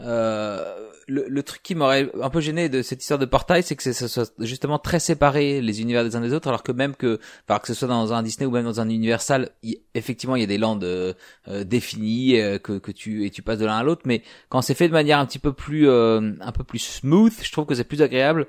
euh, 0.00 0.88
le, 1.08 1.24
le, 1.26 1.42
truc 1.42 1.62
qui 1.62 1.74
m'aurait 1.74 2.10
un 2.20 2.30
peu 2.30 2.40
gêné 2.40 2.68
de 2.68 2.82
cette 2.82 3.00
histoire 3.00 3.18
de 3.18 3.24
portail, 3.24 3.62
c'est 3.62 3.74
que 3.74 3.82
ça 3.82 4.08
soit 4.08 4.32
justement 4.40 4.78
très 4.78 5.00
séparé 5.00 5.60
les 5.60 5.80
univers 5.80 6.04
des 6.04 6.14
uns 6.14 6.20
des 6.20 6.34
autres, 6.34 6.48
alors 6.48 6.62
que 6.62 6.70
même 6.70 6.94
que, 6.94 7.18
enfin, 7.48 7.58
que 7.58 7.66
ce 7.66 7.74
soit 7.74 7.88
dans 7.88 8.12
un 8.12 8.22
Disney 8.22 8.46
ou 8.46 8.50
même 8.50 8.64
dans 8.64 8.80
un 8.80 8.88
Universal, 8.88 9.50
effectivement, 9.94 10.36
il 10.36 10.40
y 10.40 10.44
a 10.44 10.46
des 10.46 10.58
landes 10.58 10.84
euh, 10.84 11.14
euh 11.48 11.64
définies 11.64 12.38
euh, 12.38 12.58
que, 12.58 12.78
que 12.78 12.92
tu 12.92 13.24
et 13.24 13.30
tu 13.30 13.42
passes 13.42 13.58
de 13.58 13.66
l'un 13.66 13.78
à 13.78 13.82
l'autre, 13.82 14.02
mais 14.04 14.22
quand 14.50 14.60
c'est 14.60 14.74
fait 14.74 14.86
de 14.86 14.92
manière 14.92 15.18
un 15.18 15.26
petit 15.26 15.38
peu 15.38 15.52
plus, 15.52 15.88
euh, 15.88 16.32
un 16.40 16.52
peu 16.52 16.62
plus 16.62 16.78
smooth, 16.78 17.32
je 17.42 17.50
trouve 17.50 17.64
que 17.66 17.74
c'est 17.74 17.84
plus 17.84 18.02
agréable 18.02 18.46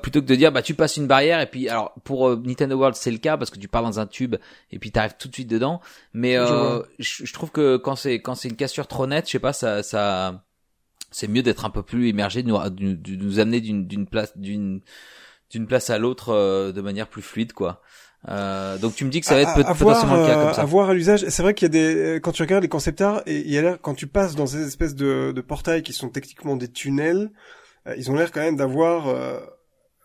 plutôt 0.00 0.20
que 0.20 0.26
de 0.26 0.34
dire, 0.36 0.52
bah, 0.52 0.62
tu 0.62 0.74
passes 0.74 0.96
une 0.96 1.08
barrière 1.08 1.40
et 1.40 1.46
puis, 1.46 1.68
alors 1.68 1.92
pour 2.04 2.36
Nintendo 2.36 2.76
World, 2.76 2.94
c'est 2.94 3.10
le 3.10 3.18
cas 3.18 3.36
parce 3.36 3.50
que 3.50 3.58
tu 3.58 3.66
pars 3.66 3.82
dans 3.82 3.98
un 3.98 4.06
tube 4.06 4.36
et 4.70 4.78
puis 4.78 4.92
t'arrives 4.92 5.16
tout 5.18 5.26
de 5.26 5.34
suite 5.34 5.48
dedans, 5.48 5.80
mais 6.12 6.34
je, 6.34 7.24
je, 7.24 7.32
trouve 7.32 7.50
que 7.50 7.78
quand 7.78 7.96
c'est 7.96 8.20
quand 8.20 8.36
c'est 8.36 8.48
une 8.48 8.54
cassure 8.54 8.86
trop 8.86 9.08
nette, 9.08 9.26
je 9.26 9.32
sais 9.32 9.38
pas, 9.40 9.52
ça 9.52 9.82
ça 9.82 10.44
c'est 11.12 11.28
mieux 11.28 11.42
d'être 11.42 11.64
un 11.64 11.70
peu 11.70 11.82
plus 11.82 12.08
immergé, 12.08 12.42
de 12.42 12.48
nous, 12.48 12.58
de, 12.58 13.16
nous 13.16 13.38
amener 13.38 13.60
d'une 13.60 14.06
place 14.06 14.36
d'une 14.36 14.80
d'une 15.50 15.66
place 15.66 15.90
à 15.90 15.98
l'autre 15.98 16.30
euh, 16.30 16.72
de 16.72 16.80
manière 16.80 17.08
plus 17.08 17.22
fluide, 17.22 17.52
quoi. 17.52 17.82
Euh, 18.28 18.78
donc 18.78 18.94
tu 18.94 19.04
me 19.04 19.10
dis 19.10 19.20
que 19.20 19.26
ça 19.26 19.34
va 19.34 19.40
être 19.40 19.54
peut 19.54 19.64
potentiellement 19.64 20.16
le 20.16 20.26
cas 20.26 20.34
comme 20.34 20.54
ça. 20.54 20.62
À 20.62 20.64
voir 20.64 20.90
à 20.90 20.94
l'usage, 20.94 21.24
c'est 21.28 21.42
vrai 21.42 21.54
qu'il 21.54 21.66
y 21.66 21.78
a 21.78 22.14
des 22.14 22.20
quand 22.22 22.32
tu 22.32 22.42
regardes 22.42 22.62
les 22.62 22.68
concept 22.68 23.00
art 23.00 23.22
et 23.26 23.38
il 23.40 23.50
y 23.50 23.58
a 23.58 23.62
l'air 23.62 23.78
quand 23.80 23.94
tu 23.94 24.06
passes 24.06 24.36
dans 24.36 24.46
ces 24.46 24.66
espèces 24.66 24.94
de, 24.94 25.32
de 25.34 25.40
portails 25.40 25.82
qui 25.82 25.92
sont 25.92 26.08
techniquement 26.08 26.56
des 26.56 26.68
tunnels, 26.68 27.32
euh, 27.88 27.94
ils 27.96 28.10
ont 28.10 28.14
l'air 28.14 28.30
quand 28.30 28.40
même 28.40 28.56
d'avoir 28.56 29.08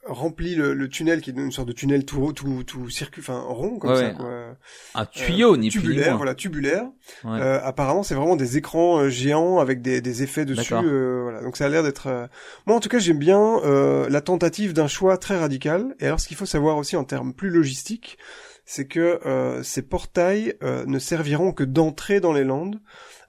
rempli 0.07 0.55
le, 0.55 0.73
le, 0.73 0.89
tunnel 0.89 1.21
qui 1.21 1.29
est 1.29 1.33
une 1.33 1.51
sorte 1.51 1.67
de 1.67 1.73
tunnel 1.73 2.05
tout 2.05 2.33
tout 2.33 2.63
tout 2.63 2.89
circuit 2.89 3.21
enfin 3.21 3.39
rond 3.39 3.77
comme 3.77 3.95
ça 3.95 4.11
quoi. 4.11 4.55
un 4.95 5.05
tuyau 5.05 5.53
euh, 5.53 5.57
ni 5.57 5.69
tubulaire 5.69 6.17
voilà 6.17 6.35
tubulaire. 6.35 6.85
Euh, 7.25 7.59
apparemment 7.63 8.03
c'est 8.03 8.15
vraiment 8.15 8.35
des 8.35 8.57
écrans 8.57 8.99
euh, 8.99 9.09
géants 9.09 9.59
avec 9.59 9.81
des, 9.81 10.01
des 10.01 10.23
effets 10.23 10.45
dessus 10.45 10.73
euh, 10.73 11.21
voilà. 11.23 11.41
Donc 11.41 11.57
ça 11.57 11.65
a 11.65 11.69
l'air 11.69 11.83
d'être 11.83 12.07
euh, 12.07 12.27
moi 12.65 12.75
en 12.75 12.79
tout 12.79 12.89
cas 12.89 12.99
j'aime 12.99 13.19
bien 13.19 13.61
la 14.09 14.21
tentative 14.21 14.73
d'un 14.73 14.87
choix 14.87 15.17
très 15.17 15.37
radical. 15.37 15.95
Et 15.99 16.05
alors 16.05 16.19
ce 16.19 16.27
qu'il 16.27 16.37
faut 16.37 16.45
savoir 16.45 16.77
aussi 16.77 16.95
en 16.95 17.03
termes 17.03 17.33
plus 17.33 17.49
logistiques 17.49 18.17
c'est 18.65 18.87
que 18.87 19.19
ces 19.63 19.81
portails 19.81 20.55
ne 20.61 20.99
serviront 20.99 21.51
que 21.51 21.63
d'entrée 21.63 22.19
dans 22.19 22.33
les 22.33 22.43
landes. 22.43 22.79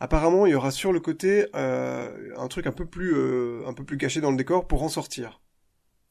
Apparemment 0.01 0.47
il 0.47 0.53
y 0.53 0.55
aura 0.55 0.71
sur 0.71 0.93
le 0.93 1.01
côté 1.01 1.47
un 1.55 2.49
truc 2.49 2.67
un 2.67 2.73
peu 2.73 2.87
plus 2.87 3.15
un 3.67 3.73
peu 3.73 3.85
plus 3.85 3.99
caché 3.99 4.21
dans 4.21 4.31
le 4.31 4.37
décor 4.37 4.67
pour 4.67 4.83
en 4.83 4.89
sortir 4.89 5.41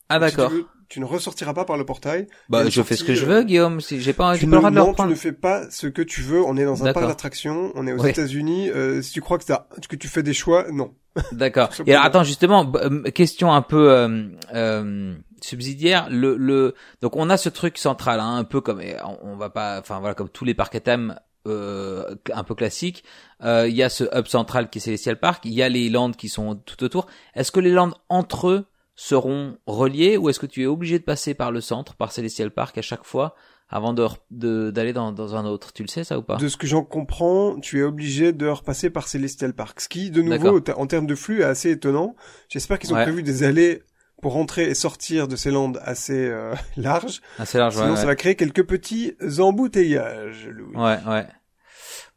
ah 0.10 0.20
d'accord. 0.20 0.51
tu, 0.89 0.99
ne 0.99 1.05
ressortiras 1.05 1.53
pas 1.53 1.66
par 1.66 1.78
le 1.78 1.86
portail. 1.86 2.28
Bah 2.49 2.70
je 2.70 2.82
fais 2.82 2.95
ce 2.95 3.03
que 3.03 3.14
je 3.14 3.26
veux, 3.26 3.43
Guillaume. 3.43 3.82
Si 3.82 4.01
j'ai 4.01 4.14
pas, 4.14 4.36
j'ai 4.36 4.47
pas 4.47 4.55
le 4.58 4.76
droit 4.76 4.91
de 4.93 4.95
tu 4.95 5.08
ne 5.10 5.16
fais 5.16 5.34
pas 5.34 5.70
ce 5.70 5.88
que 5.88 6.01
tu 6.01 6.22
veux. 6.22 6.41
On 6.41 6.58
est 6.58 6.66
dans 6.66 6.86
un 6.86 6.93
parc 6.93 7.08
d'attractions. 7.08 7.72
On 7.76 7.88
est 7.88 7.93
aux 7.93 8.05
États-Unis. 8.05 8.70
Euh, 8.70 9.01
si 9.01 9.12
tu 9.12 9.22
crois 9.22 9.38
que, 9.38 9.43
que 9.88 9.95
tu 9.95 10.08
fais 10.08 10.24
des 10.24 10.34
choix, 10.34 10.66
non. 10.72 10.93
D'accord. 11.32 11.70
Et 11.86 11.93
alors 11.93 12.05
attends 12.05 12.24
justement, 12.24 12.72
euh, 12.76 13.03
question 13.03 13.53
un 13.53 13.62
peu 13.62 13.91
euh, 13.91 14.28
euh, 14.53 15.16
subsidiaire. 15.41 16.08
Le, 16.10 16.36
le 16.38 16.76
donc 17.01 17.16
on 17.16 17.30
a 17.30 17.38
ce 17.38 17.49
truc 17.49 17.78
central, 17.78 18.20
hein, 18.20 18.38
un 18.38 18.43
peu 18.43 18.62
comme 18.62 18.82
on, 19.24 19.36
va 19.36 19.49
pas, 19.49 19.80
enfin 19.80 19.99
voilà 19.99 20.16
comme 20.16 20.30
tous 20.30 20.45
les 20.45 20.53
parcs 20.53 20.76
à 20.76 20.80
thème 20.80 21.16
euh, 21.47 22.16
un 22.34 22.43
peu 22.43 22.55
classiques. 22.55 23.03
Il 23.43 23.74
y 23.74 23.84
a 23.84 23.89
ce 23.89 24.03
hub 24.16 24.28
central 24.28 24.70
qui 24.70 24.80
est 24.80 24.82
Celestial 24.82 25.20
Park. 25.20 25.43
Il 25.45 25.53
y 25.53 25.64
a 25.64 25.70
les 25.70 25.89
lands 25.89 26.12
qui 26.12 26.30
sont 26.30 26.55
tout 26.55 26.84
autour. 26.84 27.08
Est-ce 27.36 27.51
que 27.51 27.60
les 27.60 27.72
lands 27.72 27.91
entre 28.10 28.49
eux 28.49 28.66
seront 28.97 29.57
reliés 29.67 30.17
ou 30.17 30.27
est-ce 30.27 30.39
que 30.39 30.47
tu 30.47 30.63
es 30.63 30.65
obligé 30.65 30.99
de 30.99 31.03
passer 31.03 31.35
par 31.35 31.51
le 31.51 31.61
centre, 31.61 31.95
par 31.95 32.11
Celestial 32.11 32.51
Park 32.51 32.77
à 32.77 32.81
chaque 32.81 33.05
fois 33.05 33.35
avant 33.69 33.93
de 33.93 34.71
d'aller 34.71 34.91
dans, 34.91 35.11
dans 35.11 35.35
un 35.35 35.45
autre? 35.45 35.71
Tu 35.71 35.83
le 35.83 35.87
sais 35.87 36.03
ça 36.03 36.17
ou 36.17 36.23
pas? 36.23 36.37
De 36.37 36.47
ce 36.47 36.57
que 36.57 36.67
j'en 36.67 36.83
comprends, 36.83 37.59
tu 37.59 37.79
es 37.79 37.83
obligé 37.83 38.33
de 38.33 38.47
repasser 38.47 38.89
par 38.89 39.07
Celestial 39.07 39.53
Park. 39.53 39.79
Ce 39.79 39.87
qui, 39.87 40.09
de 40.09 40.21
nouveau, 40.21 40.59
en 40.75 40.87
termes 40.87 41.05
de 41.05 41.15
flux, 41.15 41.41
est 41.41 41.45
assez 41.45 41.71
étonnant. 41.71 42.15
J'espère 42.49 42.79
qu'ils 42.79 42.93
ont 42.93 42.97
prévu 43.01 43.23
des 43.23 43.43
allées 43.43 43.83
pour 44.19 44.33
rentrer 44.33 44.63
et 44.63 44.73
sortir 44.73 45.27
de 45.27 45.35
ces 45.35 45.51
landes 45.51 45.79
assez 45.83 46.27
euh, 46.27 46.55
larges. 46.75 47.21
Assez 47.37 47.59
large, 47.59 47.75
Sinon, 47.75 47.95
ça 47.95 48.07
va 48.07 48.15
créer 48.15 48.35
quelques 48.35 48.65
petits 48.65 49.13
embouteillages. 49.37 50.49
Louis. 50.51 50.75
Ouais, 50.75 50.97
ouais. 51.07 51.27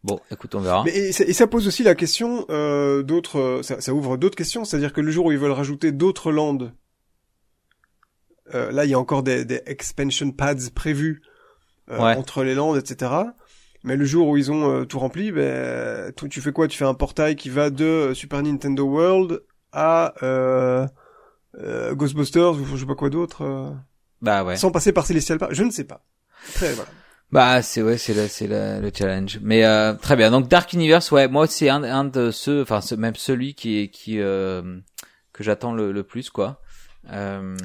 Bon, 0.02 0.18
écoute, 0.30 0.54
on 0.54 0.60
verra. 0.60 0.82
Mais 0.84 0.96
et 0.96 1.12
ça, 1.12 1.46
pose 1.46 1.66
aussi 1.66 1.82
la 1.82 1.94
question 1.94 2.46
euh, 2.48 3.02
d'autres. 3.02 3.38
Euh, 3.38 3.62
ça, 3.62 3.80
ça, 3.80 3.92
ouvre 3.92 4.16
d'autres 4.16 4.36
questions, 4.36 4.64
c'est-à-dire 4.64 4.92
que 4.92 5.00
le 5.00 5.10
jour 5.10 5.26
où 5.26 5.32
ils 5.32 5.38
veulent 5.38 5.50
rajouter 5.52 5.92
d'autres 5.92 6.32
landes, 6.32 6.72
euh, 8.54 8.72
là 8.72 8.84
il 8.84 8.90
y 8.90 8.94
a 8.94 8.98
encore 8.98 9.22
des, 9.22 9.44
des 9.44 9.62
expansion 9.66 10.32
pads 10.32 10.70
prévus 10.74 11.22
euh, 11.90 11.98
entre 11.98 12.42
les 12.44 12.54
landes, 12.54 12.78
etc. 12.78 13.12
Mais 13.82 13.96
le 13.96 14.04
jour 14.04 14.28
où 14.28 14.36
ils 14.36 14.50
ont 14.50 14.70
euh, 14.70 14.84
tout 14.84 14.98
rempli, 14.98 15.32
ben 15.32 16.12
tu, 16.16 16.28
tu 16.28 16.40
fais 16.40 16.52
quoi? 16.52 16.66
Tu 16.66 16.78
fais 16.78 16.84
un 16.84 16.94
portail 16.94 17.36
qui 17.36 17.50
va 17.50 17.70
de 17.70 18.12
Super 18.14 18.42
Nintendo 18.42 18.84
World 18.84 19.42
à 19.72 20.14
Ghostbusters 21.92 22.52
ou 22.52 22.64
je 22.64 22.78
sais 22.78 22.86
pas 22.86 22.94
quoi 22.94 23.10
d'autre. 23.10 23.74
bah 24.22 24.44
ouais. 24.44 24.56
Sans 24.56 24.70
passer 24.70 24.92
par 24.92 25.06
Celestial 25.06 25.38
Park, 25.38 25.52
je 25.52 25.62
ne 25.62 25.70
sais 25.70 25.84
pas. 25.84 26.04
Très 26.54 26.72
voilà. 26.72 26.90
Bah 27.32 27.62
c'est 27.62 27.82
ouais 27.82 27.96
c'est 27.96 28.28
c'est 28.28 28.48
le 28.48 28.90
challenge. 28.92 29.38
Mais 29.42 29.64
euh, 29.64 29.94
très 29.94 30.16
bien. 30.16 30.30
Donc 30.30 30.48
Dark 30.48 30.72
Universe 30.72 31.12
ouais 31.12 31.28
moi 31.28 31.46
c'est 31.46 31.68
un, 31.68 31.84
un 31.84 32.04
de 32.04 32.30
ceux 32.32 32.62
enfin 32.62 32.80
même 32.96 33.14
celui 33.14 33.54
qui 33.54 33.78
est 33.78 33.88
qui 33.88 34.18
euh, 34.18 34.80
que 35.32 35.44
j'attends 35.44 35.72
le, 35.72 35.92
le, 35.92 36.02
plus 36.02 36.28
quoi. 36.30 36.60
Euh, 37.12 37.56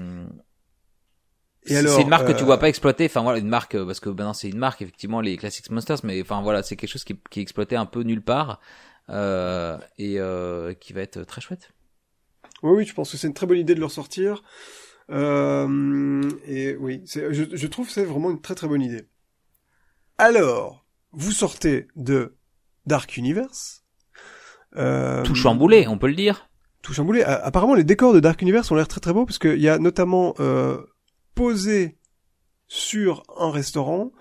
c'est 1.66 2.02
une 2.02 2.10
marque 2.10 2.28
que 2.28 2.38
tu 2.38 2.44
vois 2.44 2.60
pas 2.60 2.70
exploiter. 2.70 3.06
Enfin 3.06 3.24
voilà 3.24 3.40
une 3.40 3.48
marque 3.48 3.76
parce 3.86 4.00
que 4.00 4.10
maintenant 4.10 4.34
c'est 4.34 4.50
une 4.50 4.60
marque 4.60 4.84
effectivement 4.84 5.20
les 5.20 5.36
Classics 5.36 5.72
Monsters 5.72 5.98
mais 6.04 6.22
enfin 6.22 6.44
voilà 6.44 6.62
c'est 6.62 6.76
quelque 6.76 6.92
chose 6.92 7.04
qui 7.04 7.20
qui 7.32 7.40
est 7.40 7.44
exploité 7.44 7.76
un 7.76 7.88
peu 7.88 8.02
nulle 8.04 8.22
part 8.22 8.62
et 9.10 10.20
qui 10.80 10.94
va 10.94 11.02
être 11.02 11.24
très 11.24 11.42
chouette. 11.42 11.72
Oui 12.62 12.72
oui 12.78 12.86
je 12.86 12.94
pense 12.94 13.12
que 13.12 13.18
c'est 13.18 13.28
une 13.28 13.34
très 13.34 13.48
bonne 13.48 13.58
idée 13.58 13.74
de 13.74 13.80
le 13.80 13.86
ressortir. 13.88 14.44
et 15.10 15.16
oui 16.80 17.02
je, 17.08 17.48
je 17.52 17.68
trouve 17.68 17.90
c'est 17.90 18.06
vraiment 18.06 18.30
une 18.30 18.42
très 18.42 18.54
très 18.54 18.68
bonne 18.68 18.84
idée. 18.84 19.08
Alors, 20.18 20.86
vous 21.12 21.32
sortez 21.32 21.88
de 21.96 22.36
Dark 22.86 23.18
Universe. 23.18 23.84
Euh, 24.78 25.24
tout 25.24 25.36
chamboulé, 25.36 25.88
on 25.88 25.98
peut 25.98 26.08
le 26.08 26.16
dire. 26.16 26.50
Tout 26.82 26.94
chamboulé. 26.94 27.24
Apparemment, 27.24 27.76
les 27.76 27.84
décors 27.84 28.14
de 28.14 28.20
Dark 28.20 28.42
Universe 28.42 28.72
ont 28.72 28.76
l'air 28.76 28.88
très 28.88 29.02
très 29.02 29.14
beaux 29.14 29.26
parce 29.26 29.40
qu'il 29.40 29.60
y 29.60 29.70
a 29.70 29.78
notamment 29.80 30.36
euh, 30.40 30.78
posé 31.34 31.98
sur 32.68 33.24
un 33.38 33.52
restaurant 33.52 34.12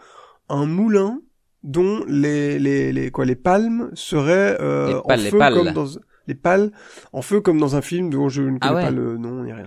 un 0.49 0.67
moulin 0.67 1.21
dont 1.63 2.05
les 2.07 2.59
les 2.59 2.93
les 2.93 3.11
quoi 3.11 3.25
les 3.25 3.37
palmes 3.37 3.91
seraient 3.95 4.61
euh, 4.61 5.01
en 5.05 5.17
feu 5.17 5.31
comme 5.39 5.73
dans 5.73 5.87
les 6.27 6.35
pales 6.35 6.73
en 7.13 7.23
feu 7.23 7.41
comme 7.41 7.59
dans 7.59 7.75
un 7.77 7.81
film 7.81 8.11
dont 8.11 8.29
je 8.29 8.43
ne 8.43 8.59
connais 8.59 8.81
ah 8.81 8.83
pas 8.83 8.91
le 8.91 9.17
nom 9.17 9.45
ni 9.45 9.53
rien. 9.53 9.67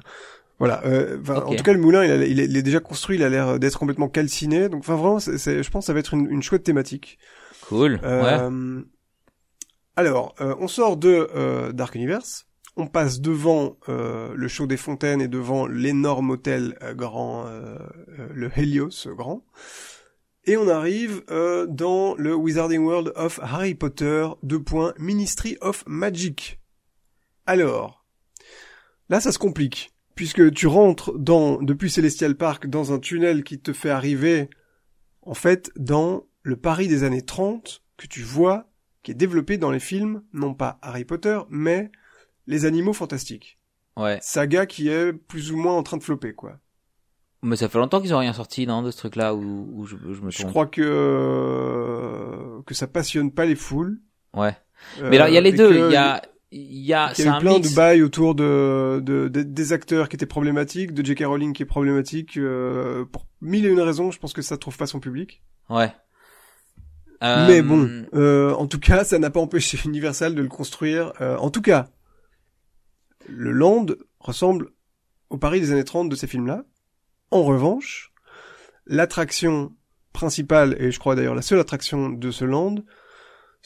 Voilà. 0.60 0.84
Euh, 0.86 1.18
En 1.30 1.54
tout 1.56 1.64
cas, 1.64 1.74
le 1.74 1.80
moulin, 1.80 2.04
il, 2.04 2.40
est, 2.40 2.62
déjà 2.64 2.80
construit. 2.80 3.18
Il 3.18 3.24
a 3.24 3.30
l'air 3.30 3.60
d'être 3.60 3.78
complètement 3.78 4.10
calciné. 4.10 4.70
Donc, 4.70 4.80
enfin, 4.80 4.96
vraiment, 4.96 5.20
c'est, 5.20 5.64
je 5.64 5.70
pense, 5.70 5.84
que 5.84 5.88
ça 5.88 5.94
va 5.94 6.00
être 6.00 6.14
une, 6.14 6.30
une 6.32 6.42
chouette 6.42 6.64
thématique. 6.64 7.20
Cool. 7.68 8.00
Euh, 8.04 8.80
ouais. 8.80 8.84
Alors, 9.98 10.36
euh, 10.42 10.56
on 10.60 10.68
sort 10.68 10.96
de 10.96 11.28
euh, 11.36 11.72
Dark 11.74 11.96
Universe. 11.96 12.46
On 12.76 12.86
passe 12.86 13.20
devant 13.20 13.78
euh, 13.90 14.32
le 14.36 14.48
show 14.48 14.68
des 14.68 14.78
fontaines 14.78 15.22
et 15.22 15.28
devant 15.28 15.66
l'énorme 15.66 16.30
hôtel 16.30 16.78
grand, 16.94 17.46
le 18.16 18.52
Helios 18.56 19.08
grand. 19.08 19.44
Et 20.46 20.56
on 20.56 20.70
arrive 20.70 21.24
dans 21.28 22.14
le 22.16 22.36
Wizarding 22.36 22.84
World 22.84 23.12
of 23.16 23.40
Harry 23.42 23.74
Potter, 23.74 24.28
deux 24.44 24.62
points, 24.62 24.94
Ministry 25.00 25.58
of 25.62 25.84
Magic. 25.88 26.62
Alors, 27.48 28.06
là, 29.10 29.20
ça 29.20 29.32
se 29.32 29.40
complique 29.40 29.97
puisque 30.18 30.52
tu 30.52 30.68
rentres 30.68 31.18
dans 31.18 31.62
depuis 31.62 31.90
Celestial 31.92 32.36
Park 32.36 32.68
dans 32.68 32.92
un 32.92 33.00
tunnel 33.00 33.44
qui 33.44 33.60
te 33.62 33.72
fait 33.72 33.92
arriver 33.92 34.50
en 35.22 35.36
fait 35.36 35.72
dans 35.78 36.26
le 36.42 36.58
Paris 36.58 36.88
des 36.88 37.04
années 37.04 37.22
30 37.22 37.84
que 37.96 38.08
tu 38.08 38.24
vois 38.24 38.68
qui 39.04 39.12
est 39.12 39.14
développé 39.14 39.58
dans 39.58 39.70
les 39.70 39.80
films 39.80 40.24
non 40.34 40.56
pas 40.56 40.80
Harry 40.82 41.06
Potter 41.06 41.40
mais 41.50 41.92
les 42.48 42.66
animaux 42.66 42.94
fantastiques. 42.94 43.60
Ouais. 43.96 44.18
Saga 44.22 44.66
qui 44.66 44.90
est 44.90 45.14
plus 45.14 45.52
ou 45.52 45.58
moins 45.58 45.76
en 45.76 45.84
train 45.84 45.98
de 45.98 46.04
flopper 46.04 46.34
quoi. 46.34 46.58
Mais 47.44 47.56
ça 47.56 47.70
fait 47.70 47.78
longtemps 47.78 48.02
qu'ils 48.02 48.16
ont 48.16 48.20
rien 48.20 48.34
sorti 48.34 48.66
non 48.66 48.82
de 48.82 48.90
ce 48.90 48.98
truc 48.98 49.16
là 49.16 49.36
où, 49.36 49.86
je, 49.86 49.98
je, 49.98 50.22
me 50.22 50.32
trompe. 50.32 50.32
Je 50.32 50.46
crois 50.48 50.66
que 50.66 52.62
que 52.66 52.74
ça 52.74 52.88
passionne 52.88 53.32
pas 53.32 53.46
les 53.46 53.56
foules. 53.56 54.02
Ouais. 54.34 54.58
Mais 55.00 55.18
alors 55.18 55.28
il 55.28 55.36
y 55.36 55.38
a 55.38 55.42
les 55.42 55.52
deux, 55.52 55.90
il 55.90 55.92
y 55.92 55.96
a 55.96 56.24
il 56.52 56.86
y 56.86 56.94
a, 56.94 57.12
il 57.18 57.26
y 57.26 57.28
a 57.28 57.38
eu 57.38 57.40
plein 57.40 57.60
de 57.60 57.76
bails 57.76 58.02
autour 58.02 58.34
de, 58.34 59.02
de, 59.04 59.28
des 59.28 59.74
acteurs 59.74 60.08
qui 60.08 60.16
étaient 60.16 60.26
problématiques, 60.26 60.94
de 60.94 61.06
J.K. 61.06 61.26
Rowling 61.26 61.54
qui 61.54 61.64
est 61.64 61.68
problématique 61.68 62.38
euh, 62.38 63.06
pour 63.06 63.28
mille 63.42 63.66
et 63.66 63.70
une 63.70 63.82
raisons. 63.82 64.12
Je 64.12 64.20
pense 64.20 64.34
que 64.34 64.42
ça 64.42 64.58
trouve 64.58 64.78
pas 64.78 64.88
son 64.88 65.00
public. 65.00 65.42
Ouais. 65.70 65.92
Mais 67.22 67.62
bon, 67.62 67.88
euh, 67.88 68.06
euh, 68.14 68.54
en 68.54 68.68
tout 68.68 68.80
cas, 68.80 69.04
ça 69.04 69.20
n'a 69.20 69.30
pas 69.30 69.40
empêché 69.40 69.78
Universal 69.86 70.36
de 70.36 70.42
le 70.42 70.48
construire. 70.48 71.14
Euh, 71.22 71.38
en 71.38 71.50
tout 71.50 71.62
cas, 71.62 71.90
le 73.28 73.52
Land 73.52 73.88
ressemble 74.20 74.70
au 75.30 75.38
Paris 75.38 75.60
des 75.60 75.72
années 75.72 75.84
30 75.84 76.10
de 76.10 76.16
ces 76.16 76.28
films-là. 76.28 76.64
En 77.32 77.44
revanche, 77.44 78.14
l'attraction 78.86 79.74
principale, 80.14 80.76
et 80.80 80.92
je 80.92 81.00
crois 81.00 81.16
d'ailleurs 81.16 81.36
la 81.36 81.42
seule 81.42 81.60
attraction 81.60 82.10
de 82.10 82.32
ce 82.32 82.46
Land, 82.46 82.76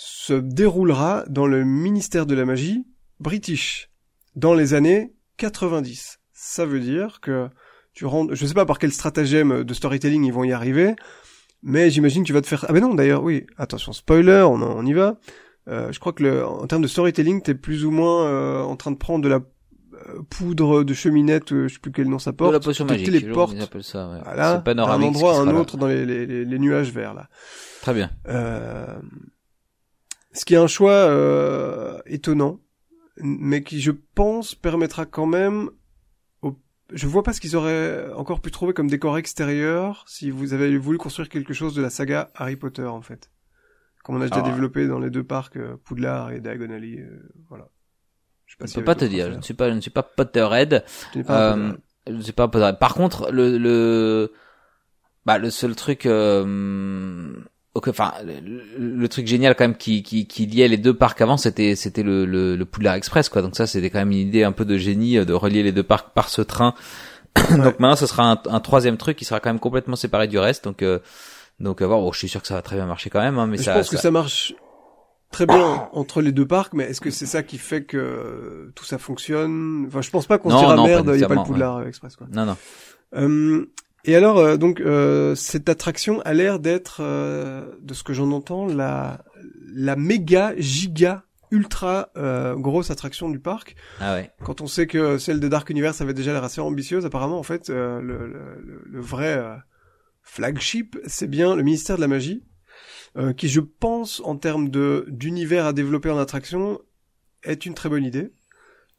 se 0.04 0.34
déroulera 0.34 1.24
dans 1.30 1.46
le 1.46 1.64
ministère 1.64 2.26
de 2.26 2.34
la 2.34 2.44
magie 2.44 2.84
british. 3.20 3.92
dans 4.36 4.56
les 4.56 4.74
années 4.74 5.14
90. 5.38 6.18
Ça 6.34 6.66
veut 6.66 6.80
dire 6.80 7.20
que 7.22 7.50
tu 7.94 8.06
rentres, 8.08 8.34
je 8.34 8.46
sais 8.48 8.56
pas 8.56 8.66
par 8.66 8.80
quel 8.80 8.92
stratagème 8.92 9.64
de 9.64 9.74
storytelling 9.76 10.24
ils 10.26 10.34
vont 10.34 10.44
y 10.44 10.54
arriver, 10.54 10.96
mais 11.62 11.92
j'imagine 11.92 12.24
que 12.24 12.28
tu 12.28 12.34
vas 12.34 12.42
te 12.42 12.48
faire. 12.48 12.66
Ah 12.68 12.74
ben 12.74 12.80
non, 12.80 12.96
d'ailleurs, 12.96 13.22
oui. 13.22 13.46
Attention, 13.58 13.94
spoiler, 13.94 14.42
on, 14.48 14.56
on 14.56 14.84
y 14.88 14.94
va. 14.94 15.18
Euh, 15.68 15.92
je 15.92 16.00
crois 16.00 16.14
que 16.14 16.24
le, 16.24 16.48
en 16.48 16.66
termes 16.66 16.82
de 16.82 16.88
storytelling, 16.88 17.44
t'es 17.44 17.54
plus 17.54 17.86
ou 17.86 17.92
moins 17.92 18.26
euh, 18.26 18.62
en 18.64 18.76
train 18.78 18.90
de 18.90 18.98
prendre 18.98 19.24
de 19.24 19.30
la 19.30 19.36
euh, 19.36 20.24
poudre 20.32 20.84
de 20.84 20.94
cheminette, 20.96 21.52
euh, 21.52 21.68
je 21.68 21.76
sais 21.76 21.80
plus 21.80 21.92
quel 21.92 22.08
nom 22.10 22.18
ça 22.18 22.34
porte. 22.34 22.50
De 22.50 22.56
la 22.56 22.60
potion 22.60 22.86
magique. 22.86 23.08
Ils 23.08 23.62
appellent 23.62 23.84
ça, 23.84 24.10
ouais. 24.10 24.20
Voilà, 24.24 24.58
panoramique, 24.58 25.12
d'un 25.12 25.16
endroit 25.20 25.38
un 25.40 25.46
là. 25.46 25.60
autre 25.60 25.78
dans 25.78 25.86
les, 25.86 26.08
les, 26.08 26.26
les, 26.26 26.44
les 26.44 26.60
nuages 26.60 26.92
verts 26.92 27.14
là. 27.14 27.30
Très 27.84 27.94
bien. 27.94 28.10
Euh, 28.30 28.98
ce 30.34 30.46
qui 30.46 30.54
est 30.54 30.58
un 30.58 30.68
choix 30.68 30.92
euh, 30.94 32.00
étonnant, 32.06 32.60
mais 33.18 33.64
qui 33.64 33.82
je 33.82 33.92
pense 33.92 34.56
permettra 34.56 35.06
quand 35.06 35.26
même. 35.26 35.70
Au... 36.42 36.58
Je 36.94 37.08
vois 37.08 37.24
pas 37.24 37.34
ce 37.34 37.42
qu'ils 37.42 37.56
auraient 37.56 38.12
encore 38.14 38.42
pu 38.42 38.52
trouver 38.52 38.74
comme 38.74 38.88
décor 38.90 39.18
extérieur 39.18 40.04
si 40.08 40.30
vous 40.32 40.54
avez 40.54 40.78
voulu 40.78 40.98
construire 40.98 41.30
quelque 41.30 41.54
chose 41.54 41.76
de 41.76 41.82
la 41.82 41.90
saga 41.90 42.32
Harry 42.36 42.56
Potter 42.56 42.86
en 42.86 43.02
fait, 43.02 43.30
comme 44.04 44.16
on 44.16 44.22
a 44.22 44.28
déjà 44.30 44.42
Ah. 44.44 44.50
développé 44.50 44.88
dans 44.88 45.00
les 45.00 45.10
deux 45.10 45.24
parcs 45.24 45.58
euh, 45.58 45.76
Poudlard 45.84 46.32
et 46.32 46.40
Diagon 46.40 46.70
Alley. 46.72 47.00
euh, 47.00 47.30
voilà. 47.50 47.68
Je 48.46 48.56
sais 48.60 48.68
Je 48.68 48.76
peux 48.80 48.84
pas 48.86 48.96
te 48.96 49.06
dire. 49.06 49.32
Je 49.32 49.38
ne 49.38 49.42
suis 49.42 49.54
pas, 49.54 49.70
je 49.70 49.76
ne 49.76 49.80
suis 49.82 49.92
pas 49.92 50.04
Potterhead. 50.04 50.84
Pas 51.26 51.56
Euh, 51.56 51.74
je 52.10 52.20
sais 52.22 52.34
pas 52.34 52.48
Potterhead. 52.50 52.80
Par 52.80 52.96
contre, 52.96 53.32
le, 53.32 53.58
le, 53.58 54.34
bah, 55.26 55.38
le 55.38 55.50
seul 55.50 55.74
truc, 55.76 56.06
euh, 56.06 57.34
enfin, 57.76 58.14
le, 58.26 58.62
le 58.78 59.08
truc 59.08 59.28
génial 59.28 59.56
quand 59.56 59.64
même 59.64 59.78
qui, 59.78 60.04
qui, 60.04 60.28
qui 60.28 60.46
liait 60.46 60.68
les 60.68 60.78
deux 60.78 60.94
parcs 60.94 61.22
avant, 61.22 61.38
c'était, 61.38 61.76
c'était 61.76 62.04
le, 62.04 62.26
le, 62.26 62.56
le 62.56 62.66
Poudlard 62.66 62.96
Express, 62.96 63.30
quoi. 63.30 63.42
Donc 63.42 63.56
ça, 63.56 63.68
c'était 63.68 63.90
quand 63.90 64.00
même 64.00 64.12
une 64.12 64.18
idée 64.18 64.44
un 64.44 64.52
peu 64.52 64.66
de 64.66 64.78
génie 64.78 65.18
euh, 65.18 65.26
de 65.26 65.34
relier 65.34 65.64
les 65.64 65.72
deux 65.72 65.84
parcs 65.84 66.14
par 66.14 66.30
ce 66.30 66.42
train. 66.42 66.74
Donc 67.36 67.80
maintenant, 67.80 67.96
ce 67.96 68.08
sera 68.08 68.32
un, 68.32 68.42
un 68.50 68.60
troisième 68.60 68.98
truc 68.98 69.18
qui 69.18 69.26
sera 69.26 69.40
quand 69.40 69.50
même 69.50 69.60
complètement 69.60 69.96
séparé 69.96 70.28
du 70.28 70.38
reste. 70.38 70.66
Donc, 70.66 70.82
euh, 70.82 71.00
donc, 71.62 71.82
euh, 71.82 71.88
bon, 71.88 72.12
je 72.12 72.18
suis 72.18 72.28
sûr 72.28 72.42
que 72.42 72.48
ça 72.48 72.56
va 72.56 72.62
très 72.62 72.76
bien 72.76 72.86
marcher 72.86 73.10
quand 73.10 73.22
même, 73.22 73.38
hein, 73.38 73.48
mais 73.48 73.58
je 73.58 73.64
ça, 73.64 73.74
pense 73.76 73.90
que 73.90 73.98
ça 73.98 74.12
marche 74.12 74.54
très 75.32 75.46
bien 75.46 75.88
entre 75.94 76.22
les 76.22 76.32
deux 76.32 76.46
parcs, 76.48 76.74
mais 76.74 76.86
est-ce 76.86 77.00
que 77.00 77.12
c'est 77.12 77.26
ça 77.26 77.44
qui 77.44 77.58
fait 77.58 77.84
que 77.84 77.98
euh, 77.98 78.72
tout 78.76 78.84
ça 78.84 78.98
fonctionne? 78.98 79.86
Enfin, 79.88 80.02
je 80.02 80.10
pense 80.10 80.26
pas 80.26 80.38
qu'on 80.38 80.50
se 80.50 80.58
dira 80.58 80.76
merde, 80.76 81.12
il 81.14 81.22
y 81.22 81.24
a 81.24 81.28
pas 81.28 81.36
le 81.36 81.44
Poudlard 81.44 81.84
Express 81.84 82.16
quoi. 82.16 82.28
Non, 82.34 82.46
non. 82.46 82.58
Euh, 83.16 83.66
et 84.06 84.16
alors, 84.16 84.38
euh, 84.40 84.58
donc, 84.58 84.80
euh, 84.82 85.36
cette 85.36 85.70
attraction 85.70 86.22
a 86.22 86.34
l'air 86.34 86.60
d'être, 86.60 86.98
euh, 87.02 87.72
de 87.82 87.94
ce 87.94 88.04
que 88.04 88.14
j'en 88.14 88.32
entends, 88.32 88.66
la, 88.66 89.24
la 89.74 89.96
méga, 89.96 90.54
giga, 90.58 91.24
ultra 91.52 92.10
euh, 92.16 92.56
grosse 92.56 92.92
attraction 92.92 93.30
du 93.30 93.40
parc. 93.40 93.76
Ah 94.00 94.14
ouais. 94.14 94.32
Quand 94.44 94.62
on 94.62 94.68
sait 94.68 94.88
que 94.88 95.18
celle 95.18 95.40
de 95.42 95.48
Dark 95.50 95.70
Universe 95.70 96.00
avait 96.02 96.14
déjà 96.14 96.32
l'air 96.32 96.44
assez 96.46 96.62
ambitieuse, 96.62 97.06
apparemment, 97.06 97.38
en 97.40 97.44
fait, 97.44 97.70
euh, 97.70 98.00
le, 98.02 98.28
le, 98.28 98.82
le- 98.86 99.02
vrai 99.02 99.38
euh, 99.38 99.56
flagship, 100.24 100.98
c'est 101.06 101.28
bien 101.30 101.56
le 101.56 101.64
ministère 101.64 101.98
de 101.98 102.02
la 102.02 102.08
Magie, 102.08 102.44
euh, 103.18 103.34
qui, 103.34 103.50
je 103.50 103.60
pense, 103.60 104.22
en 104.24 104.38
termes 104.38 104.70
de 104.70 105.06
d'univers 105.10 105.66
à 105.66 105.74
développer 105.74 106.10
en 106.10 106.18
attraction, 106.18 106.80
est 107.44 107.66
une 107.66 107.74
très 107.74 107.90
bonne 107.90 108.06
idée. 108.06 108.32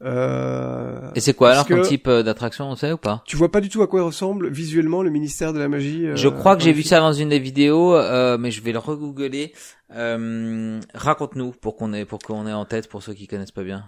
Euh, 0.05 1.11
Et 1.15 1.21
c'est 1.21 1.35
quoi 1.35 1.51
alors 1.53 1.67
comme 1.67 1.83
type 1.83 2.09
euh, 2.09 2.23
d'attraction, 2.25 2.69
on 2.69 2.75
sait 2.77 2.93
ou 2.93 2.97
pas? 2.97 3.23
Tu 3.25 3.37
vois 3.37 3.51
pas 3.53 3.61
du 3.61 3.69
tout 3.69 3.83
à 3.83 3.87
quoi 3.87 4.03
ressemble 4.03 4.49
visuellement 4.51 5.03
le 5.03 5.11
ministère 5.11 5.53
de 5.53 5.59
la 5.61 5.69
Magie. 5.69 6.07
euh, 6.09 6.17
Je 6.17 6.29
crois 6.29 6.57
que 6.57 6.63
j'ai 6.63 6.73
vu 6.73 6.83
ça 6.83 6.99
dans 6.99 7.13
une 7.13 7.29
des 7.29 7.39
vidéos, 7.39 7.95
euh, 7.95 8.37
mais 8.37 8.51
je 8.51 8.63
vais 8.63 8.73
le 8.73 8.79
regoogler. 8.81 9.53
Euh, 9.95 10.81
Raconte-nous 10.95 11.53
pour 11.53 11.77
qu'on 11.77 11.93
ait 11.93 12.05
pour 12.05 12.19
qu'on 12.19 12.47
ait 12.47 12.53
en 12.53 12.65
tête 12.65 12.89
pour 12.89 13.03
ceux 13.03 13.15
qui 13.15 13.27
connaissent 13.29 13.53
pas 13.53 13.63
bien. 13.63 13.85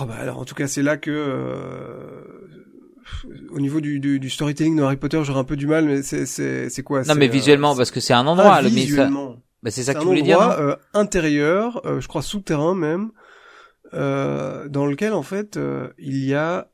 Oh 0.00 0.04
bah 0.06 0.14
alors 0.18 0.38
en 0.38 0.44
tout 0.44 0.54
cas 0.54 0.66
c'est 0.66 0.82
là 0.82 0.96
que 0.96 1.10
euh, 1.10 2.22
au 3.50 3.60
niveau 3.60 3.80
du, 3.80 4.00
du, 4.00 4.20
du 4.20 4.30
storytelling 4.30 4.76
de 4.76 4.82
Harry 4.82 4.96
Potter 4.96 5.20
j'aurais 5.24 5.40
un 5.40 5.44
peu 5.44 5.56
du 5.56 5.66
mal 5.66 5.84
mais 5.84 6.02
c'est 6.02 6.26
c'est 6.26 6.68
c'est 6.70 6.82
quoi? 6.82 7.02
Non 7.04 7.14
mais 7.14 7.28
visuellement 7.28 7.76
parce 7.76 7.90
que 7.90 8.00
c'est 8.00 8.12
un 8.12 8.26
endroit 8.26 8.54
ah, 8.54 8.62
le 8.62 8.68
ministère. 8.68 9.06
visuellement. 9.06 9.36
Bah, 9.62 9.70
c'est 9.70 9.82
ça 9.82 9.92
que 9.94 10.00
tu 10.00 10.06
voulais 10.06 10.22
dire. 10.22 10.40
endroit 10.40 10.58
euh, 10.60 10.76
intérieur, 10.94 11.82
euh, 11.84 12.00
je 12.00 12.08
crois 12.08 12.22
souterrain 12.22 12.74
même, 12.74 13.10
euh, 13.94 14.68
dans 14.68 14.86
lequel 14.86 15.12
en 15.12 15.22
fait 15.22 15.56
euh, 15.56 15.88
il 15.98 16.24
y 16.24 16.34
a 16.34 16.70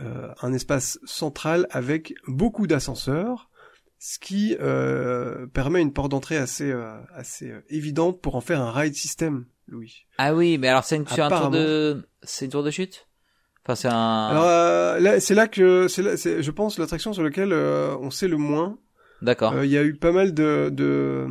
euh, 0.00 0.28
un 0.42 0.52
espace 0.52 0.98
central 1.04 1.66
avec 1.70 2.14
beaucoup 2.26 2.66
d'ascenseurs, 2.66 3.50
ce 3.98 4.18
qui 4.18 4.56
euh, 4.60 5.46
permet 5.46 5.80
une 5.80 5.92
porte 5.92 6.10
d'entrée 6.10 6.36
assez 6.36 6.70
euh, 6.70 6.96
assez 7.14 7.52
évidente 7.68 8.20
pour 8.20 8.36
en 8.36 8.40
faire 8.40 8.60
un 8.60 8.70
ride 8.70 8.94
system, 8.94 9.46
Louis. 9.66 10.06
Ah 10.18 10.34
oui, 10.34 10.58
mais 10.58 10.68
alors 10.68 10.84
c'est 10.84 10.96
une, 10.96 11.06
un 11.08 11.28
tour 11.28 11.50
de 11.50 12.06
c'est 12.22 12.44
une 12.44 12.50
tour 12.52 12.62
de 12.62 12.70
chute? 12.70 13.08
Enfin 13.64 13.74
c'est 13.74 13.88
un. 13.88 14.28
Alors 14.28 14.44
euh, 14.46 15.00
là, 15.00 15.20
c'est 15.20 15.34
là 15.34 15.48
que 15.48 15.88
c'est 15.88 16.02
là, 16.02 16.16
c'est, 16.16 16.42
je 16.42 16.50
pense 16.50 16.78
l'attraction 16.78 17.12
sur 17.12 17.22
laquelle 17.22 17.52
euh, 17.52 17.96
on 18.00 18.10
sait 18.10 18.28
le 18.28 18.36
moins. 18.36 18.78
D'accord. 19.20 19.52
Euh, 19.52 19.66
Il 19.66 19.72
y 19.72 19.76
a 19.76 19.82
eu 19.82 19.94
pas 19.96 20.12
mal 20.12 20.32
de, 20.32 20.70
de 20.72 21.26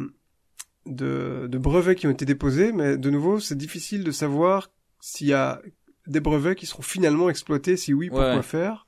de 0.86 1.48
de 1.48 1.58
brevets 1.58 1.96
qui 1.96 2.06
ont 2.06 2.12
été 2.12 2.26
déposés, 2.26 2.74
mais 2.74 2.98
de 2.98 3.10
nouveau, 3.10 3.40
c'est 3.40 3.58
difficile 3.58 4.04
de 4.04 4.12
savoir 4.12 4.70
s'il 5.10 5.28
y 5.28 5.34
a 5.34 5.62
des 6.08 6.20
brevets 6.20 6.56
qui 6.56 6.66
seront 6.66 6.84
finalement 6.84 7.30
exploités. 7.30 7.78
Si 7.78 7.94
oui, 7.94 8.10
pourquoi 8.10 8.36
Ouais. 8.38 8.42
faire 8.42 8.86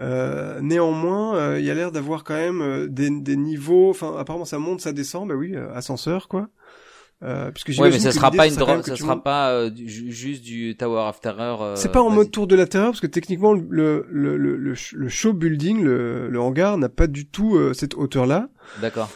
Euh, 0.00 0.60
néanmoins, 0.60 1.36
euh, 1.36 1.58
il 1.60 1.66
y 1.66 1.70
a 1.70 1.74
l'air 1.74 1.90
d'avoir 1.90 2.22
quand 2.22 2.34
même 2.36 2.60
euh, 2.62 2.86
des, 2.88 3.10
des 3.10 3.36
niveaux. 3.36 3.90
Enfin, 3.90 4.14
apparemment, 4.16 4.44
ça 4.44 4.58
monte, 4.60 4.80
ça 4.80 4.92
descend. 4.92 5.28
Bah 5.28 5.34
oui, 5.34 5.56
euh, 5.56 5.72
ascenseur 5.74 6.28
quoi. 6.28 6.48
Euh, 7.24 7.50
puisque 7.50 7.80
ouais, 7.80 7.90
mais 7.90 7.98
ça 7.98 8.12
sera 8.12 8.30
pas 8.30 8.46
une 8.46 8.54
que 8.54 8.90
ça 8.90 8.96
sera 8.96 9.20
pas 9.20 9.68
juste 9.74 10.44
du 10.44 10.76
Tower 10.76 11.00
of 11.08 11.20
Terror. 11.20 11.72
C'est 11.76 11.90
pas 11.90 12.00
en 12.00 12.10
mode 12.10 12.30
tour 12.30 12.46
de 12.46 12.54
la 12.54 12.66
terreur 12.68 12.90
parce 12.90 13.00
que 13.00 13.08
techniquement 13.08 13.54
le 13.54 14.06
le 14.08 14.36
le 14.36 14.56
le, 14.56 14.74
sh- 14.74 14.94
le 14.94 15.08
show 15.08 15.32
building 15.32 15.82
le, 15.82 16.28
le 16.28 16.40
hangar 16.40 16.78
n'a 16.78 16.88
pas 16.88 17.08
du 17.08 17.26
tout 17.28 17.58
cette 17.74 17.94
hauteur 17.94 18.24
là 18.26 18.48
D'accord. 18.80 19.10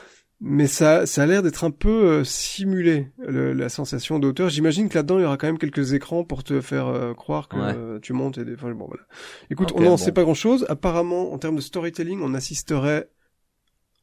Mais 0.45 0.67
ça 0.67 1.07
ça 1.07 1.23
a 1.23 1.27
l'air 1.27 1.43
d'être 1.45 1.63
un 1.63 1.71
peu 1.71 1.89
euh, 2.05 2.25
simulé 2.25 3.13
le- 3.19 3.53
la 3.53 3.69
sensation 3.69 4.19
de 4.19 4.27
hauteur 4.27 4.49
j'imagine 4.49 4.89
que 4.89 4.95
là-dedans 4.99 5.19
il 5.19 5.23
y 5.23 5.25
aura 5.25 5.37
quand 5.37 5.47
même 5.47 5.57
quelques 5.59 5.93
écrans 5.93 6.25
pour 6.25 6.43
te 6.43 6.61
faire 6.61 6.89
euh, 6.89 7.15
croire 7.15 7.47
que 7.49 7.57
Ouais. 7.57 7.75
euh, 7.77 8.01
tu 8.01 8.13
montes 8.13 8.39
et 8.39 8.45
des... 8.45 8.55
enfin, 8.55 8.73
bon 8.75 8.87
voilà. 8.89 9.05
Écoute 9.51 9.71
on 9.77 9.81
n'en 9.83 9.91
bon. 9.91 9.97
sait 9.97 10.11
pas 10.11 10.25
grand 10.25 10.35
chose 10.35 10.67
apparemment 10.69 11.33
en 11.33 11.39
termes 11.39 11.57
de 11.57 11.61
storytelling 11.61 12.21
on 12.23 12.35
assisterait 12.35 13.09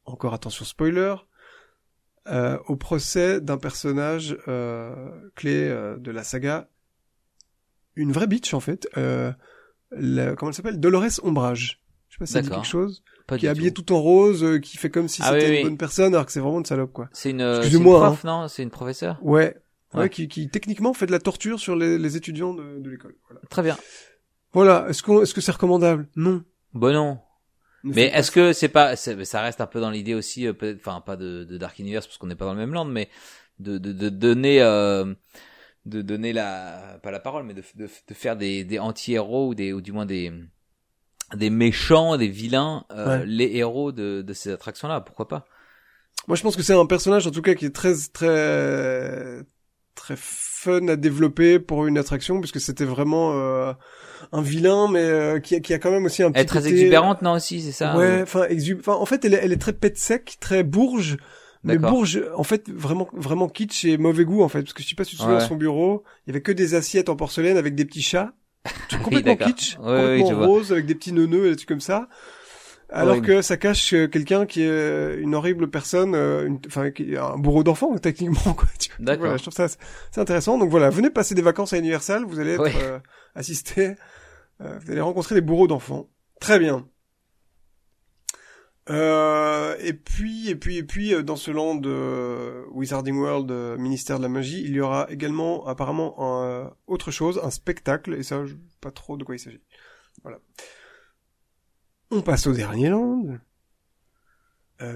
encore 0.05 0.33
attention 0.33 0.63
spoiler 0.63 1.15
euh, 2.27 2.57
au 2.67 2.75
procès 2.77 3.41
d'un 3.41 3.57
personnage 3.57 4.37
clé 5.35 5.67
de 5.99 6.11
la 6.11 6.23
saga. 6.23 6.69
Une 7.95 8.11
vraie 8.11 8.27
bitch 8.27 8.53
en 8.53 8.59
fait 8.59 8.87
la- 9.91 10.35
comment 10.35 10.51
elle 10.51 10.55
s'appelle? 10.55 10.79
Dolores 10.79 11.19
Ombrage. 11.23 11.81
Je 12.07 12.15
sais 12.15 12.19
pas 12.19 12.25
si 12.27 12.33
D'accord. 12.35 12.49
quelque 12.57 12.67
chose 12.67 13.03
Pas 13.29 13.37
qui 13.37 13.45
est 13.45 13.49
habillée 13.49 13.73
tout. 13.73 13.81
tout 13.83 13.93
en 13.93 14.01
rose 14.01 14.43
euh, 14.43 14.59
qui 14.59 14.77
fait 14.77 14.89
comme 14.89 15.07
si 15.07 15.21
Ah 15.23 15.31
c'était 15.33 15.45
oui, 15.45 15.51
une 15.51 15.57
oui. 15.57 15.63
bonne 15.63 15.77
personne 15.77 16.13
alors 16.13 16.25
que 16.25 16.31
c'est 16.31 16.39
vraiment 16.39 16.59
une 16.59 16.65
salope 16.65 16.91
quoi 16.91 17.09
C'est 17.13 17.29
une. 17.29 17.41
une 17.41 17.83
prof, 17.83 18.23
non? 18.23 18.47
C'est 18.47 18.63
une 18.63 18.69
professeure? 18.71 19.17
ouais 19.21 19.55
ouais, 19.93 20.01
Ouais. 20.01 20.09
Qui, 20.09 20.27
qui 20.27 20.49
techniquement 20.49 20.93
fait 20.93 21.05
de 21.07 21.11
la 21.11 21.19
torture 21.19 21.59
sur 21.59 21.75
les, 21.75 21.97
les 21.97 22.15
étudiants 22.17 22.53
de, 22.53 22.79
de 22.79 22.89
l'école 22.89 23.15
voilà, 23.27 23.41
Très 23.49 23.63
bien. 23.63 23.77
voilà. 24.53 24.85
est-ce 24.89 25.01
qu'on 25.03 25.21
est-ce 25.23 25.33
que 25.33 25.41
c'est 25.41 25.51
recommandable? 25.51 26.07
Non 26.15 26.43
Bon 26.73 26.93
non. 26.93 27.19
Ne 27.83 27.93
Mais 27.93 28.07
est-ce 28.13 28.29
que 28.29 28.51
c'est 28.53 28.67
pas, 28.69 28.95
ça 28.97 29.41
reste 29.41 29.61
un 29.61 29.65
peu 29.65 29.79
dans 29.79 29.89
l'idée 29.89 30.13
aussi, 30.13 30.45
euh, 30.45 30.53
peut-être, 30.53 30.79
enfin 30.79 30.99
pas 31.01 31.15
de, 31.15 31.43
de 31.45 31.57
Dark 31.57 31.79
Universe 31.79 32.05
parce 32.07 32.17
qu'on 32.17 32.27
n'est 32.27 32.35
pas 32.35 32.45
dans 32.45 32.53
le 32.53 32.59
même 32.59 32.73
land, 32.73 32.85
mais 32.85 33.07
de, 33.59 33.77
de, 33.77 33.93
de 33.93 34.09
donner, 34.09 34.61
euh, 34.61 35.13
de 35.85 36.01
donner 36.01 36.33
la, 36.33 36.99
pas 37.01 37.09
la 37.09 37.19
parole, 37.21 37.45
mais 37.45 37.53
de, 37.53 37.63
de, 37.75 37.85
de 37.85 38.13
faire 38.13 38.35
des, 38.35 38.63
des 38.65 38.79
anti-héros 38.79 39.47
ou 39.47 39.55
des, 39.55 39.71
ou 39.73 39.79
du 39.81 39.91
moins 39.93 40.05
des, 40.05 40.31
des 41.35 41.49
méchants, 41.49 42.17
des 42.17 42.27
vilains, 42.27 42.85
euh, 42.91 43.19
Ouais. 43.19 43.25
les 43.25 43.55
héros 43.55 43.91
de, 43.91 44.21
de 44.21 44.33
ces 44.33 44.51
attractions-là. 44.51 45.01
Pourquoi 45.01 45.27
pas? 45.27 45.45
Moi, 46.27 46.35
je 46.35 46.43
pense 46.43 46.55
que 46.55 46.61
c'est 46.63 46.73
un 46.73 46.85
personnage, 46.85 47.25
en 47.27 47.31
tout 47.31 47.41
cas, 47.41 47.53
qui 47.55 47.65
est 47.65 47.69
très, 47.75 47.93
très, 48.13 49.41
très 49.95 50.15
fun 50.17 50.87
à 50.87 50.95
développer 50.95 51.59
pour 51.59 51.87
une 51.87 51.97
attraction, 51.97 52.39
puisque 52.39 52.59
c'était 52.59 52.85
vraiment 52.85 53.31
euh, 53.33 53.73
un 54.31 54.41
vilain, 54.41 54.87
mais 54.89 54.99
euh, 55.03 55.39
qui, 55.39 55.55
a, 55.55 55.59
qui 55.59 55.73
a 55.73 55.79
quand 55.79 55.91
même 55.91 56.05
aussi 56.05 56.23
un 56.23 56.31
petit 56.31 56.39
Elle 56.39 56.43
est 56.45 56.47
très 56.47 56.59
côté- 56.59 56.71
exubérante, 56.71 57.21
non 57.21 57.33
aussi, 57.33 57.61
c'est 57.61 57.71
ça 57.71 57.97
ouais, 57.97 58.19
ou- 58.19 58.23
enfin, 58.23 58.45
exub... 58.49 58.81
en 58.87 59.05
fait, 59.05 59.23
elle 59.25 59.33
est, 59.33 59.39
elle 59.41 59.51
est 59.51 59.57
très 59.61 59.73
pet 59.73 59.97
sec, 59.97 60.37
très 60.39 60.63
bourge. 60.63 61.17
Mais 61.65 61.77
bourge, 61.77 62.21
en 62.37 62.43
fait, 62.43 62.69
vraiment, 62.69 63.09
vraiment 63.11 63.49
kitsch 63.49 63.83
et 63.83 63.97
mauvais 63.97 64.23
goût, 64.23 64.43
en 64.43 64.47
fait, 64.47 64.61
parce 64.61 64.71
que 64.71 64.81
je 64.81 64.87
sais 64.87 64.95
pas 64.95 65.03
si 65.03 65.11
tu 65.11 65.17
te 65.17 65.21
souviens 65.23 65.37
Ouais. 65.37 65.43
de 65.43 65.47
son 65.47 65.57
bureau, 65.57 66.03
il 66.25 66.29
y 66.29 66.31
avait 66.31 66.41
que 66.41 66.53
des 66.53 66.73
assiettes 66.73 67.09
en 67.09 67.17
porcelaine 67.17 67.57
avec 67.57 67.75
des 67.75 67.83
petits 67.83 68.01
chats, 68.01 68.31
Oui, 68.91 68.97
complètement 69.03 69.33
d'accord. 69.33 69.47
kitsch, 69.47 69.77
ouais, 69.79 70.19
complètement 70.19 70.37
vois. 70.37 70.47
rose 70.47 70.71
avec 70.71 70.85
des 70.85 70.95
petits 70.95 71.13
neuneux 71.13 71.47
et 71.47 71.49
des 71.51 71.55
trucs 71.55 71.69
comme 71.69 71.81
ça. 71.81 72.07
Alors 72.91 73.21
que 73.21 73.41
ça 73.41 73.57
cache 73.57 73.93
euh, 73.93 74.07
quelqu'un 74.07 74.45
qui 74.45 74.63
est 74.63 75.17
une 75.19 75.35
horrible 75.35 75.69
personne, 75.69 76.15
euh, 76.15 76.49
enfin 76.65 76.89
qui 76.89 77.13
est 77.13 77.17
un 77.17 77.37
bourreau 77.37 77.63
d'enfant 77.63 77.95
techniquement. 78.01 78.53
Quoi. 78.53 78.67
D'accord. 78.99 79.25
Voilà, 79.25 79.37
je 79.37 79.43
trouve 79.43 79.53
ça 79.53 79.67
c'est 79.67 80.21
intéressant. 80.21 80.57
Donc 80.57 80.69
voilà, 80.69 80.89
venez 80.89 81.09
passer 81.09 81.35
des 81.35 81.41
vacances 81.41 81.73
à 81.73 81.77
Universal, 81.77 82.25
vous 82.25 82.39
allez 82.39 82.53
être 82.53 82.83
euh, 82.83 82.99
assisté, 83.35 83.95
euh, 84.61 84.77
vous 84.79 84.91
allez 84.91 85.01
rencontrer 85.01 85.35
des 85.35 85.41
bourreaux 85.41 85.67
d'enfants. 85.67 86.09
Très 86.39 86.57
bien. 86.57 86.87
Euh, 88.89 89.75
et 89.79 89.93
puis, 89.93 90.49
et 90.49 90.55
puis, 90.55 90.77
et 90.77 90.83
puis, 90.83 91.13
euh, 91.13 91.21
dans 91.21 91.35
ce 91.35 91.51
land 91.51 91.81
euh, 91.85 92.65
Wizarding 92.71 93.17
World, 93.17 93.51
euh, 93.51 93.77
ministère 93.77 94.17
de 94.17 94.23
la 94.23 94.29
magie, 94.29 94.61
il 94.61 94.71
y 94.71 94.79
aura 94.79 95.07
également 95.11 95.67
apparemment 95.67 96.15
un, 96.19 96.49
euh, 96.49 96.69
autre 96.87 97.11
chose, 97.11 97.39
un 97.43 97.51
spectacle, 97.51 98.15
et 98.15 98.23
ça, 98.23 98.45
je 98.45 98.53
sais 98.53 98.59
pas 98.81 98.91
trop 98.91 99.15
de 99.15 99.23
quoi 99.23 99.35
il 99.35 99.39
s'agit. 99.39 99.61
Voilà. 100.23 100.39
On 102.09 102.21
passe 102.21 102.47
au 102.47 102.53
dernier 102.53 102.89
land, 102.89 103.37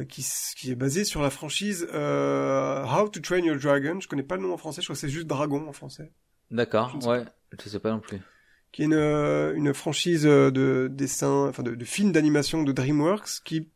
qui, 0.10 0.72
est 0.72 0.76
basé 0.76 1.04
sur 1.04 1.22
la 1.22 1.30
franchise 1.30 1.84
How 1.84 3.10
to 3.10 3.20
Train 3.20 3.40
Your 3.40 3.58
Dragon. 3.58 4.00
Je 4.00 4.08
connais 4.08 4.24
pas 4.24 4.38
le 4.38 4.42
nom 4.42 4.54
en 4.54 4.58
français, 4.58 4.82
je 4.82 4.88
crois 4.88 4.96
que 4.96 5.00
c'est 5.00 5.10
juste 5.10 5.28
Dragon 5.28 5.68
en 5.68 5.74
français. 5.74 6.12
D'accord, 6.50 6.98
Je 7.00 7.08
ouais. 7.08 7.26
Je 7.64 7.70
sais 7.70 7.80
pas 7.80 7.92
non 7.92 8.00
plus. 8.00 8.20
qui 8.72 8.82
est 8.82 8.86
une, 8.86 8.94
une 8.94 9.74
franchise 9.76 10.24
de 10.24 10.90
dessin, 10.92 11.48
enfin 11.50 11.62
de, 11.62 11.76
de 11.76 11.86
films 11.86 12.12
d'animation 12.12 12.64
de 12.64 12.72
DreamWorks 12.72 13.44
qui, 13.44 13.70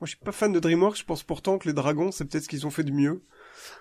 moi 0.00 0.06
je 0.06 0.10
suis 0.16 0.24
pas 0.24 0.32
fan 0.32 0.52
de 0.52 0.58
DreamWorks, 0.60 0.96
je 0.98 1.04
pense 1.04 1.22
pourtant 1.22 1.58
que 1.58 1.68
les 1.68 1.74
dragons 1.74 2.10
c'est 2.12 2.24
peut-être 2.24 2.44
ce 2.44 2.48
qu'ils 2.48 2.66
ont 2.66 2.70
fait 2.70 2.84
de 2.84 2.92
mieux. 2.92 3.22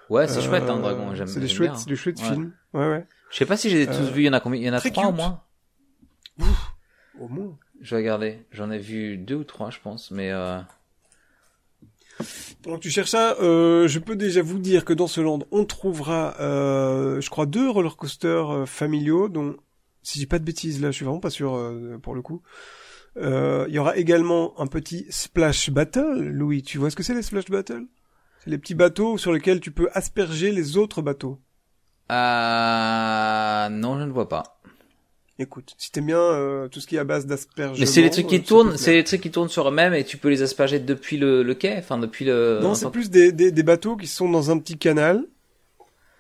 Ouais, 0.10 0.28
c'est 0.28 0.40
Euh, 0.40 0.42
chouette, 0.42 0.64
hein, 0.70 0.80
Dragon. 0.80 1.16
J'aime 1.16 1.28
C'est 1.28 1.40
des 1.40 1.48
chouettes, 1.48 1.72
bien. 1.72 1.80
c'est 1.80 1.90
des 1.90 1.96
chouettes 1.96 2.20
Ouais. 2.20 2.28
films. 2.28 2.54
Ouais 2.74 2.88
ouais. 2.90 3.06
Je 3.32 3.38
sais 3.38 3.46
pas 3.46 3.56
si 3.58 3.70
j'ai 3.70 3.86
tous 3.86 3.94
Euh, 3.94 4.12
vus. 4.12 4.24
Il 4.24 4.26
y 4.26 4.30
en 4.30 4.34
a 4.34 4.40
combien 4.40 4.60
Il 4.60 4.66
y 4.66 4.70
en 4.70 4.74
a 4.74 4.82
trois 4.82 5.08
au 5.08 5.12
moins. 5.12 5.42
Au 7.20 7.28
moins. 7.28 7.58
Je 7.82 7.92
vais 7.92 8.02
regarder. 8.02 8.40
J'en 8.52 8.72
ai 8.72 8.80
vu 8.80 9.18
deux 9.18 9.36
ou 9.36 9.44
trois, 9.44 9.70
je 9.70 9.80
pense. 9.82 10.12
Mais 10.12 10.32
euh... 10.32 10.60
Pendant 12.64 12.78
que 12.78 12.82
tu 12.84 12.90
cherches 12.90 13.12
ça, 13.12 13.38
euh, 13.40 13.88
je 13.88 14.00
peux 14.00 14.18
déjà 14.18 14.42
vous 14.42 14.60
dire 14.60 14.84
que 14.84 14.92
dans 14.94 15.08
ce 15.08 15.22
land, 15.22 15.40
on 15.52 15.64
trouvera, 15.64 16.36
euh, 16.42 17.22
je 17.22 17.30
crois, 17.30 17.46
deux 17.46 17.70
roller 17.70 17.96
coasters 17.96 18.50
euh, 18.54 18.66
familiaux, 18.66 19.30
dont, 19.30 19.56
si 20.04 20.20
j'ai 20.20 20.26
pas 20.26 20.40
de 20.40 20.44
bêtises, 20.44 20.82
là, 20.82 20.92
je 20.92 20.96
suis 20.98 21.06
vraiment 21.06 21.22
pas 21.22 21.30
sûr 21.30 21.56
euh, 21.56 21.98
pour 22.02 22.16
le 22.16 22.22
coup. 22.22 22.42
Euh, 23.20 23.66
Il 23.68 23.74
y 23.76 23.80
aura 23.80 23.98
également 23.98 24.60
un 24.60 24.68
petit 24.68 25.06
splash 25.10 25.70
battle, 25.70 26.20
Louis. 26.20 26.64
Tu 26.64 26.78
vois 26.78 26.90
ce 26.90 26.96
que 26.96 27.04
c'est 27.04 27.14
les 27.14 27.22
splash 27.22 27.46
battle 27.50 27.86
C'est 28.44 28.50
les 28.50 28.58
petits 28.58 28.76
bateaux 28.76 29.18
sur 29.18 29.34
lesquels 29.34 29.60
tu 29.60 29.72
peux 29.72 29.90
asperger 29.94 30.52
les 30.52 30.78
autres 30.78 31.02
bateaux. 31.02 31.38
euh... 32.50 33.70
non, 33.70 34.00
je 34.00 34.04
ne 34.06 34.12
vois 34.12 34.30
pas. 34.30 34.60
Écoute, 35.42 35.74
si 35.78 35.90
t'aimes 35.92 36.08
bien 36.08 36.18
euh, 36.20 36.68
tout 36.68 36.82
ce 36.82 36.88
qui 36.88 36.98
est 36.98 37.00
à 37.00 37.06
base 37.06 37.26
d'aspergement... 37.26 37.78
Mais 37.80 37.86
c'est 37.86 38.02
les 38.02 38.10
trucs 38.10 38.26
euh, 38.26 38.30
qui 38.30 38.40
peut 38.40 38.46
tournent, 38.46 38.78
c'est 38.78 38.92
les 38.94 39.06
trucs 39.06 39.22
qui 39.22 39.32
tournent 39.32 39.48
sur 39.48 39.70
eux-mêmes 39.70 39.94
et 39.94 40.04
tu 40.04 40.18
peux 40.18 40.28
les 40.30 40.42
asperger 40.42 40.80
depuis 40.80 41.18
le, 41.18 41.44
le 41.44 41.54
quai, 41.54 41.78
enfin 41.78 41.98
depuis 41.98 42.26
le. 42.26 42.60
Non, 42.62 42.76
c'est 42.76 42.92
plus 42.92 43.10
des, 43.10 43.32
des, 43.32 43.52
des 43.54 43.64
bateaux 43.64 43.96
qui 43.96 44.08
sont 44.08 44.30
dans 44.30 44.52
un 44.52 44.60
petit 44.60 44.78
canal. 44.78 45.24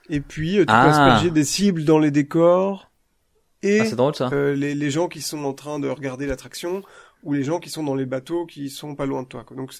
Et 0.09 0.21
puis, 0.21 0.57
euh, 0.57 0.61
tu 0.61 0.67
Ah. 0.69 0.83
peux 0.85 0.89
asperger 0.91 1.31
des 1.31 1.43
cibles 1.43 1.83
dans 1.83 1.99
les 1.99 2.11
décors. 2.11 2.88
Et 3.61 3.81
Ah, 3.81 3.85
c'est 3.85 3.95
drôle 3.95 4.15
ça. 4.15 4.29
euh, 4.31 4.55
les, 4.55 4.73
les 4.75 4.89
gens 4.89 5.07
qui 5.07 5.21
sont 5.21 5.43
en 5.43 5.53
train 5.53 5.79
de 5.79 5.89
regarder 5.89 6.25
l'attraction 6.27 6.81
ou 7.23 7.33
les 7.33 7.43
gens 7.43 7.59
qui 7.59 7.69
sont 7.69 7.83
dans 7.83 7.95
les 7.95 8.05
bateaux 8.05 8.45
qui 8.45 8.69
sont 8.69 8.95
pas 8.95 9.05
loin 9.05 9.23
de 9.23 9.27
toi. 9.27 9.43
Quoi. 9.43 9.57
Donc 9.57 9.73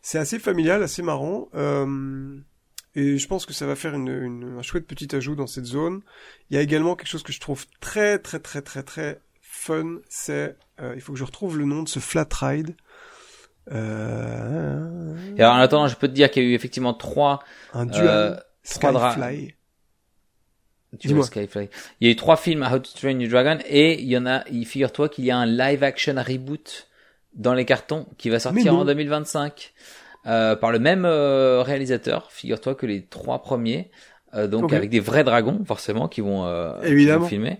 c'est 0.00 0.18
assez 0.18 0.38
familial, 0.38 0.82
assez 0.82 1.02
marrant. 1.02 1.48
Euh, 1.54 2.38
et 2.94 3.18
je 3.18 3.28
pense 3.28 3.44
que 3.44 3.52
ça 3.52 3.66
va 3.66 3.76
faire 3.76 3.94
une, 3.94 4.08
une- 4.08 4.56
un 4.58 4.62
chouette 4.62 4.86
petit 4.86 5.14
ajout 5.14 5.34
dans 5.36 5.46
cette 5.46 5.66
zone. 5.66 6.00
Il 6.50 6.54
y 6.56 6.58
a 6.58 6.62
également 6.62 6.96
quelque 6.96 7.08
chose 7.08 7.22
que 7.22 7.32
je 7.32 7.40
trouve 7.40 7.66
très 7.80 8.18
très 8.18 8.38
très 8.38 8.62
très 8.62 8.82
très 8.82 9.20
fun. 9.42 9.98
C'est 10.08 10.56
euh, 10.80 10.94
il 10.94 11.00
faut 11.02 11.12
que 11.12 11.18
je 11.18 11.24
retrouve 11.24 11.58
le 11.58 11.66
nom 11.66 11.82
de 11.82 11.88
ce 11.88 11.98
flat 11.98 12.26
ride. 12.40 12.74
Euh, 13.70 15.14
Et 15.36 15.42
alors 15.42 15.54
en 15.56 15.58
attendant, 15.58 15.88
je 15.88 15.96
peux 15.96 16.08
te 16.08 16.12
dire 16.14 16.30
qu'il 16.30 16.42
y 16.42 16.46
a 16.46 16.48
eu 16.48 16.54
effectivement 16.54 16.94
trois. 16.94 17.40
un 17.74 17.86
euh, 17.88 17.90
dual 17.90 18.42
dra- 18.64 19.12
Skyfly. 19.12 19.54
Tu 20.98 21.08
vois, 21.12 21.24
Skyfly. 21.24 21.68
Il 22.00 22.06
y 22.06 22.10
a 22.10 22.12
eu 22.12 22.16
trois 22.16 22.36
films 22.36 22.62
How 22.62 22.78
to 22.78 22.90
Train 22.98 23.18
Your 23.18 23.30
Dragon 23.30 23.58
et 23.68 24.00
il 24.00 24.08
y 24.08 24.16
en 24.16 24.26
a, 24.26 24.42
il 24.50 24.64
figure-toi 24.64 25.08
qu'il 25.08 25.24
y 25.26 25.30
a 25.30 25.36
un 25.36 25.46
live 25.46 25.84
action 25.84 26.14
reboot 26.16 26.86
dans 27.34 27.52
les 27.52 27.64
cartons 27.64 28.06
qui 28.16 28.30
va 28.30 28.40
sortir 28.40 28.74
en 28.74 28.84
2025 28.84 29.74
euh, 30.26 30.56
par 30.56 30.72
le 30.72 30.78
même 30.78 31.04
euh, 31.04 31.62
réalisateur. 31.62 32.28
Figure-toi 32.32 32.74
que 32.74 32.86
les 32.86 33.02
trois 33.02 33.42
premiers, 33.42 33.90
euh, 34.34 34.46
donc 34.46 34.72
avec 34.72 34.88
des 34.88 35.00
vrais 35.00 35.24
dragons 35.24 35.62
forcément 35.66 36.08
qui 36.08 36.22
vont, 36.22 36.44
qui 36.80 36.88
Évidemment. 36.88 37.20
vont 37.20 37.28
filmer. 37.28 37.58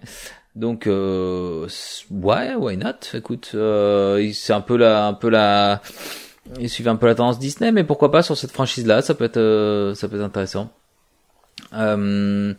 Donc 0.57 0.87
ouais, 0.87 2.55
why 2.55 2.77
not? 2.79 3.15
Écoute, 3.15 3.51
c'est 3.53 4.53
un 4.53 4.61
peu 4.63 4.77
la, 4.79 5.07
un 5.07 5.13
peu 5.15 5.29
la, 5.29 5.83
ils 6.59 6.71
suivent 6.71 6.89
un 6.89 6.97
peu 6.97 7.07
la 7.07 7.15
tendance 7.15 7.39
Disney, 7.39 7.73
mais 7.73 7.85
pourquoi 7.85 8.11
pas 8.11 8.23
sur 8.23 8.37
cette 8.39 8.53
franchise-là? 8.53 9.03
Ça 9.03 9.15
peut 9.15 9.25
être, 9.25 9.93
ça 9.95 10.09
peut 10.09 10.17
être 10.17 10.25
intéressant. 10.25 10.73
Euh, 11.75 12.55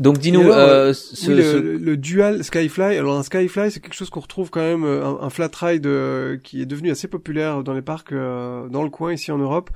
donc 0.00 0.18
dis-nous, 0.18 0.40
alors, 0.40 0.56
euh, 0.58 0.92
ce, 0.92 1.30
oui, 1.30 1.36
le, 1.36 1.42
ce- 1.42 1.56
le- 1.58 1.76
le 1.76 1.96
dual 1.96 2.42
Skyfly. 2.42 2.96
Alors 2.96 3.16
un 3.16 3.22
Skyfly, 3.22 3.70
c'est 3.70 3.80
quelque 3.80 3.94
chose 3.94 4.10
qu'on 4.10 4.20
retrouve 4.20 4.50
quand 4.50 4.60
même, 4.60 4.84
euh, 4.84 5.04
un, 5.04 5.18
un 5.22 5.30
flat 5.30 5.50
ride 5.60 5.86
euh, 5.86 6.36
qui 6.38 6.60
est 6.60 6.66
devenu 6.66 6.90
assez 6.90 7.06
populaire 7.06 7.62
dans 7.62 7.74
les 7.74 7.82
parcs 7.82 8.12
euh, 8.12 8.68
dans 8.68 8.82
le 8.82 8.90
coin 8.90 9.12
ici 9.12 9.30
en 9.30 9.38
Europe. 9.38 9.70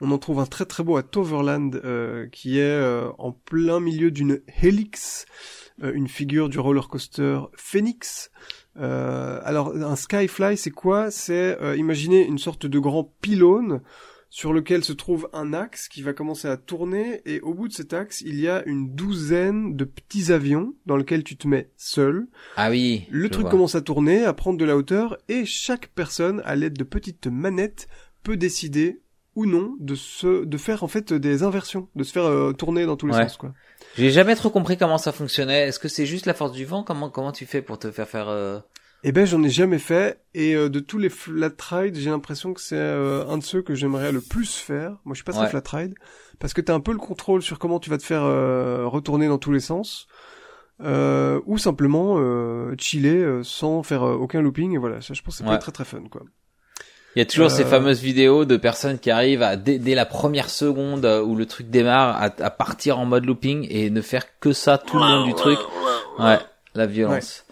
On 0.00 0.10
en 0.12 0.18
trouve 0.18 0.38
un 0.38 0.46
très 0.46 0.64
très 0.64 0.82
beau 0.82 0.96
à 0.96 1.02
Toverland 1.02 1.80
euh, 1.84 2.26
qui 2.30 2.58
est 2.58 2.62
euh, 2.62 3.08
en 3.18 3.32
plein 3.32 3.80
milieu 3.80 4.10
d'une 4.10 4.40
Helix, 4.62 5.26
euh, 5.82 5.92
une 5.92 6.08
figure 6.08 6.48
du 6.48 6.58
roller 6.58 6.88
coaster 6.88 7.38
Phoenix. 7.54 8.30
Euh, 8.78 9.40
alors 9.44 9.74
un 9.74 9.96
Skyfly, 9.96 10.56
c'est 10.56 10.70
quoi? 10.70 11.10
C'est 11.10 11.58
euh, 11.60 11.76
imaginez 11.76 12.24
une 12.26 12.38
sorte 12.38 12.66
de 12.66 12.78
grand 12.78 13.12
pylône 13.20 13.80
sur 14.32 14.52
lequel 14.52 14.84
se 14.84 14.92
trouve 14.92 15.28
un 15.32 15.52
axe 15.52 15.88
qui 15.88 16.02
va 16.02 16.12
commencer 16.12 16.46
à 16.48 16.56
tourner 16.56 17.20
et 17.26 17.40
au 17.40 17.52
bout 17.52 17.66
de 17.68 17.72
cet 17.72 17.92
axe, 17.92 18.20
il 18.20 18.38
y 18.40 18.48
a 18.48 18.62
une 18.64 18.94
douzaine 18.94 19.76
de 19.76 19.84
petits 19.84 20.32
avions 20.32 20.72
dans 20.86 20.96
lesquels 20.96 21.24
tu 21.24 21.36
te 21.36 21.48
mets 21.48 21.68
seul. 21.76 22.28
ah 22.56 22.70
oui, 22.70 23.06
Le 23.10 23.28
truc 23.28 23.42
vois. 23.42 23.50
commence 23.50 23.74
à 23.74 23.80
tourner, 23.80 24.24
à 24.24 24.32
prendre 24.32 24.56
de 24.58 24.64
la 24.64 24.76
hauteur 24.76 25.18
et 25.28 25.44
chaque 25.44 25.88
personne, 25.88 26.40
à 26.44 26.54
l'aide 26.54 26.78
de 26.78 26.84
petites 26.84 27.26
manettes, 27.26 27.88
peut 28.22 28.36
décider 28.36 29.00
ou 29.34 29.46
non 29.46 29.74
de 29.80 29.94
se 29.94 30.44
de 30.44 30.56
faire 30.56 30.82
en 30.84 30.88
fait 30.88 31.12
des 31.12 31.42
inversions, 31.42 31.88
de 31.96 32.04
se 32.04 32.12
faire 32.12 32.24
euh, 32.24 32.52
tourner 32.52 32.84
dans 32.86 32.96
tous 32.96 33.06
les 33.06 33.14
Ouais. 33.14 33.22
sens 33.24 33.36
quoi. 33.36 33.52
J'ai 33.96 34.10
jamais 34.10 34.34
trop 34.36 34.50
compris 34.50 34.76
comment 34.76 34.98
ça 34.98 35.10
fonctionnait. 35.12 35.68
Est-ce 35.68 35.78
que 35.78 35.88
c'est 35.88 36.06
juste 36.06 36.26
la 36.26 36.34
force 36.34 36.52
du 36.52 36.64
vent? 36.64 36.82
Comment 36.84 37.10
comment 37.10 37.32
tu 37.32 37.46
fais 37.46 37.62
pour 37.62 37.78
te 37.78 37.90
faire 37.90 38.08
faire 38.08 38.28
euh, 38.28 38.58
Eh 39.02 39.12
ben 39.12 39.24
j'en 39.26 39.42
ai 39.42 39.48
jamais 39.48 39.78
fait 39.78 40.20
et 40.34 40.54
euh, 40.54 40.68
de 40.68 40.78
tous 40.78 40.98
les 40.98 41.08
flat 41.08 41.50
rides, 41.70 41.96
j'ai 41.96 42.10
l'impression 42.10 42.52
que 42.52 42.60
c'est 42.60 42.76
euh, 42.76 43.24
un 43.28 43.38
de 43.38 43.42
ceux 43.42 43.62
que 43.62 43.74
j'aimerais 43.74 44.12
le 44.12 44.20
plus 44.20 44.54
faire. 44.56 44.90
Moi 45.04 45.14
je 45.14 45.16
suis 45.16 45.24
pas 45.24 45.32
très 45.32 45.42
Ouais. 45.44 45.48
flat 45.48 45.62
ride 45.72 45.94
parce 46.38 46.52
que 46.52 46.60
t'as 46.60 46.74
un 46.74 46.80
peu 46.80 46.92
le 46.92 46.98
contrôle 46.98 47.40
sur 47.42 47.58
comment 47.58 47.80
tu 47.80 47.88
vas 47.88 47.96
te 47.98 48.02
faire 48.04 48.22
euh, 48.24 48.86
retourner 48.86 49.26
dans 49.28 49.38
tous 49.38 49.52
les 49.52 49.60
sens. 49.60 50.06
Euh, 50.82 51.40
ou 51.44 51.58
simplement 51.58 52.14
euh, 52.18 52.74
chiller 52.78 53.16
euh, 53.16 53.42
sans 53.42 53.82
faire 53.82 54.02
euh, 54.02 54.14
aucun 54.14 54.40
looping 54.40 54.72
et 54.74 54.78
voilà 54.78 55.02
ça 55.02 55.12
je 55.12 55.20
pense 55.20 55.34
que 55.36 55.44
c'est 55.44 55.48
Ouais. 55.50 55.56
pas 55.56 55.58
très 55.60 55.72
très 55.72 55.84
fun 55.84 56.00
quoi 56.10 56.22
Il 57.14 57.18
y 57.18 57.22
a 57.22 57.26
toujours 57.26 57.50
ces 57.50 57.66
fameuses 57.66 58.00
vidéos 58.00 58.46
de 58.46 58.56
personnes 58.56 58.98
qui 58.98 59.10
arrivent 59.10 59.42
à 59.42 59.56
dès, 59.56 59.78
dès 59.78 59.94
la 59.94 60.06
première 60.06 60.48
seconde 60.48 61.04
où 61.04 61.36
le 61.36 61.44
truc 61.44 61.68
démarre 61.68 62.16
à, 62.16 62.30
à 62.42 62.50
partir 62.50 62.98
en 62.98 63.04
mode 63.04 63.26
looping 63.26 63.66
et 63.68 63.90
ne 63.90 64.00
faire 64.00 64.24
que 64.40 64.52
ça 64.54 64.78
tout 64.78 64.96
le 64.98 65.04
long 65.04 65.26
du 65.26 65.34
truc. 65.34 65.58
Ouais, 66.18 66.38
la 66.74 66.86
violence. 66.86 67.44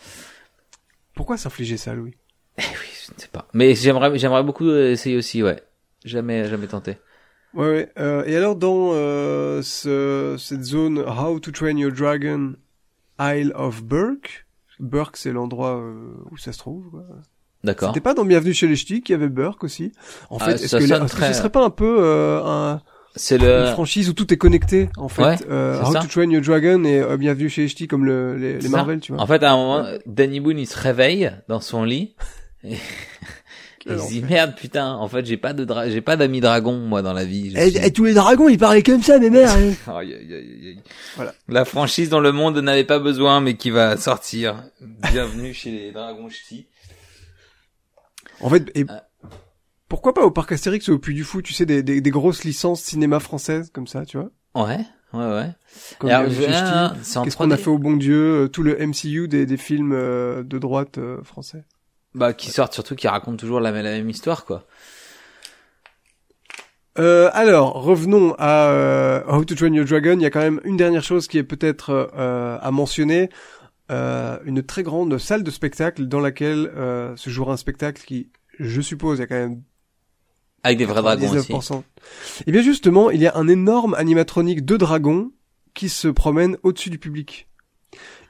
Pourquoi 1.19 1.37
s'infliger 1.37 1.77
ça 1.77 1.95
Louis? 1.95 2.15
Eh 2.59 2.63
oui, 2.63 2.89
je 3.07 3.13
ne 3.13 3.19
sais 3.21 3.27
pas. 3.29 3.49
Mais 3.53 3.75
j'aimerais 3.75 4.17
j'aimerais 4.19 4.45
beaucoup 4.45 4.71
essayer 4.71 5.17
aussi, 5.17 5.43
ouais. 5.43 5.61
Jamais 6.05 6.49
jamais 6.49 6.69
tenté. 6.69 6.97
Ouais, 7.55 7.69
ouais. 7.69 7.93
Euh, 7.99 8.25
et 8.25 8.37
alors 8.37 8.55
dans 8.55 8.91
euh, 8.93 9.61
ce, 9.63 10.37
cette 10.39 10.63
zone 10.63 11.01
How 11.01 11.41
to 11.41 11.51
Train 11.51 11.77
Your 11.77 11.91
Dragon 11.91 12.55
Isle 13.21 13.53
of 13.57 13.83
Burke, 13.83 14.47
Burke 14.79 15.17
c'est 15.17 15.33
l'endroit 15.33 15.77
euh, 15.81 16.15
où 16.31 16.37
ça 16.37 16.53
se 16.53 16.59
trouve. 16.59 16.89
quoi. 16.91 17.03
D'accord. 17.65 17.89
C'était 17.89 18.01
pas 18.01 18.15
dans 18.15 18.25
Bienvenue 18.25 18.55
chez 18.55 18.69
les 18.69 18.77
Ch'tis 18.77 19.03
qu'il 19.03 19.15
y 19.15 19.17
avait 19.17 19.29
Burke 19.29 19.65
aussi? 19.65 19.91
En 20.31 20.39
Ah, 20.39 20.45
fait, 20.45 20.53
est-ce 20.63 20.77
que, 20.77 21.07
très- 21.09 21.33
ce 21.33 21.39
serait 21.39 21.51
pas 21.51 21.65
un 21.65 21.71
peu 21.71 21.97
euh, 21.99 22.41
un, 22.45 22.81
C'est 23.19 23.37
une 23.37 23.45
le 23.47 23.67
franchise 23.67 24.09
où 24.09 24.13
tout 24.15 24.33
est 24.33 24.37
connecté 24.37 24.89
en 24.97 25.09
fait 25.09 25.23
Ouais, 25.23 25.37
euh, 25.51 25.83
How 25.83 25.93
ça. 25.93 26.01
to 26.01 26.07
Train 26.07 26.31
Your 26.31 26.41
Dragon 26.43 26.83
et 26.85 27.01
euh, 27.01 27.17
Bienvenue 27.17 27.51
chez 27.51 27.63
les 27.63 27.69
Ch'tis 27.69 27.87
comme 27.89 28.05
le, 28.05 28.37
les, 28.37 28.55
les 28.55 28.61
ça. 28.63 28.69
Marvel, 28.69 29.01
tu 29.01 29.13
vois. 29.13 29.21
En 29.21 29.27
fait, 29.27 29.43
à 29.43 29.53
un 29.53 29.57
moment, 29.57 29.87
Danny 30.07 30.41
Boone, 30.41 30.59
il 30.59 30.67
se 30.67 30.79
réveille 30.79 31.31
dans 31.49 31.61
son 31.61 31.85
lit. 31.85 32.15
Et, 32.65 32.77
il 33.87 33.99
se 33.99 34.09
dit 34.09 34.23
merde 34.23 34.55
putain 34.57 34.93
en 34.93 35.09
fait 35.09 35.25
j'ai 35.25 35.37
pas 35.39 35.53
de 35.55 35.65
dra- 35.65 35.89
j'ai 35.89 36.01
pas 36.03 36.17
d'amis 36.17 36.41
dragon 36.41 36.77
moi 36.77 37.01
dans 37.01 37.13
la 37.15 37.25
vie 37.25 37.53
Je 37.53 37.57
Et, 37.59 37.71
suis- 37.71 37.79
et 37.87 37.93
tous 37.93 38.05
les 38.05 38.13
dragons, 38.15 38.49
ils 38.49 38.59
parlaient 38.59 38.83
comme 38.83 39.03
ça, 39.03 39.19
mes 39.19 39.31
mères. 39.31 39.51
hein. 39.51 39.73
Aïe, 39.97 40.15
aïe, 40.15 40.35
aïe, 40.35 40.69
aïe. 40.69 40.83
Voilà. 41.17 41.35
La 41.49 41.65
franchise 41.65 42.11
dont 42.11 42.21
le 42.21 42.33
monde 42.33 42.59
n'avait 42.59 42.85
pas 42.85 42.99
besoin, 42.99 43.41
mais 43.41 43.55
qui 43.57 43.71
va 43.71 43.97
sortir. 43.97 44.63
Bienvenue 45.11 45.55
chez 45.55 45.71
les 45.71 45.93
Dragons 45.93 46.29
Ch'tis. 46.29 46.67
En 48.41 48.51
fait, 48.51 48.71
et 48.77 48.85
Ah. 48.89 49.05
Pourquoi 49.89 50.15
pas 50.15 50.23
au 50.25 50.31
parc 50.31 50.53
Astérix 50.53 50.89
ou 50.89 50.93
au 50.95 50.99
Puy 50.99 51.15
du 51.15 51.25
Fou, 51.25 51.43
tu 51.43 51.53
sais, 51.53 51.67
des, 51.67 51.83
des, 51.83 52.01
des 52.01 52.11
grosses 52.11 52.45
licences 52.45 52.83
cinéma 52.83 53.21
françaises 53.21 53.71
comme 53.73 53.87
ça, 53.87 54.05
tu 54.05 54.19
vois? 54.19 54.31
Ouais, 54.55 54.85
ouais, 55.13 55.27
ouais. 55.27 55.51
Qu'est-ce 56.01 57.37
qu'on 57.37 57.51
a 57.51 57.57
3D? 57.57 57.59
fait 57.59 57.71
au 57.71 57.79
bon 57.79 57.97
Dieu 57.97 58.45
euh, 58.45 58.49
Tout 58.49 58.63
le 58.63 58.77
MCU 58.79 59.29
des, 59.29 59.47
des 59.47 59.57
films 59.57 59.93
euh, 59.93 60.43
de 60.43 60.59
droite 60.59 60.99
euh, 60.99 61.23
français? 61.23 61.65
Bah, 62.15 62.33
qui 62.33 62.51
sortent 62.51 62.75
surtout, 62.75 62.95
qui 62.95 63.09
racontent 63.09 63.37
toujours 63.37 63.61
la, 63.61 63.71
la 63.71 63.83
même 63.83 64.11
histoire, 64.11 64.45
quoi. 64.45 64.67
Euh, 66.99 67.31
alors, 67.33 67.75
revenons 67.83 68.35
à 68.39 68.71
euh, 68.71 69.23
How 69.29 69.45
to 69.45 69.55
Train 69.55 69.73
Your 69.73 69.85
Dragon. 69.87 70.15
Il 70.15 70.23
y 70.23 70.27
a 70.27 70.31
quand 70.31 70.41
même 70.41 70.61
une 70.65 70.77
dernière 70.77 71.05
chose 71.05 71.29
qui 71.29 71.39
est 71.39 71.45
peut-être 71.45 72.11
euh, 72.17 72.59
à 72.61 72.71
mentionner. 72.71 73.31
Euh, 73.91 74.39
une 74.45 74.63
très 74.63 74.83
grande 74.83 75.17
salle 75.17 75.43
de 75.43 75.51
spectacle 75.51 76.07
dans 76.09 76.21
laquelle 76.21 76.71
euh, 76.77 77.17
se 77.17 77.31
jouera 77.31 77.55
un 77.55 77.57
spectacle 77.57 78.03
qui, 78.05 78.31
je 78.59 78.83
suppose, 78.83 79.19
il 79.19 79.21
y 79.21 79.25
a 79.25 79.27
quand 79.27 79.35
même 79.37 79.63
Avec 80.63 80.79
des 80.79 80.85
vrais 80.85 81.03
dragons 81.03 81.31
aussi. 81.31 81.53
19%. 81.53 81.83
Et 82.47 82.53
bien 82.53 82.63
justement, 82.63 83.11
il 83.11 83.21
y 83.21 83.27
a 83.27 83.37
un 83.37 83.49
énorme 83.49 83.95
animatronique 83.95 84.65
de 84.65 84.77
dragons 84.77 85.31
qui 85.75 85.89
se 85.89 86.09
promène 86.09 86.57
au-dessus 86.63 86.91
du 86.91 86.99
public. 86.99 87.49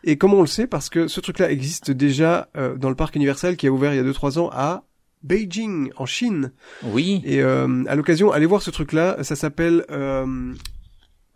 Et 0.05 0.17
comment 0.17 0.39
on 0.39 0.43
le 0.43 0.47
sait? 0.47 0.67
Parce 0.67 0.91
que 0.91 1.09
ce 1.09 1.21
truc-là 1.21 1.51
existe 1.51 1.91
déjà 1.91 2.49
euh, 2.57 2.77
dans 2.77 2.89
le 2.89 2.95
parc 2.95 3.17
universel 3.17 3.57
qui 3.57 3.67
a 3.67 3.71
ouvert 3.71 3.93
il 3.93 3.97
y 3.97 4.01
a 4.01 4.05
2-3 4.05 4.39
ans 4.39 4.51
à 4.53 4.85
Beijing, 5.23 5.91
en 5.97 6.07
Chine. 6.07 6.53
Oui. 6.85 7.23
Et 7.25 7.43
euh, 7.43 7.85
à 7.89 7.95
l'occasion, 7.95 8.31
allez 8.31 8.47
voir 8.47 8.63
ce 8.63 8.71
truc-là. 8.71 9.23
Ça 9.25 9.35
s'appelle 9.35 9.85
euh, 9.91 10.55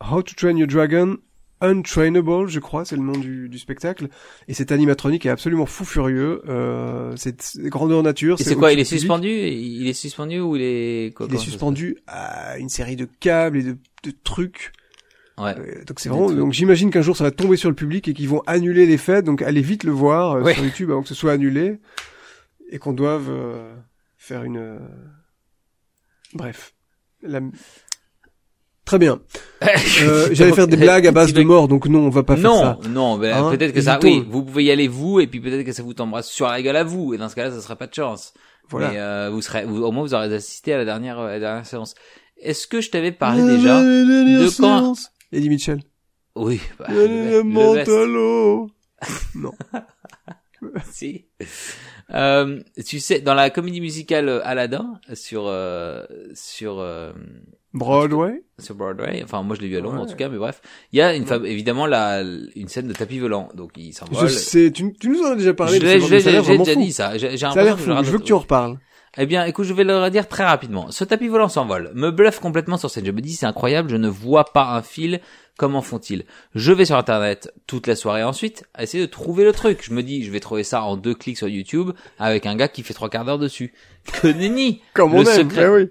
How 0.01 0.23
to 0.23 0.35
Train 0.36 0.56
Your 0.56 0.69
Dragon 0.69 1.16
Untrainable, 1.62 2.48
je 2.48 2.59
crois, 2.60 2.84
c'est 2.84 2.97
le 2.97 3.02
nom 3.02 3.12
du, 3.12 3.48
du 3.48 3.59
spectacle. 3.59 4.09
Et 4.48 4.55
cet 4.55 4.72
animatronique 4.72 5.24
est 5.26 5.30
absolument 5.30 5.64
fou 5.66 5.84
furieux. 5.84 6.43
Euh, 6.48 7.14
c'est 7.16 7.56
grandeur 7.59 8.02
nature. 8.02 8.36
Et 8.40 8.44
c'est 8.44 8.56
quoi 8.56 8.72
Il 8.72 8.80
est 8.80 8.82
public. 8.84 8.98
suspendu? 9.01 9.28
Il 9.30 9.86
est 9.89 9.93
suspendu 9.93 10.40
ou 10.40 10.56
il 10.56 10.62
est 10.62 11.14
quoi, 11.16 11.26
Il 11.30 11.34
est 11.34 11.39
suspendu 11.39 11.97
à 12.06 12.59
une 12.59 12.68
série 12.68 12.97
de 12.97 13.06
câbles 13.20 13.56
et 13.59 13.62
de, 13.62 13.76
de 14.02 14.12
trucs. 14.24 14.72
Ouais. 15.39 15.55
Euh, 15.59 15.84
donc 15.84 15.98
c'est 16.01 16.09
vraiment. 16.09 16.30
Donc 16.30 16.52
j'imagine 16.52 16.90
qu'un 16.90 17.01
jour 17.01 17.16
ça 17.16 17.24
va 17.24 17.30
tomber 17.30 17.56
sur 17.56 17.70
le 17.70 17.74
public 17.74 18.06
et 18.09 18.12
qu'ils 18.12 18.28
vont 18.28 18.43
annuler 18.47 18.84
les 18.86 18.98
fêtes. 18.98 19.24
Donc 19.24 19.40
allez 19.40 19.62
vite 19.62 19.84
le 19.84 19.93
voir 19.93 20.32
euh, 20.32 20.43
Ouais. 20.43 20.55
sur 20.55 20.64
YouTube 20.64 20.90
avant 20.90 21.02
que 21.02 21.09
ce 21.09 21.14
soit 21.14 21.32
annulé 21.32 21.78
et 22.70 22.78
qu'on 22.78 22.93
doive 22.93 23.28
euh, 23.30 23.74
faire 24.18 24.43
une. 24.44 24.59
euh, 24.59 24.78
Bref. 26.34 26.74
La- 27.22 27.40
Très 28.84 28.98
bien. 28.98 29.20
Euh, 30.02 30.28
J'allais 30.32 30.52
faire 30.52 30.66
des 30.66 30.76
blagues 30.78 31.06
à 31.06 31.12
base 31.12 31.32
de 31.32 31.42
mort, 31.42 31.68
donc 31.68 31.86
non, 31.86 32.00
on 32.00 32.09
va 32.10 32.24
pas 32.24 32.34
faire 32.36 32.50
non, 32.50 32.60
ça. 32.60 32.78
non, 32.88 33.16
ben, 33.18 33.32
Hein, 33.36 33.50
peut-être 33.56 33.72
que 33.72 33.80
ça, 33.80 34.00
oui, 34.02 34.24
vous 34.28 34.42
pouvez 34.44 34.64
y 34.64 34.70
aller 34.72 34.88
vous, 34.88 35.20
et 35.20 35.28
puis 35.28 35.40
peut-être 35.40 35.64
que 35.64 35.70
ça 35.72 35.84
vous 35.84 35.94
tombera 35.94 36.22
sur 36.22 36.48
la 36.48 36.60
gueule 36.60 36.74
à 36.76 36.82
vous, 36.82 37.14
et 37.14 37.18
dans 37.18 37.28
ce 37.28 37.36
cas-là, 37.36 37.52
ça 37.52 37.60
sera 37.60 37.76
pas 37.76 37.86
de 37.86 37.94
chance. 37.94 38.34
Voilà. 38.68 38.90
Mais 38.90 38.98
euh, 38.98 39.30
vous 39.30 39.40
serez, 39.40 39.64
vous- 39.64 39.82
au 39.84 39.92
moins 39.92 40.02
vous 40.02 40.14
aurez 40.14 40.34
assisté 40.34 40.72
à 40.72 40.78
la 40.78 40.84
dernière, 40.84 41.20
à 41.20 41.30
la 41.30 41.38
dernière 41.38 41.66
séance. 41.66 41.94
Est-ce 42.40 42.66
que 42.66 42.80
je 42.80 42.90
t'avais 42.90 43.12
parlé 43.12 43.44
déjà 43.44 43.80
de 43.82 44.60
quand 44.60 44.94
Eddie 45.30 45.48
Mitchell. 45.48 45.80
Oui, 46.34 46.60
bah, 46.78 46.86
Le. 46.88 47.42
Non. 49.34 49.52
si. 50.90 51.26
Euh, 52.12 52.60
tu 52.86 52.98
sais, 53.00 53.20
dans 53.20 53.34
la 53.34 53.50
comédie 53.50 53.80
musicale 53.80 54.28
euh, 54.28 54.40
Aladdin 54.44 55.00
sur 55.14 55.44
euh, 55.46 56.04
sur 56.34 56.78
euh, 56.80 57.12
Broadway? 57.74 58.43
sur 58.59 58.74
Broadway. 58.74 59.23
Enfin, 59.24 59.43
moi 59.43 59.57
je 59.57 59.61
l'ai 59.62 59.69
vu 59.69 59.77
à 59.77 59.81
Londres 59.81 60.01
en 60.03 60.07
tout 60.07 60.15
cas, 60.15 60.28
mais 60.28 60.39
bref, 60.39 60.61
il 60.93 60.99
y 60.99 61.03
a 61.03 61.15
une 61.15 61.27
femme, 61.27 61.44
évidemment 61.47 61.86
la 61.86 62.23
une 62.23 62.69
scène 62.69 62.86
de 62.86 62.93
tapis 62.93 63.19
volant, 63.19 63.49
donc 63.55 63.73
il 63.77 63.93
Je 63.93 63.97
s'envole. 63.99 64.31
sais, 64.31 64.70
tu, 64.70 64.93
tu 64.93 65.09
nous 65.09 65.23
en 65.23 65.32
as 65.32 65.36
déjà 65.36 65.55
parlé. 65.55 65.78
Je 65.81 65.85
l'ai, 65.85 66.01
je 66.01 66.07
j'ai 66.07 66.59
déjà 66.59 66.74
dit 66.77 66.93
ça. 66.93 67.16
J'ai, 67.19 67.31
j'ai 67.31 67.39
Ça 67.39 67.51
a 67.51 67.65
l'air 67.65 67.77
que 67.77 67.82
fou. 67.82 67.90
je 67.99 68.05
Je 68.05 68.11
veux 68.11 68.19
que 68.19 68.24
tu 68.24 68.32
en 68.35 68.39
reparles. 68.39 68.78
Eh 69.19 69.27
bien, 69.27 69.44
écoute, 69.44 69.66
je 69.66 69.74
vais 69.74 69.85
le 69.85 69.99
redire 69.99 70.27
très 70.27 70.44
rapidement. 70.44 70.90
Ce 70.90 71.05
tapis 71.05 71.28
volant 71.28 71.49
s'envole, 71.51 71.90
me 71.94 72.11
bluffe 72.11 72.40
complètement 72.40 72.78
sur 72.78 72.89
scène. 72.89 73.05
Je 73.05 73.11
me 73.11 73.20
dis, 73.20 73.32
c'est 73.35 73.44
incroyable, 73.44 73.90
je 73.90 73.97
ne 73.97 74.09
vois 74.09 74.44
pas 74.53 74.74
un 74.74 74.81
fil. 74.82 75.20
Comment 75.59 75.82
font-ils? 75.82 76.24
Je 76.55 76.73
vais 76.73 76.86
sur 76.86 76.97
Internet 76.97 77.53
toute 77.66 77.86
la 77.89 77.94
soirée 77.94 78.23
ensuite, 78.24 78.65
à 78.73 78.85
essayer 78.85 79.05
de 79.05 79.11
trouver 79.11 79.44
le 79.44 79.53
truc. 79.53 79.81
Je 79.85 79.93
me 79.93 80.03
dis, 80.03 80.24
je 80.24 80.31
vais 80.31 80.40
trouver 80.40 80.65
ça 80.65 80.82
en 80.85 80.97
deux 80.97 81.15
clics 81.15 81.36
sur 81.36 81.49
YouTube 81.49 81.90
avec 82.19 82.47
un 82.47 82.57
gars 82.57 82.69
qui 82.69 82.82
fait 82.82 82.94
trois 82.94 83.11
quarts 83.11 83.27
d'heure 83.27 83.39
dessus. 83.39 83.74
Que 84.23 84.28
nenni 84.28 84.81
Comme 84.94 85.12
Le 85.12 85.19
on 85.19 85.24
aime. 85.24 85.27
secret. 85.51 85.65
eh 85.65 85.69
oui. 85.69 85.90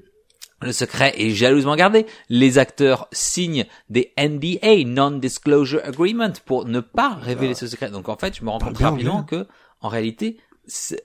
Le 0.61 0.71
secret 0.71 1.13
est 1.17 1.31
jalousement 1.31 1.75
gardé. 1.75 2.05
Les 2.29 2.57
acteurs 2.57 3.07
signent 3.11 3.65
des 3.89 4.13
NDA, 4.17 4.83
Non-Disclosure 4.85 5.81
Agreement, 5.83 6.33
pour 6.45 6.65
ne 6.65 6.79
pas 6.79 7.15
révéler 7.15 7.55
ce 7.55 7.67
secret. 7.67 7.89
Donc 7.89 8.09
en 8.09 8.17
fait, 8.17 8.35
je 8.37 8.43
me 8.43 8.49
rends 8.49 8.59
compte 8.59 8.77
bien 8.77 8.89
rapidement 8.91 9.23
que, 9.23 9.47
en 9.81 9.89
réalité, 9.89 10.37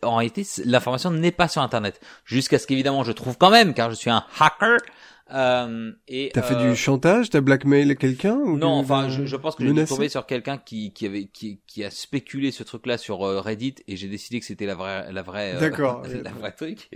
en 0.02 0.16
réalité, 0.16 0.46
l'information 0.64 1.10
n'est 1.10 1.32
pas 1.32 1.48
sur 1.48 1.62
Internet. 1.62 2.00
Jusqu'à 2.24 2.58
ce 2.58 2.66
qu'évidemment 2.66 3.04
je 3.04 3.12
trouve 3.12 3.38
quand 3.38 3.50
même, 3.50 3.74
car 3.74 3.90
je 3.90 3.96
suis 3.96 4.10
un 4.10 4.24
hacker. 4.38 4.78
Euh, 5.34 5.90
et 6.06 6.30
T'as 6.32 6.42
fait 6.42 6.54
euh, 6.54 6.70
du 6.70 6.76
chantage, 6.76 7.30
t'as 7.30 7.40
blackmail 7.40 7.96
quelqu'un 7.96 8.36
ou 8.36 8.56
non, 8.56 8.74
enfin, 8.74 9.08
je, 9.08 9.26
je 9.26 9.34
pense 9.34 9.56
que 9.56 9.66
j'ai 9.66 9.84
tomber 9.84 10.08
sur 10.08 10.24
quelqu'un 10.24 10.56
qui, 10.56 10.92
qui 10.92 11.04
avait, 11.04 11.24
qui, 11.24 11.58
qui 11.66 11.82
a 11.82 11.90
spéculé 11.90 12.52
ce 12.52 12.62
truc-là 12.62 12.96
sur 12.96 13.26
euh, 13.26 13.40
Reddit 13.40 13.74
et 13.88 13.96
j'ai 13.96 14.06
décidé 14.06 14.38
que 14.38 14.46
c'était 14.46 14.66
la 14.66 14.76
vraie, 14.76 15.10
la 15.10 15.22
vraie, 15.22 15.56
euh, 15.56 15.60
D'accord. 15.60 16.04
la 16.22 16.30
vraie 16.30 16.52
truc. 16.52 16.88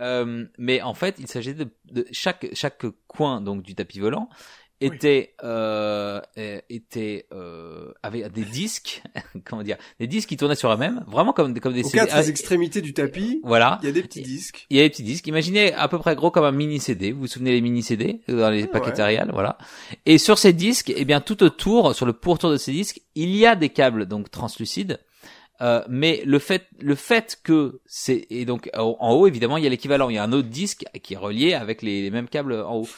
Euh, 0.00 0.46
mais 0.58 0.80
en 0.82 0.94
fait, 0.94 1.16
il 1.18 1.26
s'agissait 1.28 1.54
de, 1.54 1.68
de 1.92 2.06
chaque, 2.12 2.48
chaque 2.54 2.84
coin 3.06 3.40
donc 3.40 3.62
du 3.62 3.74
tapis 3.74 4.00
volant 4.00 4.28
était, 4.82 5.34
euh, 5.44 6.22
euh, 6.38 6.58
était, 6.70 7.26
euh, 7.34 7.92
avait 8.02 8.26
des 8.30 8.44
disques, 8.44 9.02
comment 9.44 9.62
dire, 9.62 9.76
des 9.98 10.06
disques 10.06 10.30
qui 10.30 10.38
tournaient 10.38 10.54
sur 10.54 10.72
eux-mêmes, 10.72 11.04
vraiment 11.06 11.34
comme, 11.34 11.52
comme 11.60 11.74
des 11.74 11.80
Aux 11.84 11.88
CD. 11.88 11.98
quatre 11.98 12.12
Ah, 12.14 12.26
extrémités 12.26 12.80
du 12.80 12.94
tapis, 12.94 13.42
Voilà. 13.44 13.78
il 13.82 13.86
y 13.86 13.88
a 13.90 13.92
des 13.92 14.00
petits 14.00 14.22
disques. 14.22 14.66
Il 14.70 14.78
y 14.78 14.80
a 14.80 14.84
des 14.84 14.88
petits 14.88 15.02
disques. 15.02 15.26
Imaginez 15.26 15.74
à 15.74 15.86
peu 15.88 15.98
près 15.98 16.16
gros 16.16 16.30
comme 16.30 16.46
un 16.46 16.50
mini 16.52 16.80
CD. 16.80 17.12
Vous 17.12 17.20
vous 17.20 17.26
souvenez 17.26 17.50
les 17.52 17.60
mini 17.60 17.82
CD 17.82 18.22
dans 18.26 18.48
les 18.48 18.62
Ouais. 18.62 18.68
paquets 18.68 18.94
céréales, 18.94 19.28
voilà. 19.34 19.58
Et 20.06 20.16
sur 20.16 20.38
ces 20.38 20.54
disques, 20.54 20.90
eh 20.96 21.04
bien 21.04 21.20
tout 21.20 21.42
autour, 21.42 21.94
sur 21.94 22.06
le 22.06 22.14
pourtour 22.14 22.50
de 22.50 22.56
ces 22.56 22.72
disques, 22.72 23.02
il 23.14 23.36
y 23.36 23.44
a 23.44 23.56
des 23.56 23.68
câbles 23.68 24.06
donc 24.06 24.30
translucides. 24.30 24.98
Euh, 25.62 25.82
mais 25.88 26.22
le 26.24 26.38
fait, 26.38 26.68
le 26.80 26.94
fait 26.94 27.38
que 27.42 27.80
c'est 27.84 28.26
et 28.30 28.44
donc 28.46 28.70
en 28.74 29.12
haut 29.12 29.26
évidemment 29.26 29.58
il 29.58 29.64
y 29.64 29.66
a 29.66 29.70
l'équivalent, 29.70 30.08
il 30.08 30.14
y 30.14 30.18
a 30.18 30.22
un 30.24 30.32
autre 30.32 30.48
disque 30.48 30.84
qui 31.02 31.14
est 31.14 31.18
relié 31.18 31.52
avec 31.52 31.82
les, 31.82 32.02
les 32.02 32.10
mêmes 32.10 32.28
câbles 32.28 32.54
en 32.54 32.78
haut. 32.78 32.88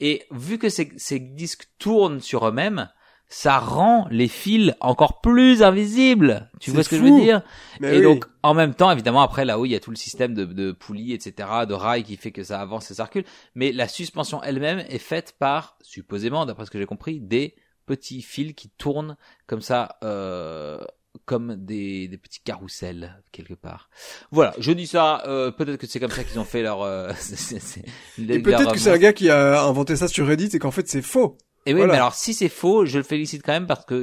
Et 0.00 0.24
vu 0.30 0.58
que 0.58 0.68
ces, 0.68 0.92
ces 0.96 1.18
disques 1.18 1.68
tournent 1.78 2.20
sur 2.20 2.46
eux-mêmes, 2.46 2.90
ça 3.32 3.60
rend 3.60 4.08
les 4.10 4.26
fils 4.26 4.74
encore 4.80 5.20
plus 5.20 5.62
invisibles. 5.62 6.50
Tu 6.58 6.72
vois 6.72 6.82
ce 6.82 6.88
que 6.88 6.96
je 6.96 7.02
veux 7.02 7.20
dire? 7.20 7.42
Mais 7.78 7.94
et 7.94 7.98
oui. 7.98 8.02
donc, 8.02 8.26
en 8.42 8.54
même 8.54 8.74
temps, 8.74 8.90
évidemment, 8.90 9.22
après, 9.22 9.44
là-haut, 9.44 9.64
il 9.64 9.70
y 9.70 9.76
a 9.76 9.80
tout 9.80 9.90
le 9.90 9.96
système 9.96 10.34
de, 10.34 10.44
de 10.44 10.72
poulies, 10.72 11.12
etc., 11.12 11.48
de 11.68 11.72
rails 11.72 12.02
qui 12.02 12.16
fait 12.16 12.32
que 12.32 12.42
ça 12.42 12.60
avance 12.60 12.90
et 12.90 12.94
ça 12.94 13.04
recule. 13.04 13.24
Mais 13.54 13.70
la 13.70 13.86
suspension 13.86 14.42
elle-même 14.42 14.80
est 14.88 14.98
faite 14.98 15.36
par, 15.38 15.78
supposément, 15.80 16.44
d'après 16.44 16.66
ce 16.66 16.72
que 16.72 16.78
j'ai 16.80 16.86
compris, 16.86 17.20
des 17.20 17.54
petits 17.86 18.20
fils 18.20 18.52
qui 18.54 18.68
tournent 18.68 19.16
comme 19.46 19.60
ça, 19.60 19.96
euh, 20.02 20.80
comme 21.24 21.56
des, 21.56 22.08
des 22.08 22.18
petits 22.18 22.40
carousels, 22.40 23.22
quelque 23.32 23.54
part. 23.54 23.90
Voilà, 24.30 24.54
je 24.58 24.72
dis 24.72 24.86
ça, 24.86 25.22
euh, 25.26 25.50
peut-être 25.50 25.76
que 25.78 25.86
c'est 25.86 26.00
comme 26.00 26.10
ça 26.10 26.24
qu'ils 26.24 26.38
ont 26.38 26.44
fait 26.44 26.62
leur... 26.62 26.82
Euh, 26.82 27.10
c'est- 27.18 27.36
c'est- 27.36 27.58
c'est- 27.60 27.84
Et 28.18 28.22
leur- 28.24 28.42
peut-être 28.42 28.72
que 28.72 28.78
c'est 28.78 28.92
un 28.92 28.98
gars 28.98 29.12
qui 29.12 29.28
a 29.30 29.62
inventé 29.64 29.96
ça 29.96 30.08
sur 30.08 30.26
Reddit 30.26 30.50
et 30.54 30.58
qu'en 30.58 30.70
fait 30.70 30.88
c'est 30.88 31.02
faux. 31.02 31.36
et 31.66 31.72
oui, 31.74 31.78
Voilà. 31.80 31.92
mais 31.92 31.98
alors 31.98 32.14
si 32.14 32.32
c'est 32.32 32.48
faux, 32.48 32.84
je 32.86 32.98
le 32.98 33.04
félicite 33.04 33.42
quand 33.44 33.52
même 33.52 33.66
parce 33.66 33.84
que 33.84 34.02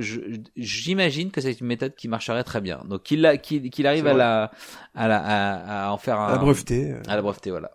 j'imagine 0.55 1.31
que 1.31 1.41
c'est 1.41 1.59
une 1.59 1.67
méthode 1.67 1.95
qui 1.95 2.07
marcherait 2.07 2.43
très 2.43 2.61
bien. 2.61 2.83
Donc 2.87 3.03
qu'il 3.03 3.39
qu'il 3.41 3.69
qu'il 3.69 3.87
arrive 3.87 4.07
à 4.07 4.13
la, 4.13 4.51
à 4.95 5.07
la 5.07 5.17
à, 5.17 5.87
à 5.87 5.91
en 5.91 5.97
faire 5.97 6.19
un 6.19 6.27
À 6.27 6.31
la 6.33 6.37
breveté. 6.37 6.91
euh. 6.91 7.01
à 7.07 7.15
la 7.15 7.21
breveté, 7.21 7.49
voilà. 7.51 7.71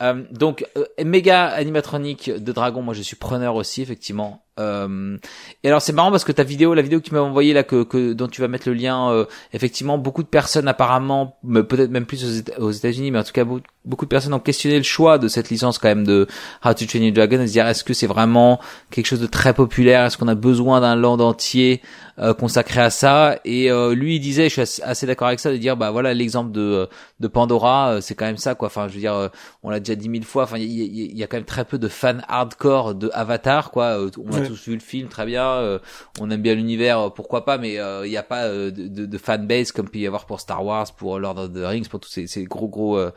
Euh, 0.00 0.24
donc 0.30 0.64
euh, 0.76 0.84
méga 1.04 1.46
animatronique 1.48 2.30
de 2.30 2.52
dragon, 2.52 2.82
moi 2.82 2.94
je 2.94 3.02
suis 3.02 3.16
preneur 3.16 3.56
aussi 3.56 3.82
effectivement. 3.82 4.44
Euh, 4.58 5.16
et 5.62 5.68
alors 5.68 5.80
c'est 5.82 5.92
marrant 5.92 6.10
parce 6.10 6.24
que 6.24 6.32
ta 6.32 6.42
vidéo, 6.42 6.74
la 6.74 6.82
vidéo 6.82 7.00
que 7.00 7.04
tu 7.06 7.14
m'as 7.14 7.20
envoyée 7.20 7.52
là, 7.52 7.62
que, 7.62 7.82
que 7.84 8.12
dont 8.12 8.28
tu 8.28 8.40
vas 8.40 8.48
mettre 8.48 8.68
le 8.68 8.74
lien, 8.74 9.10
euh, 9.10 9.24
effectivement 9.52 9.98
beaucoup 9.98 10.22
de 10.22 10.28
personnes 10.28 10.68
apparemment, 10.68 11.36
peut-être 11.68 11.90
même 11.90 12.06
plus 12.06 12.24
aux, 12.24 12.40
Éta- 12.40 12.58
aux 12.58 12.70
États-Unis, 12.70 13.10
mais 13.10 13.18
en 13.18 13.24
tout 13.24 13.32
cas 13.32 13.44
beaucoup, 13.44 14.04
de 14.04 14.08
personnes 14.10 14.34
ont 14.34 14.40
questionné 14.40 14.76
le 14.76 14.82
choix 14.82 15.18
de 15.18 15.28
cette 15.28 15.48
licence 15.50 15.78
quand 15.78 15.88
même 15.88 16.04
de 16.06 16.26
How 16.64 16.74
to 16.74 16.84
Train 16.86 16.98
Your 17.00 17.12
Dragon 17.12 17.40
et 17.40 17.46
se 17.46 17.52
dire 17.52 17.66
est-ce 17.66 17.84
que 17.84 17.94
c'est 17.94 18.06
vraiment 18.06 18.60
quelque 18.90 19.06
chose 19.06 19.20
de 19.20 19.26
très 19.26 19.54
populaire, 19.54 20.04
est-ce 20.04 20.18
qu'on 20.18 20.28
a 20.28 20.34
besoin 20.34 20.80
d'un 20.80 20.96
land 20.96 21.18
entier 21.20 21.80
euh, 22.18 22.34
consacré 22.34 22.80
à 22.80 22.90
ça? 22.90 23.38
Et 23.44 23.70
euh, 23.70 23.94
lui 23.94 24.16
il 24.16 24.20
disait, 24.20 24.48
je 24.50 24.62
suis 24.62 24.82
assez, 24.82 25.06
d'accord 25.06 25.28
avec 25.28 25.40
ça, 25.40 25.50
de 25.50 25.56
dire 25.56 25.76
bah 25.76 25.90
voilà 25.90 26.12
l'exemple 26.14 26.50
de 26.52 26.88
de 27.20 27.28
Pandora, 27.28 27.92
euh, 27.92 28.00
c'est 28.00 28.14
quand 28.14 28.26
même 28.26 28.36
ça 28.36 28.54
quoi. 28.54 28.66
Enfin 28.66 28.88
je 28.88 28.94
veux 28.94 29.00
dire, 29.00 29.14
euh, 29.14 29.28
on 29.62 29.70
l'a 29.70 29.80
déjà 29.80 29.94
dit 29.94 30.08
mille 30.08 30.24
fois. 30.24 30.42
Enfin 30.44 30.58
il 30.58 30.64
y, 30.70 30.82
a- 30.82 30.84
il 31.12 31.18
y 31.18 31.22
a 31.22 31.26
quand 31.26 31.36
même 31.36 31.44
très 31.44 31.64
peu 31.64 31.78
de 31.78 31.88
fans 31.88 32.18
hardcore 32.28 32.94
de 32.94 33.10
Avatar 33.14 33.70
quoi. 33.70 33.84
Euh. 34.00 34.10
Tous 34.48 34.68
vu 34.68 34.74
le 34.74 34.80
film 34.80 35.08
très 35.08 35.26
bien, 35.26 35.46
euh, 35.46 35.78
on 36.20 36.30
aime 36.30 36.42
bien 36.42 36.54
l'univers, 36.54 36.98
euh, 36.98 37.10
pourquoi 37.10 37.44
pas, 37.44 37.58
mais 37.58 37.78
euh, 37.78 38.06
il 38.06 38.10
n'y 38.10 38.16
a 38.16 38.22
pas 38.22 38.44
euh, 38.44 38.70
de, 38.70 39.06
de, 39.06 39.18
fanbase 39.18 39.72
comme 39.72 39.88
peut 39.88 39.98
y 39.98 40.06
avoir 40.06 40.26
pour 40.26 40.40
Star 40.40 40.64
Wars, 40.64 40.92
pour 40.94 41.18
Lord 41.18 41.38
of 41.38 41.52
the 41.52 41.64
Rings, 41.64 41.88
pour 41.88 42.00
tous 42.00 42.10
ces, 42.10 42.26
ces 42.26 42.44
gros 42.44 42.68
gros 42.68 42.98
euh, 42.98 43.10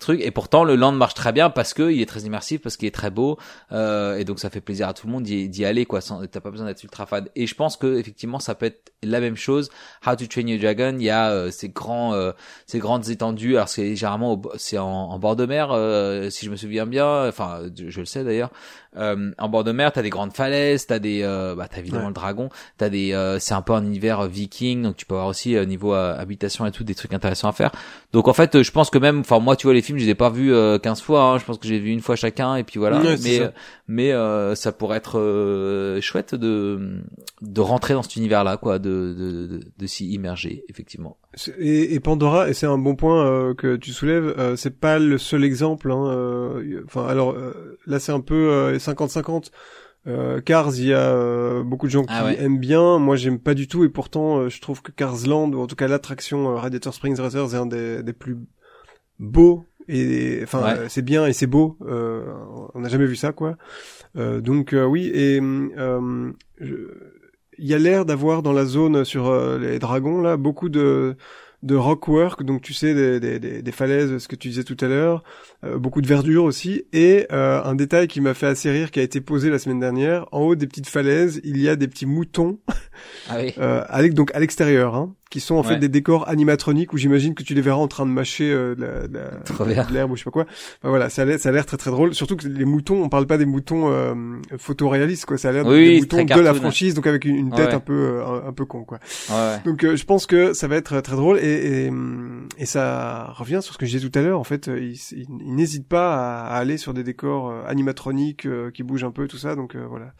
trucs. 0.00 0.20
Et 0.20 0.30
pourtant 0.30 0.64
le 0.64 0.76
land 0.76 0.92
marche 0.92 1.14
très 1.14 1.32
bien 1.32 1.50
parce 1.50 1.74
que 1.74 1.90
il 1.90 2.00
est 2.00 2.06
très 2.06 2.20
immersif, 2.20 2.60
parce 2.62 2.76
qu'il 2.76 2.88
est 2.88 2.94
très 2.94 3.10
beau, 3.10 3.38
euh, 3.72 4.16
et 4.16 4.24
donc 4.24 4.38
ça 4.38 4.50
fait 4.50 4.60
plaisir 4.60 4.88
à 4.88 4.94
tout 4.94 5.06
le 5.06 5.12
monde 5.12 5.22
d'y 5.24 5.64
aller 5.64 5.84
quoi. 5.86 6.00
T'as 6.00 6.40
pas 6.40 6.50
besoin 6.50 6.66
d'être 6.66 6.82
ultra 6.82 7.06
fan. 7.06 7.28
Et 7.36 7.46
je 7.46 7.54
pense 7.54 7.76
que 7.76 7.98
effectivement 7.98 8.38
ça 8.38 8.54
peut 8.54 8.66
être 8.66 8.92
la 9.02 9.20
même 9.20 9.36
chose. 9.36 9.70
How 10.06 10.16
to 10.16 10.26
Train 10.26 10.46
Your 10.46 10.60
Dragon, 10.60 10.96
il 10.98 11.04
y 11.04 11.10
a 11.10 11.30
euh, 11.30 11.50
ces 11.50 11.68
grands, 11.68 12.14
euh, 12.14 12.32
ces 12.66 12.78
grandes 12.78 13.08
étendues. 13.08 13.56
Alors 13.56 13.68
c'est 13.68 13.96
généralement 13.96 14.40
c'est 14.56 14.78
en, 14.78 14.86
en 14.86 15.18
bord 15.18 15.36
de 15.36 15.46
mer, 15.46 15.70
euh, 15.72 16.30
si 16.30 16.46
je 16.46 16.50
me 16.50 16.56
souviens 16.56 16.86
bien. 16.86 17.28
Enfin, 17.28 17.62
je 17.76 18.00
le 18.00 18.06
sais 18.06 18.24
d'ailleurs. 18.24 18.50
Euh, 18.96 19.30
en 19.38 19.48
bord 19.48 19.64
de 19.64 19.72
mer, 19.72 19.90
t'as 19.92 20.02
des 20.02 20.10
grandes 20.10 20.34
falaises, 20.34 20.86
t'as 20.86 20.98
des, 20.98 21.22
euh, 21.22 21.54
bah 21.54 21.66
t'as 21.70 21.78
évidemment 21.78 22.02
Ouais. 22.02 22.08
le 22.08 22.14
dragon, 22.14 22.50
t'as 22.76 22.90
des, 22.90 23.12
euh, 23.14 23.38
c'est 23.38 23.54
un 23.54 23.62
peu 23.62 23.72
un 23.72 23.84
univers 23.84 24.20
euh, 24.20 24.28
viking, 24.28 24.82
donc 24.82 24.96
tu 24.96 25.06
peux 25.06 25.14
avoir 25.14 25.28
aussi 25.28 25.56
euh, 25.56 25.64
niveau 25.64 25.94
euh, 25.94 26.14
habitation 26.18 26.66
et 26.66 26.72
tout 26.72 26.84
des 26.84 26.94
trucs 26.94 27.14
intéressants 27.14 27.48
à 27.48 27.52
faire. 27.52 27.70
Donc 28.12 28.28
en 28.28 28.34
fait, 28.34 28.62
je 28.62 28.70
pense 28.70 28.90
que 28.90 28.98
même, 28.98 29.20
enfin 29.20 29.38
moi 29.38 29.56
tu 29.56 29.66
vois 29.66 29.72
les 29.74 29.80
films, 29.82 29.98
je 29.98 30.04
les 30.04 30.10
ai 30.10 30.14
pas 30.14 30.28
vus 30.30 30.52
euh, 30.52 30.78
15 30.78 31.00
fois. 31.00 31.22
Hein. 31.24 31.38
Je 31.38 31.44
pense 31.44 31.56
que 31.58 31.66
j'ai 31.66 31.78
vu 31.78 31.90
une 31.90 32.00
fois 32.00 32.16
chacun 32.16 32.56
et 32.56 32.64
puis 32.64 32.78
voilà. 32.78 32.98
Ouais, 33.00 33.16
mais 33.22 33.38
ça. 33.38 33.52
mais 33.88 34.12
euh, 34.12 34.54
ça 34.54 34.72
pourrait 34.72 34.98
être 34.98 35.18
euh, 35.18 36.00
chouette 36.02 36.34
de 36.34 36.98
de 37.40 37.60
rentrer 37.62 37.94
dans 37.94 38.02
cet 38.02 38.16
univers-là, 38.16 38.56
quoi, 38.58 38.78
de 38.78 39.14
de 39.18 39.46
de, 39.46 39.60
de 39.78 39.86
s'y 39.86 40.10
immerger, 40.12 40.64
effectivement. 40.68 41.16
Et, 41.58 41.94
et 41.94 42.00
Pandora, 42.00 42.50
et 42.50 42.52
c'est 42.52 42.66
un 42.66 42.76
bon 42.78 42.94
point 42.94 43.24
euh, 43.24 43.54
que 43.54 43.76
tu 43.76 43.92
soulèves, 43.92 44.34
euh, 44.38 44.54
c'est 44.56 44.78
pas 44.78 44.98
le 44.98 45.16
seul 45.16 45.44
exemple. 45.44 45.90
Hein, 45.90 46.06
euh, 46.08 46.82
enfin, 46.84 47.06
alors 47.06 47.30
euh, 47.32 47.78
là, 47.86 47.98
c'est 47.98 48.12
un 48.12 48.20
peu 48.20 48.34
euh, 48.34 48.74
50-50. 48.82 49.50
Euh, 50.08 50.40
Cars, 50.40 50.74
il 50.76 50.86
y 50.86 50.92
a 50.92 51.14
euh, 51.14 51.62
beaucoup 51.62 51.86
de 51.86 51.92
gens 51.92 52.02
qui 52.02 52.12
Ah 52.16 52.24
ouais. 52.24 52.36
aiment 52.40 52.58
bien. 52.58 52.98
Moi, 52.98 53.14
j'aime 53.16 53.38
pas 53.38 53.54
du 53.54 53.68
tout, 53.68 53.84
et 53.84 53.88
pourtant, 53.88 54.38
euh, 54.38 54.48
je 54.48 54.60
trouve 54.60 54.82
que 54.82 54.90
Cars 54.90 55.26
Land, 55.26 55.52
ou 55.52 55.60
en 55.60 55.66
tout 55.68 55.76
cas 55.76 55.86
l'attraction 55.86 56.56
Radiator 56.56 56.92
Springs 56.92 57.20
Racers, 57.20 57.54
est 57.54 57.58
un 57.58 57.66
des, 57.66 58.02
des 58.02 58.12
plus 58.12 58.36
beaux. 59.20 59.64
Et 59.88 60.40
enfin, 60.42 60.62
Ouais. 60.62 60.88
c'est 60.88 61.02
bien 61.02 61.26
et 61.26 61.32
c'est 61.32 61.46
beau. 61.46 61.76
On 61.80 62.80
n'a 62.80 62.88
jamais 62.88 63.06
vu 63.06 63.16
ça, 63.16 63.32
quoi. 63.32 63.56
Donc 64.16 64.74
oui, 64.74 65.06
et 65.12 65.36
il 67.58 67.66
y 67.68 67.74
a 67.74 67.78
l'air 67.78 68.04
d'avoir 68.04 68.42
dans 68.42 68.52
la 68.52 68.64
zone 68.64 69.04
sur 69.04 69.32
les 69.58 69.78
dragons 69.78 70.20
là 70.20 70.36
beaucoup 70.36 70.68
de 70.68 71.16
de 71.62 71.76
rockwork, 71.76 72.42
donc 72.42 72.62
tu 72.62 72.74
sais 72.74 72.94
des, 72.94 73.20
des, 73.20 73.38
des, 73.38 73.62
des 73.62 73.72
falaises, 73.72 74.18
ce 74.18 74.28
que 74.28 74.36
tu 74.36 74.48
disais 74.48 74.64
tout 74.64 74.76
à 74.80 74.88
l'heure, 74.88 75.22
euh, 75.64 75.78
beaucoup 75.78 76.00
de 76.00 76.06
verdure 76.06 76.44
aussi, 76.44 76.84
et 76.92 77.26
euh, 77.32 77.62
un 77.62 77.74
détail 77.74 78.08
qui 78.08 78.20
m'a 78.20 78.34
fait 78.34 78.46
assez 78.46 78.70
rire, 78.70 78.90
qui 78.90 79.00
a 79.00 79.02
été 79.02 79.20
posé 79.20 79.48
la 79.50 79.58
semaine 79.58 79.80
dernière, 79.80 80.26
en 80.32 80.40
haut 80.40 80.54
des 80.56 80.66
petites 80.66 80.88
falaises, 80.88 81.40
il 81.44 81.60
y 81.60 81.68
a 81.68 81.76
des 81.76 81.88
petits 81.88 82.06
moutons, 82.06 82.58
Ah 83.28 83.36
oui. 83.38 83.54
euh, 83.58 83.84
avec 83.88 84.14
donc 84.14 84.34
à 84.34 84.40
l'extérieur, 84.40 84.94
hein, 84.96 85.14
qui 85.32 85.40
sont 85.40 85.54
en 85.56 85.62
fait 85.62 85.78
des 85.78 85.88
décors 85.88 86.28
animatroniques 86.28 86.92
où 86.92 86.98
j'imagine 86.98 87.34
que 87.34 87.42
tu 87.42 87.54
les 87.54 87.62
verras 87.62 87.78
en 87.78 87.88
train 87.88 88.04
de 88.04 88.10
mâcher 88.10 88.52
euh, 88.52 88.74
de 88.74 89.90
l'herbe 89.92 90.10
ou 90.12 90.16
je 90.16 90.20
sais 90.20 90.24
pas 90.24 90.30
quoi. 90.30 90.42
Enfin, 90.44 90.90
voilà, 90.90 91.08
ça 91.08 91.22
a 91.22 91.24
l'air, 91.24 91.38
ça 91.38 91.48
a 91.48 91.52
l'air 91.52 91.64
très 91.64 91.78
très 91.78 91.90
drôle. 91.90 92.14
Surtout 92.14 92.36
que 92.36 92.46
les 92.46 92.64
moutons, 92.66 93.02
on 93.02 93.08
parle 93.08 93.26
pas 93.26 93.38
des 93.38 93.46
moutons 93.46 93.90
euh, 93.90 94.14
photoréalistes 94.58 95.24
quoi. 95.24 95.38
Ça 95.38 95.48
a 95.48 95.52
l'air 95.52 95.66
Oui, 95.66 95.94
des 95.94 96.00
moutons 96.00 96.24
de 96.24 96.40
la 96.40 96.52
franchise, 96.54 96.94
donc 96.94 97.06
avec 97.06 97.24
une, 97.24 97.36
une 97.36 97.50
tête 97.50 97.68
Ouais. 97.68 97.74
un 97.74 97.80
peu 97.80 97.92
euh, 98.20 98.46
un, 98.48 98.52
peu 98.52 98.66
con 98.66 98.84
quoi. 98.84 98.98
Ouais. 99.30 99.56
Donc 99.64 99.82
euh, 99.84 99.96
je 99.96 100.04
pense 100.04 100.26
que 100.26 100.52
ça 100.52 100.68
va 100.68 100.76
être 100.76 101.00
très 101.00 101.16
drôle 101.16 101.38
et, 101.38 101.86
et, 101.86 101.92
et 102.58 102.66
ça 102.66 103.32
revient 103.34 103.60
sur 103.62 103.72
ce 103.72 103.78
que 103.78 103.86
je 103.86 103.96
disais 103.96 104.08
tout 104.08 104.18
à 104.18 104.22
l'heure. 104.22 104.38
En 104.38 104.44
fait, 104.44 104.68
euh, 104.68 104.78
il, 104.78 104.92
il- 105.12 105.26
il 105.44 105.54
n'hésite 105.54 105.88
pas 105.88 106.14
à, 106.14 106.54
à 106.54 106.58
aller 106.58 106.76
sur 106.76 106.92
des 106.92 107.02
décors 107.04 107.52
animatroniques 107.66 108.46
qui 108.74 108.82
bougent 108.82 109.04
un 109.04 109.10
peu, 109.10 109.26
tout 109.28 109.38
ça. 109.38 109.56
Donc 109.56 109.74
voilà, 109.76 110.12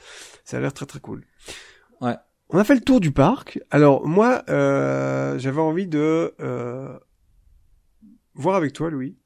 ça 0.45 0.57
a 0.57 0.61
l'air 0.61 0.73
très 0.73 0.87
très 0.87 1.01
cool. 1.01 1.25
Ouais. 2.01 2.15
On 2.53 2.59
a 2.59 2.65
fait 2.65 2.75
le 2.75 2.83
tour 2.83 3.01
du 3.01 3.13
parc. 3.13 3.61
Alors 3.71 4.07
moi, 4.07 4.43
euh, 4.51 5.39
j'avais 5.39 5.61
envie 5.61 5.87
de 5.87 6.35
euh, 6.41 6.99
voir 8.35 8.57
avec 8.57 8.73
toi, 8.75 8.91
Louis. 8.91 9.17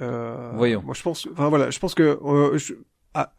Euh, 0.00 0.52
Voyons. 0.54 0.82
Moi, 0.82 0.94
je 0.94 1.02
pense. 1.02 1.26
Enfin 1.32 1.48
voilà, 1.48 1.70
je 1.70 1.78
pense 1.80 1.94
que 1.94 2.18
euh, 2.22 2.58
ah, 3.14 3.34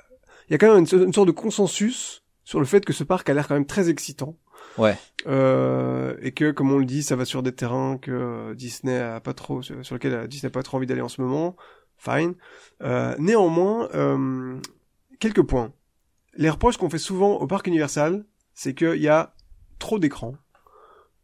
il 0.48 0.52
y 0.52 0.56
a 0.56 0.58
quand 0.58 0.74
même 0.74 0.86
une, 0.86 1.04
une 1.04 1.14
sorte 1.14 1.28
de 1.28 1.32
consensus 1.32 2.24
sur 2.44 2.60
le 2.60 2.66
fait 2.66 2.84
que 2.84 2.94
ce 2.94 3.04
parc 3.04 3.30
a 3.30 3.34
l'air 3.34 3.48
quand 3.48 3.54
même 3.54 3.66
très 3.66 3.90
excitant. 3.90 4.38
Ouais. 4.78 4.98
Euh, 5.28 6.16
et 6.22 6.32
que, 6.32 6.52
comme 6.52 6.72
on 6.72 6.78
le 6.78 6.86
dit, 6.86 7.02
ça 7.02 7.16
va 7.16 7.24
sur 7.24 7.44
des 7.44 7.54
terrains 7.54 7.98
que 7.98 8.54
Disney 8.56 8.98
a 9.00 9.20
pas 9.20 9.34
trop, 9.34 9.62
sur, 9.62 9.86
sur 9.86 9.96
lesquels 9.96 10.14
euh, 10.14 10.28
Disney 10.28 10.48
a 10.48 10.52
pas 10.52 10.64
trop 10.64 10.78
envie 10.78 10.88
d'aller 10.88 11.02
en 11.02 11.10
ce 11.10 11.22
moment. 11.22 11.56
Fine. 11.98 12.36
Euh, 12.82 13.16
néanmoins, 13.20 13.90
euh, 13.94 14.60
quelques 15.20 15.44
points. 15.44 15.72
Les 16.36 16.50
reproches 16.50 16.78
qu'on 16.78 16.90
fait 16.90 16.98
souvent 16.98 17.34
au 17.36 17.48
parc 17.48 17.68
Universal, 17.68 18.26
c'est 18.62 18.74
qu'il 18.74 19.02
y 19.02 19.08
a 19.08 19.34
trop 19.80 20.00
d'écrans. 20.00 20.36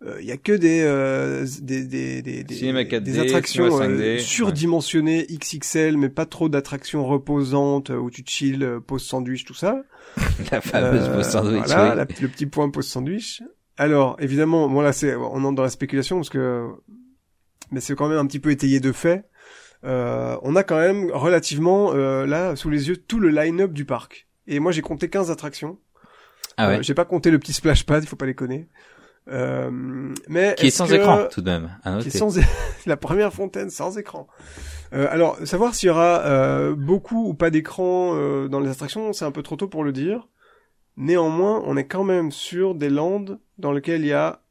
Euh, 0.05 0.19
Il 0.21 0.25
y 0.25 0.31
a 0.31 0.37
que 0.37 0.53
des 0.53 0.83
euh, 0.83 1.45
des 1.61 1.83
des 1.83 2.21
des, 2.21 2.45
des, 2.45 2.55
Cinéma 2.55 2.83
4D, 2.83 2.99
des 3.01 3.19
attractions 3.19 3.65
cinéma 3.69 3.85
5D, 3.87 3.91
euh, 3.99 4.13
ouais. 4.15 4.19
surdimensionnées 4.19 5.27
XXL, 5.29 5.97
mais 5.97 6.07
pas 6.07 6.25
trop 6.25 6.47
d'attractions 6.47 7.05
reposantes 7.05 7.89
euh, 7.89 7.97
où 7.97 8.09
tu 8.09 8.23
chill, 8.25 8.63
euh, 8.63 8.79
pause 8.79 9.03
sandwich, 9.03 9.43
tout 9.43 9.53
ça. 9.53 9.83
La 10.51 10.61
fameuse 10.61 11.09
Euh, 11.09 11.15
pause 11.17 11.27
sandwich. 11.29 11.63
Voilà, 11.65 11.89
oui. 11.91 11.97
la- 11.97 12.21
le 12.21 12.27
petit 12.29 12.45
point 12.45 12.69
pause 12.69 12.87
sandwich. 12.87 13.43
Alors, 13.75 14.15
évidemment, 14.21 14.69
bon 14.69 14.79
là, 14.79 14.93
c'est, 14.93 15.13
on 15.15 15.43
entre 15.43 15.55
dans 15.55 15.63
la 15.63 15.69
spéculation 15.69 16.15
parce 16.15 16.29
que, 16.29 16.69
mais 17.71 17.81
c'est 17.81 17.95
quand 17.95 18.07
même 18.07 18.17
un 18.19 18.25
petit 18.27 18.39
peu 18.39 18.51
étayé 18.51 18.79
de 18.79 18.93
fait. 18.93 19.25
Euh, 19.83 20.37
on 20.41 20.55
a 20.55 20.63
quand 20.63 20.77
même 20.79 21.11
relativement 21.11 21.93
euh, 21.93 22.25
là 22.25 22.55
sous 22.55 22.69
les 22.69 22.87
yeux 22.87 22.95
tout 22.95 23.19
le 23.19 23.27
line-up 23.29 23.73
du 23.73 23.83
parc. 23.83 24.27
Et 24.47 24.59
moi, 24.61 24.71
j'ai 24.71 24.81
compté 24.81 25.09
15 25.09 25.31
attractions. 25.31 25.79
Ah 26.57 26.67
ouais. 26.69 26.77
Euh, 26.77 26.81
j'ai 26.81 26.93
pas 26.93 27.05
compté 27.05 27.31
le 27.31 27.39
petit 27.39 27.53
splash 27.53 27.85
pad, 27.85 28.03
il 28.03 28.07
faut 28.07 28.15
pas 28.15 28.25
les 28.25 28.35
connaître. 28.35 28.69
Euh, 29.27 29.69
mais 30.27 30.53
Qui 30.57 30.67
est 30.67 30.69
sans 30.69 30.87
que- 30.87 30.93
écran, 30.93 31.25
tout 31.31 31.41
de 31.41 31.49
même. 31.49 31.75
À 31.83 31.97
qui 31.97 32.09
est 32.09 32.17
sans 32.17 32.37
la 32.85 32.97
première 32.97 33.33
fontaine 33.33 33.69
sans 33.69 33.97
écran. 33.97 34.27
Euh, 34.93 35.07
alors, 35.09 35.37
savoir 35.45 35.73
s'il 35.73 35.87
y 35.87 35.89
aura 35.89 36.19
euh, 36.25 36.75
beaucoup 36.75 37.29
ou 37.29 37.33
pas 37.33 37.49
d'écran 37.49 38.11
euh, 38.15 38.47
dans 38.47 38.59
les 38.59 38.69
attractions, 38.69 39.13
c'est 39.13 39.25
un 39.25 39.31
peu 39.31 39.41
trop 39.41 39.55
tôt 39.55 39.67
pour 39.67 39.83
le 39.83 39.91
dire. 39.91 40.27
Néanmoins, 40.97 41.61
on 41.65 41.75
est 41.75 41.87
quand 41.87 42.03
même 42.03 42.31
sur 42.31 42.75
des 42.75 42.89
landes 42.89 43.39
dans 43.57 43.71
lesquelles 43.71 44.01
il 44.01 44.07
y 44.07 44.13
a 44.13 44.41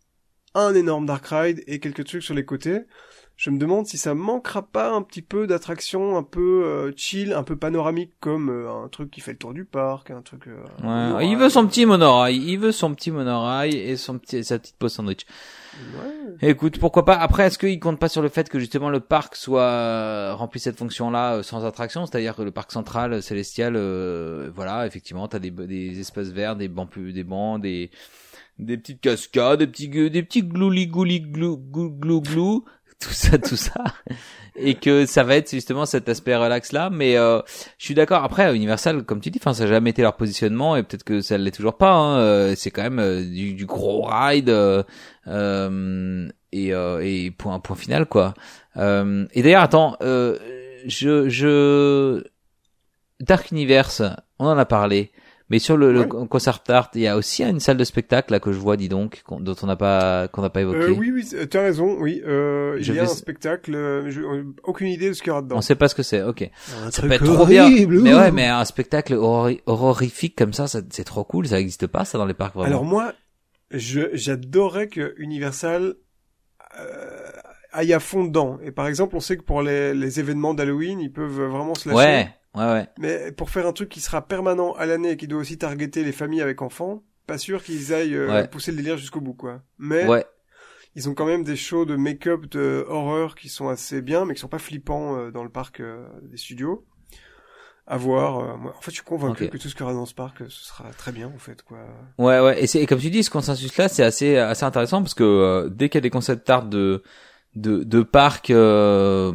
un 0.55 0.75
énorme 0.75 1.07
dark 1.07 1.27
ride 1.29 1.63
et 1.67 1.79
quelques 1.81 2.05
trucs 2.05 2.23
sur 2.23 2.35
les 2.35 2.45
côtés. 2.45 2.81
Je 3.37 3.51
me 3.51 3.59
demande 3.59 3.87
si 3.87 3.99
ça 3.99 4.15
manquera 4.15 4.63
pas 4.63 4.93
un 4.93 5.03
petit 5.03 5.21
peu 5.21 5.49
d'attractions 5.49 6.17
un 6.17 6.23
peu 6.23 6.63
euh, 6.65 6.93
chill, 6.97 7.33
un 7.33 7.43
peu 7.43 7.57
panoramique 7.57 8.13
comme 8.21 8.49
euh, 8.49 8.85
un 8.85 8.89
truc 8.89 9.11
qui 9.11 9.21
fait 9.21 9.33
le 9.33 9.39
tour 9.39 9.53
du 9.53 9.65
parc, 9.65 10.11
un 10.13 10.23
truc. 10.23 10.47
euh, 10.47 11.15
Ouais, 11.17 11.27
il 11.29 11.37
veut 11.37 11.49
son 11.49 11.67
petit 11.67 11.85
monorail, 11.85 12.37
il 12.37 12.59
veut 12.59 12.71
son 12.71 12.95
petit 12.95 13.11
monorail 13.11 13.75
et 13.77 13.97
son 13.97 14.19
petit, 14.19 14.45
sa 14.45 14.61
petite 14.61 14.77
pause 14.77 14.93
sandwich. 14.93 15.27
Ouais. 15.75 16.51
Écoute, 16.51 16.79
pourquoi 16.79 17.05
pas. 17.05 17.17
Après, 17.17 17.47
est-ce 17.47 17.59
qu'il 17.59 17.81
compte 17.81 17.99
pas 17.99 18.09
sur 18.09 18.23
le 18.23 18.29
fait 18.29 18.49
que 18.49 18.61
justement 18.61 18.89
le 18.89 19.01
parc 19.01 19.35
soit 19.35 19.63
euh, 19.63 20.33
rempli 20.35 20.61
cette 20.61 20.79
fonction-là 20.79 21.35
euh, 21.35 21.43
sans 21.43 21.65
attraction, 21.65 22.07
c'est-à-dire 22.07 22.37
que 22.37 22.43
le 22.43 22.53
parc 22.53 22.71
central 22.71 23.15
euh, 23.15 23.21
célestial, 23.21 23.75
euh, 23.75 24.49
voilà, 24.55 24.87
effectivement, 24.87 25.27
t'as 25.27 25.41
des 25.41 25.51
des 25.51 25.99
espaces 25.99 26.29
verts, 26.29 26.55
des 26.55 26.69
bancs 26.69 26.89
plus, 26.89 27.13
des 27.13 27.25
bancs, 27.25 27.61
des 27.61 27.91
des 28.61 28.79
petites 28.79 29.01
cascades, 29.01 29.59
des 29.59 29.67
petits 29.67 29.89
des 29.89 30.23
petits 30.23 30.45
glouli 30.45 30.87
gouli 30.87 31.21
glou 31.21 31.57
glou 31.57 31.91
glou 31.91 32.21
glou, 32.21 32.65
tout 33.05 33.13
ça, 33.13 33.39
tout 33.49 33.57
ça, 33.57 33.85
et 34.57 34.75
que 34.77 35.07
ça 35.07 35.23
va 35.25 35.37
être 35.37 35.51
justement 35.51 35.87
cet 35.87 36.09
aspect 36.09 36.35
relax 36.37 36.73
là. 36.73 36.91
Mais 36.91 37.17
euh, 37.17 37.41
je 37.79 37.85
suis 37.85 37.95
d'accord. 37.95 38.25
Après, 38.25 38.55
Universal, 38.55 39.05
comme 39.05 39.21
tu 39.21 39.31
dis, 39.31 39.39
enfin, 39.41 39.53
ça 39.55 39.65
n'a 39.65 39.71
jamais 39.71 39.91
été 39.91 40.03
leur 40.03 40.17
positionnement 40.17 40.77
et 40.77 40.83
peut-être 40.83 41.05
que 41.05 41.21
ça 41.21 41.37
l'est 41.39 41.51
toujours 41.51 41.77
pas. 41.77 41.93
Hein. 41.93 42.19
Euh, 42.19 42.55
C'est 42.57 42.71
quand 42.71 42.83
même 42.83 42.99
euh, 42.99 43.23
du, 43.25 43.55
du 43.55 43.67
gros 43.67 44.03
ride. 44.03 44.49
euh, 44.49 44.83
euh, 45.27 46.29
et, 46.53 46.69
et 46.69 47.31
point 47.33 47.59
point 47.59 47.77
final 47.77 48.07
quoi. 48.07 48.35
Et 48.77 49.43
d'ailleurs 49.43 49.63
attends, 49.63 49.97
je 50.01 51.29
je 51.29 52.23
Dark 53.21 53.51
Universe, 53.51 54.03
on 54.39 54.47
en 54.47 54.59
a 54.59 54.65
parlé, 54.65 55.11
mais 55.55 55.61
sur 55.61 55.77
le, 55.77 56.05
concert 56.05 56.59
art, 56.69 56.91
il 56.97 57.03
y 57.03 57.07
a 57.07 57.17
aussi 57.17 57.45
une 57.45 57.61
salle 57.61 57.77
de 57.77 57.85
spectacle 57.85 58.33
là 58.33 58.41
que 58.41 58.51
je 58.51 58.59
vois, 58.59 58.77
dis 58.77 58.89
donc, 58.89 59.23
qu'on- 59.25 59.39
dont 59.39 59.55
on 59.63 59.67
n'a 59.69 59.77
pas 59.77 60.27
qu'on 60.27 60.43
n'a 60.43 60.51
pas 60.51 60.63
évoqué. 60.63 60.79
Euh, 60.81 60.91
oui, 60.91 61.13
oui, 61.15 61.25
tu 61.49 61.57
as 61.57 61.63
raison, 61.63 61.97
oui. 62.01 62.21
Euh, 62.27 62.75
Je 62.81 62.91
il 62.91 62.97
y 62.97 62.99
a 62.99 63.05
vais- 63.05 63.09
un 63.09 63.15
spectacle, 63.15 63.73
euh, 63.77 64.11
je- 64.11 64.21
euh, 64.21 64.43
aucune 64.65 64.89
idée 64.89 65.11
de 65.11 65.13
ce 65.13 65.23
qu'il 65.23 65.29
y 65.29 65.31
aura 65.31 65.43
dedans. 65.43 65.57
On 65.59 65.61
sait 65.61 65.77
pas 65.77 65.87
ce 65.87 65.95
que 65.95 66.03
c'est. 66.03 66.23
Ok. 66.25 66.43
Un 66.83 66.91
Ça 66.91 67.03
peut 67.03 67.13
être 67.13 67.25
trop 67.25 67.47
bien. 67.47 67.63
horrible, 67.67 68.01
Mais 68.01 68.13
ouh. 68.13 68.19
ouais, 68.19 68.33
mais 68.33 68.49
un 68.49 68.65
spectacle 68.65 69.15
horrifique 69.15 70.35
comme 70.37 70.53
ça, 70.53 70.67
ça 70.67 70.81
c'est 70.91 71.05
trop 71.05 71.23
cool. 71.23 71.47
Ça 71.47 71.61
existe 71.61 71.87
pas 71.87 72.05
ça 72.05 72.19
dans 72.19 72.27
les 72.27 72.35
parcs 72.35 72.55
vraiment. 72.57 72.67
Alors 72.69 72.85
moi, 72.85 73.13
j'adorais 73.71 74.89
que 74.89 75.15
Universal 75.19 75.95
euh, 76.81 77.31
aille 77.73 77.93
à 77.93 78.01
fond 78.01 78.25
dedans. 78.25 78.59
Et 78.65 78.71
par 78.73 78.87
exemple, 78.87 79.17
on 79.17 79.21
sait 79.21 79.37
que 79.37 79.43
pour 79.43 79.63
les, 79.63 79.95
les 79.95 80.21
événements 80.21 80.55
d'Halloween, 80.55 81.01
ils 81.01 81.13
peuvent 81.13 81.41
vraiment 81.43 81.75
se 81.75 81.89
lâcher. 81.89 81.99
ouais, 81.99 82.29
ouais, 82.55 82.65
ouais. 82.65 82.87
Mais 82.99 83.33
pour 83.33 83.51
faire 83.51 83.67
un 83.67 83.73
truc 83.73 83.89
qui 83.89 84.01
sera 84.01 84.27
permanent 84.27 84.73
à 84.75 84.87
l'année 84.87 85.13
et 85.13 85.17
qui 85.17 85.27
doit 85.29 85.41
aussi 85.41 85.59
targeter 85.59 86.05
les 86.05 86.13
familles 86.13 86.43
avec 86.43 86.63
enfants, 86.63 87.03
pas 87.27 87.39
sûr 87.39 87.63
qu'ils 87.63 87.93
aillent 87.95 88.15
euh, 88.17 88.29
Ouais. 88.31 88.49
pousser 88.49 88.71
le 88.71 88.77
délire 88.79 88.97
jusqu'au 88.99 89.21
bout, 89.21 89.35
quoi. 89.35 89.63
Mais 89.79 90.07
Ouais. 90.07 90.25
ils 90.95 91.09
ont 91.09 91.15
quand 91.15 91.27
même 91.27 91.43
des 91.45 91.57
shows 91.57 91.85
de 91.87 91.97
make-up 91.97 92.47
de 92.47 92.85
horreur 92.89 93.35
qui 93.35 93.49
sont 93.49 93.69
assez 93.69 94.03
bien, 94.03 94.25
mais 94.25 94.35
qui 94.35 94.41
sont 94.41 94.49
pas 94.49 94.59
flippants 94.59 95.17
euh, 95.17 95.31
dans 95.31 95.43
le 95.43 95.51
parc 95.51 95.81
euh, 95.81 96.07
des 96.23 96.37
studios. 96.37 96.85
À 97.87 97.99
voir. 97.99 98.37
en 98.39 98.81
fait, 98.81 98.93
je 98.93 98.95
suis 98.97 99.03
convaincu 99.05 99.47
que 99.51 99.59
tout 99.59 99.69
ce 99.69 99.75
qu'il 99.75 99.81
y 99.81 99.83
aura 99.83 99.93
dans 99.93 100.07
ce 100.07 100.15
parc, 100.15 100.39
ce 100.49 100.65
sera 100.65 100.85
très 100.97 101.13
bien, 101.13 101.27
en 101.35 101.37
fait, 101.39 101.63
quoi. 101.63 101.77
Ouais, 102.17 102.41
ouais, 102.41 102.65
et 102.65 102.87
comme 102.87 102.99
tu 102.99 103.11
dis, 103.11 103.23
ce 103.23 103.29
consensus-là, 103.29 103.89
c'est 103.91 104.03
assez 104.03 104.39
assez 104.39 104.65
intéressant 104.65 105.03
parce 105.03 105.13
que 105.13 105.69
dès 105.69 105.91
qu'il 105.91 105.99
y 105.99 106.01
a 106.01 106.01
des 106.01 106.09
concepts 106.09 106.49
art 106.49 106.65
de 106.65 107.03
de 107.57 107.83
de 107.85 108.03
parcs 108.03 108.51
euh, 108.51 109.33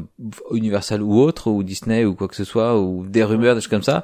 Universal 0.51 1.01
ou 1.01 1.19
autre 1.19 1.49
ou 1.49 1.63
Disney 1.63 2.05
ou 2.05 2.15
quoi 2.15 2.27
que 2.27 2.35
ce 2.35 2.43
soit 2.43 2.79
ou 2.79 3.05
des 3.07 3.23
rumeurs 3.23 3.55
des 3.55 3.61
choses 3.61 3.69
comme 3.69 3.83
ça, 3.83 4.03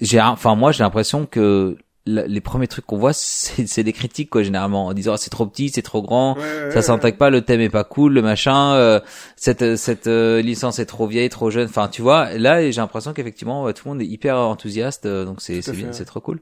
j'ai 0.00 0.20
enfin 0.20 0.54
moi 0.54 0.72
j'ai 0.72 0.82
l'impression 0.82 1.26
que 1.26 1.76
la- 2.06 2.26
les 2.26 2.40
premiers 2.40 2.66
trucs 2.66 2.86
qu'on 2.86 2.96
voit 2.96 3.12
c'est 3.14 3.66
c'est 3.66 3.84
des 3.84 3.92
critiques 3.92 4.30
quoi 4.30 4.42
généralement 4.42 4.86
en 4.86 4.94
disant 4.94 5.12
Ah, 5.12 5.16
c'est 5.18 5.28
trop 5.30 5.44
petit, 5.46 5.68
c'est 5.68 5.82
trop 5.82 6.00
grand, 6.02 6.34
Ouais, 6.34 6.40
ouais, 6.40 6.70
ça 6.70 6.76
ouais. 6.76 6.82
s'intègre 6.82 7.18
pas, 7.18 7.28
le 7.30 7.42
thème 7.42 7.60
est 7.60 7.68
pas 7.68 7.84
cool, 7.84 8.14
le 8.14 8.22
machin, 8.22 8.72
euh, 8.72 9.00
cette 9.36 9.76
cette 9.76 10.06
euh, 10.06 10.40
licence 10.40 10.78
est 10.78 10.86
trop 10.86 11.06
vieille, 11.06 11.28
trop 11.28 11.50
jeune. 11.50 11.68
Enfin, 11.68 11.88
tu 11.88 12.00
vois, 12.00 12.32
là 12.38 12.62
j'ai 12.70 12.80
l'impression 12.80 13.12
qu'effectivement 13.12 13.70
tout 13.72 13.82
le 13.84 13.90
monde 13.90 14.02
est 14.02 14.06
hyper 14.06 14.36
enthousiaste, 14.36 15.04
euh, 15.06 15.26
donc 15.26 15.42
c'est 15.42 15.60
c'est 15.60 15.74
c'est 15.92 16.04
trop 16.06 16.20
cool. 16.20 16.40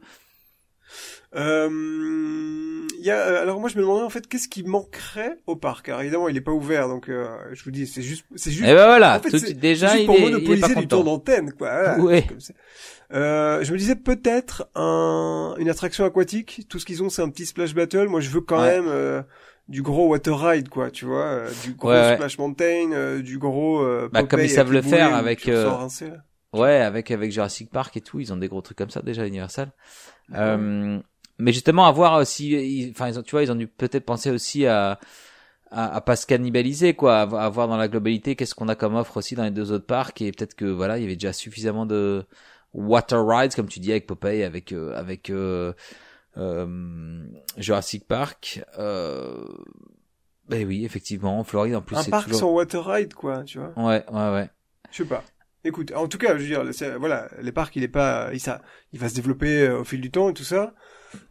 Euh, 1.35 2.87
y 3.01 3.11
a, 3.11 3.17
euh, 3.19 3.43
alors 3.43 3.61
moi 3.61 3.69
je 3.69 3.77
me 3.77 3.83
demandais 3.83 4.03
en 4.05 4.11
fait 4.11 4.27
qu'est-ce 4.27 4.49
qui 4.49 4.63
manquerait 4.65 5.39
au 5.47 5.57
parc? 5.57 5.89
Alors 5.89 6.01
évidemment 6.01 6.29
il 6.29 6.37
est 6.37 6.41
pas 6.43 6.53
ouvert 6.53 6.89
donc 6.89 7.09
euh, 7.09 7.29
je 7.53 7.63
vous 7.65 7.71
dis 7.71 7.87
c'est 7.87 8.03
juste 8.03 8.25
c'est 8.37 8.51
juste. 8.51 8.69
Et 8.69 8.75
ben 8.75 8.87
voilà, 8.87 9.17
en 9.19 9.21
fait, 9.21 9.31
tout- 9.31 9.39
c'est 9.39 9.55
déjà 9.55 9.89
juste 9.89 10.01
il 10.03 10.07
pour 10.07 10.15
est, 10.17 10.19
il 10.21 10.25
est 10.27 10.31
monopoliser 10.31 10.75
pas 10.75 10.81
du 10.81 10.89
temps 10.89 11.05
d'antenne 11.05 11.53
quoi. 11.53 11.69
Voilà, 11.97 11.99
Ouais. 12.03 12.21
c'est 12.23 12.29
comme 12.29 12.41
ça. 12.41 12.55
Euh, 13.13 13.63
je 13.65 13.73
me 13.73 13.79
disais 13.79 13.97
peut-être 13.97 14.69
un, 14.75 15.55
une 15.59 15.71
attraction 15.71 16.05
aquatique. 16.05 16.67
Tout 16.69 16.79
ce 16.79 16.87
qu'ils 16.87 17.03
ont 17.03 17.09
c'est 17.11 17.23
un 17.23 17.31
petit 17.31 17.47
splash 17.47 17.75
battle. 17.75 18.09
Moi 18.09 18.21
je 18.21 18.31
veux 18.31 18.41
quand 18.41 18.61
Ouais. 18.61 18.81
même 18.81 18.89
euh, 18.89 19.23
du 19.69 19.83
gros 19.83 20.09
water 20.09 20.39
ride 20.39 20.69
quoi, 20.71 20.91
tu 20.91 21.05
vois, 21.05 21.25
euh, 21.25 21.51
du 21.63 21.73
gros 21.75 21.91
Ouais, 21.91 22.15
splash 22.15 22.39
mountain, 22.39 22.91
euh, 22.93 23.21
du 23.23 23.39
gros. 23.39 23.81
Euh, 23.83 24.09
Bah, 24.13 24.23
comme 24.23 24.41
ils 24.41 24.49
savent 24.51 24.73
le 24.73 24.81
faire 24.83 25.15
avec, 25.15 25.47
euh, 25.49 25.69
rincé. 25.69 26.11
Ouais, 26.55 26.77
avec 26.81 27.11
avec 27.11 27.31
Jurassic 27.33 27.71
Park 27.71 27.95
et 27.99 28.01
tout, 28.01 28.19
ils 28.21 28.33
ont 28.33 28.39
des 28.39 28.49
gros 28.49 28.63
trucs 28.63 28.79
comme 28.79 28.89
ça 28.91 29.03
déjà 29.03 29.27
Universal. 29.27 29.71
Euh, 30.35 30.99
mais 31.39 31.53
justement, 31.53 31.87
à 31.87 31.93
voir 31.93 32.19
aussi, 32.19 32.51
ils- 32.51 32.91
enfin, 32.91 33.09
ils 33.09 33.19
ont, 33.19 33.23
tu 33.23 33.33
vois, 33.33 33.43
ils 33.43 33.53
ont 33.53 33.57
dû 33.57 33.67
peut-être 33.69 34.05
penser 34.05 34.31
aussi 34.31 34.67
à, 34.67 34.99
à, 35.71 35.97
à 35.97 36.01
pas 36.01 36.17
se 36.17 36.27
cannibaliser, 36.27 36.95
quoi, 36.95 37.21
à, 37.21 37.45
à 37.47 37.49
voir 37.49 37.69
dans 37.69 37.77
la 37.77 37.89
globalité 37.89 38.37
qu'est-ce 38.37 38.55
qu'on 38.55 38.69
a 38.69 38.75
comme 38.75 38.95
offre 38.97 39.17
aussi 39.19 39.35
dans 39.35 39.45
les 39.45 39.51
deux 39.51 39.73
autres 39.73 39.87
parcs 39.87 40.21
et 40.23 40.33
peut-être 40.33 40.55
que 40.55 40.65
voilà, 40.67 40.99
il 40.99 41.03
y 41.03 41.05
avait 41.05 41.17
déjà 41.17 41.33
suffisamment 41.33 41.87
de 41.87 42.25
water 42.75 43.27
rides, 43.27 43.55
comme 43.55 43.69
tu 43.69 43.81
dis, 43.81 43.91
avec 43.91 44.07
Popeye, 44.07 44.43
avec 44.45 44.73
euh, 44.73 44.95
avec 44.97 45.31
euh, 45.31 45.73
euh, 46.37 47.25
Jurassic 47.57 48.07
Park. 48.07 48.63
Euh, 48.79 49.45
ben 50.49 50.67
oui, 50.67 50.85
effectivement, 50.85 51.39
en 51.39 51.45
Floride 51.45 51.75
en 51.75 51.83
plus 51.83 51.97
Un 51.97 52.05
parc 52.05 52.25
toujours. 52.25 52.41
sans 52.41 52.51
water 52.53 52.85
ride 52.87 53.15
quoi, 53.15 53.43
tu 53.45 53.59
vois. 53.59 53.73
Ouais, 53.77 54.05
ouais, 54.11 54.33
ouais. 54.33 54.51
Je 54.91 54.99
sais 54.99 55.05
pas. 55.05 55.23
Écoute, 55.65 55.93
en 55.95 56.09
tout 56.09 56.17
cas, 56.19 56.39
je 56.39 56.43
veux 56.43 56.47
dire, 56.47 56.99
voilà, 56.99 57.29
les 57.43 57.53
parcs, 57.53 57.75
il 57.77 57.83
est 57.83 57.89
pas, 57.89 58.31
il, 58.33 58.41
ça, 58.41 58.63
il 58.93 58.99
va 58.99 59.09
se 59.09 59.15
développer 59.15 59.63
euh, 59.63 59.81
au 59.81 59.85
fil 59.85 60.01
du 60.01 60.11
temps 60.11 60.31
et 60.31 60.35
tout 60.35 60.45
ça, 60.45 60.73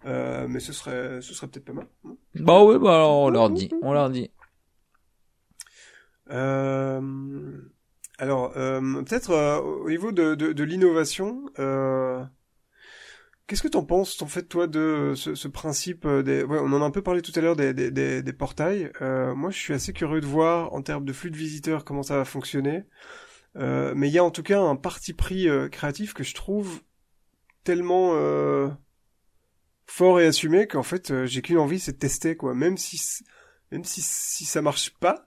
euh, 0.05 0.47
mais 0.47 0.59
ce 0.59 0.73
serait, 0.73 1.21
ce 1.21 1.33
serait 1.33 1.47
peut-être 1.47 1.65
pas 1.65 1.73
mal. 1.73 1.87
Bah 2.35 2.63
oui, 2.63 2.77
bah 2.79 2.95
alors 2.95 3.19
on 3.19 3.29
leur 3.29 3.49
dit, 3.49 3.69
on 3.81 3.93
leur 3.93 4.09
dit. 4.09 4.31
Euh, 6.29 7.61
alors, 8.17 8.53
euh, 8.57 9.03
peut-être 9.03 9.31
au 9.59 9.89
niveau 9.89 10.11
de, 10.11 10.35
de, 10.35 10.53
de 10.53 10.63
l'innovation, 10.63 11.45
qu'est-ce 13.47 13.63
que 13.63 13.67
t'en 13.67 13.85
penses, 13.85 14.21
en 14.21 14.27
fait, 14.27 14.43
toi, 14.43 14.67
de 14.67 15.13
ce, 15.15 15.35
ce 15.35 15.47
principe 15.47 16.07
des, 16.07 16.43
ouais, 16.43 16.59
on 16.61 16.73
en 16.73 16.81
a 16.81 16.85
un 16.85 16.91
peu 16.91 17.01
parlé 17.01 17.21
tout 17.21 17.31
à 17.35 17.41
l'heure 17.41 17.55
des, 17.55 17.73
des, 17.73 17.91
des, 17.91 18.23
des 18.23 18.33
portails. 18.33 18.91
Moi, 19.01 19.51
je 19.51 19.57
suis 19.57 19.73
assez 19.73 19.93
curieux 19.93 20.21
de 20.21 20.25
voir 20.25 20.73
en 20.73 20.81
termes 20.81 21.05
de 21.05 21.13
flux 21.13 21.31
de 21.31 21.37
visiteurs 21.37 21.85
comment 21.85 22.03
ça 22.03 22.17
va 22.17 22.25
fonctionner. 22.25 22.83
Euh, 23.55 23.93
mais 23.95 24.07
il 24.07 24.13
y 24.13 24.19
a 24.19 24.23
en 24.23 24.29
tout 24.29 24.43
cas 24.43 24.61
un 24.61 24.75
parti 24.75 25.13
pris 25.13 25.49
euh, 25.49 25.67
créatif 25.67 26.13
que 26.13 26.23
je 26.23 26.35
trouve 26.35 26.81
tellement 27.63 28.11
euh, 28.13 28.67
fort 29.87 30.19
et 30.19 30.27
assumé 30.27 30.67
qu'en 30.67 30.83
fait 30.83 31.11
euh, 31.11 31.25
j'ai 31.25 31.41
qu'une 31.41 31.57
envie 31.57 31.79
c'est 31.79 31.93
de 31.93 31.97
tester 31.97 32.35
quoi 32.35 32.53
même 32.53 32.77
si 32.77 33.01
même 33.71 33.83
si 33.83 34.01
si 34.01 34.45
ça 34.45 34.61
marche 34.61 34.91
pas 34.99 35.25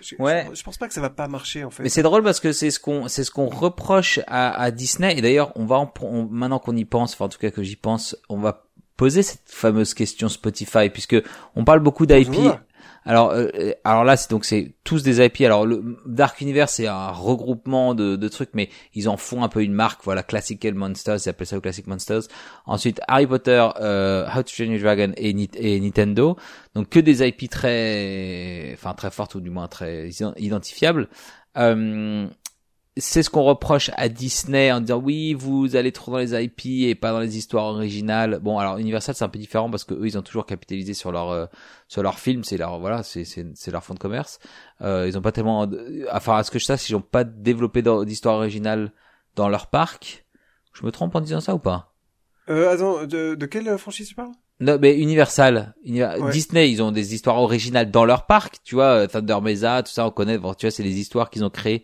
je, 0.00 0.16
Ouais. 0.18 0.46
je, 0.50 0.56
je 0.58 0.62
pense 0.64 0.78
pas 0.78 0.88
que 0.88 0.94
ça 0.94 1.00
va 1.00 1.10
pas 1.10 1.28
marcher 1.28 1.62
en 1.64 1.70
fait 1.70 1.82
Mais 1.84 1.88
c'est 1.88 2.02
drôle 2.02 2.22
parce 2.22 2.40
que 2.40 2.52
c'est 2.52 2.70
ce 2.70 2.80
qu'on 2.80 3.08
c'est 3.08 3.24
ce 3.24 3.30
qu'on 3.30 3.46
reproche 3.48 4.18
à, 4.26 4.50
à 4.60 4.70
Disney 4.70 5.16
et 5.16 5.22
d'ailleurs 5.22 5.52
on 5.56 5.64
va 5.66 5.76
en, 5.76 5.92
on- 6.02 6.26
maintenant 6.26 6.58
qu'on 6.58 6.76
y 6.76 6.84
pense, 6.84 7.14
enfin 7.14 7.26
en 7.26 7.28
tout 7.28 7.38
cas 7.38 7.50
que 7.50 7.62
j'y 7.62 7.76
pense, 7.76 8.16
on 8.28 8.38
va 8.38 8.66
poser 8.96 9.22
cette 9.22 9.42
fameuse 9.48 9.94
question 9.94 10.28
Spotify 10.28 10.90
puisque 10.90 11.16
on 11.54 11.64
parle 11.64 11.80
beaucoup 11.80 12.04
d'IP. 12.06 12.34
Alors 13.06 13.30
euh, 13.30 13.48
alors 13.84 14.04
là 14.04 14.16
c'est 14.16 14.30
donc 14.30 14.44
c'est 14.44 14.74
tous 14.84 15.02
des 15.02 15.24
IP. 15.24 15.40
Alors 15.40 15.64
le 15.66 15.96
Dark 16.06 16.40
Universe 16.40 16.74
c'est 16.74 16.86
un 16.86 17.08
regroupement 17.08 17.94
de, 17.94 18.16
de 18.16 18.28
trucs 18.28 18.50
mais 18.54 18.68
ils 18.94 19.08
en 19.08 19.16
font 19.16 19.42
un 19.42 19.48
peu 19.48 19.62
une 19.62 19.72
marque. 19.72 20.02
Voilà 20.04 20.22
Classical 20.22 20.74
Monsters, 20.74 21.16
ils 21.24 21.28
appellent 21.28 21.46
ça 21.46 21.60
Classic 21.60 21.86
Monsters. 21.86 22.22
Ensuite 22.66 23.00
Harry 23.08 23.26
Potter, 23.26 23.66
euh, 23.80 24.26
How 24.26 24.42
to 24.42 24.50
Train 24.54 24.66
Your 24.66 24.80
Dragon 24.82 25.12
et, 25.16 25.34
et 25.54 25.80
Nintendo. 25.80 26.36
Donc 26.74 26.90
que 26.90 27.00
des 27.00 27.26
IP 27.26 27.48
très, 27.48 28.70
enfin 28.74 28.94
très 28.94 29.10
fortes 29.10 29.34
ou 29.34 29.40
du 29.40 29.50
moins 29.50 29.66
très 29.68 30.08
ident- 30.08 30.34
identifiables. 30.38 31.08
Euh, 31.56 32.28
c'est 33.00 33.22
ce 33.22 33.30
qu'on 33.30 33.42
reproche 33.42 33.90
à 33.96 34.08
Disney 34.08 34.70
en 34.70 34.80
disant 34.80 34.98
oui, 34.98 35.34
vous 35.34 35.74
allez 35.74 35.90
trop 35.90 36.12
dans 36.12 36.18
les 36.18 36.34
IP 36.44 36.66
et 36.88 36.94
pas 36.94 37.10
dans 37.10 37.18
les 37.20 37.36
histoires 37.36 37.64
originales. 37.64 38.38
Bon, 38.40 38.58
alors 38.58 38.78
Universal 38.78 39.14
c'est 39.14 39.24
un 39.24 39.28
peu 39.28 39.38
différent 39.38 39.70
parce 39.70 39.84
que 39.84 39.94
eux 39.94 40.06
ils 40.06 40.16
ont 40.16 40.22
toujours 40.22 40.46
capitalisé 40.46 40.94
sur 40.94 41.10
leur 41.10 41.30
euh, 41.30 41.46
sur 41.88 42.02
leur 42.02 42.18
film, 42.18 42.44
c'est 42.44 42.56
leur 42.56 42.78
voilà, 42.78 43.02
c'est 43.02 43.24
c'est 43.24 43.46
c'est 43.54 43.70
leur 43.70 43.82
fond 43.82 43.94
de 43.94 43.98
commerce. 43.98 44.38
Euh, 44.82 45.06
ils 45.08 45.18
ont 45.18 45.22
pas 45.22 45.32
tellement, 45.32 45.66
enfin 46.12 46.36
à 46.36 46.44
ce 46.44 46.50
que 46.50 46.58
je 46.58 46.64
sache, 46.64 46.88
ils 46.88 46.94
ont 46.94 47.00
pas 47.00 47.24
développé 47.24 47.82
d'histoire 48.04 48.36
originale 48.36 48.92
dans 49.34 49.48
leur 49.48 49.66
parc. 49.66 50.26
Je 50.72 50.86
me 50.86 50.92
trompe 50.92 51.14
en 51.16 51.20
disant 51.20 51.40
ça 51.40 51.54
ou 51.54 51.58
pas? 51.58 51.94
Euh, 52.48 52.70
attends 52.70 53.06
de, 53.06 53.34
de 53.34 53.46
quelle 53.46 53.76
franchise 53.78 54.08
tu 54.08 54.14
parles? 54.14 54.32
Non, 54.60 54.78
mais 54.80 54.98
Universal, 54.98 55.74
Ouais. 55.86 56.30
Disney, 56.32 56.70
ils 56.70 56.82
ont 56.82 56.92
des 56.92 57.14
histoires 57.14 57.38
originales 57.38 57.90
dans 57.90 58.04
leur 58.04 58.26
parc, 58.26 58.56
tu 58.62 58.74
vois, 58.74 58.84
euh, 59.02 59.06
Thunder 59.06 59.38
Mesa, 59.42 59.82
tout 59.82 59.90
ça, 59.90 60.06
on 60.06 60.10
connaît, 60.10 60.36
tu 60.36 60.42
vois, 60.42 60.70
c'est 60.70 60.82
les 60.82 60.98
histoires 60.98 61.30
qu'ils 61.30 61.44
ont 61.44 61.50
créées 61.50 61.82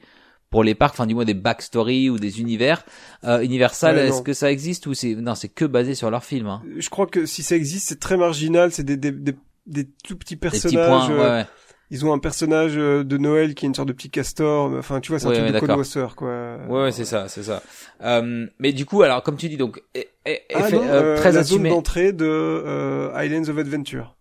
pour 0.50 0.62
les 0.64 0.74
parcs, 0.74 0.94
enfin 0.94 1.06
du 1.06 1.14
moins 1.14 1.24
des 1.24 1.34
backstories 1.34 2.08
ou 2.10 2.18
des 2.18 2.40
univers. 2.40 2.84
Euh, 3.24 3.40
Universal, 3.40 3.96
Ouais, 3.96 4.08
est-ce 4.08 4.22
que 4.22 4.32
ça 4.32 4.50
existe 4.50 4.86
ou 4.86 4.94
c'est 4.94 5.14
non, 5.14 5.34
c'est 5.34 5.48
que 5.48 5.64
basé 5.64 5.94
sur 5.94 6.10
leurs 6.10 6.24
films, 6.24 6.46
hein. 6.46 6.62
je 6.78 6.88
crois 6.88 7.06
que 7.06 7.26
si 7.26 7.42
ça 7.42 7.56
existe 7.56 7.88
c'est 7.88 8.00
très 8.00 8.16
marginal 8.16 8.70
c'est 8.72 8.84
des, 8.84 8.96
des, 8.96 9.10
des 9.10 9.34
des 9.66 9.84
tout 10.04 10.16
petits 10.16 10.36
Des 10.36 10.48
petits 10.48 10.60
personnages 10.60 10.86
points, 10.88 11.08
ouais, 11.08 11.20
euh, 11.24 11.38
ouais. 11.40 11.46
ils 11.90 12.06
ont 12.06 12.12
un 12.12 12.18
personnage 12.20 12.74
euh, 12.76 13.02
de 13.02 13.16
Noël 13.18 13.54
qui 13.56 13.64
est 13.64 13.68
une 13.68 13.74
sorte 13.74 13.88
de 13.88 13.92
petit 13.92 14.10
castor 14.10 14.72
enfin 14.78 15.00
tu 15.00 15.10
vois 15.10 15.18
c'est 15.18 15.26
un 15.26 15.30
Ouais, 15.30 15.36
truc 15.38 15.46
ouais, 15.54 15.60
de. 15.60 15.66
Codewasser 15.66 16.06
quoi 16.16 16.56
Ouais, 16.68 16.82
ouais, 16.84 16.92
c'est 16.92 17.04
ça, 17.04 17.28
c'est 17.28 17.42
ça. 17.42 17.62
Euh, 18.02 18.46
mais 18.60 18.72
du 18.72 18.86
coup, 18.86 19.02
alors 19.02 19.22
comme 19.24 19.36
tu 19.36 19.48
dis, 19.48 19.56
donc 19.56 19.82
e- 19.96 20.00
e- 20.28 20.36
ah 20.54 20.60
effet- 20.68 20.76
non, 20.76 20.82
euh, 20.84 21.16
très 21.16 21.32
la 21.32 21.40
assumé. 21.40 21.70
zone 21.70 21.76
d'entrée 21.76 22.12
de 22.12 22.24
euh, 22.26 23.10
Islands 23.24 23.48
of 23.50 23.58
Adventure 23.58 24.15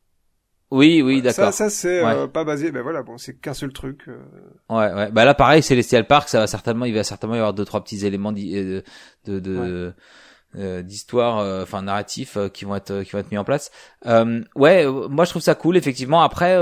Oui, 0.72 1.02
oui, 1.04 1.18
ça 1.18 1.24
d'accord. 1.24 1.54
ça 1.54 1.70
c'est 1.70 2.04
Ouais. 2.04 2.12
euh, 2.16 2.28
pas 2.28 2.44
basé 2.44 2.72
ben 2.72 2.82
voilà 2.82 3.04
bon 3.04 3.18
c'est 3.18 3.40
qu'un 3.40 3.54
seul 3.54 3.72
truc 3.72 4.06
euh, 4.08 4.18
Ouais, 4.70 4.92
ouais. 4.94 5.12
Bah 5.12 5.24
là, 5.24 5.34
pareil, 5.36 5.62
Celestial 5.62 6.08
Park, 6.08 6.28
ça 6.28 6.40
va 6.40 6.48
certainement, 6.48 6.86
il 6.86 6.94
va 6.96 7.04
certainement 7.04 7.36
y 7.36 7.40
avoir 7.40 7.54
deux, 7.54 7.66
trois 7.66 7.84
petits 7.84 8.06
éléments 8.06 8.34
euh, 8.36 8.82
de, 9.26 9.40
de, 9.40 9.94
euh, 10.58 10.82
d'histoire, 10.82 11.38
euh, 11.40 11.64
enfin 11.64 11.84
narratifs 11.84 12.36
euh, 12.38 12.50
qui 12.50 12.66
vont 12.66 12.76
être, 12.76 13.04
qui 13.04 13.12
vont 13.12 13.20
être 13.20 13.32
mis 13.32 13.38
en 13.38 13.44
place. 13.44 13.70
Euh, 14.08 14.42
ouais, 14.56 14.86
moi 14.88 15.26
je 15.26 15.30
trouve 15.30 15.42
ça 15.44 15.54
cool, 15.54 15.78
effectivement. 15.78 16.22
Après, 16.24 16.56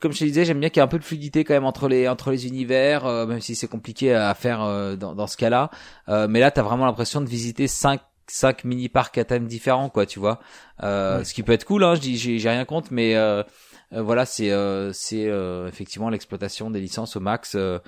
comme 0.00 0.12
je 0.12 0.18
te 0.20 0.24
disais, 0.24 0.44
j'aime 0.46 0.60
bien 0.60 0.70
qu'il 0.70 0.80
y 0.80 0.82
ait 0.82 0.84
un 0.84 0.88
peu 0.88 0.98
de 0.98 1.04
fluidité 1.04 1.44
quand 1.44 1.52
même 1.54 1.66
entre 1.66 1.88
les, 1.88 2.08
entre 2.08 2.30
les 2.30 2.46
univers, 2.46 3.04
euh, 3.04 3.26
même 3.26 3.40
si 3.42 3.54
c'est 3.54 3.68
compliqué 3.68 4.14
à 4.14 4.32
faire 4.34 4.62
euh, 4.62 4.96
dans, 4.96 5.14
dans 5.14 5.26
ce 5.26 5.36
cas-là. 5.36 5.70
Euh, 6.08 6.28
mais 6.30 6.40
là, 6.40 6.50
t'as 6.50 6.62
vraiment 6.62 6.86
l'impression 6.86 7.20
de 7.20 7.26
visiter 7.28 7.68
cinq 7.68 8.00
cinq 8.28 8.64
mini 8.64 8.88
parcs 8.88 9.18
à 9.18 9.24
thème 9.24 9.46
différents 9.46 9.88
quoi 9.88 10.06
tu 10.06 10.18
vois 10.18 10.40
euh, 10.82 11.18
Ouais. 11.18 11.24
ce 11.24 11.32
qui 11.34 11.42
peut 11.42 11.52
être 11.52 11.64
cool 11.64 11.84
hein 11.84 11.94
je 11.94 12.00
dis 12.00 12.16
j'ai 12.16 12.38
j'ai 12.38 12.48
rien 12.50 12.64
contre 12.64 12.88
mais 12.92 13.14
euh, 13.16 13.42
euh, 13.92 14.02
voilà, 14.02 14.26
c'est 14.26 14.50
euh, 14.50 14.92
c'est 14.92 15.26
euh, 15.28 15.68
effectivement 15.68 16.10
l'exploitation 16.10 16.70
des 16.70 16.80
licences 16.80 17.14
au 17.14 17.20
max. 17.20 17.54
Euh, 17.54 17.78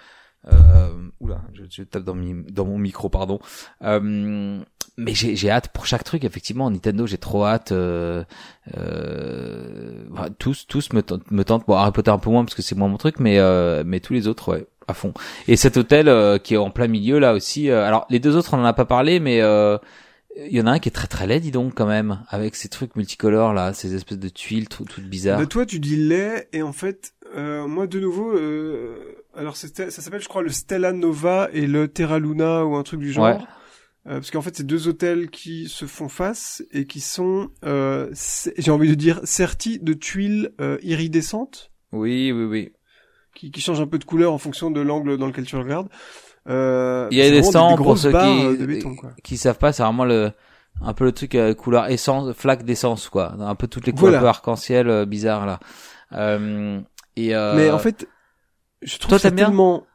oula, 1.19 1.40
je, 1.52 1.65
je 1.69 1.82
tape 1.82 2.05
dans, 2.05 2.15
mi- 2.15 2.44
dans 2.52 2.65
mon 2.65 2.78
micro, 2.78 3.09
pardon. 3.09 3.40
Euh, 3.82 4.60
mais 4.97 5.12
j'ai 5.12 5.35
j'ai 5.35 5.51
hâte 5.51 5.70
pour 5.70 5.86
chaque 5.86 6.05
truc. 6.05 6.23
Effectivement, 6.23 6.70
Nintendo, 6.70 7.05
j'ai 7.09 7.19
trop 7.19 7.44
hâte. 7.44 7.73
Euh, 7.73 8.23
euh, 8.77 10.05
bah, 10.10 10.28
tous 10.39 10.66
tous 10.69 10.93
me 10.93 11.02
tentent, 11.02 11.31
me 11.31 11.44
tentent. 11.44 11.65
Bon, 11.66 11.74
Harry 11.74 11.93
Potter 11.93 12.10
un 12.10 12.19
peu 12.19 12.31
moins 12.31 12.44
parce 12.44 12.55
que 12.55 12.62
c'est 12.62 12.74
moins 12.74 12.89
mon 12.89 12.97
truc, 12.97 13.19
mais 13.20 13.39
euh, 13.39 13.82
mais 13.85 14.01
tous 14.01 14.12
les 14.12 14.28
autres, 14.28 14.52
ouais, 14.52 14.66
à 14.86 14.94
fond. 14.94 15.12
Et 15.47 15.56
cet 15.56 15.77
hôtel 15.77 16.09
euh, 16.09 16.39
qui 16.39 16.55
est 16.55 16.59
en 16.59 16.70
plein 16.70 16.89
milieu 16.89 17.19
là 17.19 17.32
aussi. 17.35 17.70
euh, 17.70 17.85
alors 17.86 18.06
les 18.10 18.19
deux 18.20 18.36
autres, 18.36 18.55
on 18.55 18.60
en 18.60 18.65
a 18.65 18.73
pas 18.73 18.85
parlé, 18.86 19.20
mais 19.20 19.40
euh, 19.40 19.78
il 20.47 20.56
y 20.56 20.60
en 20.60 20.66
a 20.66 20.70
un 20.73 20.78
qui 20.78 20.89
est 20.89 20.93
très 20.93 21.06
très 21.09 21.27
laid, 21.27 21.40
dis 21.40 21.51
donc 21.51 21.74
quand 21.74 21.86
même, 21.86 22.20
avec 22.28 22.55
ces 22.55 22.69
trucs 22.69 22.94
multicolores 22.97 23.52
là, 23.55 23.73
ces 23.73 23.94
espèces 23.94 24.19
de 24.19 24.28
tuiles 24.28 24.69
tout- 24.69 24.85
toutes 24.85 25.05
bizarres. 25.09 25.40
De 25.40 25.44
toi, 25.44 25.66
tu 25.66 25.81
dis 25.81 25.97
lait, 25.97 26.48
et 26.52 26.62
en 26.62 26.73
fait, 26.73 27.12
euh, 27.36 27.66
moi, 27.66 27.86
de 27.86 27.98
nouveau, 28.01 28.32
euh, 28.32 28.97
alors 29.35 29.56
ça 29.56 29.69
s'appelle, 29.90 30.20
je 30.23 30.28
crois, 30.28 30.43
le 30.43 30.48
Stella 30.51 30.93
Nova 30.93 31.48
et 31.52 31.66
le 31.66 31.89
Terra 31.89 32.19
Luna 32.19 32.65
ou 32.65 32.77
un 32.77 32.82
truc 32.82 33.01
du 33.01 33.12
genre. 33.12 33.24
Ouais. 33.39 33.44
Euh, 34.06 34.15
parce 34.15 34.31
qu'en 34.31 34.40
fait, 34.43 34.56
c'est 34.56 34.66
deux 34.66 34.89
hôtels 34.89 35.28
qui 35.28 35.69
se 35.69 35.85
font 35.85 36.09
face 36.09 36.62
et 36.73 36.86
qui 36.86 37.01
sont, 37.01 37.51
euh, 37.65 38.09
j'ai 38.56 38.70
envie 38.70 38.89
de 38.89 38.94
dire, 38.94 39.20
sertis 39.24 39.78
de 39.81 39.93
tuiles 39.93 40.52
euh, 40.60 40.78
iridescentes 40.82 41.73
Oui, 41.93 42.32
oui, 42.32 42.44
oui. 42.44 42.73
qui, 43.35 43.51
qui 43.51 43.60
changent 43.60 43.81
un 43.82 43.86
peu 43.86 43.98
de 43.98 44.05
couleur 44.05 44.32
en 44.32 44.39
fonction 44.39 44.70
de 44.70 44.81
l'angle 44.81 45.19
dans 45.19 45.27
lequel 45.27 45.44
tu 45.44 45.56
regardes. 45.56 45.89
Euh, 46.49 47.09
Il 47.11 47.19
y 47.19 47.23
a 47.23 47.31
des 47.31 47.43
stands 47.43 47.77
pour 47.77 47.87
grosses 47.87 48.03
ceux 48.03 48.11
qui 48.12 48.16
euh, 48.16 48.66
béton, 48.66 48.97
qui 49.23 49.37
savent 49.37 49.59
pas, 49.59 49.73
c'est 49.73 49.83
vraiment 49.83 50.05
le 50.05 50.33
un 50.81 50.95
peu 50.95 51.05
le 51.05 51.12
truc 51.12 51.35
euh, 51.35 51.55
couleur 51.55 51.91
essence, 51.91 52.33
flaque 52.35 52.62
d'essence 52.65 53.09
quoi, 53.09 53.35
un 53.39 53.55
peu 53.55 53.66
toutes 53.66 53.87
les 53.87 53.93
couleurs 53.93 54.20
Voilà. 54.20 54.29
arc-en-ciel 54.31 54.89
euh, 54.89 55.05
bizarres 55.07 55.45
là. 55.45 55.61
Euh, 56.12 56.81
et 57.16 57.35
euh, 57.35 57.55
Mais 57.57 57.70
en 57.70 57.79
fait, 57.79 58.07
je 58.83 58.97
trouve 58.99 59.11
toi, 59.11 59.19
ça 59.19 59.31
bien 59.31 59.47
tellement, 59.47 59.87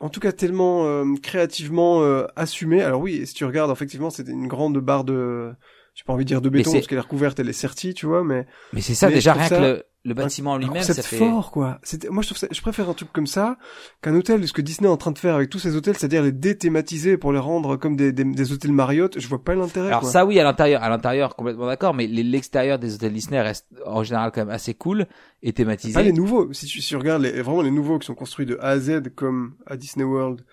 en 0.00 0.08
tout 0.08 0.18
cas 0.20 0.32
tellement 0.32 0.84
euh, 0.86 1.04
créativement 1.22 2.02
euh, 2.02 2.26
assumé. 2.36 2.82
Alors 2.82 3.00
oui, 3.02 3.26
si 3.26 3.34
tu 3.34 3.44
regardes, 3.44 3.70
effectivement, 3.70 4.10
c'est 4.10 4.26
une 4.28 4.48
grande 4.48 4.78
barre 4.78 5.04
de, 5.04 5.52
j'ai 5.94 6.04
pas 6.04 6.14
envie 6.14 6.24
de 6.24 6.28
dire 6.28 6.40
de 6.40 6.48
béton 6.48 6.72
parce 6.72 6.86
qu'elle 6.86 6.98
est 6.98 7.02
recouverte, 7.02 7.38
elle 7.38 7.50
est 7.50 7.52
sertie, 7.52 7.92
tu 7.94 8.06
vois, 8.06 8.24
mais 8.24 8.46
mais 8.72 8.80
c'est 8.80 8.94
ça 8.94 9.08
mais 9.08 9.14
déjà 9.14 9.34
rien 9.34 9.46
trouve 9.46 9.58
que 9.58 9.64
ça 9.64 9.74
le 9.74 9.84
le 10.04 10.14
bâtiment 10.14 10.54
un 10.54 10.58
lui-même, 10.58 10.82
ça 10.82 11.00
fait. 11.00 11.16
fort 11.16 11.50
quoi. 11.52 11.78
Moi 12.10 12.22
je 12.22 12.28
trouve 12.28 12.38
ça, 12.38 12.48
je 12.50 12.60
préfère 12.60 12.88
un 12.88 12.94
truc 12.94 13.12
comme 13.12 13.26
ça 13.26 13.56
qu'un 14.02 14.14
hôtel 14.16 14.46
ce 14.46 14.52
que 14.52 14.60
Disney 14.60 14.88
est 14.88 14.92
en 14.92 14.96
train 14.96 15.12
de 15.12 15.18
faire 15.18 15.36
avec 15.36 15.48
tous 15.48 15.60
ces 15.60 15.76
hôtels, 15.76 15.96
c'est-à-dire 15.96 16.22
les 16.22 16.32
déthématiser 16.32 17.16
pour 17.16 17.32
les 17.32 17.38
rendre 17.38 17.76
comme 17.76 17.96
des, 17.96 18.12
des, 18.12 18.24
des 18.24 18.52
hôtels 18.52 18.72
Marriott, 18.72 19.18
je 19.18 19.28
vois 19.28 19.42
pas 19.42 19.54
l'intérêt 19.54 19.88
Alors 19.88 20.00
quoi. 20.00 20.10
ça 20.10 20.26
oui 20.26 20.40
à 20.40 20.44
l'intérieur, 20.44 20.82
à 20.82 20.88
l'intérieur 20.88 21.36
complètement 21.36 21.66
d'accord, 21.66 21.94
mais 21.94 22.06
l'extérieur 22.06 22.78
des 22.78 22.94
hôtels 22.94 23.12
Disney 23.12 23.40
reste 23.40 23.66
en 23.86 24.02
général 24.02 24.32
quand 24.34 24.40
même 24.40 24.54
assez 24.54 24.74
cool 24.74 25.06
et 25.42 25.52
thématisé. 25.52 25.94
Pas 25.94 26.02
les 26.02 26.12
nouveaux. 26.12 26.52
Si 26.52 26.66
tu, 26.66 26.80
si 26.80 26.88
tu 26.88 26.96
regardes 26.96 27.22
les, 27.22 27.40
vraiment 27.42 27.62
les 27.62 27.70
nouveaux 27.70 27.98
qui 27.98 28.06
sont 28.06 28.14
construits 28.14 28.46
de 28.46 28.56
A 28.60 28.68
à 28.70 28.78
Z, 28.78 29.02
comme 29.14 29.54
à 29.66 29.76
Disney 29.76 30.04
World, 30.04 30.44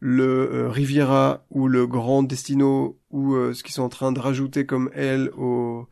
le 0.00 0.50
euh, 0.52 0.68
Riviera 0.68 1.46
ou 1.50 1.66
le 1.66 1.86
Grand 1.86 2.22
Destino, 2.22 2.98
ou 3.10 3.34
euh, 3.34 3.54
ce 3.54 3.62
qu'ils 3.62 3.72
sont 3.74 3.82
en 3.82 3.88
train 3.88 4.12
de 4.12 4.20
rajouter 4.20 4.66
comme 4.66 4.90
L 4.94 5.30
au 5.36 5.86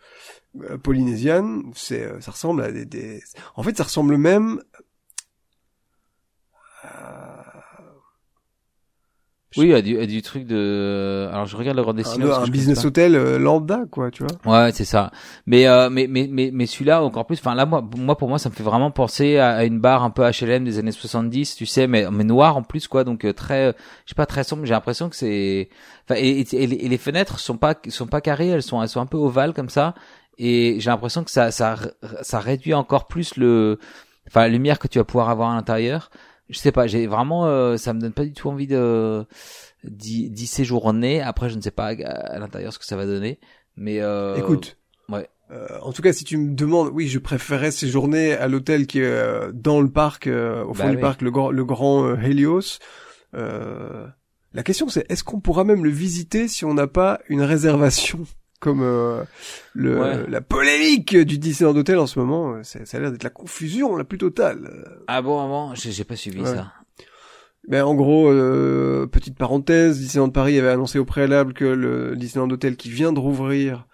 euh, 0.61 0.79
Polynesian, 0.79 1.63
c'est, 1.75 2.05
euh, 2.05 2.21
ça 2.21 2.33
ressemble 2.33 2.63
à 2.63 2.73
des, 2.73 2.85
des... 2.85 3.23
En 3.57 3.63
fait, 3.63 3.77
ça 3.77 3.85
ressemble 3.85 4.17
même 4.19 4.61
à 6.83 7.43
Oui, 9.57 9.67
il 9.67 9.71
y 9.71 9.75
a 9.75 9.83
du, 9.83 9.99
a 10.01 10.07
du 10.07 10.23
truc 10.23 10.47
de. 10.47 11.29
Alors 11.31 11.45
je 11.45 11.57
regarde 11.59 11.77
le 11.77 11.83
Grand 11.83 11.93
que 11.95 12.33
un 12.33 12.47
business 12.49 12.81
pas. 12.81 12.87
hotel 12.87 13.15
euh, 13.15 13.39
lambda, 13.39 13.83
quoi, 13.91 14.11
tu 14.11 14.25
vois. 14.25 14.33
Ouais, 14.47 14.73
c'est 14.73 14.87
ça. 14.87 15.11
Mais 15.45 15.67
euh, 15.67 15.91
mais 15.91 16.07
mais 16.09 16.27
mais 16.31 16.51
mais 16.53 16.65
celui-là 16.65 17.03
encore 17.03 17.27
plus. 17.27 17.39
Enfin 17.39 17.55
là, 17.55 17.67
moi, 17.67 17.87
moi 17.99 18.17
pour 18.17 18.29
moi, 18.31 18.39
ça 18.39 18.49
me 18.49 18.55
fait 18.55 18.63
vraiment 18.63 18.91
penser 18.91 19.37
à, 19.37 19.51
à 19.51 19.65
une 19.65 19.79
barre 19.79 20.05
un 20.05 20.11
peu 20.11 20.23
HLM 20.23 20.65
des 20.65 20.79
années 20.79 20.91
70, 20.91 21.55
tu 21.57 21.67
sais, 21.67 21.87
mais 21.87 22.11
mais 22.11 22.25
noir 22.25 22.57
en 22.57 22.63
plus 22.63 22.89
quoi, 22.89 23.05
donc 23.05 23.27
euh, 23.27 23.35
très, 23.35 23.69
euh, 23.69 23.73
je 24.07 24.11
sais 24.11 24.15
pas, 24.15 24.25
très 24.25 24.43
sombre. 24.43 24.65
J'ai 24.65 24.73
l'impression 24.73 25.11
que 25.11 25.17
c'est. 25.17 25.69
Enfin 26.09 26.19
et, 26.19 26.41
et, 26.41 26.63
et 26.63 26.89
les 26.89 26.99
fenêtres 26.99 27.39
sont 27.39 27.59
pas 27.59 27.75
sont 27.89 28.07
pas 28.07 28.23
carrées, 28.23 28.49
elles 28.49 28.63
sont 28.63 28.81
elles 28.83 28.89
sont 28.89 29.01
un 29.03 29.07
peu 29.07 29.19
ovales 29.19 29.53
comme 29.53 29.69
ça. 29.69 29.95
Et 30.45 30.81
j'ai 30.81 30.91
l'impression 30.91 31.23
que 31.23 31.31
ça 31.31 31.53
ça 31.53 31.77
ça 32.23 32.41
réduit 32.41 32.75
encore 32.75 33.07
plus 33.07 33.37
le, 33.37 33.79
enfin 34.27 34.41
la 34.41 34.49
lumière 34.49 34.81
que 34.81 34.89
tu 34.89 34.99
vas 34.99 35.05
pouvoir 35.05 35.29
avoir 35.31 35.51
à 35.51 35.55
l'intérieur. 35.55 36.11
Je 36.49 36.59
sais 36.59 36.73
pas, 36.73 36.89
j'ai 36.89 37.07
vraiment, 37.07 37.47
euh, 37.47 37.77
ça 37.77 37.93
me 37.93 38.01
donne 38.01 38.13
pas 38.13 38.25
du 38.25 38.33
tout 38.33 38.49
envie 38.49 38.67
de 38.67 39.25
d'y 39.85 40.47
séjourner. 40.49 41.21
Après, 41.23 41.49
je 41.49 41.55
ne 41.57 41.61
sais 41.61 41.71
pas 41.71 41.91
à, 41.91 42.11
à 42.35 42.39
l'intérieur 42.41 42.73
ce 42.73 42.81
que 42.81 42.85
ça 42.85 42.97
va 42.97 43.07
donner, 43.07 43.39
mais 43.77 44.01
euh, 44.01 44.35
Écoute. 44.37 44.77
ouais. 45.09 45.29
Euh, 45.53 45.67
en 45.83 45.93
tout 45.93 46.03
cas, 46.03 46.13
si 46.13 46.25
tu 46.25 46.37
me 46.39 46.55
demandes, 46.57 46.91
oui, 46.93 47.07
je 47.07 47.21
préférais 47.21 47.71
séjourner 47.71 48.33
à 48.35 48.49
l'hôtel 48.49 48.87
qui 48.89 48.99
est 48.99 49.05
euh, 49.05 49.53
dans 49.53 49.81
le 49.81 49.91
parc, 49.91 50.27
au 50.27 50.75
fond 50.75 50.85
Bah 50.85 50.91
du 50.91 50.97
oui. 50.97 51.01
parc, 51.01 51.23
le 51.23 51.31
grand, 51.31 51.51
le 51.53 51.65
grand 51.65 52.17
Helios. 52.17 52.79
La 53.33 54.63
question, 54.65 54.89
c'est 54.89 55.07
est-ce 55.11 55.25
qu'on 55.25 55.41
pourra 55.41 55.63
même 55.65 55.85
le 55.85 55.91
visiter 55.91 56.49
si 56.49 56.65
on 56.65 56.75
n'a 56.75 56.87
pas 56.89 57.21
une 57.29 57.43
réservation? 57.43 58.25
Comme 58.63 58.81
euh, 58.83 59.23
le, 59.75 59.99
Ouais. 60.01 60.25
la 60.29 60.41
polémique 60.41 61.17
du 61.17 61.37
Disneyland 61.39 61.77
Hotel 61.77 61.99
en 61.99 62.07
ce 62.07 62.19
moment, 62.19 62.55
euh, 62.55 62.61
c'est- 62.63 62.87
ça 62.87 62.97
a 62.97 63.01
l'air 63.01 63.11
d'être 63.13 63.25
la 63.25 63.31
confusion 63.31 63.97
la 63.97 64.05
plus 64.05 64.19
totale. 64.19 64.71
Euh, 64.73 65.03
Ah 65.09 65.21
bon, 65.21 65.41
avant, 65.43 65.75
j'ai 65.75 65.91
j'ai 65.93 66.05
pas 66.05 66.17
suivi 66.17 66.41
Ouais. 66.41 66.47
ça. 66.47 66.73
Ben 67.69 67.85
en 67.85 67.95
gros, 67.95 68.29
euh, 68.31 69.07
petite 69.07 69.37
parenthèse, 69.37 69.99
Disneyland 69.99 70.31
Paris 70.31 70.59
avait 70.59 70.69
annoncé 70.71 70.99
au 70.99 71.05
préalable 71.05 71.53
que 71.55 71.65
le 71.65 72.17
Disneyland 72.17 72.51
Hotel 72.51 72.77
qui 72.77 72.89
vient 72.91 73.13
de 73.13 73.21
rouvrir 73.21 73.87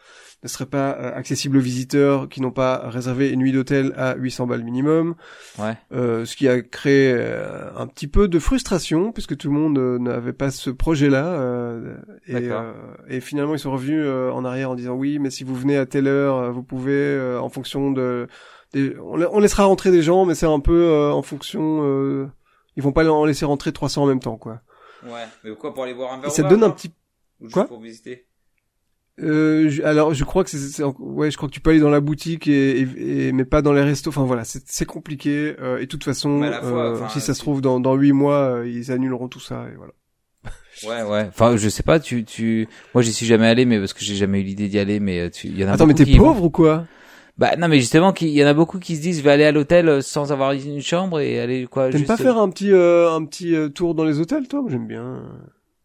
ne 0.45 0.49
serait 0.49 0.67
pas 0.67 0.97
euh, 0.99 1.13
accessible 1.15 1.57
aux 1.57 1.61
visiteurs 1.61 2.29
qui 2.29 2.41
n'ont 2.41 2.51
pas 2.53 2.89
réservé 2.89 3.31
une 3.31 3.41
nuit 3.41 3.51
d'hôtel 3.53 3.93
à 3.97 4.15
800 4.17 4.47
balles 4.47 4.63
minimum, 4.63 5.15
Ouais. 5.59 5.77
euh, 5.93 6.25
ce 6.25 6.37
qui 6.37 6.49
a 6.49 6.61
créé 6.63 7.13
euh, 7.13 7.71
un 7.77 7.87
petit 7.89 8.07
peu 8.07 8.29
de 8.29 8.39
frustration 8.39 9.11
puisque 9.13 9.37
tout 9.37 9.49
le 9.49 9.55
monde 9.55 9.79
euh, 9.79 9.99
n'avait 9.99 10.33
pas 10.33 10.51
ce 10.51 10.71
projet-là 10.71 11.27
euh, 11.27 11.97
et, 12.29 12.49
et 13.17 13.21
finalement 13.21 13.55
ils 13.55 13.59
sont 13.59 13.73
revenus 13.73 14.01
euh, 14.05 14.31
en 14.31 14.45
arrière 14.45 14.71
en 14.71 14.75
disant 14.77 14.95
oui 14.95 15.19
mais 15.19 15.31
si 15.31 15.43
vous 15.45 15.55
venez 15.57 15.77
à 15.77 15.87
telle 15.87 16.07
heure 16.07 16.53
vous 16.53 16.63
pouvez 16.63 16.93
euh, 16.93 17.41
en 17.41 17.49
fonction 17.49 17.91
de 17.91 18.29
des- 18.73 18.95
on, 19.03 19.17
la- 19.17 19.33
on 19.33 19.41
laissera 19.41 19.65
rentrer 19.65 19.91
des 19.91 20.03
gens 20.03 20.25
mais 20.25 20.35
c'est 20.37 20.47
un 20.47 20.61
peu 20.61 20.85
euh, 20.85 21.11
en 21.11 21.23
fonction 21.23 21.81
euh, 21.83 22.29
ils 22.77 22.83
vont 22.83 22.93
pas 22.93 23.05
en 23.11 23.25
laisser 23.25 23.45
rentrer 23.45 23.73
300 23.73 24.05
en 24.05 24.07
même 24.07 24.21
temps 24.21 24.37
quoi. 24.37 24.61
Ouais. 25.05 25.25
Mais 25.43 25.51
pourquoi 25.51 25.75
pour 25.75 25.83
aller 25.85 25.95
voir 25.95 26.13
un 26.13 26.23
Et 26.23 26.31
ça 26.31 26.43
te 26.45 26.49
donne 26.49 26.63
un 26.63 26.71
petit 26.71 26.93
Quoi? 27.53 27.67
pour 27.67 27.81
visiter? 27.81 28.27
Euh, 29.21 29.69
je- 29.69 29.83
alors 29.83 30.15
je 30.15 30.23
crois 30.25 30.45
que 30.45 30.51
c'est, 30.51 30.83
ouais, 30.85 31.31
je 31.31 31.37
crois 31.37 31.49
que 31.49 31.55
tu 31.55 31.61
peux 31.61 31.71
aller 31.71 31.81
dans 31.81 31.91
la 31.91 32.01
boutique 32.01 32.47
et, 32.47 32.81
et- 32.81 33.27
et- 33.29 33.33
mais 33.33 33.45
pas 33.45 33.63
dans 33.63 33.73
les 33.73 33.83
restos. 33.83 34.11
Enfin 34.11 34.25
voilà, 34.25 34.45
c'est, 34.45 34.63
c'est 34.67 34.85
compliqué. 34.87 35.57
euh, 35.61 35.79
et 35.79 35.83
de 35.83 35.87
toute 35.87 36.05
façon, 36.05 36.39
fois, 36.61 36.85
euh, 36.85 36.95
enfin, 36.95 37.09
si 37.09 37.21
ça 37.21 37.35
se 37.35 37.41
trouve 37.41 37.61
dans 37.61 37.81
dans 37.81 37.95
huit 37.97 38.13
mois, 38.13 38.59
euh, 38.59 38.69
ils 38.69 38.93
annuleront 38.93 39.29
tout 39.29 39.41
ça 39.41 39.67
et 39.73 39.77
voilà. 39.77 39.93
Ouais, 40.87 41.03
ouais. 41.03 41.27
Enfin, 41.29 41.57
je 41.57 41.69
sais 41.69 41.83
pas. 41.83 41.99
Tu, 41.99 42.25
tu. 42.25 42.69
Moi, 42.95 43.03
j'y 43.03 43.13
suis 43.13 43.27
jamais 43.27 43.49
allé, 43.49 43.65
mais 43.65 43.81
parce 43.81 43.93
que 43.93 44.05
j'ai 44.05 44.15
jamais 44.15 44.41
eu 44.41 44.45
l'idée 44.45 44.69
d'y 44.69 44.79
aller. 44.79 45.01
Mais 45.01 45.29
tu. 45.31 45.49
Il 45.49 45.59
y 45.59 45.65
en 45.65 45.69
a 45.69 45.73
Attends, 45.73 45.87
mais 45.87 45.95
t'es 45.95 46.05
vont. 46.05 46.19
pauvre 46.19 46.45
ou 46.45 46.51
quoi? 46.51 46.87
Bah 47.37 47.57
non, 47.57 47.67
mais 47.69 47.81
justement, 47.81 48.15
il 48.21 48.29
y 48.29 48.45
en 48.45 48.47
a 48.49 48.55
beaucoup 48.55 48.79
qui 48.79 48.97
se 48.97 49.01
disent, 49.01 49.19
je 49.19 49.23
vais 49.25 49.31
aller 49.31 49.45
à 49.45 49.53
l'hôtel 49.53 50.03
sans 50.03 50.31
avoir 50.33 50.53
une 50.53 50.81
chambre 50.81 51.21
et 51.21 51.41
aller 51.41 51.67
quoi. 51.67 51.89
T'aimes 51.91 51.99
juste... 51.99 52.09
pas 52.09 52.17
faire 52.17 52.39
un 52.39 52.49
petit 52.51 52.73
euh, 52.73 53.11
un 53.13 53.25
petit 53.25 53.55
tour 53.75 53.95
dans 53.95 54.05
les 54.05 54.21
hôtels, 54.21 54.47
toi? 54.49 54.65
J'aime 54.69 54.87
bien. 54.87 55.23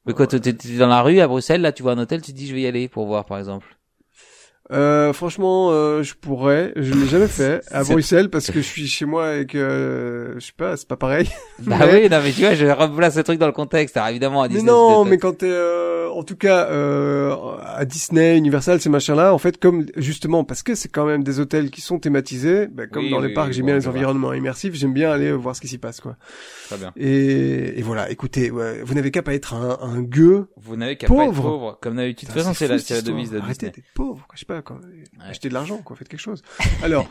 Mais 0.05 0.13
quoi, 0.13 0.27
t'es 0.27 0.39
t'es 0.39 0.77
dans 0.77 0.87
la 0.87 1.01
rue 1.01 1.19
à 1.19 1.27
Bruxelles, 1.27 1.61
là, 1.61 1.71
tu 1.73 1.83
vois 1.83 1.93
un 1.93 1.97
hôtel, 1.97 2.21
tu 2.21 2.31
te 2.31 2.37
dis, 2.37 2.47
je 2.47 2.53
vais 2.53 2.61
y 2.61 2.67
aller 2.67 2.87
pour 2.89 3.05
voir, 3.05 3.25
par 3.25 3.37
exemple. 3.37 3.77
Euh, 4.71 5.11
franchement, 5.11 5.69
euh, 5.71 6.03
je 6.03 6.13
pourrais. 6.15 6.71
Je 6.77 6.93
l'ai 6.93 7.05
jamais 7.07 7.27
fait 7.27 7.61
à 7.69 7.83
Bruxelles 7.83 8.29
parce 8.29 8.47
que 8.49 8.61
je 8.61 8.65
suis 8.65 8.87
chez 8.87 9.05
moi 9.05 9.35
et 9.37 9.45
que 9.45 9.57
euh, 9.57 10.39
je 10.39 10.45
sais 10.47 10.53
pas, 10.55 10.77
c'est 10.77 10.87
pas 10.87 10.95
pareil. 10.95 11.29
Bah 11.59 11.77
Mais- 11.81 12.03
oui, 12.03 12.09
non, 12.09 12.19
mais 12.23 12.31
tu 12.31 12.41
vois, 12.41 12.53
je 12.55 12.65
replace 12.65 13.15
le 13.17 13.23
truc 13.23 13.39
dans 13.39 13.45
le 13.45 13.51
contexte. 13.53 13.95
Alors 13.97 14.09
évidemment, 14.09 14.41
à 14.41 14.47
Mais 14.47 14.55
Disney, 14.55 14.71
non, 14.71 15.03
c'est- 15.03 15.09
mais 15.11 15.17
quand 15.17 15.37
t'es, 15.37 15.49
euh, 15.49 16.09
en 16.09 16.23
tout 16.23 16.35
cas, 16.35 16.67
euh, 16.71 17.35
à 17.65 17.85
Disney, 17.85 18.37
Universal, 18.37 18.79
ces 18.81 18.89
machins-là, 18.89 19.33
en 19.33 19.37
fait, 19.37 19.59
comme 19.59 19.85
justement 19.97 20.43
parce 20.43 20.63
que 20.63 20.75
c'est 20.75 20.89
quand 20.89 21.05
même 21.05 21.23
des 21.23 21.39
hôtels 21.39 21.69
qui 21.69 21.81
sont 21.81 21.99
thématisés, 21.99 22.67
bah, 22.67 22.87
comme 22.87 23.03
Oui, 23.03 23.11
dans 23.11 23.21
oui, 23.21 23.27
les 23.27 23.33
parcs, 23.33 23.47
oui, 23.49 23.53
j'aime 23.53 23.63
bon, 23.65 23.71
bien 23.71 23.79
les 23.79 23.87
environnements 23.87 24.33
immersifs, 24.33 24.73
j'aime 24.75 24.93
bien 24.93 25.11
aller 25.11 25.31
voir 25.33 25.55
ce 25.55 25.61
qui 25.61 25.67
s'y 25.67 25.77
passe, 25.77 25.99
quoi. 26.01 26.15
Très 26.67 26.77
bien. 26.77 26.91
Et, 26.97 27.79
et 27.79 27.81
voilà, 27.81 28.09
écoutez, 28.09 28.49
ouais, 28.51 28.81
vous 28.83 28.93
n'avez 28.95 29.11
qu'à 29.11 29.21
pas 29.21 29.33
être 29.33 29.53
un, 29.53 29.77
un 29.81 30.01
gueux. 30.01 30.47
Vous 30.57 30.75
n'avez 30.75 30.97
qu'à 30.97 31.07
pas 31.07 31.13
être 31.15 31.25
Pauvre. 31.33 31.43
pauvre, 31.43 31.77
comme 31.81 31.95
d'habitude. 31.97 32.27
De 32.29 32.33
toute 32.33 32.41
façon, 32.41 32.53
c'est 32.53 32.67
la, 32.67 32.75
la 32.77 33.01
devise 33.01 33.31
de 33.31 33.37
Arrêtez 33.39 33.53
Disney. 33.67 33.71
d'être 33.75 33.85
pauvre, 33.93 34.25
quoi, 34.27 34.33
je 34.35 34.39
sais 34.39 34.45
pas, 34.45 34.61
quoi. 34.63 34.79
Achetez 35.19 35.49
de 35.49 35.53
l'argent, 35.53 35.77
quoi, 35.79 35.95
faites 35.95 36.07
quelque 36.09 36.19
chose. 36.19 36.41
Alors, 36.83 37.07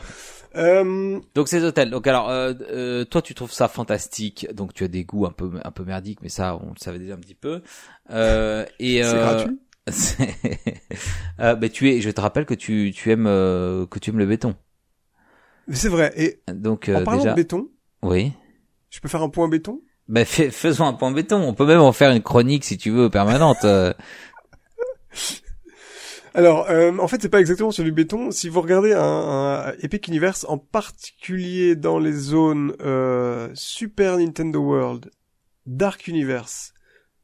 euh, 0.55 1.19
Donc 1.35 1.47
ces 1.47 1.63
hôtels. 1.63 1.89
Donc 1.89 2.05
alors, 2.07 2.29
euh, 2.29 2.53
euh, 2.71 3.05
toi 3.05 3.21
tu 3.21 3.33
trouves 3.33 3.51
ça 3.51 3.67
fantastique. 3.67 4.47
Donc 4.53 4.73
tu 4.73 4.83
as 4.83 4.87
des 4.87 5.03
goûts 5.05 5.25
un 5.25 5.31
peu 5.31 5.49
un 5.63 5.71
peu 5.71 5.83
merdiques, 5.83 6.19
mais 6.21 6.29
ça 6.29 6.55
on 6.57 6.69
le 6.69 6.77
savait 6.79 6.99
déjà 6.99 7.13
un 7.15 7.19
petit 7.19 7.33
peu. 7.35 7.61
Euh, 8.11 8.65
et 8.79 9.01
c'est 9.03 9.15
euh, 9.15 9.23
gratuit. 9.23 9.59
euh, 11.39 11.55
ben 11.55 11.69
tu 11.69 11.89
es. 11.91 12.01
Je 12.01 12.09
te 12.09 12.21
rappelle 12.21 12.45
que 12.45 12.53
tu 12.53 12.91
tu 12.95 13.11
aimes 13.11 13.25
euh, 13.27 13.85
que 13.87 13.99
tu 13.99 14.09
aimes 14.11 14.19
le 14.19 14.25
béton. 14.25 14.55
C'est 15.71 15.89
vrai. 15.89 16.13
Et 16.17 16.41
Donc 16.53 16.89
en 16.93 17.03
parlant 17.03 17.19
déjà. 17.21 17.31
de 17.31 17.35
béton, 17.35 17.69
Oui. 18.01 18.33
je 18.89 18.99
peux 18.99 19.07
faire 19.07 19.23
un 19.23 19.29
point 19.29 19.47
béton? 19.47 19.81
Ben 20.07 20.25
fais- 20.25 20.51
faisons 20.51 20.85
un 20.85 20.93
point 20.93 21.11
béton. 21.11 21.37
On 21.41 21.53
peut 21.53 21.65
même 21.65 21.79
en 21.81 21.93
faire 21.93 22.11
une 22.11 22.21
chronique 22.21 22.63
si 22.65 22.77
tu 22.77 22.91
veux 22.91 23.09
permanente. 23.09 23.65
Euh. 26.35 26.39
Alors, 26.39 26.69
euh, 26.69 26.97
en 26.97 27.07
fait, 27.07 27.21
c'est 27.21 27.29
pas 27.29 27.39
exactement 27.39 27.71
sur 27.71 27.83
du 27.83 27.91
béton. 27.91 28.31
Si 28.31 28.49
vous 28.49 28.61
regardez 28.61 28.93
un, 28.93 28.99
un 29.01 29.71
Epic 29.81 30.07
Universe, 30.07 30.45
en 30.49 30.57
particulier 30.57 31.75
dans 31.75 31.99
les 31.99 32.13
zones 32.13 32.73
euh, 32.81 33.49
Super 33.53 34.17
Nintendo 34.17 34.59
World, 34.59 35.11
Dark 35.65 36.07
Universe 36.07 36.73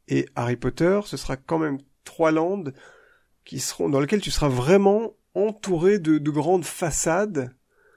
et 0.08 0.28
Harry 0.36 0.56
Potter, 0.56 1.00
ce 1.06 1.18
sera 1.18 1.38
quand 1.38 1.60
même 1.60 1.78
trois 2.04 2.32
landes 2.32 2.74
qui 3.46 3.60
seront 3.60 3.90
dans 3.90 4.00
lesquelles 4.00 4.22
tu 4.22 4.32
seras 4.32 4.50
vraiment 4.50 5.14
entouré 5.36 6.00
de, 6.00 6.18
de 6.18 6.32
grandes 6.32 6.66
façades, 6.66 7.54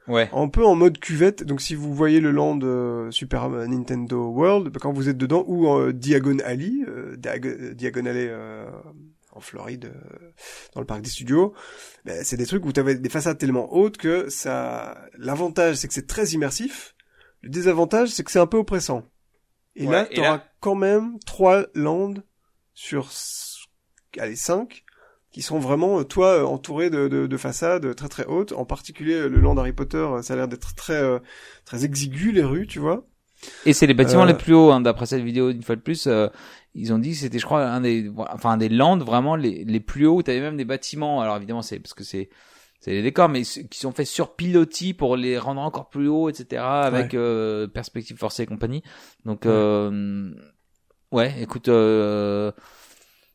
Ouais. 0.09 0.29
un 0.33 0.49
peu 0.49 0.65
en 0.67 0.75
mode 0.75 0.99
cuvette. 0.99 1.45
Donc, 1.45 1.61
si 1.61 1.77
vous 1.77 1.95
voyez 1.95 2.19
le 2.21 2.33
land 2.33 2.59
euh, 2.65 3.09
Super 3.13 3.49
Nintendo 3.49 4.27
World, 4.31 4.77
quand 4.81 4.93
vous 4.93 5.09
êtes 5.09 5.17
dedans, 5.17 5.45
ou 5.47 5.69
en 5.69 5.91
Diagon 5.93 6.39
Alley, 6.45 6.73
euh, 6.89 7.17
Diag- 7.17 7.75
Diagon 7.75 8.07
Alley 8.07 8.27
euh, 8.29 8.67
en 9.33 9.41
Floride, 9.41 9.87
euh, 9.95 10.31
dans 10.75 10.81
le 10.81 10.87
parc 10.87 11.01
des 11.03 11.11
studios, 11.11 11.55
ben, 12.05 12.23
c'est 12.25 12.37
des 12.37 12.47
trucs 12.47 12.65
où 12.67 12.73
tu 12.73 12.81
avais 12.81 12.95
des 12.95 13.09
façades 13.09 13.39
tellement 13.39 13.73
hautes 13.73 13.97
que 13.97 14.29
ça. 14.29 15.03
L'avantage, 15.19 15.77
c'est 15.77 15.89
que 15.89 15.95
c'est 15.95 16.07
très 16.07 16.27
immersif. 16.31 16.95
Le 17.41 17.49
désavantage, 17.51 18.11
c'est 18.11 18.23
que 18.25 18.31
c'est 18.31 18.39
un 18.39 18.47
peu 18.47 18.59
oppressant. 18.59 19.05
Et 19.75 19.87
Ouais, 19.87 19.93
là, 19.93 20.07
tu 20.07 20.21
auras 20.21 20.37
là- 20.37 20.45
quand 20.61 20.75
même 20.75 21.19
trois 21.27 21.67
landes 21.75 22.23
sur, 22.75 23.11
allez, 24.19 24.37
cinq, 24.37 24.85
qui 25.33 25.41
sont 25.43 25.59
vraiment, 25.59 26.01
euh, 26.01 26.05
toi, 26.05 26.43
euh, 26.43 26.45
entouré 26.45 26.91
de, 26.91 27.09
de, 27.09 27.27
de 27.27 27.37
façades 27.39 27.95
très 27.95 28.09
très 28.09 28.27
hautes. 28.27 28.53
En 28.53 28.65
particulier, 28.67 29.29
le 29.29 29.41
land 29.41 29.57
Harry 29.57 29.73
Potter, 29.73 30.07
ça 30.23 30.35
a 30.35 30.37
l'air 30.37 30.49
d'être 30.49 30.75
très 30.75 30.93
euh, 31.03 31.19
très 31.65 31.85
exigu 31.85 32.33
les 32.33 32.45
rues, 32.45 32.67
tu 32.67 32.79
vois. 32.81 33.07
Et 33.67 33.73
c'est 33.73 33.87
les 33.87 33.95
bâtiments 33.95 34.23
Euh, 34.23 34.27
les 34.27 34.35
plus 34.35 34.55
hauts, 34.55 34.71
hein, 34.71 34.81
d'après 34.81 35.07
cette 35.07 35.23
vidéo, 35.23 35.51
une 35.51 35.63
fois 35.63 35.75
de 35.75 35.81
plus, 35.81 36.07
euh, 36.07 36.29
ils 36.75 36.93
ont 36.93 36.99
dit 36.99 37.11
que 37.11 37.17
c'était, 37.19 37.39
je 37.39 37.45
crois, 37.45 37.65
un 37.67 37.81
des, 37.83 38.11
enfin, 38.17 38.53
un 38.53 38.57
des 38.57 38.69
lands 38.69 38.97
vraiment 38.99 39.37
les, 39.37 39.65
les 39.65 39.81
plus 39.81 40.07
hauts. 40.07 40.23
T'avais 40.23 40.41
même 40.41 40.57
des 40.57 40.65
bâtiments. 40.65 41.21
Alors 41.21 41.37
évidemment, 41.37 41.63
c'est 41.63 41.79
parce 41.79 41.95
que 41.95 42.05
c'est, 42.05 42.31
c'est 42.81 42.93
les 42.93 43.03
décors, 43.03 43.29
mais 43.29 43.43
qui 43.43 43.79
sont 43.79 43.93
faits 43.93 44.07
sur 44.07 44.35
pilotis 44.35 44.95
pour 44.95 45.17
les 45.17 45.39
rendre 45.39 45.61
encore 45.61 45.89
plus 45.89 46.09
hauts, 46.09 46.29
etc., 46.29 46.63
avec 46.63 47.15
euh, 47.15 47.67
perspective 47.69 48.17
forcée 48.17 48.43
et 48.45 48.47
compagnie. 48.47 48.83
Donc, 49.25 49.45
Ouais. 49.45 49.51
euh, 49.53 50.31
ouais, 51.13 51.35
écoute, 51.41 51.69
euh, 51.69 52.51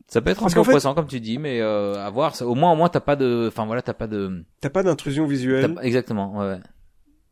ça 0.08 0.22
peut 0.22 0.30
être 0.32 0.44
un 0.46 0.50
peu 0.50 0.60
oppressant 0.60 0.94
comme 0.96 1.08
tu 1.08 1.20
dis, 1.20 1.38
mais 1.38 1.60
euh, 1.62 1.96
à 2.06 2.10
voir. 2.10 2.36
ça- 2.36 2.46
Au 2.48 2.56
moins, 2.56 2.72
au 2.72 2.76
moins, 2.76 2.90
t'as 2.90 3.00
pas 3.02 3.16
de, 3.16 3.46
enfin 3.48 3.66
voilà, 3.66 3.82
t'as 3.82 3.94
pas 3.94 4.08
de, 4.08 4.44
T'as 4.62 4.70
pas 4.70 4.84
d'intrusion 4.84 5.26
visuelle. 5.28 5.76
exactement, 5.82 6.38
ouais. 6.40 6.46
ouais. 6.48 6.60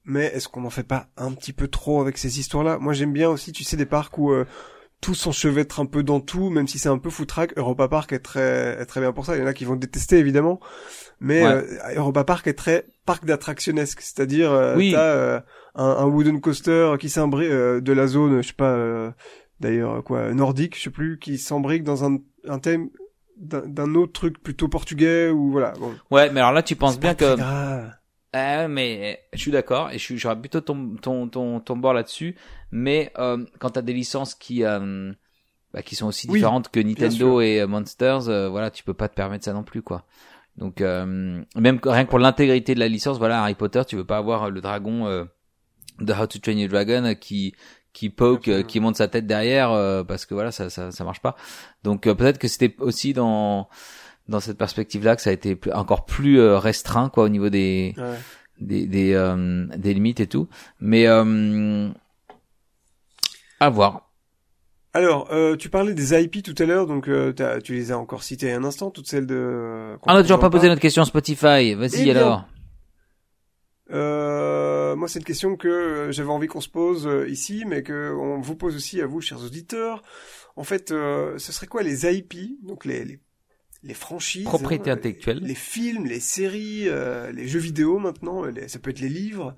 mais 0.03 0.25
est-ce 0.25 0.47
qu'on 0.47 0.65
en 0.65 0.69
fait 0.69 0.83
pas 0.83 1.07
un 1.17 1.31
petit 1.33 1.51
peu 1.53 1.67
trop 1.67 1.99
avec 2.01 2.17
ces 2.17 2.39
histoires-là? 2.39 2.77
Moi, 2.77 2.93
j'aime 2.93 3.11
bien 3.13 3.29
aussi, 3.29 3.51
tu 3.51 3.63
sais, 3.63 3.75
des 3.77 3.85
parcs 3.85 4.17
où 4.17 4.31
euh, 4.31 4.45
tout 5.01 5.13
s'enchevêtre 5.13 5.79
un 5.79 5.85
peu 5.85 6.01
dans 6.03 6.19
tout, 6.19 6.49
même 6.49 6.67
si 6.67 6.79
c'est 6.79 6.89
un 6.89 6.97
peu 6.97 7.09
foutraque. 7.09 7.53
Europa 7.57 7.87
Park 7.87 8.13
est 8.13 8.19
très, 8.19 8.77
est 8.81 8.85
très 8.85 9.01
bien 9.01 9.11
pour 9.13 9.25
ça. 9.25 9.35
Il 9.35 9.39
y 9.41 9.43
en 9.43 9.47
a 9.47 9.53
qui 9.53 9.65
vont 9.65 9.75
détester, 9.75 10.17
évidemment. 10.17 10.59
Mais 11.19 11.43
Ouais. 11.43 11.51
euh, 11.51 11.95
Europa 11.95 12.23
Park 12.23 12.47
est 12.47 12.53
très 12.53 12.85
parc 13.05 13.25
d'attractionnesque. 13.25 14.01
C'est-à-dire, 14.01 14.51
euh, 14.51 14.75
Oui. 14.75 14.91
t'as 14.93 14.99
euh, 15.03 15.39
un, 15.75 15.85
un 15.85 16.05
wooden 16.05 16.41
coaster 16.41 16.93
qui 16.99 17.09
s'imbrique 17.09 17.49
euh, 17.51 17.81
de 17.81 17.93
la 17.93 18.07
zone, 18.07 18.41
je 18.41 18.47
sais 18.47 18.53
pas, 18.53 18.71
euh, 18.71 19.11
d'ailleurs, 19.59 20.03
quoi, 20.03 20.33
nordique, 20.33 20.75
je 20.77 20.83
sais 20.83 20.89
plus, 20.89 21.19
qui 21.19 21.37
s'embrique 21.37 21.83
dans 21.83 22.03
un, 22.03 22.17
un 22.47 22.59
thème 22.59 22.89
d'un 23.37 23.95
autre 23.95 24.13
truc 24.13 24.41
plutôt 24.41 24.69
portugais 24.69 25.29
ou 25.29 25.51
voilà. 25.51 25.73
Bon, 25.79 25.93
Ouais, 26.09 26.29
mais 26.31 26.39
alors 26.39 26.53
là, 26.53 26.63
tu 26.63 26.75
penses 26.77 26.97
bien 26.99 27.13
que 27.15 27.35
grave. 27.35 27.91
Ouais, 28.35 28.67
mais 28.67 29.21
je 29.33 29.39
suis 29.39 29.51
d'accord 29.51 29.91
et 29.91 29.97
je 29.97 30.03
suis 30.03 30.17
j'aurais 30.17 30.39
plutôt 30.39 30.59
ton 30.61 30.95
ton 31.01 31.27
ton 31.29 31.59
ton 31.61 31.77
bord 31.77 31.93
là-dessus. 31.93 32.35
Mais 32.71 33.11
euh, 33.17 33.45
quand 33.59 33.71
t'as 33.71 33.81
des 33.81 33.93
licences 33.93 34.35
qui 34.35 34.63
euh, 34.65 35.13
bah, 35.73 35.81
qui 35.81 35.95
sont 35.95 36.07
aussi 36.07 36.27
Oui, 36.29 36.39
différentes 36.39 36.69
que. 36.69 36.79
Nintendo 36.79 37.39
et 37.41 37.61
euh, 37.61 37.67
Monsters, 37.67 38.27
euh, 38.27 38.49
voilà, 38.49 38.71
tu 38.71 38.83
peux 38.83 38.93
pas 38.93 39.07
te 39.07 39.15
permettre 39.15 39.45
ça 39.45 39.53
non 39.53 39.63
plus 39.63 39.81
quoi. 39.81 40.03
Donc 40.57 40.81
euh, 40.81 41.41
même 41.55 41.79
rien 41.83 42.05
que 42.05 42.09
pour 42.09 42.19
l'intégrité 42.19 42.75
de 42.75 42.79
la 42.79 42.87
licence, 42.87 43.17
voilà, 43.17 43.41
Harry 43.41 43.55
Potter, 43.55 43.83
tu 43.87 43.95
veux 43.95 44.05
pas 44.05 44.17
avoir 44.17 44.49
le 44.49 44.61
dragon 44.61 45.07
euh, 45.07 45.25
de 45.99 46.13
How 46.13 46.27
to 46.27 46.39
Train 46.39 46.53
Your 46.53 46.69
Dragon 46.69 47.05
euh, 47.05 47.13
qui 47.13 47.55
qui 47.93 48.09
poke, 48.09 48.49
euh, 48.49 48.63
qui 48.63 48.81
monte 48.81 48.97
sa 48.97 49.07
tête 49.07 49.25
derrière 49.27 49.71
euh, 49.71 50.03
parce 50.03 50.25
que 50.25 50.33
voilà, 50.33 50.51
ça 50.51 50.69
ça 50.69 50.91
ça 50.91 51.03
marche 51.05 51.21
pas. 51.21 51.35
Donc 51.83 52.07
euh, 52.07 52.15
peut-être 52.15 52.37
que 52.37 52.49
c'était 52.49 52.75
aussi 52.79 53.13
dans 53.13 53.69
dans 54.27 54.39
cette 54.39 54.57
perspective-là 54.57 55.15
que 55.15 55.21
ça 55.21 55.29
a 55.29 55.33
été 55.33 55.55
plus- 55.55 55.71
encore 55.71 56.05
plus 56.05 56.39
euh, 56.39 56.57
restreint 56.57 57.09
quoi 57.09 57.23
au 57.25 57.29
niveau 57.29 57.49
des 57.49 57.93
Ouais. 57.97 58.17
des 58.59 58.85
des, 58.87 59.13
euh, 59.13 59.65
des 59.77 59.93
limites 59.93 60.19
et 60.19 60.27
tout 60.27 60.47
mais 60.79 61.07
euh, 61.07 61.89
à 63.59 63.69
voir 63.69 64.09
Alors, 64.93 65.31
euh, 65.31 65.55
tu 65.55 65.69
parlais 65.69 65.93
des 65.93 66.13
IP 66.19 66.41
tout 66.43 66.55
à 66.57 66.65
l'heure, 66.65 66.87
donc 66.87 67.07
euh, 67.07 67.33
t'as- 67.33 67.61
tu 67.61 67.73
les 67.73 67.91
as 67.91 67.97
encore 67.97 68.23
citées 68.23 68.51
un 68.53 68.63
instant, 68.63 68.91
toutes 68.91 69.07
celles 69.07 69.27
de. 69.27 69.95
on 70.03 70.09
a 70.15 70.21
toujours 70.21 70.39
pas 70.39 70.49
posé 70.49 70.67
notre 70.69 70.81
question 70.81 71.03
Spotify 71.05 71.71
Eh 71.71 71.75
vas-y 71.75 72.03
bien. 72.05 72.15
alors 72.15 72.45
Euh, 73.91 74.95
moi, 74.95 75.07
c'est 75.07 75.19
une 75.19 75.25
question 75.25 75.55
que 75.57 75.67
euh, 75.67 76.11
j'avais 76.11 76.29
envie 76.31 76.47
qu'on 76.47 76.61
se 76.61 76.69
pose 76.69 77.05
euh, 77.05 77.29
ici, 77.29 77.65
mais 77.67 77.83
que 77.83 78.15
on 78.19 78.39
vous 78.41 78.55
pose 78.55 78.75
aussi 78.75 78.99
à 79.01 79.05
vous, 79.05 79.21
chers 79.21 79.43
auditeurs. 79.43 80.01
En 80.55 80.63
fait, 80.63 80.91
euh, 80.91 81.37
ce 81.37 81.51
serait 81.51 81.67
quoi 81.67 81.83
les 81.83 82.05
IP, 82.07 82.33
donc 82.63 82.85
les 82.85 83.05
les, 83.05 83.19
les 83.85 83.93
franchises, 83.93 84.43
Propriété 84.45 84.89
hein, 84.89 84.95
intellectuelle. 84.95 85.39
les, 85.39 85.49
les 85.49 85.55
films, 85.55 86.05
les 86.05 86.19
séries, 86.19 86.89
euh, 86.89 87.31
les 87.31 87.47
jeux 87.47 87.59
vidéo 87.59 87.99
maintenant, 87.99 88.43
les- 88.45 88.67
ça 88.67 88.79
peut 88.79 88.89
être 88.89 88.99
les 88.99 89.09
livres 89.09 89.55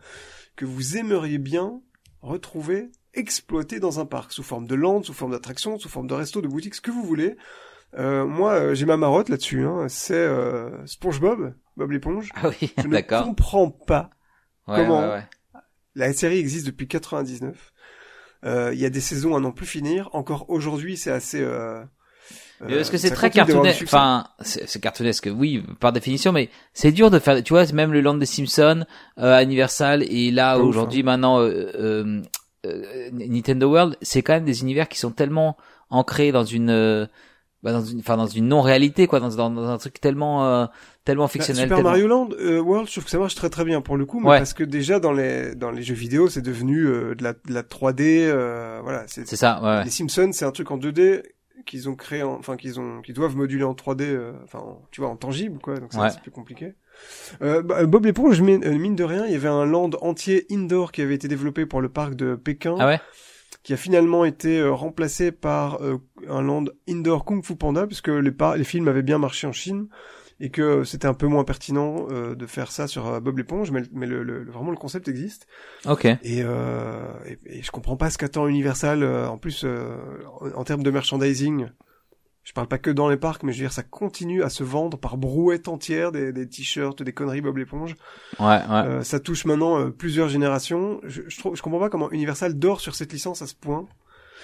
que 0.55 0.65
vous 0.65 0.97
aimeriez 0.97 1.37
bien 1.37 1.81
retrouver 2.21 2.89
exploités 3.13 3.79
dans 3.79 3.99
un 3.99 4.05
parc 4.05 4.31
sous 4.33 4.43
forme 4.43 4.67
de 4.67 4.75
land, 4.75 5.01
sous 5.03 5.13
forme 5.13 5.31
d'attraction, 5.31 5.79
sous 5.79 5.89
forme 5.89 6.07
de 6.07 6.13
resto, 6.13 6.41
de 6.41 6.47
boutique, 6.47 6.75
ce 6.75 6.81
que 6.81 6.91
vous 6.91 7.03
voulez. 7.03 7.35
Euh, 7.97 8.25
moi, 8.25 8.51
euh, 8.53 8.75
j'ai 8.75 8.85
ma 8.85 8.97
marotte 8.97 9.29
là-dessus. 9.29 9.63
Hein, 9.63 9.87
c'est 9.89 10.13
euh, 10.13 10.85
SpongeBob, 10.85 11.53
Bob 11.77 11.91
l'éponge. 11.91 12.29
ah 12.35 12.49
oui 12.49 12.73
Je 12.77 12.87
ne 12.87 13.01
comprends 13.23 13.71
pas 13.71 14.09
ouais, 14.67 14.75
comment 14.75 14.99
ouais, 15.01 15.07
ouais. 15.15 15.23
la 15.95 16.11
série 16.13 16.37
existe 16.37 16.65
depuis 16.65 16.87
99. 16.87 17.71
Euh, 18.45 18.71
Il 18.73 18.79
y 18.79 18.85
a 18.85 18.89
des 18.89 18.99
saisons 19.01 19.35
à 19.35 19.39
n'en 19.39 19.51
plus 19.51 19.65
finir. 19.65 20.09
Encore 20.13 20.49
aujourd'hui, 20.49 20.97
c'est 20.97 21.11
assez. 21.11 21.41
Euh, 22.63 22.75
Parce 22.77 22.89
que 22.89 22.95
euh, 22.95 22.99
c'est 22.99 23.09
ça 23.09 23.15
très 23.15 23.29
cartoonesque. 23.29 23.83
Enfin, 23.83 24.25
c'est 24.41 24.79
cartoonesque, 24.81 25.29
oui, 25.31 25.63
par 25.79 25.91
définition, 25.93 26.31
mais 26.31 26.49
c'est 26.73 26.91
dur 26.91 27.11
de 27.11 27.19
faire. 27.19 27.43
Tu 27.43 27.53
vois, 27.53 27.71
même 27.73 27.93
le 27.93 28.01
Land 28.01 28.15
des 28.15 28.25
Simpsons, 28.25 28.85
euh, 29.19 29.41
Universal, 29.43 30.03
et 30.03 30.31
là 30.31 30.57
ouf, 30.59 30.65
aujourd'hui, 30.65 31.03
maintenant, 31.03 31.39
euh, 31.39 31.71
euh, 31.75 32.21
euh, 32.65 33.09
Nintendo 33.13 33.69
World, 33.69 33.97
c'est 34.01 34.23
quand 34.23 34.33
même 34.33 34.45
des 34.45 34.61
univers 34.61 34.87
qui 34.89 34.97
sont 34.97 35.11
tellement 35.11 35.55
ancrés 35.91 36.31
dans 36.31 36.43
une, 36.45 36.71
euh, 36.71 37.05
bah, 37.61 37.71
dans 37.73 37.83
une, 37.85 37.99
enfin, 37.99 38.17
dans 38.17 38.25
une 38.27 38.47
non-réalité, 38.47 39.05
quoi, 39.05 39.19
dans, 39.19 39.29
dans, 39.29 39.51
dans 39.51 39.69
un 39.69 39.77
truc 39.77 40.01
tellement, 40.01 40.47
euh, 40.47 40.65
tellement 41.05 41.25
Bah, 41.25 41.29
fictionnel. 41.29 41.65
Super 41.65 41.77
tellement- 41.77 41.89
Mario 41.91 42.07
Land 42.07 42.29
euh, 42.39 42.59
World, 42.59 42.87
je 42.87 42.93
trouve 42.93 43.03
que 43.05 43.11
ça 43.11 43.19
marche 43.19 43.35
très 43.35 43.49
très 43.51 43.65
bien 43.65 43.81
pour 43.81 43.97
le 43.97 44.05
coup, 44.05 44.19
mais 44.19 44.29
Ouais. 44.29 44.37
parce 44.39 44.53
que 44.53 44.63
déjà 44.63 44.99
dans 44.99 45.13
les 45.13 45.53
dans 45.53 45.69
les 45.71 45.83
jeux 45.83 45.93
vidéo, 45.93 46.27
c'est 46.27 46.41
devenu 46.41 46.85
euh, 46.87 47.13
de 47.13 47.23
la 47.23 47.33
de 47.33 47.53
la 47.53 47.61
3D. 47.61 48.25
Euh, 48.27 48.79
voilà, 48.81 49.03
c'est 49.07 49.27
ça, 49.27 49.61
ouais. 49.63 49.83
les 49.83 49.91
Simpsons, 49.91 50.31
c'est 50.33 50.45
un 50.45 50.51
truc 50.51 50.71
en 50.71 50.77
2D 50.77 51.21
qu'ils 51.65 51.89
ont 51.89 51.95
créé, 51.95 52.23
en- 52.23 52.35
enfin 52.35 52.55
qu'ils 52.57 52.79
ont, 52.79 53.01
qu'ils 53.01 53.15
doivent 53.15 53.35
moduler 53.35 53.63
en 53.63 53.73
3D, 53.73 54.05
euh, 54.05 54.33
enfin 54.43 54.59
en- 54.59 54.81
tu 54.91 55.01
vois 55.01 55.09
en 55.09 55.15
tangible 55.17 55.59
quoi, 55.59 55.77
donc 55.79 55.91
c'est 55.93 55.99
Ouais. 55.99 56.09
compliqué. 56.33 56.75
Euh, 57.41 57.61
bah, 57.61 57.85
Bob 57.85 58.05
l'éponge, 58.05 58.41
mine, 58.41 58.63
euh, 58.65 58.77
mine 58.77 58.95
de 58.95 59.03
rien, 59.03 59.25
il 59.25 59.31
y 59.31 59.35
avait 59.35 59.47
un 59.47 59.65
land 59.65 59.89
entier 60.01 60.45
indoor 60.51 60.91
qui 60.91 61.01
avait 61.01 61.15
été 61.15 61.27
développé 61.27 61.65
pour 61.65 61.81
le 61.81 61.89
parc 61.89 62.15
de 62.15 62.35
Pékin. 62.35 62.75
Ah 62.79 62.87
ouais? 62.87 62.99
qui 63.63 63.73
a 63.73 63.77
finalement 63.77 64.23
été 64.23 64.59
euh, 64.59 64.71
remplacé 64.71 65.31
par 65.33 65.81
euh, 65.83 65.97
un 66.29 66.41
land 66.41 66.65
indoor 66.87 67.25
Kung 67.25 67.43
Fu 67.43 67.55
Panda, 67.57 67.85
puisque 67.85 68.07
les, 68.07 68.31
par- 68.31 68.55
les 68.55 68.63
films 68.63 68.87
avaient 68.87 69.01
bien 69.03 69.17
marché 69.17 69.45
en 69.45 69.51
Chine, 69.51 69.87
et 70.39 70.49
que 70.49 70.61
euh, 70.61 70.83
c'était 70.83 71.07
un 71.07 71.13
peu 71.13 71.27
moins 71.27 71.43
pertinent 71.43 72.07
euh, 72.11 72.35
de 72.35 72.45
faire 72.45 72.71
ça 72.71 72.87
sur 72.87 73.07
euh, 73.07 73.19
Bob 73.19 73.37
l'éponge, 73.37 73.71
mais, 73.71 73.81
mais 73.91 74.05
le, 74.05 74.23
le- 74.23 74.45
vraiment 74.51 74.71
le 74.71 74.77
concept 74.77 75.07
existe. 75.07 75.47
Ok. 75.85 76.05
Et, 76.05 76.19
euh, 76.43 77.11
et, 77.25 77.39
et 77.45 77.63
je 77.63 77.71
comprends 77.71 77.97
pas 77.97 78.09
ce 78.09 78.17
qu'attend 78.17 78.47
Universal, 78.47 79.01
euh, 79.03 79.27
en 79.27 79.37
plus, 79.37 79.63
euh, 79.63 79.97
en, 80.41 80.59
en 80.59 80.63
termes 80.63 80.83
de 80.83 80.91
merchandising. 80.91 81.67
Je 82.43 82.53
parle 82.53 82.67
pas 82.69 82.77
que 82.77 82.89
dans 82.91 83.09
les 83.09 83.17
parcs, 83.17 83.43
mais 83.43 83.51
je 83.51 83.57
veux 83.57 83.63
dire, 83.65 83.73
ça 83.73 83.83
continue 83.83 84.41
à 84.41 84.47
se 84.49 84.63
vendre 84.63 84.97
par 84.97 85.17
brouette 85.17 85.67
entière, 85.67 86.13
des, 86.13 86.31
des 86.31 86.47
t-shirts, 86.47 87.03
des 87.03 87.11
conneries 87.11 87.41
Bob 87.41 87.57
l'éponge. 87.57 87.95
Ouais, 88.39 88.45
ouais. 88.45 88.61
Euh, 88.69 89.03
ça 89.03 89.19
touche 89.19 89.43
maintenant 89.43 89.77
euh, 89.79 89.89
plusieurs 89.89 90.29
générations. 90.29 91.01
Je, 91.03 91.23
je, 91.27 91.37
trouve, 91.39 91.57
je 91.57 91.61
comprends 91.61 91.79
pas 91.81 91.89
comment 91.89 92.09
Universal 92.09 92.57
dort 92.57 92.79
sur 92.79 92.95
cette 92.95 93.11
licence 93.11 93.41
à 93.41 93.47
ce 93.47 93.55
point. 93.55 93.85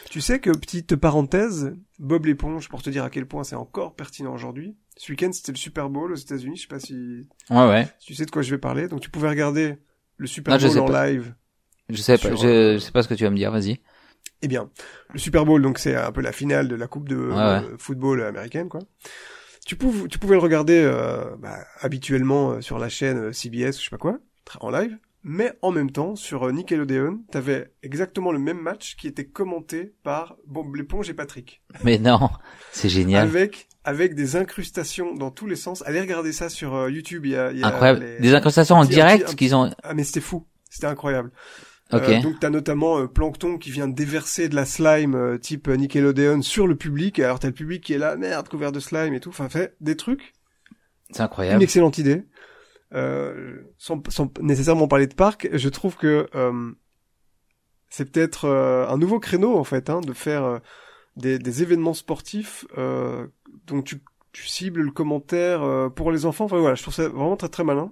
Tu 0.09 0.21
sais 0.21 0.39
que, 0.39 0.51
petite 0.51 0.95
parenthèse, 0.95 1.73
Bob 1.99 2.25
l'éponge, 2.25 2.69
pour 2.69 2.81
te 2.83 2.89
dire 2.89 3.03
à 3.03 3.09
quel 3.09 3.25
point 3.25 3.43
c'est 3.43 3.55
encore 3.55 3.95
pertinent 3.95 4.33
aujourd'hui, 4.33 4.75
ce 4.97 5.11
week-end 5.11 5.31
c'était 5.31 5.51
le 5.51 5.57
Super 5.57 5.89
Bowl 5.89 6.11
aux 6.11 6.15
États-Unis, 6.15 6.57
je 6.57 6.61
sais 6.63 6.67
pas 6.67 6.79
si, 6.79 7.27
Ouais, 7.49 7.67
ouais. 7.67 7.87
si 7.99 8.07
tu 8.07 8.15
sais 8.15 8.25
de 8.25 8.31
quoi 8.31 8.41
je 8.41 8.51
vais 8.51 8.59
parler, 8.59 8.87
donc 8.87 9.01
tu 9.01 9.09
pouvais 9.09 9.29
regarder 9.29 9.77
le 10.17 10.27
Super 10.27 10.53
Non, 10.53 10.59
je 10.59 10.67
Bowl 10.67 10.79
en 10.79 10.85
pas. 10.85 11.09
live. 11.09 11.33
Je 11.89 11.97
sais 12.01 12.17
pas, 12.17 12.35
je, 12.35 12.47
euh, 12.47 12.73
je 12.75 12.77
sais 12.79 12.91
pas 12.91 13.01
ce 13.01 13.07
que 13.07 13.13
tu 13.15 13.23
vas 13.23 13.29
me 13.31 13.35
dire, 13.37 13.51
vas-y. 13.51 13.79
Eh 14.41 14.47
bien, 14.47 14.69
le 15.13 15.19
Super 15.19 15.45
Bowl, 15.45 15.61
donc 15.61 15.79
c'est 15.79 15.95
un 15.95 16.11
peu 16.11 16.21
la 16.21 16.31
finale 16.31 16.67
de 16.67 16.75
la 16.75 16.87
Coupe 16.87 17.09
de 17.09 17.15
Ouais, 17.15 17.33
euh, 17.37 17.61
ouais. 17.61 17.67
football 17.79 18.21
américaine, 18.23 18.69
quoi. 18.69 18.81
Tu 19.65 19.75
pouvais, 19.77 20.07
tu 20.09 20.19
pouvais 20.19 20.35
le 20.35 20.41
regarder 20.41 20.81
euh, 20.85 21.23
bah, 21.39 21.59
habituellement 21.79 22.61
sur 22.61 22.77
la 22.77 22.89
chaîne 22.89 23.31
CBS 23.33 23.69
ou 23.77 23.79
je 23.79 23.83
sais 23.85 23.89
pas 23.89 23.97
quoi, 23.97 24.19
en 24.59 24.69
live, 24.69 24.97
mais 25.23 25.53
en 25.61 25.71
même 25.71 25.91
temps 25.91 26.15
sur 26.15 26.43
euh, 26.43 26.51
Nickelodeon, 26.51 27.19
t'avais 27.31 27.71
exactement 27.81 28.31
le 28.31 28.39
même 28.39 28.59
match 28.59 28.95
qui 28.95 29.07
était 29.07 29.25
commenté 29.25 29.93
par 30.03 30.35
Bob 30.47 30.75
l'éponge 30.75 31.09
et 31.09 31.13
Patrick, 31.13 31.61
Mais 31.83 31.97
non, 31.97 32.29
c'est 32.71 32.89
génial. 32.89 33.27
avec 33.27 33.67
avec 33.85 34.15
des 34.15 34.35
incrustations 34.37 35.13
dans 35.13 35.29
tous 35.31 35.45
les 35.45 35.57
sens. 35.57 35.83
Allez 35.85 35.99
regarder 35.99 36.31
ça 36.31 36.47
sur 36.49 36.73
euh, 36.73 36.89
YouTube, 36.89 37.25
il 37.25 37.31
y 37.31 37.35
a, 37.35 37.51
il 37.51 37.59
y 37.59 37.63
a 37.63 37.67
Incroyable. 37.67 37.99
les- 38.01 38.19
Des 38.19 38.33
incrustations 38.33 38.75
en 38.75 38.85
direct 38.85 39.35
qu'ils 39.35 39.55
ont. 39.55 39.69
Ah 39.83 39.93
mais 39.93 40.03
c'était 40.05 40.21
fou, 40.21 40.45
c'était 40.69 40.87
incroyable. 40.87 41.31
Ok. 41.91 42.01
Euh, 42.07 42.21
donc 42.21 42.39
t'as 42.39 42.49
notamment 42.49 42.99
euh, 42.99 43.07
Plankton 43.07 43.57
qui 43.57 43.71
vient 43.71 43.87
déverser 43.89 44.47
de 44.49 44.55
la 44.55 44.65
slime 44.65 45.15
euh, 45.15 45.37
type 45.37 45.67
euh, 45.67 45.75
Nickelodeon 45.75 46.41
sur 46.41 46.65
le 46.65 46.75
public. 46.75 47.19
Alors 47.19 47.39
t'as 47.39 47.49
le 47.49 47.53
public 47.53 47.83
qui 47.83 47.93
est 47.93 47.97
là, 47.97 48.15
merde, 48.15 48.47
couvert 48.47 48.71
de 48.71 48.79
slime 48.79 49.13
et 49.13 49.19
tout. 49.19 49.29
Enfin, 49.29 49.49
fait 49.49 49.75
des 49.81 49.95
trucs. 49.97 50.33
C'est 51.11 51.19
Une 51.19 51.25
incroyable. 51.25 51.61
excellente 51.61 51.97
idée. 51.97 52.23
Euh, 52.93 53.57
sans, 53.77 54.01
sans 54.09 54.31
nécessairement 54.41 54.87
parler 54.87 55.07
de 55.07 55.15
parc, 55.15 55.49
je 55.51 55.69
trouve 55.69 55.95
que 55.97 56.27
euh, 56.35 56.71
c'est 57.89 58.11
peut-être 58.11 58.45
euh, 58.45 58.87
un 58.87 58.97
nouveau 58.97 59.19
créneau 59.19 59.57
en 59.57 59.63
fait, 59.63 59.89
hein, 59.89 60.01
de 60.01 60.13
faire 60.13 60.43
euh, 60.43 60.59
des, 61.15 61.39
des 61.39 61.61
événements 61.61 61.93
sportifs 61.93 62.65
euh, 62.77 63.27
dont 63.67 63.81
tu, 63.81 64.01
tu 64.31 64.47
cibles 64.47 64.81
le 64.81 64.91
commentaire 64.91 65.63
euh, 65.63 65.89
pour 65.89 66.11
les 66.11 66.25
enfants. 66.25 66.45
Enfin 66.45 66.57
voilà, 66.59 66.75
je 66.75 66.81
trouve 66.81 66.93
ça 66.93 67.07
vraiment 67.07 67.35
très 67.35 67.49
très 67.49 67.63
malin. 67.63 67.91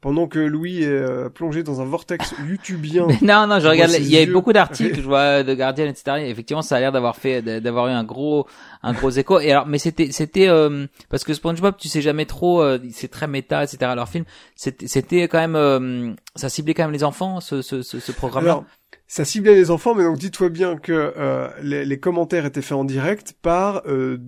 Pendant 0.00 0.28
que 0.28 0.38
Louis 0.38 0.82
est 0.82 0.88
euh, 0.88 1.28
plongé 1.28 1.62
dans 1.62 1.82
un 1.82 1.84
vortex 1.84 2.34
youtubien. 2.48 3.06
Non, 3.20 3.46
non, 3.46 3.60
je 3.60 3.68
regarde, 3.68 3.92
il 3.98 4.06
y 4.06 4.16
a 4.16 4.22
yeux. 4.22 4.32
beaucoup 4.32 4.52
d'articles, 4.54 4.96
je 5.02 5.02
vois 5.06 5.42
de 5.42 5.54
Guardian, 5.54 5.86
etc. 5.86 6.22
Et 6.22 6.30
effectivement, 6.30 6.62
ça 6.62 6.76
a 6.76 6.80
l'air 6.80 6.90
d'avoir 6.90 7.16
fait, 7.16 7.42
d'avoir 7.42 7.88
eu 7.88 7.90
un 7.90 8.04
gros, 8.04 8.46
un 8.82 8.92
gros 8.92 9.10
écho. 9.10 9.40
Et 9.40 9.50
alors, 9.50 9.66
mais 9.66 9.78
c'était, 9.78 10.12
c'était, 10.12 10.48
euh, 10.48 10.86
parce 11.08 11.24
que 11.24 11.34
SpongeBob, 11.34 11.76
tu 11.78 11.88
sais 11.88 12.00
jamais 12.00 12.26
trop, 12.26 12.62
euh, 12.62 12.78
c'est 12.92 13.08
très 13.08 13.26
méta, 13.26 13.64
etc. 13.64 13.92
Leur 13.94 14.08
film, 14.08 14.24
c'était, 14.56 15.28
quand 15.28 15.38
même, 15.38 15.56
euh, 15.56 16.12
ça 16.34 16.48
ciblait 16.48 16.74
quand 16.74 16.84
même 16.84 16.92
les 16.92 17.04
enfants, 17.04 17.40
ce, 17.40 17.62
ce, 17.62 17.82
ce, 17.82 18.00
ce 18.00 18.12
programme-là? 18.12 18.52
Alors, 18.52 18.64
ça 19.06 19.24
ciblait 19.24 19.54
les 19.54 19.72
enfants, 19.72 19.94
mais 19.96 20.04
donc 20.04 20.18
dis-toi 20.18 20.50
bien 20.50 20.76
que 20.76 20.92
euh, 21.16 21.48
les, 21.62 21.84
les 21.84 21.98
commentaires 21.98 22.46
étaient 22.46 22.62
faits 22.62 22.78
en 22.78 22.84
direct 22.84 23.34
par 23.42 23.82
euh, 23.86 24.18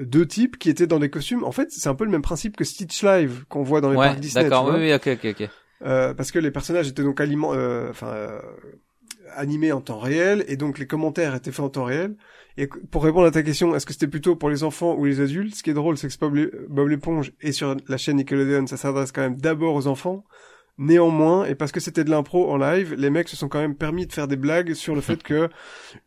deux- 0.00 0.26
types 0.26 0.58
qui 0.58 0.70
étaient 0.70 0.86
dans 0.86 0.98
des 0.98 1.10
costumes. 1.10 1.44
En 1.44 1.52
fait, 1.52 1.70
c'est 1.70 1.90
un 1.90 1.94
peu 1.94 2.04
le 2.04 2.10
même 2.10 2.22
principe 2.22 2.56
que 2.56 2.64
Stitch 2.64 3.02
Live 3.02 3.44
qu'on 3.50 3.62
voit 3.62 3.82
dans 3.82 3.90
les 3.90 3.98
ouais, 3.98 4.06
parcs 4.06 4.20
Disney. 4.20 4.44
d'accord, 4.44 4.70
oui, 4.72 4.80
oui, 4.80 4.94
ok, 4.94 5.18
ok, 5.22 5.36
ok. 5.38 5.48
Euh, 5.84 6.14
parce 6.14 6.32
que 6.32 6.38
les 6.38 6.50
personnages 6.50 6.88
étaient 6.88 7.02
donc 7.02 7.20
aliment, 7.20 7.52
euh, 7.52 7.90
enfin, 7.90 8.14
animés 9.36 9.72
en 9.72 9.82
temps 9.82 9.98
réel, 9.98 10.42
et 10.48 10.56
donc 10.56 10.78
les 10.78 10.86
commentaires 10.86 11.34
étaient 11.34 11.52
faits 11.52 11.64
en 11.64 11.68
temps 11.68 11.84
réel. 11.84 12.16
Et 12.56 12.68
pour 12.68 13.02
répondre 13.02 13.26
à 13.26 13.30
ta 13.32 13.42
question, 13.42 13.74
est-ce 13.74 13.84
que 13.84 13.92
c'était 13.92 14.06
plutôt 14.06 14.36
pour 14.36 14.48
les 14.48 14.62
enfants 14.62 14.94
ou 14.94 15.04
les 15.06 15.20
adultes 15.20 15.56
Ce 15.56 15.62
qui 15.62 15.70
est 15.70 15.74
drôle, 15.74 15.98
c'est 15.98 16.08
que 16.08 16.18
Bob 16.20 16.34
l'é- 16.36 16.50
Bob 16.68 16.88
l'éponge 16.88 17.32
et 17.40 17.50
sur 17.52 17.76
la 17.88 17.96
chaîne 17.96 18.16
Nickelodeon, 18.18 18.66
ça 18.68 18.76
s'adresse 18.76 19.10
quand 19.12 19.22
même 19.22 19.36
d'abord 19.36 19.74
aux 19.74 19.86
enfants. 19.88 20.24
Néanmoins, 20.76 21.44
et 21.46 21.54
parce 21.54 21.70
que 21.70 21.78
c'était 21.78 22.02
de 22.02 22.10
l'impro 22.10 22.50
en 22.50 22.56
live, 22.56 22.94
les 22.98 23.08
mecs 23.10 23.28
se 23.28 23.36
sont 23.36 23.48
quand 23.48 23.60
même 23.60 23.76
permis 23.76 24.06
de 24.08 24.12
faire 24.12 24.26
des 24.26 24.34
blagues 24.36 24.74
sur 24.74 24.94
le 24.96 25.00
fait 25.00 25.22
que 25.22 25.48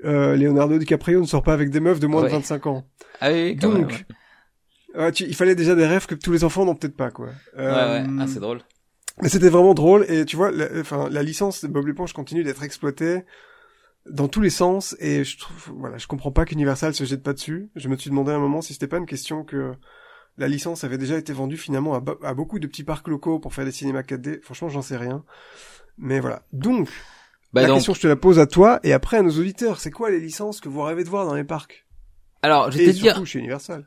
euh, 0.03 0.36
Leonardo 0.36 0.78
DiCaprio 0.78 1.22
ne 1.22 1.26
sort 1.26 1.41
pas 1.44 1.53
avec 1.53 1.69
des 1.69 1.80
meufs 1.80 1.99
de 2.02 2.07
moins 2.07 2.22
Ouais. 2.24 2.28
de 2.30 2.34
25 2.36 2.68
ans. 2.68 2.86
Ah 3.22 3.32
oui, 3.32 3.56
quand 3.60 3.69
Donc, 3.69 3.78
même, 3.78 3.88
ouais. 4.95 5.03
ouais, 5.06 5.11
tu- 5.14 5.24
il 5.24 5.36
fallait 5.36 5.56
déjà 5.56 5.74
des 5.74 5.86
rêves 5.86 6.06
que 6.06 6.15
tous 6.15 6.34
les 6.34 6.44
enfants 6.44 6.65
n'ont 6.65 6.76
peut-être 6.76 6.98
pas, 6.98 7.11
quoi. 7.11 7.28
Ouais, 7.28 7.34
Euh, 7.60 8.03
ouais. 8.03 8.10
Ah, 8.19 8.26
c'est 8.28 8.41
drôle. 8.41 8.60
mais 9.22 9.30
c'était 9.30 9.48
vraiment 9.49 9.74
drôle 9.74 10.06
et 10.10 10.26
tu 10.26 10.36
vois, 10.36 10.52
la, 10.52 10.68
enfin, 10.82 11.07
la 11.10 11.24
licence 11.24 11.64
de 11.64 11.69
Bob 11.69 11.88
l'éponge 11.88 12.11
continue 12.11 12.44
d'être 12.44 12.64
exploitée 12.64 13.24
dans 14.10 14.28
tous 14.28 14.42
les 14.42 14.50
sens 14.50 14.96
et 15.00 15.24
je 15.24 15.38
trouve, 15.38 15.74
voilà, 15.78 15.98
je 15.98 16.08
comprends 16.08 16.32
pas 16.32 16.46
qu'Universal 16.46 16.94
se 16.94 17.04
jette 17.04 17.24
pas 17.24 17.34
dessus. 17.34 17.70
Je 17.76 17.90
me 17.90 17.96
suis 17.96 18.10
demandé 18.10 18.32
à 18.32 18.36
un 18.36 18.40
moment 18.40 18.62
si 18.62 18.74
c'était 18.74 18.88
pas 18.88 18.98
une 18.98 19.06
question 19.06 19.44
que 19.44 19.74
la 20.38 20.48
licence 20.48 20.84
avait 20.84 20.98
déjà 20.98 21.18
été 21.18 21.34
vendue 21.34 21.58
finalement 21.58 21.96
à, 21.96 22.34
beaucoup 22.34 22.60
de 22.60 22.68
petits 22.68 22.84
parcs 22.84 23.08
locaux 23.08 23.40
pour 23.40 23.54
faire 23.54 23.66
des 23.66 23.72
cinémas 23.72 24.02
4D. 24.02 24.42
Franchement, 24.42 24.70
j'en 24.70 24.82
sais 24.82 24.98
rien. 24.98 25.24
Mais 25.98 26.20
voilà. 26.20 26.44
Donc, 26.54 26.90
Bah 27.54 27.62
la 27.62 27.68
donc, 27.68 27.78
question, 27.78 27.94
je 27.94 28.02
te 28.02 28.08
la 28.08 28.16
pose 28.16 28.40
à 28.40 28.46
toi 28.46 28.80
et 28.84 28.94
après 28.94 29.18
à 29.18 29.24
nos 29.24 29.32
auditeurs. 29.32 29.80
C'est 29.80 29.92
quoi 29.92 30.12
les 30.12 30.20
licences 30.20 30.62
que 30.62 30.70
vous 30.70 30.82
rêvez 30.84 31.04
de 31.04 31.10
voir 31.10 31.26
dans 31.26 31.34
les 31.34 31.44
parcs? 31.44 31.88
Alors, 32.44 32.72
je 32.72 32.78
vais 32.78 32.86
te 32.86 32.92
dire, 32.92 33.26
chez 33.26 33.40
Universal. 33.40 33.86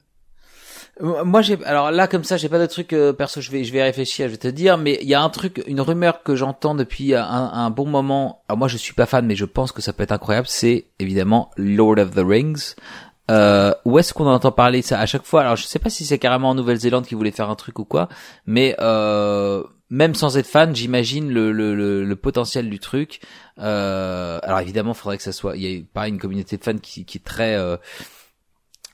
Euh, 1.03 1.25
Moi, 1.25 1.43
j'ai 1.43 1.62
alors 1.65 1.91
là 1.91 2.07
comme 2.07 2.25
ça, 2.25 2.37
j'ai 2.37 2.49
pas 2.49 2.59
de 2.59 2.67
truc 2.67 2.93
euh, 2.93 3.12
perso. 3.12 3.41
Je 3.41 3.51
vais, 3.51 3.65
je 3.65 3.73
vais 3.73 3.83
réfléchir. 3.83 4.27
Je 4.27 4.33
vais 4.33 4.37
te 4.39 4.49
dire, 4.49 4.79
mais 4.79 4.99
il 5.03 5.09
y 5.09 5.15
a 5.15 5.23
un 5.23 5.31
truc, 5.31 5.62
une 5.67 5.81
rumeur 5.81 6.23
que 6.23 6.37
j'entends 6.37 6.75
depuis 6.75 7.15
un, 7.15 7.25
un 7.25 7.71
bon 7.71 7.87
moment. 7.87 8.43
Alors 8.49 8.59
moi, 8.59 8.69
je 8.69 8.77
suis 8.77 8.95
pas 8.95 9.07
fan, 9.07 9.27
mais 9.27 9.37
je 9.37 9.45
pense 9.45 9.73
que 9.73 9.83
ça 9.83 9.93
peut 9.93 10.03
être 10.03 10.12
incroyable. 10.12 10.47
C'est 10.49 10.87
évidemment 10.99 11.51
Lord 11.57 11.99
of 11.99 12.11
the 12.15 12.25
Rings. 12.25 12.75
Euh, 13.31 13.73
où 13.85 13.97
est-ce 14.01 14.12
qu'on 14.12 14.27
en 14.27 14.35
entend 14.35 14.51
parler 14.51 14.83
ça 14.83 14.99
à 14.99 15.07
chaque 15.07 15.25
fois? 15.25 15.43
Alors, 15.43 15.55
je 15.55 15.62
sais 15.65 15.79
pas 15.79 15.89
si 15.89 16.05
c'est 16.05 16.19
carrément 16.19 16.49
en 16.49 16.55
Nouvelle-Zélande 16.57 17.07
qui 17.07 17.15
voulait 17.15 17.31
faire 17.31 17.49
un 17.49 17.55
truc 17.55 17.79
ou 17.79 17.85
quoi, 17.85 18.09
mais 18.45 18.75
euh, 18.81 19.62
même 19.89 20.17
sans 20.17 20.37
être 20.37 20.49
fan, 20.49 20.75
j'imagine 20.75 21.31
le, 21.31 21.53
le, 21.53 21.77
le, 21.77 22.05
le 22.05 22.17
potentiel 22.17 22.69
du 22.69 22.81
truc. 22.81 23.21
Euh, 23.61 24.41
alors 24.43 24.59
évidemment, 24.59 24.93
il 24.93 24.97
faudrait 24.97 25.17
que 25.17 25.23
ça 25.23 25.31
soit. 25.31 25.57
Il 25.57 25.62
y 25.62 25.79
a 25.79 25.81
pas 25.95 26.09
une 26.09 26.19
communauté 26.19 26.57
de 26.57 26.65
fans 26.65 26.79
qui, 26.79 27.05
qui 27.05 27.19
est 27.19 27.25
très 27.25 27.55
euh, 27.55 27.77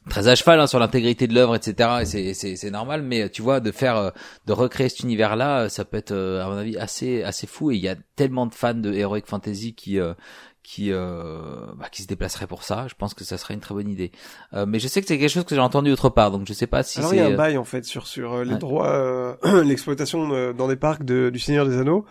très 0.09 0.29
à 0.29 0.35
cheval 0.35 0.61
hein, 0.61 0.67
sur 0.67 0.79
l'intégrité 0.79 1.27
de 1.27 1.35
l'œuvre, 1.35 1.55
etc. 1.57 2.05
Et 2.15 2.35
c'est 2.35 2.71
normal, 2.71 3.03
mais 3.03 3.29
tu 3.31 3.43
vois, 3.43 3.61
de 3.61 3.73
faire, 3.73 3.97
euh, 3.97 4.11
de 4.47 4.53
recréer 4.53 4.89
cet 4.89 5.01
univers-là, 5.01 5.69
ça 5.69 5.85
peut 5.85 5.97
être, 5.97 6.13
euh, 6.13 6.45
à 6.45 6.49
mon 6.49 6.57
avis, 6.57 6.77
assez 6.79 7.23
assez 7.23 7.47
fou. 7.47 7.71
Et 7.71 7.77
il 7.77 7.81
y 7.83 7.89
a 7.89 7.97
tellement 8.17 8.47
de 8.47 8.55
fans 8.55 8.75
de 8.75 8.93
heroic 8.93 9.23
fantasy 9.27 9.75
qui 9.75 9.99
euh, 9.99 10.15
qui 10.63 10.91
euh, 10.93 11.39
bah, 11.77 11.87
qui 11.93 12.03
se 12.03 12.09
déplaceraient 12.09 12.49
pour 12.49 12.65
ça. 12.65 12.87
Je 12.89 12.95
pense 12.95 13.15
que 13.15 13.23
ça 13.25 13.39
serait 13.39 13.55
une 13.55 13.61
très 13.61 13.75
bonne 13.75 13.89
idée. 13.89 14.11
Euh, 14.53 14.67
mais 14.67 14.81
je 14.81 14.89
sais 14.89 15.01
que 15.01 15.07
c'est 15.07 15.17
quelque 15.19 15.31
chose 15.31 15.45
que 15.45 15.55
j'ai 15.55 15.61
entendu 15.61 15.93
autre 15.93 16.09
part, 16.09 16.31
donc 16.33 16.47
je 16.47 16.53
sais 16.53 16.67
pas 16.67 16.83
si 16.83 16.99
Alors 16.99 17.15
il 17.15 17.19
y 17.19 17.21
a 17.21 17.27
un 17.27 17.33
euh, 17.33 17.37
bail 17.37 17.57
en 17.57 17.65
fait 17.65 17.85
sur 17.85 18.07
sur 18.09 18.33
euh, 18.35 18.45
les 18.45 18.55
Ouais. 18.55 18.59
droits, 18.59 18.89
euh, 18.91 19.63
l'exploitation 19.65 20.33
euh, 20.33 20.53
dans 20.53 20.67
des 20.67 20.75
parcs 20.77 21.05
de, 21.05 21.31
du 21.31 21.39
Seigneur 21.39 21.67
des 21.69 21.79
Anneaux. 21.79 22.05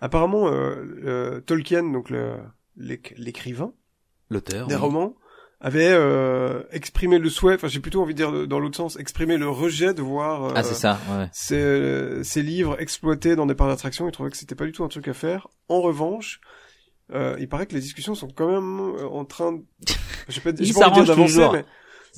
Apparemment, 0.00 0.48
euh, 0.48 0.76
euh, 1.04 1.40
Tolkien, 1.40 1.82
donc 1.82 2.10
l'écrivain 2.76 3.72
l'auteur. 4.30 4.66
des 4.68 4.74
oui. 4.74 4.80
romans, 4.80 5.14
avait 5.60 5.90
euh, 5.90 6.62
exprimé 6.70 7.18
le 7.18 7.28
souhait. 7.30 7.54
Enfin, 7.54 7.68
j'ai 7.68 7.80
plutôt 7.80 8.00
envie 8.02 8.14
de 8.14 8.18
dire 8.18 8.46
dans 8.46 8.60
l'autre 8.60 8.76
sens, 8.76 8.96
exprimé 8.98 9.36
le 9.36 9.48
rejet 9.48 9.92
de 9.94 10.02
voir 10.02 10.44
euh, 10.44 10.52
Ah 10.54 10.62
c'est 10.62 10.74
ça. 10.74 10.98
Ouais. 11.10 11.28
ces, 11.32 12.22
ces 12.22 12.42
livres 12.42 12.80
exploités 12.80 13.34
dans 13.36 13.46
des 13.46 13.54
parcs 13.54 13.70
d'attraction. 13.70 14.06
Il 14.08 14.12
trouvait 14.12 14.30
que 14.30 14.36
c'était 14.36 14.54
pas 14.54 14.64
du 14.66 14.72
tout 14.72 14.84
un 14.84 14.88
truc 14.88 15.08
à 15.08 15.14
faire. 15.14 15.48
En 15.68 15.80
revanche. 15.80 16.40
Euh, 17.14 17.36
il 17.38 17.48
paraît 17.48 17.64
que 17.64 17.74
les 17.74 17.80
discussions 17.80 18.14
sont 18.14 18.28
quand 18.28 18.48
même 18.48 18.80
euh, 18.98 19.08
en 19.08 19.24
train 19.24 19.52
de... 19.52 19.62
Je 20.28 20.34
sais 20.34 20.40
pas, 20.42 20.50
j'ai 20.60 20.74
pas 20.74 20.90
envie 20.90 21.00
de 21.00 21.04
dire 21.06 21.16
d'avancer, 21.16 21.48
mais 21.54 21.64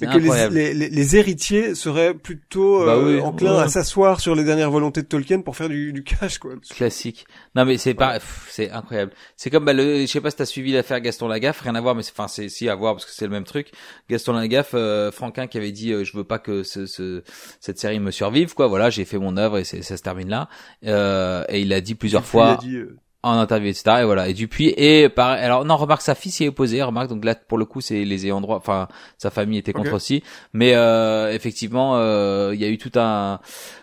C'est 0.01 0.07
mais 0.07 0.15
que 0.15 0.19
les, 0.19 0.49
les, 0.49 0.75
les, 0.75 0.89
les 0.91 1.17
héritiers 1.17 1.75
seraient 1.75 2.15
plutôt 2.15 2.85
Bah 2.85 2.95
euh, 2.97 3.21
enclins 3.21 3.57
ouais. 3.59 3.63
à 3.65 3.69
s'asseoir 3.69 4.19
sur 4.21 4.35
les 4.35 4.45
dernières 4.45 4.71
volontés 4.71 5.03
de 5.03 5.07
Tolkien 5.07 5.41
pour 5.43 5.57
faire 5.57 5.69
du, 5.69 5.93
du 5.93 6.03
cash 6.03 6.39
quoi. 6.39 6.53
Classique. 6.75 7.27
Non 7.55 7.65
mais 7.65 7.77
c'est 7.79 7.95
pas, 7.95 8.19
c'est 8.49 8.71
incroyable. 8.71 9.13
C'est 9.37 9.51
comme 9.51 9.65
bah, 9.65 9.73
le, 9.75 10.01
je 10.01 10.07
sais 10.07 10.21
pas 10.21 10.31
si 10.31 10.37
t'as 10.37 10.47
suivi 10.47 10.73
l'affaire 10.73 11.01
Gaston 11.01 11.29
Lagaffe, 11.29 11.61
rien 11.61 11.75
à 11.75 11.81
voir, 11.81 11.95
mais 11.95 12.03
c'est- 12.03 12.13
enfin 12.17 12.29
c'est 12.29 12.49
si 12.49 12.69
à 12.69 12.75
voir 12.75 12.95
parce 12.95 13.05
que 13.05 13.13
c'est 13.13 13.27
le 13.27 13.31
même 13.31 13.45
truc. 13.45 13.69
Gaston 14.09 14.33
Lagaffe, 14.33 14.71
euh, 14.75 15.13
Franquin 15.13 15.47
qui 15.47 15.59
avait 15.59 15.73
dit 15.73 15.93
euh, 15.93 16.03
je 16.05 16.17
veux 16.17 16.25
pas 16.25 16.39
que 16.39 16.63
ce, 16.63 16.87
ce- 16.87 17.23
cette 17.61 17.79
série 17.79 18.01
me 18.01 18.11
survive 18.11 18.55
quoi. 18.55 18.67
Voilà, 18.67 18.89
j'ai 18.91 19.05
fait 19.05 19.19
mon 19.19 19.37
œuvre 19.37 19.59
et 19.59 19.65
ça 19.65 19.83
se 19.97 20.03
termine 20.03 20.29
là. 20.31 20.49
Euh, 20.87 21.45
et 21.49 21.61
il 21.61 21.73
a 21.73 21.81
dit 21.81 21.95
plusieurs 21.95 22.25
fois 22.25 22.59
Il 22.63 22.67
a 22.67 22.69
dit, 22.71 22.77
euh, 22.77 22.97
en 23.23 23.39
interview 23.39 23.69
etc. 23.69 23.99
Et 24.01 24.05
voilà. 24.05 24.29
Et 24.29 24.35
Dupuis 24.35 24.73
et 24.77 25.09
pareil. 25.09 25.43
Alors 25.45 25.65
non, 25.65 25.77
remarque 25.77 26.03
sa 26.03 26.15
fille 26.15 26.33
s'y 26.33 26.45
est 26.45 26.49
opposée. 26.49 26.83
Remarque 26.83 27.09
donc 27.09 27.25
là 27.25 27.35
pour 27.35 27.59
le 27.59 27.65
coup 27.65 27.81
c'est 27.81 28.05
les 28.05 28.27
ayants 28.27 28.41
droit. 28.41 28.57
Enfin 28.57 28.89
sa 29.19 29.31
famille 29.31 29.59
était 29.59 29.73
contre 29.73 29.91
aussi. 29.97 30.23
Mais 30.53 30.75
euh, 30.75 31.33
effectivement 31.33 31.97
euh, 31.97 32.53
il 32.55 32.61
y 32.61 32.65
a 32.65 32.69
eu 32.69 32.79
tout 32.79 32.93
un 32.99 33.41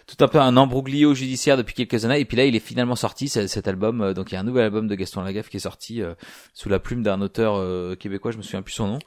tout 0.08 0.24
un 0.24 0.28
peu 0.30 0.40
un 0.40 0.56
embrouglio 0.56 1.14
judiciaire 1.14 1.58
depuis 1.58 1.74
quelques 1.76 2.06
années 2.06 2.20
et 2.22 2.26
puis 2.26 2.38
là 2.38 2.46
il 2.46 2.56
est 2.56 2.60
finalement 2.62 2.96
sorti 2.96 3.28
ce- 3.28 3.46
cet 3.48 3.68
album 3.68 4.02
euh, 4.02 4.14
donc 4.14 4.32
il 4.32 4.36
y 4.36 4.38
a 4.38 4.40
un 4.40 4.44
nouvel 4.44 4.64
album 4.64 4.88
de 4.88 4.96
Gaston 4.96 5.22
Lagaffe 5.22 5.50
qui 5.50 5.58
est 5.58 5.60
sorti 5.60 6.02
euh, 6.02 6.14
sous 6.54 6.70
la 6.70 6.80
plume 6.80 7.04
d'un 7.04 7.20
auteur 7.20 7.56
euh, 7.58 7.96
québécois 7.96 8.32
je 8.32 8.38
me 8.38 8.42
souviens 8.42 8.62
plus 8.62 8.74
son 8.74 8.88
nom 8.88 9.00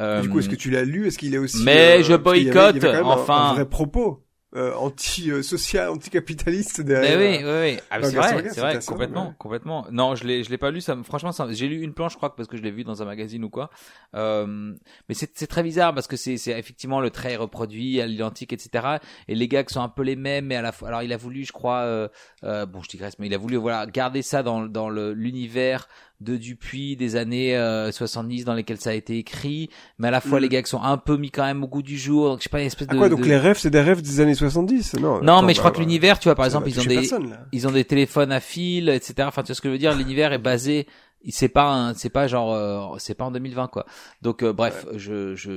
Euh, 0.00 0.20
du 0.20 0.28
coup, 0.28 0.40
est-ce 0.40 0.48
que 0.48 0.56
tu 0.56 0.70
l'as 0.70 0.82
lu? 0.84 1.06
Est-ce 1.06 1.16
qu'il 1.18 1.32
est 1.34 1.38
aussi 1.38 1.62
mais 1.64 2.02
je 2.02 2.14
parce 2.16 2.36
qu'il 2.36 2.46
y 2.46 2.50
avait- 2.50 2.70
il 2.72 2.76
y 2.76 2.78
avait 2.78 2.80
boycotte, 2.80 2.82
quand 2.82 2.92
même 2.92 3.06
un- 3.06 3.22
enfin. 3.22 3.50
un, 3.50 3.54
vrai 3.54 3.68
propos 3.68 4.24
euh, 4.56 4.74
anti-social, 4.74 5.90
anti-capitaliste 5.90 6.78
mais 6.78 6.84
derrière. 6.84 7.18
oui, 7.18 7.44
oui, 7.44 7.58
oui. 7.74 7.80
Ah, 7.90 7.98
mais 7.98 8.06
euh, 8.06 8.10
c'est 8.10 8.16
vrai, 8.16 8.48
c'est 8.50 8.60
vrai, 8.60 8.78
complètement, 8.86 9.34
complètement. 9.38 9.86
Non, 9.90 10.14
je 10.14 10.24
l'ai, 10.24 10.42
je 10.42 10.50
l'ai 10.50 10.58
pas 10.58 10.70
lu. 10.70 10.80
Ça, 10.80 10.94
me- 10.94 11.02
franchement, 11.02 11.32
ça, 11.32 11.46
j'ai 11.50 11.68
lu 11.68 11.82
une 11.82 11.92
planche, 11.92 12.12
je 12.12 12.16
crois, 12.16 12.34
parce 12.34 12.48
que 12.48 12.56
je 12.56 12.62
l'ai 12.62 12.70
vu 12.70 12.82
dans 12.84 13.02
un 13.02 13.04
magazine 13.04 13.44
ou 13.44 13.50
quoi. 13.50 13.68
Euh, 14.14 14.74
mais 15.08 15.14
c'est, 15.14 15.30
c'est 15.36 15.46
très 15.46 15.62
bizarre 15.62 15.94
parce 15.94 16.06
que 16.06 16.16
c'est, 16.16 16.36
c'est 16.38 16.58
effectivement 16.58 17.00
le 17.00 17.10
trait 17.10 17.36
reproduit 17.36 18.00
à 18.00 18.06
l'identique, 18.06 18.52
etc. 18.52 18.98
Et 19.28 19.34
les 19.34 19.48
gags 19.48 19.68
sont 19.68 19.82
un 19.82 19.88
peu 19.90 20.02
les 20.02 20.16
mêmes, 20.16 20.46
mais 20.46 20.56
à 20.56 20.62
la 20.62 20.72
fois, 20.72 20.88
alors 20.88 21.02
il 21.02 21.12
a 21.12 21.16
voulu, 21.18 21.44
je 21.44 21.52
crois, 21.52 21.80
euh, 21.80 22.08
euh, 22.44 22.64
bon, 22.64 22.82
je 22.82 22.88
digresse, 22.88 23.18
mais 23.18 23.26
il 23.26 23.34
a 23.34 23.38
voulu, 23.38 23.56
voilà, 23.56 23.86
garder 23.86 24.22
ça 24.22 24.42
dans, 24.42 24.66
dans 24.66 24.88
le, 24.88 25.12
l'univers 25.12 25.88
de 26.20 26.36
Dupuis 26.36 26.96
des 26.96 27.14
années 27.16 27.56
euh, 27.56 27.92
70 27.92 28.44
dans 28.44 28.54
lesquels 28.54 28.80
ça 28.80 28.90
a 28.90 28.94
été 28.94 29.18
écrit, 29.18 29.70
mais 29.98 30.08
à 30.08 30.10
la 30.10 30.20
fois 30.20 30.38
Mm. 30.40 30.42
les 30.42 30.48
gags 30.48 30.66
sont 30.66 30.82
un 30.82 30.96
peu 30.98 31.16
mis 31.16 31.30
quand 31.30 31.44
même 31.44 31.62
au 31.62 31.68
goût 31.68 31.82
du 31.82 31.96
jour. 31.96 32.28
Donc 32.30 32.38
je 32.38 32.44
sais 32.44 32.48
pas, 32.48 32.60
une 32.60 32.66
espèce 32.66 32.88
Ah 32.90 32.94
de. 32.94 32.98
quoi, 32.98 33.08
donc 33.08 33.20
de- 33.20 33.26
les 33.26 33.36
rêves, 33.36 33.58
c'est 33.58 33.70
des 33.70 33.80
rêves 33.80 34.02
des 34.02 34.20
années 34.20 34.34
70 34.34 34.94
Non, 34.94 35.00
Non, 35.22 35.36
attends, 35.36 35.42
mais 35.46 35.52
je 35.54 35.58
bah, 35.58 35.62
crois 35.62 35.70
que 35.70 35.80
l'univers, 35.80 36.18
tu 36.18 36.24
vois, 36.28 36.34
par 36.34 36.44
exemple, 36.46 36.68
ils 36.68 36.80
ont 36.80 36.84
des, 36.84 36.94
personne, 36.96 37.38
ils 37.52 37.68
ont 37.68 37.72
des 37.72 37.84
téléphones 37.84 38.32
à 38.32 38.40
fil, 38.40 38.88
etc. 38.88 39.14
Enfin, 39.28 39.42
tu 39.42 39.48
vois 39.48 39.54
ce 39.54 39.60
que 39.60 39.68
je 39.68 39.72
veux 39.72 39.78
dire 39.78 39.94
L'univers 39.96 40.32
est 40.32 40.38
basé, 40.38 40.86
c'est 41.30 41.48
pas, 41.48 41.92
c'est 41.96 42.10
pas 42.10 42.26
genre, 42.26 42.52
euh, 42.54 42.96
c'est 42.98 43.14
pas 43.14 43.24
en 43.24 43.30
2020 43.30 43.68
quoi. 43.68 43.86
Donc 44.22 44.42
euh, 44.42 44.52
bref, 44.52 44.86
je, 44.96 45.34
je, 45.36 45.50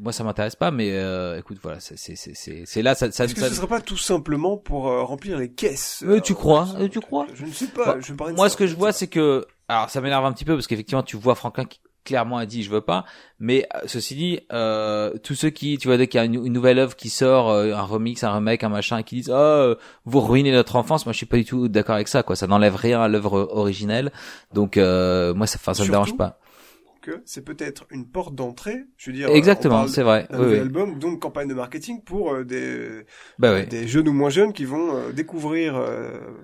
moi 0.00 0.12
ça 0.12 0.24
m'intéresse 0.24 0.56
pas, 0.56 0.70
mais 0.70 0.90
euh, 0.92 1.38
écoute, 1.38 1.58
voilà, 1.62 1.80
c'est, 1.80 1.96
c'est, 1.98 2.16
c'est, 2.16 2.34
c'est, 2.66 2.82
là, 2.82 2.94
ça, 2.94 3.10
ça, 3.12 3.24
Est-ce 3.24 3.34
que 3.34 3.40
ça- 3.40 3.48
ce 3.48 3.54
serait 3.54 3.66
pas 3.66 3.80
tout 3.80 3.96
simplement 3.98 4.56
pour 4.56 4.88
euh, 4.88 5.02
remplir 5.04 5.38
les 5.38 5.50
caisses 5.50 6.02
Euh, 6.06 6.20
tu 6.20 6.34
crois 6.34 6.66
ça- 6.66 6.78
Euh, 6.80 6.88
tu 6.88 7.00
crois 7.00 7.26
Je 7.34 7.44
ne 7.44 7.50
sais 7.52 7.66
pas. 7.68 7.94
Bah, 7.94 7.96
je 8.00 8.12
me 8.12 8.16
parlais 8.16 8.32
de 8.32 8.36
moi, 8.38 8.48
ça, 8.48 8.52
ce 8.54 8.56
que 8.58 8.66
je 8.66 8.74
vois, 8.74 8.92
c'est 8.92 9.06
que, 9.06 9.46
alors 9.68 9.90
ça 9.90 10.00
m'énerve 10.00 10.24
un 10.24 10.32
petit 10.32 10.44
peu 10.44 10.54
parce 10.54 10.66
qu'effectivement, 10.66 11.02
tu 11.02 11.16
vois 11.16 11.34
Franklin 11.34 11.64
qui 11.64 11.80
clairement 12.04 12.36
a 12.38 12.46
dit 12.46 12.62
je 12.62 12.70
veux 12.70 12.80
pas, 12.82 13.04
mais 13.40 13.66
euh, 13.74 13.80
ceci 13.86 14.14
dit, 14.14 14.40
euh, 14.52 15.18
tous 15.24 15.34
ceux 15.34 15.50
qui, 15.50 15.76
tu 15.76 15.88
vois, 15.88 15.96
dès 15.96 16.06
qu'il 16.06 16.18
y 16.18 16.20
a 16.20 16.24
une, 16.24 16.34
une 16.34 16.52
nouvelle 16.52 16.78
œuvre 16.78 16.94
qui 16.94 17.10
sort, 17.10 17.50
euh, 17.50 17.74
un 17.74 17.82
remix, 17.82 18.22
un 18.22 18.32
remake, 18.32 18.62
un 18.62 18.68
machin, 18.68 19.02
qui 19.02 19.16
disent 19.16 19.30
ah 19.30 19.34
euh, 19.40 19.74
vous 20.04 20.20
ruinez 20.20 20.52
notre 20.52 20.76
enfance, 20.76 21.04
moi 21.04 21.12
je 21.12 21.16
suis 21.16 21.26
pas 21.26 21.36
du 21.36 21.44
tout 21.44 21.66
d'accord 21.66 21.96
avec 21.96 22.06
ça, 22.06 22.22
quoi. 22.22 22.36
Ça 22.36 22.46
n'enlève 22.46 22.76
rien 22.76 23.00
à 23.00 23.08
l'œuvre 23.08 23.48
originelle, 23.50 24.12
donc 24.54 24.76
euh, 24.76 25.34
moi 25.34 25.48
ça, 25.48 25.58
enfin, 25.60 25.74
ça 25.74 25.82
me 25.84 25.88
dérange 25.90 26.16
pas. 26.16 26.38
que 27.02 27.22
c'est 27.24 27.44
peut-être 27.44 27.86
une 27.90 28.06
porte 28.06 28.36
d'entrée. 28.36 28.84
Je 28.96 29.10
veux 29.10 29.16
dire, 29.16 29.28
Exactement, 29.30 29.88
c'est 29.88 30.02
vrai. 30.04 30.28
d'un 30.30 30.38
Oui, 30.38 30.44
nouvel 30.44 30.58
oui. 30.58 30.62
album, 30.62 30.98
donc 31.00 31.20
campagne 31.20 31.48
de 31.48 31.54
marketing 31.54 32.02
pour 32.04 32.44
des 32.44 33.04
Bah 33.40 33.62
des 33.62 33.88
jeunes 33.88 34.08
ou 34.08 34.12
moins 34.12 34.30
jeunes 34.30 34.52
qui 34.52 34.64
vont 34.64 35.10
découvrir 35.12 35.74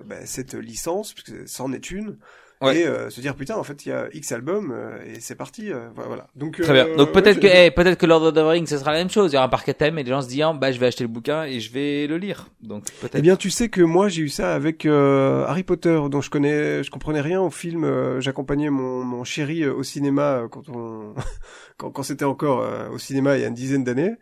bah, 0.05 0.25
cette 0.25 0.55
licence, 0.55 1.13
puisque 1.13 1.47
c'en 1.47 1.71
est 1.71 1.89
une, 1.89 2.17
Ouais. 2.63 2.77
et 2.79 2.87
euh, 2.87 3.09
se 3.09 3.21
dire 3.21 3.35
putain 3.35 3.55
en 3.55 3.63
fait 3.63 3.85
il 3.85 3.89
y 3.89 3.91
a 3.91 4.07
X 4.13 4.31
albums 4.31 4.71
euh, 4.73 4.97
et 5.05 5.19
c'est 5.19 5.35
parti, 5.35 5.71
euh, 5.71 5.89
voilà. 5.95 6.27
Donc 6.35 6.61
Très 6.61 6.73
bien. 6.73 6.87
euh, 6.87 6.95
Donc 6.95 7.11
peut-être 7.11 7.35
ouais, 7.35 7.41
que, 7.41 7.47
je- 7.47 7.65
eh, 7.67 7.71
peut-être 7.71 7.97
que 7.97 8.05
Lord 8.05 8.23
of 8.23 8.33
the 8.33 8.39
Rings, 8.39 8.65
ce 8.67 8.77
sera 8.77 8.91
la 8.91 8.97
même 8.99 9.09
chose. 9.09 9.31
Il 9.31 9.35
y 9.35 9.37
aura 9.37 9.45
un 9.45 9.49
parc 9.49 9.67
à 9.69 9.73
thème 9.73 9.97
et 9.99 10.03
les 10.03 10.09
gens 10.09 10.21
se 10.21 10.27
diront, 10.27 10.55
bah 10.55 10.71
je 10.71 10.79
vais 10.79 10.87
acheter 10.87 11.03
le 11.03 11.07
bouquin 11.09 11.43
et 11.43 11.59
je 11.59 11.71
vais 11.71 12.07
le 12.07 12.17
lire. 12.17 12.47
Donc 12.61 12.85
peut-être. 13.01 13.15
Eh 13.15 13.21
bien, 13.21 13.35
tu 13.35 13.49
sais 13.49 13.69
que 13.69 13.81
moi 13.81 14.07
j'ai 14.09 14.21
eu 14.23 14.29
ça 14.29 14.53
avec 14.53 14.85
euh, 14.85 15.45
Harry 15.45 15.63
Potter, 15.63 15.99
dont 16.09 16.21
je 16.21 16.29
connais, 16.29 16.83
je 16.83 16.89
comprenais 16.91 17.21
rien 17.21 17.41
au 17.41 17.49
film. 17.49 17.83
euh, 17.83 18.19
J'accompagnais 18.21 18.69
mon, 18.69 19.03
mon 19.03 19.23
chéri 19.23 19.65
au 19.67 19.83
cinéma 19.83 20.43
quand 20.51 20.69
on, 20.69 21.13
quand, 21.77 21.91
quand 21.91 22.03
c'était 22.03 22.25
encore 22.25 22.61
euh, 22.61 22.89
au 22.89 22.97
cinéma 22.97 23.37
il 23.37 23.41
y 23.41 23.45
a 23.45 23.47
une 23.47 23.53
dizaine 23.53 23.83
d'années. 23.83 24.13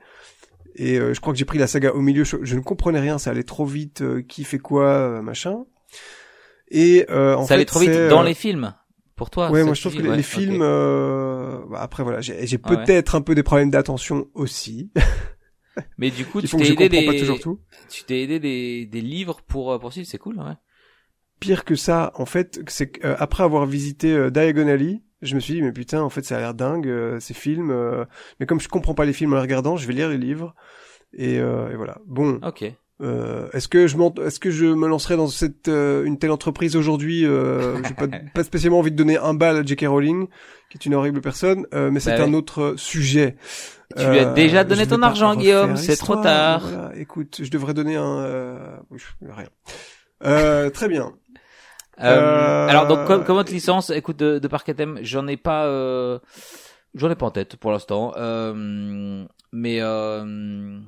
Et 0.76 0.98
euh, 1.00 1.14
je 1.14 1.20
crois 1.20 1.34
que 1.34 1.40
j'ai 1.40 1.44
pris 1.46 1.58
la 1.58 1.68
saga 1.68 1.92
au 1.94 2.00
milieu. 2.00 2.24
Je, 2.24 2.38
je 2.44 2.56
ne 2.56 2.62
comprenais 2.62 3.00
rien, 3.02 3.18
ça 3.18 3.30
allait 3.32 3.44
trop 3.44 3.66
vite. 3.66 4.02
euh, 4.02 4.22
qui 4.22 4.44
fait 4.46 4.58
quoi, 4.60 5.22
machin. 5.22 5.66
Et 6.72 7.06
euh, 7.10 7.36
en 7.36 7.42
ça 7.44 7.50
fait, 7.50 7.54
allait 7.56 7.66
trop 7.66 7.80
vite 7.80 7.92
dans 8.10 8.22
euh, 8.22 8.26
les 8.26 8.34
films. 8.34 8.74
Pour 9.16 9.30
toi. 9.30 9.52
Ouais, 9.52 9.64
moi 9.64 9.74
je 9.76 9.82
trouve 9.82 9.96
que 9.96 10.02
les, 10.02 10.10
Ouais, 10.10 10.18
les 10.18 10.24
films. 10.24 10.62
euh, 10.62 11.60
bah, 11.70 11.80
après 11.82 12.02
voilà, 12.04 12.22
j'ai 12.22 12.34
ouais. 12.40 12.58
peut-être 12.58 13.14
un 13.16 13.22
peu 13.22 13.36
des 13.36 13.44
problèmes 13.44 13.70
d'attention 13.70 14.28
aussi. 14.34 14.92
Mais 15.98 16.10
du 16.12 16.26
coup, 16.26 16.42
tu 16.42 16.48
t'es 16.48 16.72
aidé 16.72 16.90
des, 16.90 17.06
pas 17.06 17.14
toujours 17.14 17.40
tout. 17.40 17.60
tu 17.90 18.04
t'es 18.04 18.22
aidé 18.22 18.40
des, 18.40 18.86
des 18.86 19.02
livres 19.02 19.42
pour 19.48 19.72
euh, 19.72 19.80
poursuivre, 19.80 20.08
c'est 20.08 20.18
cool, 20.18 20.38
ouais. 20.40 20.54
pire 21.40 21.64
que 21.66 21.76
ça, 21.76 22.12
en 22.16 22.26
fait, 22.26 22.60
c'est 22.68 22.90
que, 22.92 23.08
euh, 23.08 23.16
après 23.20 23.44
avoir 23.44 23.66
visité 23.66 24.30
Diagonally, 24.32 25.02
je 25.22 25.36
me 25.36 25.40
suis 25.40 25.54
dit 25.56 25.62
mais 25.62 25.72
putain, 25.72 26.02
en 26.02 26.10
fait, 26.10 26.24
ça 26.26 26.38
a 26.38 26.40
l'air 26.40 26.54
dingue 26.54 26.88
euh, 26.88 27.20
ces 27.20 27.34
films. 27.34 27.72
euh, 27.72 28.06
mais 28.40 28.46
comme 28.46 28.60
je 28.60 28.68
comprends 28.70 28.94
pas 28.96 29.06
les 29.06 29.14
films 29.14 29.34
en 29.34 29.36
les 29.36 29.42
regardant, 29.42 29.78
je 29.78 29.88
vais 29.88 29.94
lire 29.94 30.10
les 30.10 30.18
livres. 30.18 30.56
Et, 31.14 31.40
euh, 31.40 31.70
et 31.72 31.76
voilà. 31.76 32.00
Bon, 32.06 32.40
Ok. 32.44 32.64
Euh, 33.02 33.50
est-ce 33.54 33.68
que 33.68 33.88
je 33.88 33.98
est-ce 34.26 34.40
que 34.40 34.52
je 34.52 34.66
me 34.66 34.88
lancerai 34.88 35.18
dans 35.18 35.28
cette 35.28 35.68
euh, 35.68 36.04
une 36.04 36.20
telle 36.20 36.32
entreprise 36.32 36.76
aujourd'hui 36.76 37.26
euh, 37.26 37.82
J'ai 37.88 37.94
pas, 37.94 38.08
pas 38.34 38.44
spécialement 38.44 38.80
envie 38.80 38.92
de 38.92 38.96
donner 38.96 39.18
un 39.18 39.34
bal 39.34 39.58
à 39.58 39.64
J.K. 39.64 39.86
Rowling, 39.88 40.28
qui 40.70 40.78
est 40.78 40.86
une 40.86 40.94
horrible 40.94 41.22
personne, 41.22 41.66
euh, 41.74 41.90
mais 41.92 42.00
c'est 42.00 42.16
Bah 42.18 42.24
un 42.24 42.34
autre 42.34 42.76
sujet. 42.78 43.36
Tu 43.98 44.06
lui 44.06 44.20
as 44.20 44.30
Euh, 44.30 44.34
déjà 44.34 44.64
donné 44.64 44.86
ton 44.88 45.02
argent, 45.02 45.36
Guillaume, 45.36 45.78
c'est 45.78 45.98
trop 45.98 46.16
tard. 46.16 46.62
Voilà, 46.62 46.92
écoute, 46.96 47.40
je 47.44 47.50
devrais 47.50 47.74
donner 47.74 47.96
un 47.96 48.20
euh, 48.20 48.78
rien. 49.22 49.50
Euh, 50.24 50.70
très 50.70 50.88
bien. 50.88 51.14
Euh, 52.00 52.06
Euh, 52.06 52.68
Alors 52.68 52.88
donc 52.88 53.06
comme, 53.06 53.24
comme 53.24 53.38
autre 53.38 53.52
licence, 53.52 53.90
écoute 53.90 54.18
de, 54.18 54.40
de 54.40 54.74
Thème, 54.74 55.00
j'en 55.02 55.28
ai 55.28 55.38
pas, 55.38 55.66
euh, 55.66 56.20
j'en 56.96 57.10
ai 57.10 57.16
pas 57.16 57.26
en 57.26 57.32
tête 57.32 57.58
pour 57.58 57.72
l'instant. 57.72 58.14
Euh, 58.18 59.26
mais 59.52 59.82
euh, 59.82 60.80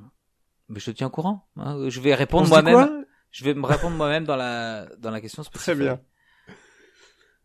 mais 0.68 0.80
je 0.80 0.86
te 0.86 0.90
tiens 0.92 1.06
au 1.08 1.10
courant. 1.10 1.46
hein. 1.56 1.88
Je 1.88 2.00
vais 2.00 2.12
On 2.14 2.16
répondre 2.16 2.48
moi-même. 2.48 3.04
Je 3.30 3.44
vais 3.44 3.54
me 3.54 3.66
répondre 3.66 3.96
moi-même 3.96 4.24
dans 4.24 4.36
la 4.36 4.86
dans 4.98 5.10
la 5.10 5.20
question 5.20 5.42
spécifique. 5.42 5.74
Très 5.74 5.82
bien. 5.84 6.00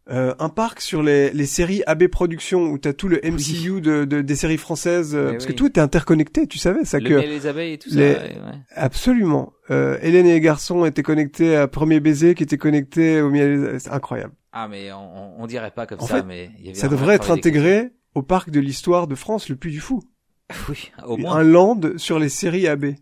Euh, 0.09 0.33
un 0.39 0.49
parc 0.49 0.81
sur 0.81 1.03
les, 1.03 1.29
les 1.33 1.45
séries 1.45 1.83
AB 1.85 2.07
Productions 2.07 2.63
où 2.63 2.79
t'as 2.79 2.93
tout 2.93 3.07
le 3.07 3.19
MCU 3.23 3.79
de, 3.79 4.05
de- 4.05 4.21
des 4.21 4.35
séries 4.35 4.57
françaises 4.57 5.13
euh, 5.13 5.33
parce 5.33 5.45
oui. 5.45 5.51
que 5.51 5.55
tout 5.55 5.67
est 5.67 5.77
interconnecté, 5.77 6.47
tu 6.47 6.57
savais 6.57 6.83
ça 6.83 6.97
Le 6.99 7.07
que 7.09 7.13
les 7.13 7.45
abeilles 7.45 7.73
et 7.73 7.77
tout 7.77 7.89
les- 7.91 8.15
ça. 8.15 8.19
ouais, 8.21 8.29
ouais. 8.33 8.59
absolument. 8.71 9.53
Euh, 9.69 9.99
Hélène 10.01 10.25
et 10.25 10.33
les 10.33 10.41
garçons 10.41 10.83
étaient 10.85 11.03
connectés 11.03 11.55
à 11.55 11.67
Premier 11.67 11.99
baiser 11.99 12.33
qui 12.33 12.41
était 12.41 12.57
connecté 12.57 13.21
au 13.21 13.29
miel, 13.29 13.75
c'est 13.79 13.91
incroyable. 13.91 14.33
Ah 14.51 14.67
mais 14.67 14.91
on, 14.91 15.39
on- 15.43 15.45
dirait 15.45 15.69
pas 15.69 15.85
comme 15.85 15.99
En 15.99 16.07
ça, 16.07 16.17
fait, 16.17 16.23
mais 16.23 16.49
y 16.59 16.69
avait 16.69 16.73
Ça 16.73 16.87
devrait 16.87 17.13
être 17.15 17.29
intégré 17.29 17.91
au 18.15 18.23
parc 18.23 18.49
de 18.49 18.59
l'histoire 18.59 19.05
de 19.05 19.13
France, 19.13 19.47
le 19.47 19.57
Puy 19.57 19.71
du 19.71 19.79
Fou. 19.79 20.01
Oui, 20.69 20.91
au 21.05 21.17
moins. 21.17 21.35
Un 21.35 21.43
land 21.43 21.79
sur 21.97 22.17
les 22.17 22.29
séries 22.29 22.67
AB. 22.67 22.95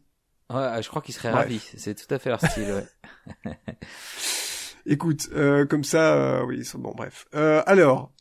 Ouais, 0.49 0.81
je 0.81 0.87
crois 0.89 1.01
qu'ils 1.01 1.13
seraient 1.13 1.31
Bref. 1.31 1.43
ravis. 1.43 1.71
C'est 1.77 1.95
tout 1.95 2.13
à 2.13 2.19
fait 2.19 2.29
leur 2.29 2.39
style. 2.41 2.85
Ouais. 3.45 3.57
Écoute, 4.85 5.27
euh, 5.33 5.65
comme 5.65 5.83
ça, 5.83 6.13
euh, 6.15 6.45
oui, 6.45 6.57
ils 6.59 6.65
sont 6.65 6.79
bon. 6.79 6.93
Bref. 6.95 7.25
Euh, 7.35 7.61
alors, 7.65 8.11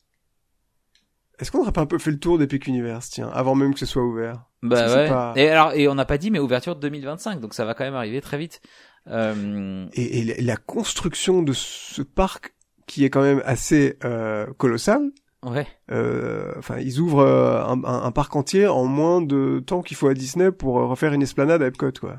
est-ce 1.38 1.50
qu'on 1.52 1.58
n'aurait 1.58 1.72
pas 1.72 1.82
un 1.82 1.86
peu 1.86 1.98
fait 1.98 2.10
le 2.10 2.18
tour 2.18 2.38
d'Epic 2.38 2.66
Universe, 2.66 3.10
tiens, 3.10 3.28
avant 3.32 3.54
même 3.54 3.72
que 3.72 3.78
ce 3.78 3.86
soit 3.86 4.02
ouvert? 4.02 4.44
Bah 4.62 4.92
ouais. 4.92 5.08
pas- 5.08 5.32
Et 5.36 5.48
alors 5.48 5.74
et 5.74 5.86
on 5.86 5.94
n'a 5.94 6.04
pas 6.06 6.18
dit 6.18 6.30
mais 6.32 6.40
ouverture 6.40 6.74
2025, 6.74 7.38
donc 7.40 7.54
ça 7.54 7.64
va 7.64 7.74
quand 7.74 7.84
même 7.84 7.94
arriver 7.94 8.20
très 8.20 8.38
vite. 8.38 8.60
Euh, 9.06 9.86
et, 9.92 10.18
et 10.18 10.24
la- 10.24 10.42
la 10.42 10.56
construction 10.56 11.42
de 11.42 11.52
ce 11.52 12.02
parc 12.02 12.54
qui 12.88 13.04
est 13.04 13.10
quand 13.10 13.22
même 13.22 13.42
assez 13.44 13.96
euh, 14.04 14.46
colossal. 14.54 15.02
Ouais. 15.46 15.66
euh, 15.90 16.52
Enfin, 16.58 16.78
ils 16.78 16.98
ouvrent 17.00 17.20
euh, 17.20 17.62
un, 17.64 17.82
un- 17.84 18.02
un 18.04 18.10
parc 18.12 18.34
entier 18.36 18.66
en 18.66 18.84
moins 18.84 19.20
de 19.22 19.62
temps 19.64 19.82
qu'il 19.82 19.96
faut 19.96 20.08
à 20.08 20.14
Disney 20.14 20.50
pour 20.52 20.78
euh, 20.78 20.86
refaire 20.86 21.12
une 21.12 21.22
esplanade 21.22 21.62
à 21.62 21.66
Epcot, 21.66 21.92
quoi. 22.00 22.16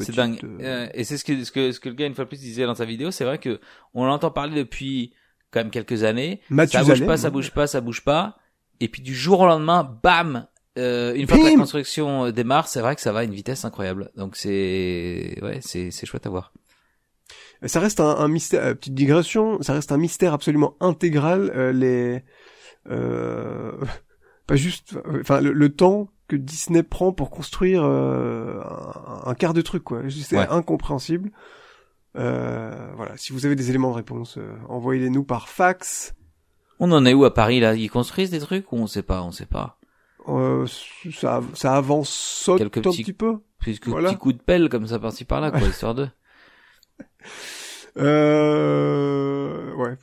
C'est 0.00 0.14
dingue. 0.14 0.40
et 0.94 1.04
c'est 1.04 1.18
ce 1.18 1.24
que, 1.24 1.44
ce 1.44 1.52
que 1.52 1.72
ce 1.72 1.80
que 1.80 1.90
le 1.90 1.94
gars 1.94 2.06
une 2.06 2.14
fois 2.14 2.24
de 2.24 2.28
plus 2.30 2.40
disait 2.40 2.64
dans 2.64 2.74
sa 2.74 2.86
vidéo, 2.86 3.10
c'est 3.10 3.24
vrai 3.24 3.36
que 3.38 3.60
on 3.92 4.06
l'entend 4.06 4.30
parler 4.30 4.54
depuis 4.56 5.12
quand 5.50 5.60
même 5.60 5.70
quelques 5.70 6.04
années. 6.04 6.40
Ça 6.48 6.54
Mathusalem, 6.54 6.86
bouge 6.98 7.06
pas, 7.06 7.16
ça 7.18 7.30
bouge 7.30 7.50
pas, 7.52 7.66
ça 7.66 7.80
bouge 7.82 8.02
pas. 8.02 8.38
Et 8.80 8.88
puis 8.88 9.02
du 9.02 9.14
jour 9.14 9.40
au 9.40 9.46
lendemain, 9.46 9.98
bam, 10.02 10.46
euh, 10.78 11.12
une 11.14 11.26
fois 11.26 11.36
que 11.36 11.42
la 11.44 11.54
construction 11.56 12.30
démarre, 12.30 12.66
c'est 12.68 12.80
vrai 12.80 12.94
que 12.94 13.02
ça 13.02 13.12
va 13.12 13.18
à 13.20 13.24
une 13.24 13.34
vitesse 13.34 13.64
incroyable. 13.66 14.10
Donc 14.16 14.36
c'est 14.36 15.38
ouais, 15.42 15.58
c'est 15.60 15.90
c'est 15.90 16.06
chouette 16.06 16.26
à 16.26 16.30
voir. 16.30 16.54
Ça 17.66 17.80
reste 17.80 18.00
un, 18.00 18.16
un 18.16 18.28
mystère. 18.28 18.64
euh, 18.64 18.74
petite 18.74 18.94
digression. 18.94 19.60
Ça 19.62 19.72
reste 19.74 19.90
un 19.92 19.96
mystère 19.98 20.32
absolument 20.32 20.76
intégral. 20.80 21.52
euh, 21.54 21.72
les 21.72 22.22
euh, 22.90 23.72
pas 24.46 24.56
juste. 24.56 24.98
Enfin, 25.20 25.40
le, 25.40 25.52
le 25.52 25.68
temps 25.74 26.08
que 26.28 26.36
Disney 26.36 26.82
prend 26.82 27.12
pour 27.12 27.30
construire 27.30 27.82
euh, 27.84 28.60
un, 28.62 29.30
un 29.30 29.34
quart 29.34 29.54
de 29.54 29.62
truc, 29.62 29.82
quoi. 29.84 30.02
C'est 30.10 30.36
Ouais. 30.38 30.46
incompréhensible. 30.48 31.30
Euh, 32.16 32.90
voilà. 32.96 33.16
Si 33.16 33.32
vous 33.32 33.46
avez 33.46 33.54
des 33.56 33.70
éléments 33.70 33.90
de 33.90 33.96
réponse, 33.96 34.36
euh, 34.38 34.54
envoyez-les 34.68 35.10
nous 35.10 35.24
par 35.24 35.48
fax. 35.48 36.14
On 36.80 36.92
en 36.92 37.04
est 37.06 37.14
où 37.14 37.24
à 37.24 37.32
Paris 37.34 37.60
là? 37.60 37.74
Ils 37.74 37.90
construisent 37.90 38.30
des 38.30 38.40
trucs 38.40 38.72
ou 38.72 38.76
on 38.76 38.86
sait 38.86 39.02
pas, 39.02 39.22
on 39.22 39.32
sait 39.32 39.46
pas? 39.46 39.78
Euh, 40.28 40.66
ça, 41.12 41.40
ça 41.54 41.74
avance 41.76 42.10
saute 42.10 42.58
Quelques 42.58 42.78
un 42.78 42.82
petits- 42.82 43.02
petit 43.04 43.12
peu. 43.12 43.38
Plus 43.58 43.78
que 43.80 43.90
Voilà. 43.90 44.10
petit 44.10 44.18
coup 44.18 44.32
de 44.32 44.38
pelle 44.40 44.68
comme 44.68 44.86
ça 44.86 44.98
par-ci 44.98 45.24
par-là 45.24 45.50
quoi, 45.50 45.60
histoire 45.68 45.94
de. 45.94 46.08
Euh, 48.38 49.74
ouais. 49.74 49.96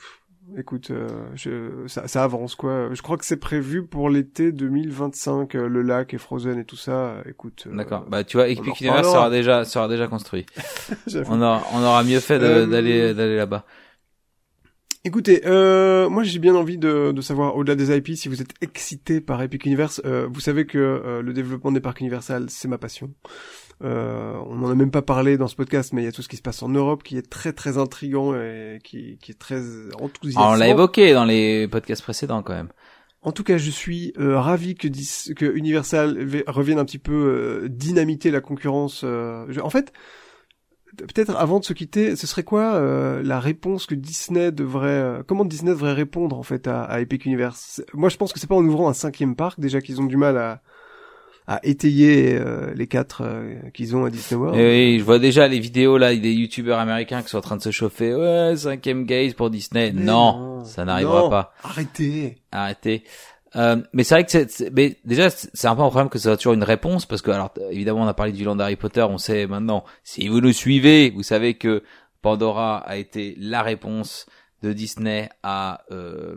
Écoute, 0.57 0.91
euh, 0.91 1.07
je, 1.35 1.87
ça, 1.87 2.07
ça 2.07 2.23
avance 2.23 2.55
quoi. 2.55 2.93
Je 2.93 3.01
crois 3.01 3.17
que 3.17 3.25
c'est 3.25 3.37
prévu 3.37 3.85
pour 3.85 4.09
l'été 4.09 4.51
2025. 4.51 5.55
euh, 5.55 5.67
le 5.67 5.81
lac 5.81 6.13
est 6.13 6.17
frozen 6.17 6.59
et 6.59 6.65
tout 6.65 6.75
ça. 6.75 6.91
euh, 6.91 7.23
Écoute. 7.25 7.65
euh, 7.67 7.75
D'accord. 7.75 8.05
Bah 8.09 8.23
tu 8.23 8.37
vois, 8.37 8.47
Epic 8.47 8.79
Universe 8.81 9.07
sera 9.07 9.29
déjà 9.29 9.65
sera 9.65 9.87
déjà 9.87 10.07
construit. 10.07 10.45
On 11.27 11.41
aura 11.41 11.61
on 11.73 11.81
aura 11.83 12.03
mieux 12.03 12.19
fait 12.19 12.39
d'aller 12.39 13.13
d'aller 13.13 13.37
là-bas. 13.37 13.65
Écoutez, 15.03 15.43
euh, 15.45 16.09
moi 16.09 16.23
j'ai 16.23 16.39
bien 16.39 16.55
envie 16.55 16.79
de, 16.79 17.11
de 17.11 17.21
savoir 17.21 17.55
au-delà 17.55 17.75
des 17.75 17.95
IP 17.95 18.15
si 18.15 18.27
vous 18.27 18.41
êtes 18.41 18.53
excité 18.61 19.21
par 19.21 19.39
Epic 19.43 19.65
Universe. 19.65 20.01
Euh, 20.03 20.27
vous 20.31 20.39
savez 20.39 20.65
que 20.65 20.79
euh, 20.79 21.21
le 21.21 21.31
développement 21.31 21.71
des 21.71 21.79
parcs 21.79 21.99
Universal 21.99 22.47
c'est 22.49 22.67
ma 22.67 22.79
passion. 22.79 23.13
Euh, 23.83 24.35
on 24.47 24.55
n'en 24.55 24.69
a 24.69 24.75
même 24.75 24.91
pas 24.91 25.01
parlé 25.01 25.37
dans 25.37 25.47
ce 25.49 25.55
podcast, 25.55 25.91
mais 25.91 26.01
il 26.01 26.05
y 26.05 26.07
a 26.07 26.11
tout 26.13 26.21
ce 26.21 26.29
qui 26.29 26.37
se 26.37 26.41
passe 26.41 26.63
en 26.63 26.69
Europe 26.69 27.03
qui 27.03 27.17
est 27.17 27.29
très 27.29 27.51
très 27.51 27.77
intrigant 27.77 28.33
et 28.33 28.79
qui, 28.83 29.17
qui 29.21 29.31
est 29.31 29.39
très 29.39 29.61
enthousiasmant. 29.99 30.49
Ah, 30.49 30.51
on 30.53 30.55
l'a 30.55 30.69
évoqué 30.69 31.13
dans 31.13 31.25
les 31.25 31.67
podcasts 31.67 32.01
précédents 32.03 32.41
quand 32.41 32.53
même. 32.53 32.69
En 33.21 33.31
tout 33.31 33.43
cas, 33.43 33.57
je 33.57 33.69
suis 33.71 34.13
euh, 34.19 34.39
ravi 34.39 34.75
que, 34.75 34.87
dis- 34.87 35.33
que 35.35 35.45
Universal 35.45 36.17
revienne 36.47 36.79
un 36.79 36.85
petit 36.85 36.99
peu 36.99 37.11
euh, 37.63 37.67
dynamiter 37.69 38.31
la 38.31 38.39
concurrence. 38.39 39.01
euh, 39.03 39.45
je- 39.49 39.59
En 39.59 39.69
fait, 39.71 39.91
peut-être 40.97 41.35
avant 41.35 41.59
de 41.59 41.65
se 41.65 41.73
quitter, 41.73 42.15
ce 42.15 42.27
serait 42.27 42.43
quoi 42.43 42.75
euh, 42.75 43.21
la 43.23 43.39
réponse 43.39 43.87
que 43.87 43.95
Disney 43.95 44.51
devrait, 44.51 44.87
euh, 44.89 45.23
comment 45.27 45.43
Disney 45.43 45.71
devrait 45.71 45.93
répondre 45.93 46.37
en 46.37 46.43
fait 46.43 46.67
à, 46.67 46.83
à 46.83 47.01
Epic 47.01 47.25
Universe? 47.25 47.83
Moi, 47.93 48.09
je 48.09 48.15
pense 48.17 48.31
que 48.31 48.39
c'est 48.39 48.47
pas 48.47 48.55
en 48.55 48.63
ouvrant 48.63 48.87
un 48.89 48.93
cinquième 48.93 49.35
parc 49.35 49.59
déjà 49.59 49.81
qu'ils 49.81 49.99
ont 49.99 50.05
du 50.05 50.17
mal 50.17 50.37
à, 50.37 50.61
à 51.47 51.59
étayer 51.63 52.35
euh, 52.39 52.73
les 52.75 52.87
quatre 52.87 53.21
euh, 53.23 53.53
qu'ils 53.73 53.95
ont 53.95 54.05
à 54.05 54.09
Disney 54.09 54.39
World. 54.39 54.59
Et 54.59 54.93
oui, 54.93 54.99
je 54.99 55.03
vois 55.03 55.19
déjà 55.19 55.47
les 55.47 55.59
vidéos 55.59 55.97
là 55.97 56.15
des 56.15 56.33
youtubeurs 56.33 56.79
américains 56.79 57.21
qui 57.21 57.29
sont 57.29 57.37
en 57.37 57.41
train 57.41 57.57
de 57.57 57.61
se 57.61 57.71
chauffer. 57.71 58.15
Ouais, 58.15 58.55
cinquième 58.57 59.05
gaze 59.05 59.33
pour 59.33 59.49
Disney. 59.49 59.91
Non, 59.93 60.57
non, 60.59 60.65
ça 60.65 60.85
n'arrivera 60.85 61.29
pas. 61.29 61.53
Arrêtez. 61.63 62.37
Arrêtez. 62.51 63.03
Euh, 63.55 63.77
mais 63.93 64.03
c'est 64.03 64.15
vrai 64.15 64.25
que 64.25 64.31
c'est, 64.31 64.51
c'est- 64.51 64.69
mais 64.75 64.97
déjà 65.05 65.29
c'est 65.29 65.67
un 65.67 65.75
peu 65.75 65.81
un 65.83 65.89
problème 65.89 66.09
que 66.09 66.17
ça 66.17 66.23
soit 66.31 66.37
toujours 66.37 66.53
une 66.53 66.63
réponse 66.63 67.05
parce 67.05 67.21
que 67.21 67.31
alors 67.31 67.53
évidemment 67.71 68.01
on 68.01 68.07
a 68.07 68.13
parlé 68.13 68.33
du 68.33 68.43
land 68.43 68.59
Harry 68.59 68.75
Potter, 68.75 69.03
on 69.03 69.17
sait 69.17 69.47
maintenant 69.47 69.85
si 70.03 70.27
vous 70.27 70.41
nous 70.41 70.51
suivez, 70.51 71.09
vous 71.11 71.23
savez 71.23 71.53
que 71.53 71.81
Pandora 72.21 72.79
a 72.79 72.97
été 72.97 73.33
la 73.39 73.61
réponse 73.61 74.25
de 74.61 74.73
Disney 74.73 75.29
à, 75.43 75.83
euh, 75.91 76.35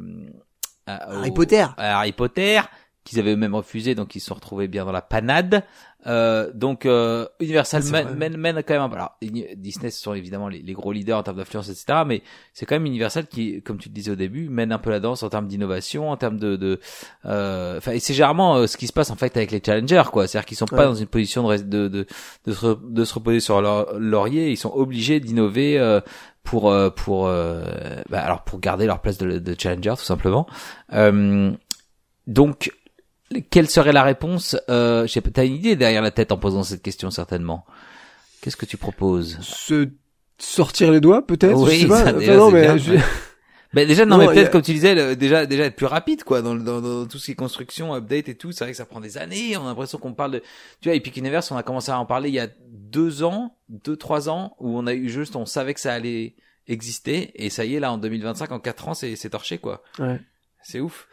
à- 0.86 1.26
au- 1.26 1.32
Potter. 1.32 1.64
à 1.76 1.98
Harry 1.98 2.12
Potter 2.12 2.60
qu'ils 3.08 3.18
avaient 3.18 3.32
eux-mêmes 3.32 3.54
refusé 3.54 3.94
donc 3.94 4.14
ils 4.14 4.20
se 4.20 4.26
sont 4.26 4.34
retrouvés 4.34 4.68
bien 4.68 4.84
dans 4.84 4.92
la 4.92 5.02
panade. 5.02 5.64
Euh, 6.06 6.52
donc 6.54 6.86
euh, 6.86 7.26
Universal 7.40 7.82
mène, 7.90 8.14
mène, 8.14 8.36
mène 8.36 8.62
quand 8.62 8.80
même 8.80 8.92
alors 8.92 9.18
Disney 9.20 9.90
ce 9.90 10.00
sont 10.00 10.14
évidemment 10.14 10.46
les, 10.46 10.62
les 10.62 10.72
gros 10.72 10.92
leaders 10.92 11.18
en 11.18 11.24
termes 11.24 11.38
d'influence 11.38 11.68
etc 11.68 12.02
mais 12.06 12.22
c'est 12.54 12.66
quand 12.66 12.76
même 12.76 12.86
Universal 12.86 13.26
qui 13.26 13.62
comme 13.62 13.78
tu 13.78 13.88
le 13.88 13.94
disais 13.94 14.12
au 14.12 14.14
début 14.14 14.48
mène 14.48 14.70
un 14.70 14.78
peu 14.78 14.90
la 14.90 15.00
danse 15.00 15.24
en 15.24 15.28
termes 15.28 15.48
d'innovation 15.48 16.08
en 16.08 16.16
termes 16.16 16.38
de 16.38 16.54
de 16.54 16.78
euh, 17.24 17.78
enfin 17.78 17.90
et 17.92 17.98
c'est 17.98 18.14
généralement 18.14 18.54
euh, 18.54 18.68
ce 18.68 18.76
qui 18.76 18.86
se 18.86 18.92
passe 18.92 19.10
en 19.10 19.16
fait 19.16 19.36
avec 19.36 19.50
les 19.50 19.60
challengers 19.64 20.04
quoi. 20.12 20.28
C'est-à-dire 20.28 20.46
qu'ils 20.46 20.56
sont 20.56 20.66
pas 20.66 20.84
dans 20.84 20.94
une 20.94 21.08
position 21.08 21.48
de, 21.48 21.56
de, 21.56 21.88
de, 21.88 22.06
de, 22.46 22.52
se, 22.52 22.64
re- 22.64 22.92
de 22.92 23.04
se 23.04 23.14
reposer 23.14 23.40
sur 23.40 23.60
leur 23.60 23.98
laurier 23.98 24.50
ils 24.52 24.56
sont 24.56 24.72
obligés 24.72 25.18
d'innover 25.18 25.80
euh, 25.80 26.00
pour 26.44 26.70
euh, 26.70 26.90
pour 26.90 27.24
bah, 27.24 28.20
alors 28.22 28.44
pour 28.44 28.60
garder 28.60 28.86
leur 28.86 29.00
place 29.00 29.18
de, 29.18 29.40
de 29.40 29.56
challenger 29.58 29.94
tout 29.98 30.04
simplement. 30.04 30.46
Euh, 30.92 31.50
donc 32.28 32.70
quelle 33.50 33.68
serait 33.68 33.92
la 33.92 34.02
réponse 34.02 34.56
euh, 34.70 35.06
je 35.06 35.12
sais 35.12 35.20
pas, 35.20 35.30
T'as 35.30 35.44
une 35.44 35.54
idée 35.54 35.76
derrière 35.76 36.02
la 36.02 36.10
tête 36.10 36.32
en 36.32 36.38
posant 36.38 36.62
cette 36.62 36.82
question 36.82 37.10
certainement. 37.10 37.64
Qu'est-ce 38.40 38.56
que 38.56 38.66
tu 38.66 38.76
proposes? 38.76 39.38
Se 39.42 39.88
sortir 40.38 40.90
les 40.92 41.00
doigts 41.00 41.26
peut-être. 41.26 41.56
Oui, 41.58 41.76
je 41.76 41.80
sais 41.82 41.88
pas. 41.88 41.96
ça, 41.96 42.02
Enfin, 42.10 42.12
déjà, 42.18 42.36
non 42.36 42.50
mais 42.50 42.62
bien, 42.62 42.76
je-. 42.76 42.92
Ben 43.74 43.86
déjà 43.86 44.06
non, 44.06 44.16
Non, 44.16 44.26
mais 44.26 44.32
peut-être 44.32 44.46
a- 44.46 44.50
comme 44.50 44.62
tu 44.62 44.72
disais 44.72 44.94
le- 44.94 45.14
déjà 45.14 45.44
déjà 45.44 45.64
être 45.64 45.76
plus 45.76 45.84
rapide 45.84 46.24
quoi 46.24 46.40
dans, 46.40 46.54
dans, 46.54 46.80
dans 46.80 47.06
tout 47.06 47.18
ce 47.18 47.26
qui 47.26 47.32
est 47.32 47.34
construction, 47.34 47.92
update 47.94 48.30
et 48.30 48.34
tout. 48.34 48.50
C'est 48.50 48.64
vrai 48.64 48.70
que 48.70 48.76
ça 48.78 48.86
prend 48.86 49.00
des 49.00 49.18
années. 49.18 49.58
On 49.58 49.64
a 49.64 49.66
l'impression 49.66 49.98
qu'on 49.98 50.14
parle 50.14 50.30
de 50.30 50.42
tu 50.80 50.88
vois 50.88 50.94
Epic 50.94 51.16
Universe. 51.18 51.50
On 51.50 51.56
a 51.56 51.62
commencé 51.62 51.90
à 51.90 51.98
en 51.98 52.06
parler 52.06 52.30
il 52.30 52.34
y 52.34 52.40
a 52.40 52.48
deux 52.66 53.24
ans, 53.24 53.56
deux 53.68 53.96
trois 53.96 54.30
ans 54.30 54.56
où 54.58 54.78
on 54.78 54.86
a 54.86 54.94
eu 54.94 55.10
juste 55.10 55.36
on 55.36 55.44
savait 55.44 55.74
que 55.74 55.80
ça 55.80 55.92
allait 55.92 56.34
exister 56.66 57.30
et 57.34 57.50
ça 57.50 57.64
y 57.66 57.74
est 57.74 57.80
là 57.80 57.92
en 57.92 57.98
2025 57.98 58.52
en 58.52 58.58
quatre 58.60 58.88
ans 58.88 58.94
c'est 58.94 59.16
c'est 59.16 59.30
torché 59.30 59.58
quoi. 59.58 59.82
Ouais. 59.98 60.18
C'est 60.70 60.80
ouf. 60.80 61.08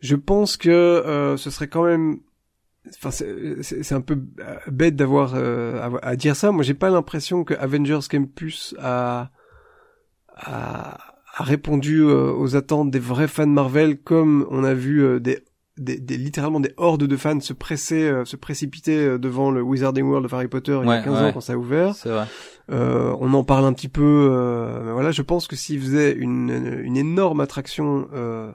Je 0.00 0.16
pense 0.16 0.56
que 0.58 0.68
euh, 0.68 1.36
ce 1.38 1.48
serait 1.50 1.68
quand 1.68 1.84
même. 1.84 2.18
Enfin, 2.88 3.10
c'est 3.10 3.92
un 3.92 4.00
peu 4.02 4.18
bête 4.66 4.96
d'avoir 4.96 5.32
euh, 5.34 5.80
à, 6.02 6.08
à 6.08 6.16
dire 6.16 6.36
ça. 6.36 6.52
Moi, 6.52 6.62
j'ai 6.62 6.74
pas 6.74 6.90
l'impression 6.90 7.42
que 7.44 7.54
Avengers 7.54 8.00
Campus 8.10 8.74
a 8.78 9.30
a, 10.36 10.98
a 11.36 11.42
répondu 11.42 12.00
euh, 12.02 12.32
aux 12.32 12.56
attentes 12.56 12.90
des 12.90 12.98
vrais 12.98 13.28
fans 13.28 13.46
Marvel, 13.46 13.98
comme 13.98 14.46
on 14.50 14.62
a 14.64 14.74
vu 14.74 15.02
euh, 15.02 15.20
des 15.20 15.42
des, 15.78 15.98
des, 16.00 16.16
littéralement 16.16 16.58
des 16.58 16.74
hordes 16.76 17.04
de 17.04 17.16
fans 17.16 17.38
se 17.38 17.52
pressaient, 17.52 18.10
euh, 18.10 18.24
se 18.24 18.34
précipiter 18.36 19.16
devant 19.18 19.52
le 19.52 19.62
Wizarding 19.62 20.04
World 20.06 20.26
of 20.26 20.34
Harry 20.34 20.48
Potter 20.48 20.72
il 20.82 20.88
y 20.88 20.90
a 20.90 20.98
Ouais, 20.98 21.04
15 21.04 21.14
ouais. 21.14 21.28
ans 21.28 21.32
quand 21.32 21.40
ça 21.40 21.52
a 21.52 21.56
ouvert. 21.56 21.92
Vrai. 22.04 22.26
Euh, 22.70 23.14
on 23.20 23.32
en 23.32 23.44
parle 23.44 23.64
un 23.64 23.72
petit 23.72 23.88
peu. 23.88 24.28
euh, 24.32 24.90
voilà, 24.92 25.12
je 25.12 25.22
pense 25.22 25.46
que 25.46 25.54
s'ils 25.56 25.80
faisaient 25.80 26.12
une, 26.12 26.80
une 26.82 26.96
énorme 26.96 27.40
attraction 27.40 28.08
euh, 28.12 28.50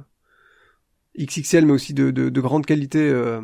XXL, 1.19 1.65
mais 1.65 1.73
aussi 1.73 1.93
de, 1.93 2.11
de, 2.11 2.29
de 2.29 2.41
grande 2.41 2.65
qualité, 2.65 2.99
euh, 2.99 3.39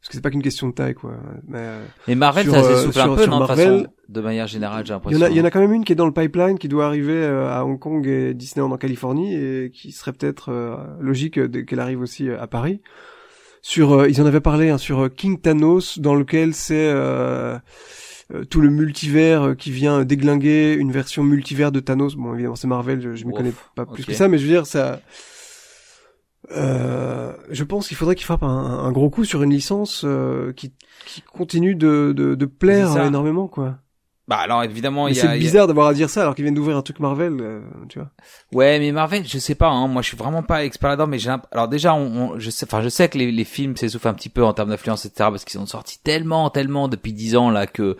parce 0.00 0.08
que 0.08 0.14
c'est 0.14 0.20
pas 0.20 0.30
qu'une 0.30 0.42
question 0.42 0.68
de 0.68 0.72
taille, 0.74 0.94
quoi. 0.94 1.16
Mais 1.48 1.58
euh, 1.60 1.84
Mais 2.06 2.14
Marvel, 2.14 2.44
Sur, 2.44 2.54
ça 2.54 2.60
euh, 2.60 2.76
s'essouffle 2.76 3.00
un 3.00 3.14
peu, 3.14 3.22
sur 3.22 3.30
non, 3.30 3.40
de 3.40 3.46
Marvel, 3.46 3.78
façon, 3.78 3.86
de 4.08 4.20
manière 4.20 4.46
générale, 4.46 4.86
j'ai 4.86 4.90
il 4.90 4.90
y 4.90 4.94
l'impression. 4.94 5.20
en 5.20 5.22
a, 5.26 5.30
il 5.30 5.36
y 5.36 5.40
en 5.40 5.44
a 5.44 5.50
quand 5.50 5.60
même 5.60 5.72
une 5.72 5.84
qui 5.84 5.92
est 5.92 5.96
dans 5.96 6.06
le 6.06 6.12
pipeline, 6.12 6.58
qui 6.58 6.68
doit 6.68 6.86
arriver 6.86 7.12
euh, 7.12 7.50
à 7.50 7.64
Hong 7.64 7.78
Kong 7.78 8.06
et 8.06 8.32
Disneyland 8.34 8.70
en 8.70 8.76
Californie, 8.78 9.34
et 9.34 9.70
qui 9.74 9.92
serait 9.92 10.12
peut-être 10.12 10.50
euh, 10.50 10.76
logique 11.00 11.38
euh, 11.38 11.48
qu'elle 11.64 11.80
arrive 11.80 12.00
aussi 12.00 12.28
euh, 12.28 12.40
à 12.40 12.46
Paris. 12.46 12.80
Sur, 13.62 13.92
euh, 13.92 14.08
ils 14.08 14.22
en 14.22 14.26
avaient 14.26 14.40
parlé 14.40 14.70
hein, 14.70 14.78
sur 14.78 15.00
euh, 15.04 15.08
King 15.08 15.40
Thanos, 15.40 15.98
dans 15.98 16.14
lequel 16.14 16.54
c'est 16.54 16.88
euh, 16.88 17.58
euh, 18.32 18.44
tout 18.44 18.60
le 18.60 18.70
multivers 18.70 19.42
euh, 19.42 19.54
qui 19.54 19.72
vient 19.72 20.04
déglinguer 20.04 20.74
une 20.74 20.92
version 20.92 21.24
multivers 21.24 21.72
de 21.72 21.80
Thanos. 21.80 22.14
Bon, 22.14 22.32
évidemment, 22.34 22.54
c'est 22.54 22.68
Marvel, 22.68 23.00
je, 23.00 23.16
je 23.16 23.24
m'y 23.26 23.34
connais 23.34 23.52
pas 23.74 23.86
plus 23.86 24.04
que 24.04 24.12
ça, 24.14 24.28
mais 24.28 24.38
je 24.38 24.44
veux 24.44 24.52
dire, 24.52 24.66
ça. 24.66 25.00
Euh, 26.52 27.32
je 27.50 27.64
pense 27.64 27.88
qu'il 27.88 27.96
faudrait 27.96 28.14
qu'il 28.14 28.24
frappe 28.24 28.42
un, 28.42 28.46
un 28.48 28.92
gros 28.92 29.10
coup 29.10 29.24
sur 29.24 29.42
une 29.42 29.50
licence 29.50 30.02
euh, 30.04 30.52
qui, 30.52 30.72
qui 31.04 31.20
continue 31.22 31.74
de, 31.74 32.12
de, 32.16 32.34
de 32.34 32.46
plaire 32.46 32.88
énormément, 33.06 33.48
quoi. 33.48 33.76
Bah 34.28 34.38
alors 34.38 34.64
évidemment, 34.64 35.06
il 35.06 35.12
y 35.12 35.14
c'est 35.14 35.26
y 35.26 35.30
a- 35.30 35.36
bizarre 35.38 35.66
d'avoir 35.68 35.86
à 35.86 35.94
dire 35.94 36.10
ça 36.10 36.22
alors 36.22 36.34
qu'ils 36.34 36.42
viennent 36.44 36.54
d'ouvrir 36.54 36.76
un 36.76 36.82
truc 36.82 36.98
Marvel, 36.98 37.36
euh, 37.40 37.60
tu 37.88 38.00
vois. 38.00 38.10
Ouais, 38.52 38.80
mais 38.80 38.90
Marvel, 38.90 39.24
je 39.24 39.38
sais 39.38 39.54
pas. 39.54 39.68
Hein, 39.68 39.86
moi, 39.86 40.02
je 40.02 40.08
suis 40.08 40.16
vraiment 40.16 40.42
pas 40.42 40.64
expert 40.64 40.90
là-dedans, 40.90 41.06
mais 41.06 41.20
j'ai. 41.20 41.32
Alors 41.52 41.68
déjà, 41.68 41.94
on, 41.94 42.32
on- 42.32 42.38
je 42.40 42.50
sais, 42.50 42.66
enfin, 42.66 42.82
je 42.82 42.88
sais 42.88 43.08
que 43.08 43.18
les, 43.18 43.30
les 43.30 43.44
films 43.44 43.76
s'essoufflent 43.76 44.08
un 44.08 44.14
petit 44.14 44.28
peu 44.28 44.44
en 44.44 44.52
termes 44.52 44.70
d'influence, 44.70 45.04
etc. 45.06 45.30
Parce 45.30 45.44
qu'ils 45.44 45.60
sont 45.60 45.66
sortis 45.66 46.00
tellement, 46.02 46.50
tellement 46.50 46.88
depuis 46.88 47.12
dix 47.12 47.36
ans 47.36 47.50
là 47.50 47.68
que 47.68 47.96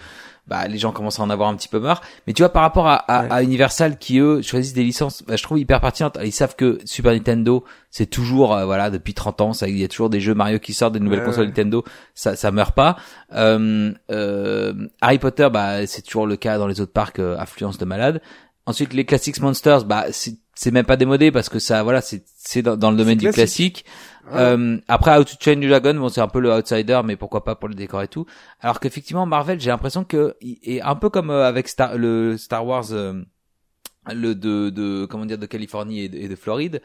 bah 0.49 0.69
les 0.69 0.79
gens 0.79 0.93
commencent 0.93 1.19
à 1.19 1.23
en 1.23 1.31
avoir 1.31 1.49
un 1.49 1.57
petit 1.57 1.69
peu 1.69 1.81
marre. 1.81 2.03
Mais 2.27 2.33
tu 2.33 2.43
vois, 2.43 2.51
par 2.53 2.63
rapport 2.63 2.87
à, 2.87 2.95
à, 2.97 3.23
Ouais. 3.25 3.29
à 3.33 3.43
Universal 3.43 3.99
qui 3.99 4.19
eux 4.19 4.43
choisissent 4.43 4.75
des 4.75 4.85
licences, 4.85 5.23
bah, 5.27 5.37
je 5.37 5.43
trouve 5.43 5.59
hyper 5.59 5.81
pertinentes. 5.81 6.19
Ils 6.25 6.33
savent 6.33 6.55
que 6.57 6.79
Super 6.85 7.13
Nintendo, 7.13 7.65
c'est 7.91 8.07
toujours 8.07 8.55
euh, 8.55 8.65
voilà 8.65 8.91
depuis 8.91 9.15
30 9.15 9.41
ans, 9.41 9.53
ça, 9.53 9.69
il 9.69 9.77
y 9.77 9.85
a 9.85 9.89
toujours 9.89 10.11
des 10.11 10.21
jeux 10.21 10.35
Mario 10.35 10.59
qui 10.59 10.73
sortent, 10.75 10.93
des 10.95 11.01
nouvelles 11.01 11.21
Ouais, 11.21 11.25
consoles 11.27 11.43
ouais. 11.45 11.49
Nintendo, 11.49 11.85
ça 12.15 12.37
ça 12.37 12.51
meurt 12.51 12.75
pas. 12.75 12.97
Euh, 13.35 13.93
euh, 14.11 14.73
Harry 15.01 15.19
Potter, 15.19 15.49
bah 15.53 15.87
c'est 15.87 16.03
toujours 16.03 16.27
le 16.27 16.37
cas 16.37 16.59
dans 16.59 16.67
les 16.67 16.81
autres 16.81 16.93
parcs, 16.93 17.19
euh, 17.19 17.37
affluence 17.39 17.79
de 17.79 17.85
malades. 17.85 18.21
Ensuite, 18.67 18.93
les 18.95 19.05
Classics 19.05 19.41
Monsters, 19.41 19.85
bah 19.85 20.07
c'est 20.11 20.37
c'est 20.55 20.71
même 20.71 20.87
pas 20.87 20.97
démodé 20.97 21.31
parce 21.31 21.49
que 21.49 21.59
ça, 21.59 21.83
voilà, 21.83 22.01
c'est 22.01 22.25
c'est 22.37 22.63
dans, 22.63 22.77
dans 22.77 22.91
le 22.91 22.97
domaine 22.97 23.19
du 23.19 23.31
classique. 23.31 23.85
Euh, 24.33 24.79
après, 24.89 25.17
How 25.17 25.25
to 25.25 25.37
Train 25.39 25.61
Your 25.61 25.71
Dragon, 25.71 25.99
bon, 25.99 26.09
c'est 26.09 26.21
un 26.21 26.29
peu 26.29 26.41
le 26.41 26.53
outsider, 26.53 27.01
mais 27.05 27.17
pourquoi 27.17 27.45
pas 27.45 27.55
pour 27.55 27.69
le 27.69 27.75
décor 27.75 28.03
et 28.03 28.09
tout. 28.09 28.27
Alors 28.61 28.81
qu'effectivement, 28.81 29.27
Marvel, 29.27 29.61
j'ai 29.61 29.71
l'impression 29.71 30.05
que 30.05 30.37
et 30.41 30.83
un 30.83 30.97
peu 30.97 31.11
comme 31.11 31.31
euh, 31.31 31.47
avec 31.47 31.69
Star, 31.69 31.97
le 31.97 32.37
Star 32.37 32.67
Wars, 32.67 32.93
euh, 32.93 33.23
le 34.13 34.35
de, 34.35 34.71
de 34.71 35.07
comment 35.07 35.27
dire 35.27 35.39
de 35.39 35.47
Californie 35.47 36.01
et 36.01 36.29
de 36.29 36.37
Floride. 36.37 36.83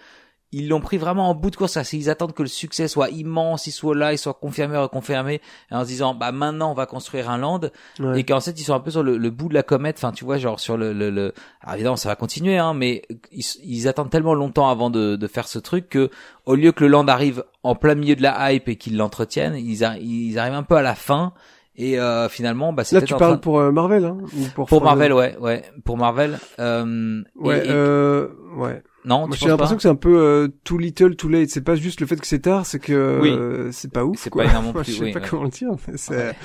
Ils 0.53 0.67
l'ont 0.67 0.81
pris 0.81 0.97
vraiment 0.97 1.29
en 1.29 1.33
bout 1.35 1.49
de 1.49 1.55
course. 1.55 1.77
Ils 1.93 2.09
attendent 2.09 2.33
que 2.33 2.41
le 2.43 2.49
succès 2.49 2.87
soit 2.89 3.09
immense, 3.09 3.67
il 3.67 3.71
soit 3.71 3.95
là, 3.95 4.11
il 4.11 4.17
soit 4.17 4.33
confirmé, 4.33 4.77
reconfirmé, 4.77 5.39
en 5.71 5.81
se 5.83 5.87
disant, 5.87 6.13
bah 6.13 6.31
maintenant 6.33 6.71
on 6.71 6.73
va 6.73 6.85
construire 6.85 7.29
un 7.29 7.37
land 7.37 7.61
Ouais. 7.99 8.19
et 8.19 8.23
qu'en 8.23 8.39
fait 8.41 8.59
ils 8.59 8.63
sont 8.63 8.73
un 8.73 8.79
peu 8.81 8.91
sur 8.91 9.01
le, 9.03 9.17
le 9.17 9.29
bout 9.29 9.47
de 9.47 9.53
la 9.53 9.63
comète 9.63 9.97
enfin 9.97 10.11
tu 10.11 10.25
vois 10.25 10.37
genre 10.37 10.59
sur 10.59 10.75
le, 10.77 10.91
le, 10.93 11.09
le... 11.09 11.33
Alors, 11.61 11.75
évidemment 11.75 11.95
ça 11.95 12.09
va 12.09 12.15
continuer 12.15 12.57
hein 12.57 12.73
mais 12.73 13.03
ils, 13.31 13.43
ils 13.63 13.87
attendent 13.87 14.09
tellement 14.09 14.33
longtemps 14.33 14.69
avant 14.69 14.89
de, 14.89 15.15
de 15.15 15.27
faire 15.27 15.47
ce 15.47 15.59
truc 15.59 15.87
que 15.89 16.09
au 16.45 16.55
lieu 16.55 16.71
que 16.71 16.83
le 16.83 16.89
land 16.89 17.07
arrive 17.07 17.43
en 17.63 17.75
plein 17.75 17.95
milieu 17.95 18.15
de 18.15 18.21
la 18.23 18.51
hype 18.51 18.67
et 18.67 18.75
qu'ils 18.75 18.97
l'entretiennent 18.97 19.55
ils, 19.55 19.83
a- 19.85 19.97
ils 19.97 20.37
arrivent 20.39 20.53
un 20.55 20.63
peu 20.63 20.75
à 20.75 20.81
la 20.81 20.95
fin 20.95 21.33
et 21.75 21.99
euh, 21.99 22.27
finalement 22.29 22.73
bah 22.73 22.83
c'est 22.83 22.95
Là, 22.95 23.01
tu 23.01 23.13
parles 23.15 23.33
train- 23.33 23.37
pour 23.37 23.59
euh, 23.59 23.71
Marvel, 23.71 24.05
hein, 24.05 24.17
ou 24.37 24.65
pour 24.65 24.83
Marvel 24.83 25.13
ouais 25.13 25.37
ouais 25.39 25.63
pour 25.85 25.97
Marvel 25.97 26.37
euh, 26.59 27.21
et- 27.43 27.47
Ouais, 27.47 27.65
et- 27.65 27.69
euh, 27.71 28.27
ouais. 28.57 28.83
non 29.05 29.27
j'ai 29.31 29.47
l'impression 29.47 29.77
que 29.77 29.81
c'est 29.81 29.87
un 29.87 29.95
peu 29.95 30.19
euh, 30.19 30.47
too 30.65 30.77
little, 30.77 31.15
too 31.15 31.29
late. 31.29 31.49
C'est 31.49 31.63
pas 31.63 31.75
juste 31.75 32.01
le 32.01 32.07
fait 32.07 32.17
que 32.17 32.27
c'est 32.27 32.39
tard, 32.39 32.65
c'est 32.65 32.79
que 32.79 33.19
Oui. 33.21 33.31
euh, 33.31 33.69
c'est 33.71 33.91
pas 33.91 34.03
ouf. 34.03 34.17
C'est 34.19 34.29
pas 34.29 34.43
Moi, 34.61 34.73
plus, 34.83 34.91
Je 34.91 34.97
sais 34.97 35.03
oui, 35.05 35.11
pas 35.13 35.19
ouais. 35.21 35.25
comment 35.29 35.43
le 35.45 35.49
dire. 35.49 35.69
C'est 35.95 36.15
Ouais. 36.15 36.35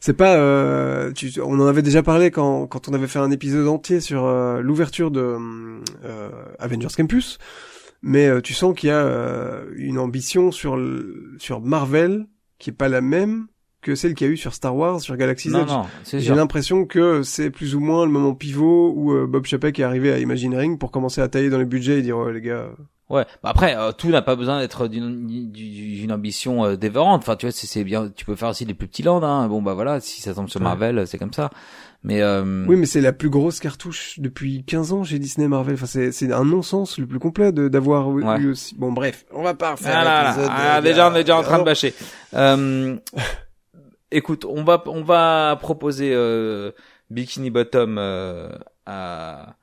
c'est 0.00 0.14
pas. 0.14 0.36
Euh, 0.36 1.12
tu, 1.12 1.30
on 1.42 1.60
en 1.60 1.66
avait 1.66 1.82
déjà 1.82 2.02
parlé 2.02 2.30
quand 2.30 2.66
quand 2.66 2.88
on 2.88 2.94
avait 2.94 3.06
fait 3.08 3.18
un 3.20 3.30
épisode 3.30 3.68
entier 3.68 4.00
sur 4.00 4.26
l'ouverture 4.62 5.10
de 5.10 5.36
euh, 6.04 6.30
Avengers 6.58 6.88
Campus. 6.96 7.38
Mais 8.04 8.26
euh, 8.26 8.40
tu 8.40 8.52
sens 8.52 8.74
qu'il 8.74 8.88
y 8.88 8.92
a 8.92 9.04
euh, 9.04 9.66
une 9.76 9.98
ambition 9.98 10.50
sur 10.50 10.76
sur 11.38 11.60
Marvel 11.60 12.26
qui 12.58 12.70
est 12.70 12.72
pas 12.72 12.88
la 12.88 13.00
même 13.00 13.46
que 13.82 13.94
celle 13.94 14.14
qu'il 14.14 14.26
y 14.26 14.30
a 14.30 14.32
eu 14.32 14.36
sur 14.38 14.54
Star 14.54 14.74
Wars, 14.74 15.00
sur 15.00 15.16
Galaxy's 15.16 15.52
Edge. 15.54 15.68
non 15.68 15.84
c'est 16.04 16.20
J'ai 16.20 16.34
l'impression 16.34 16.86
que 16.86 17.22
c'est 17.22 17.50
plus 17.50 17.74
ou 17.74 17.80
moins 17.80 18.06
le 18.06 18.10
moment 18.12 18.34
pivot 18.34 18.92
où 18.96 19.12
euh, 19.12 19.26
Bob 19.26 19.44
Chapek 19.44 19.78
est 19.78 19.82
arrivé 19.82 20.12
à 20.12 20.18
Imagineering 20.18 20.78
pour 20.78 20.90
commencer 20.90 21.20
à 21.20 21.28
tailler 21.28 21.50
dans 21.50 21.58
les 21.58 21.64
budgets 21.66 21.98
et 21.98 22.02
dire 22.02 22.16
oh, 22.16 22.30
les 22.30 22.40
gars. 22.40 22.68
Ouais. 23.10 23.26
Bah 23.42 23.50
après, 23.50 23.76
euh, 23.76 23.92
tout 23.92 24.08
n'a 24.08 24.22
pas 24.22 24.36
besoin 24.36 24.58
d'être 24.60 24.88
d'une 24.88 26.10
ambition 26.10 26.64
euh, 26.64 26.76
dévorante. 26.76 27.20
Enfin, 27.22 27.36
tu 27.36 27.44
vois, 27.44 27.52
c'est 27.52 27.84
bien. 27.84 28.10
Tu 28.16 28.24
peux 28.24 28.36
faire 28.36 28.48
aussi 28.48 28.64
les 28.64 28.72
plus 28.72 28.88
petits 28.88 29.02
lands. 29.02 29.22
Hein. 29.22 29.48
Bon, 29.48 29.60
bah 29.60 29.74
voilà, 29.74 30.00
si 30.00 30.22
ça 30.22 30.32
tombe 30.32 30.48
sur 30.48 30.60
Ouais. 30.60 30.64
Marvel, 30.64 31.06
c'est 31.06 31.18
comme 31.18 31.32
ça. 31.32 31.50
Mais 32.04 32.22
euh, 32.22 32.64
Oui, 32.66 32.76
mais 32.76 32.86
c'est 32.86 33.02
la 33.02 33.12
plus 33.12 33.28
grosse 33.28 33.60
cartouche 33.60 34.18
depuis 34.18 34.64
15 34.64 34.92
ans 34.92 35.04
chez 35.04 35.18
Disney 35.18 35.46
Marvel. 35.46 35.74
Enfin, 35.74 35.86
c'est 35.86 36.10
c'est 36.10 36.32
un 36.32 36.44
non-sens 36.44 36.98
le 36.98 37.06
plus 37.06 37.18
complet 37.18 37.52
d'avoir 37.52 38.08
Ouais. 38.08 38.40
eu 38.40 38.50
aussi. 38.52 38.74
Bon, 38.76 38.92
bref, 38.92 39.26
on 39.32 39.42
va 39.42 39.52
pas 39.54 39.72
refaire 39.72 39.92
Ah 39.94 40.04
là 40.04 40.22
là, 40.22 40.28
l'épisode, 40.30 40.50
ah, 40.50 40.78
euh, 40.78 40.80
déjà, 40.80 41.10
on 41.10 41.14
est 41.14 41.22
déjà 41.24 41.36
en 41.36 41.42
train 41.42 41.58
de 41.58 41.64
bâcher. 41.64 41.92
Euh, 44.12 44.16
écoute, 44.16 44.44
on 44.44 44.64
va 44.64 44.82
on 44.86 45.02
va 45.02 45.56
proposer 45.60 46.12
euh, 46.14 46.72
Bikini 47.10 47.50
Bottom 47.50 47.96
euh, 47.98 48.48
à 48.86 49.56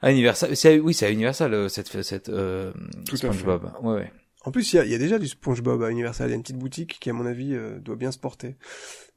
à 0.00 0.10
Universal. 0.12 0.50
Oui, 0.82 0.94
c'est 0.94 1.06
à 1.06 1.10
Universal 1.10 1.54
euh, 1.54 1.68
cette 1.68 2.02
cette 2.02 2.28
euh, 2.28 2.72
Tout 3.08 3.16
SpongeBob. 3.16 3.70
Ouais, 3.82 3.94
ouais. 3.94 4.12
En 4.44 4.52
plus, 4.52 4.72
il 4.72 4.76
y 4.76 4.78
a, 4.78 4.84
y 4.84 4.94
a 4.94 4.98
déjà 4.98 5.18
du 5.18 5.26
SpongeBob 5.26 5.82
à 5.82 5.90
Universal. 5.90 6.28
Il 6.28 6.30
y 6.30 6.32
a 6.34 6.36
une 6.36 6.42
petite 6.42 6.58
boutique 6.58 6.98
qui, 7.00 7.10
à 7.10 7.12
mon 7.12 7.26
avis, 7.26 7.54
euh, 7.54 7.78
doit 7.80 7.96
bien 7.96 8.12
se 8.12 8.18
porter. 8.18 8.56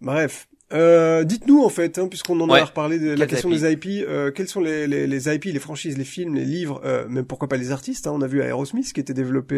Bref. 0.01 0.47
Euh, 0.71 1.23
dites-nous 1.23 1.63
en 1.63 1.69
fait, 1.69 1.97
hein, 1.97 2.07
puisqu'on 2.07 2.39
en 2.41 2.47
Ouais. 2.49 2.59
a 2.59 2.65
reparlé 2.65 2.99
de 2.99 3.09
la 3.15 3.25
question 3.25 3.49
IP? 3.51 3.59
des 3.59 3.71
IP, 3.71 4.05
euh, 4.07 4.29
quels 4.31 4.47
sont 4.47 4.61
les, 4.61 4.85
les, 4.85 5.07
les 5.07 5.33
IP, 5.33 5.45
les 5.45 5.59
franchises, 5.59 5.97
les 5.97 6.03
films, 6.03 6.35
les 6.35 6.45
livres, 6.45 6.79
euh, 6.85 7.07
même 7.07 7.25
pourquoi 7.25 7.47
pas 7.47 7.57
les 7.57 7.71
artistes. 7.71 8.05
Hein, 8.05 8.11
on 8.13 8.21
a 8.21 8.27
vu 8.27 8.41
Aerosmith 8.41 8.93
qui 8.93 8.99
était 8.99 9.15
développé. 9.15 9.55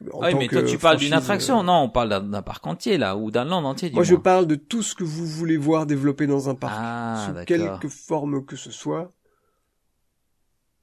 Oui, 0.00 0.34
mais 0.34 0.48
toi 0.48 0.62
tu 0.62 0.76
parles 0.78 0.98
d'une 0.98 1.12
attraction, 1.14 1.60
euh, 1.60 1.62
non 1.62 1.82
On 1.84 1.88
parle 1.88 2.28
d'un 2.30 2.42
parc 2.42 2.66
entier 2.66 2.98
là, 2.98 3.16
ou 3.16 3.30
d'un 3.30 3.44
land 3.44 3.64
entier. 3.64 3.90
Moi, 3.92 4.04
je 4.04 4.14
parle 4.14 4.46
de 4.46 4.54
tout 4.54 4.82
ce 4.82 4.94
que 4.94 5.04
vous 5.04 5.24
voulez 5.26 5.56
voir 5.56 5.86
développé 5.86 6.26
dans 6.26 6.48
un 6.50 6.54
parc, 6.54 6.74
Ah, 6.76 7.26
sous 7.38 7.44
quelque 7.46 7.88
forme 7.88 8.44
que 8.44 8.56
ce 8.56 8.70
soit. 8.70 9.10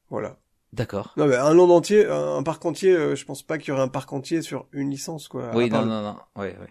Voilà. 0.09 0.37
D'accord. 0.73 1.13
Non, 1.17 1.27
mais 1.27 1.35
un 1.35 1.53
land 1.53 1.69
entier, 1.69 2.07
un, 2.07 2.37
un 2.37 2.43
parc 2.43 2.65
entier, 2.65 2.91
euh, 2.95 3.15
je 3.15 3.25
pense 3.25 3.43
pas 3.43 3.57
qu'il 3.59 3.69
y 3.69 3.71
aurait 3.71 3.83
un 3.83 3.87
parc 3.87 4.11
entier 4.13 4.41
sur 4.41 4.65
une 4.71 4.89
licence, 4.89 5.27
quoi. 5.27 5.51
Oui, 5.53 5.69
non, 5.69 5.81
le- 5.81 5.87
non, 5.87 6.01
non. 6.01 6.15
Oui, 6.35 6.47
oui. 6.59 6.67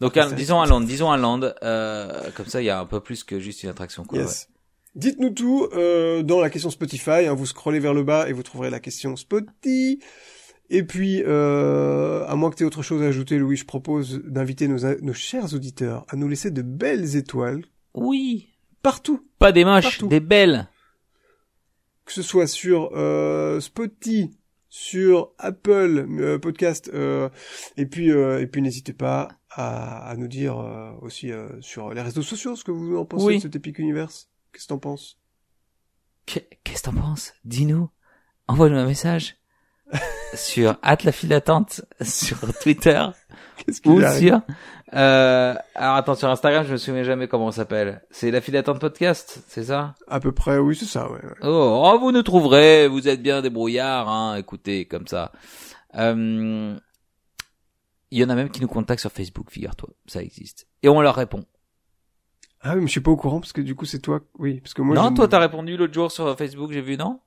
Donc, 0.00 0.16
un- 0.16 0.32
disons 0.32 0.60
un 0.62 0.66
land, 0.66 0.80
disons 0.80 1.10
un 1.10 1.18
land. 1.18 1.40
Euh, 1.62 2.30
comme 2.34 2.46
ça, 2.46 2.62
il 2.62 2.64
y 2.64 2.70
a 2.70 2.80
un 2.80 2.86
peu 2.86 3.00
plus 3.00 3.22
que 3.24 3.38
juste 3.38 3.62
une 3.62 3.68
attraction. 3.68 4.04
Quoi, 4.04 4.18
Yes. 4.20 4.48
Dites-nous 4.94 5.30
tout 5.30 5.68
euh, 5.74 6.22
dans 6.22 6.40
la 6.40 6.48
question 6.50 6.70
Spotify. 6.70 7.26
hein, 7.26 7.34
vous 7.34 7.46
scrollez 7.46 7.80
vers 7.80 7.94
le 7.94 8.04
bas 8.04 8.28
et 8.28 8.32
vous 8.32 8.42
trouverez 8.44 8.70
la 8.70 8.80
question 8.80 9.16
Spotty. 9.16 10.00
Et 10.70 10.82
puis, 10.82 11.22
euh, 11.26 12.24
à 12.26 12.36
moins 12.36 12.50
que 12.50 12.56
tu 12.56 12.62
aies 12.62 12.66
autre 12.66 12.82
chose 12.82 13.02
à 13.02 13.06
ajouter, 13.06 13.38
Louis, 13.38 13.56
je 13.56 13.64
propose 13.66 14.22
d'inviter 14.24 14.66
nos, 14.66 14.78
nos 15.02 15.12
chers 15.12 15.52
auditeurs 15.54 16.04
à 16.08 16.16
nous 16.16 16.26
laisser 16.28 16.50
de 16.50 16.62
belles 16.62 17.16
étoiles. 17.16 17.64
Oui. 17.94 18.48
partout, 18.82 19.26
Pas 19.38 19.52
des 19.52 19.64
moches, 19.64 19.84
Partout. 19.84 20.08
des 20.08 20.20
belles. 20.20 20.68
que 22.06 22.12
ce 22.12 22.22
soit 22.22 22.46
sur 22.46 22.90
euh, 22.94 23.60
Spotty, 23.60 24.36
sur 24.68 25.32
Apple 25.38 26.06
euh, 26.18 26.38
Podcast, 26.38 26.90
euh, 26.92 27.28
et 27.76 27.86
puis 27.86 28.08
et 28.10 28.46
puis 28.46 28.60
n'hésitez 28.62 28.92
pas 28.92 29.28
à, 29.50 30.08
à 30.10 30.16
nous 30.16 30.26
dire 30.28 30.56
aussi 31.02 31.30
sur 31.60 31.92
les 31.94 32.00
réseaux 32.02 32.22
sociaux 32.22 32.56
ce 32.56 32.64
que 32.64 32.72
vous 32.72 32.96
en 32.96 33.04
pensez 33.04 33.24
Oui. 33.26 33.36
de 33.36 33.42
cet 33.42 33.54
Epic 33.56 33.78
Universe. 33.78 34.28
Qu'est-ce 34.52 34.64
que 34.64 34.68
t'en 34.70 34.78
penses? 34.78 35.18
Qu'est- 36.26 36.48
Qu'est-ce 36.64 36.82
que 36.82 36.90
t'en 36.90 36.94
penses? 37.00 37.34
Dis-nous. 37.44 37.88
Envoie-nous 38.48 38.76
un 38.76 38.86
message. 38.86 39.36
Sur 40.34 40.76
at 40.82 40.98
la 41.04 41.12
file 41.12 41.28
d'attente 41.30 41.82
sur 42.00 42.38
Twitter 42.60 43.02
ou 43.86 44.00
sur 44.00 44.40
euh, 44.92 45.54
alors 45.74 45.94
attends 45.96 46.14
sur 46.14 46.28
Instagram 46.28 46.64
je 46.66 46.72
me 46.72 46.76
souviens 46.76 47.02
jamais 47.02 47.26
comment 47.26 47.46
on 47.46 47.52
s'appelle 47.52 48.02
c'est 48.10 48.30
la 48.30 48.40
file 48.40 48.54
d'attente 48.54 48.80
podcast 48.80 49.42
c'est 49.48 49.64
ça? 49.64 49.94
À 50.08 50.20
peu 50.20 50.32
près, 50.32 50.58
oui, 50.58 50.76
c'est 50.76 50.84
ça, 50.84 51.10
ouais. 51.10 51.18
ouais. 51.24 51.34
Oh, 51.42 51.82
oh, 51.84 51.98
vous 51.98 52.12
nous 52.12 52.22
trouverez, 52.22 52.86
vous 52.88 53.08
êtes 53.08 53.22
bien 53.22 53.42
débrouillards, 53.42 54.08
hein, 54.08 54.36
écoutez, 54.36 54.84
comme 54.86 55.06
ça. 55.06 55.32
Euh, 55.96 56.76
Il 58.10 58.18
y 58.18 58.24
en 58.24 58.28
a 58.28 58.34
même 58.34 58.50
qui 58.50 58.60
nous 58.60 58.68
contactent 58.68 59.00
sur 59.00 59.12
Facebook, 59.12 59.50
figure-toi, 59.50 59.90
ça 60.06 60.22
existe. 60.22 60.66
Et 60.82 60.88
on 60.88 61.00
leur 61.00 61.14
répond. 61.16 61.44
Ah 62.60 62.74
oui, 62.74 62.80
mais 62.80 62.86
je 62.86 62.92
suis 62.92 63.00
pas 63.00 63.10
au 63.10 63.16
courant 63.16 63.40
parce 63.40 63.52
que 63.52 63.60
du 63.60 63.74
coup 63.74 63.84
c'est 63.84 63.98
toi. 64.00 64.20
Oui, 64.38 64.60
parce 64.60 64.74
que 64.74 64.82
moi. 64.82 64.94
non, 64.94 65.12
toi 65.12 65.28
t'as 65.28 65.38
répondu 65.38 65.76
l'autre 65.76 65.92
jour 65.94 66.10
sur 66.10 66.36
Facebook, 66.36 66.72
j'ai 66.72 66.80
vu, 66.82 66.96
non? 66.96 67.20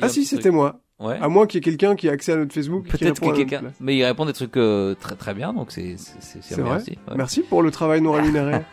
Ah 0.00 0.08
si, 0.08 0.24
c'était 0.24 0.50
moi. 0.50 0.80
Ouais. 1.00 1.16
À 1.20 1.28
moins 1.28 1.46
qu'il 1.46 1.58
y 1.58 1.60
ait 1.60 1.70
quelqu'un 1.70 1.94
qui 1.94 2.08
a 2.08 2.12
accès 2.12 2.32
à 2.32 2.36
notre 2.36 2.52
Facebook. 2.52 2.88
Peut-être 2.88 3.20
que 3.20 3.30
quelqu'un, 3.36 3.62
mais 3.80 3.96
il 3.96 4.04
répond 4.04 4.24
des 4.26 4.32
trucs 4.32 4.56
euh, 4.56 4.94
très 4.94 5.14
très 5.14 5.32
bien, 5.32 5.52
donc 5.52 5.70
c'est 5.70 5.94
c'est 5.96 6.16
c'est 6.20 6.42
C'est 6.42 6.56
bien 6.56 6.64
vrai 6.64 6.80
aussi. 6.80 6.90
ouais. 6.90 7.14
Merci 7.16 7.42
pour 7.42 7.62
le 7.62 7.70
travail 7.70 8.00
non 8.00 8.12
rémunéré. 8.12 8.62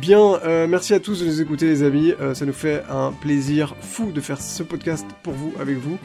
Bien, 0.00 0.18
euh, 0.44 0.66
merci 0.66 0.94
à 0.94 1.00
tous 1.00 1.20
de 1.20 1.26
nous 1.26 1.40
écouter 1.42 1.66
les 1.66 1.82
amis. 1.82 2.14
Euh, 2.20 2.32
ça 2.34 2.46
nous 2.46 2.52
fait 2.54 2.82
un 2.90 3.12
plaisir 3.12 3.76
fou 3.82 4.10
de 4.10 4.20
faire 4.22 4.40
ce 4.40 4.62
podcast 4.62 5.06
pour 5.22 5.34
vous, 5.34 5.52
avec 5.60 5.76
vous, 5.76 5.98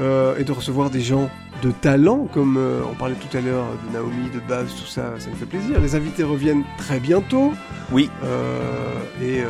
euh, 0.00 0.36
et 0.38 0.44
de 0.44 0.50
recevoir 0.52 0.90
des 0.90 1.00
gens 1.00 1.30
de 1.62 1.70
talent, 1.70 2.26
comme 2.34 2.56
euh, 2.58 2.82
on 2.90 2.94
parlait 2.94 3.14
tout 3.14 3.34
à 3.36 3.40
l'heure 3.40 3.64
de 3.86 3.92
Naomi, 3.94 4.28
de 4.34 4.40
Baz, 4.48 4.74
tout 4.74 4.86
ça, 4.86 5.14
ça 5.18 5.30
nous 5.30 5.36
fait 5.36 5.46
plaisir. 5.46 5.80
Les 5.80 5.94
invités 5.94 6.24
reviennent 6.24 6.64
très 6.78 6.98
bientôt. 6.98 7.52
Oui. 7.92 8.10
Euh, 8.24 8.58
et, 9.22 9.40
euh, 9.42 9.46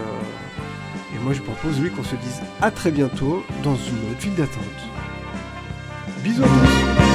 et 1.15 1.19
moi 1.19 1.33
je 1.33 1.41
propose, 1.41 1.81
lui, 1.81 1.91
qu'on 1.91 2.05
se 2.05 2.17
dise 2.17 2.43
à 2.61 2.71
très 2.71 2.91
bientôt 2.91 3.45
dans 3.63 3.77
une 3.77 4.11
autre 4.11 4.21
file 4.21 4.35
d'attente. 4.35 4.63
Bisous 6.23 6.43
à 6.43 6.47
tous 6.47 7.08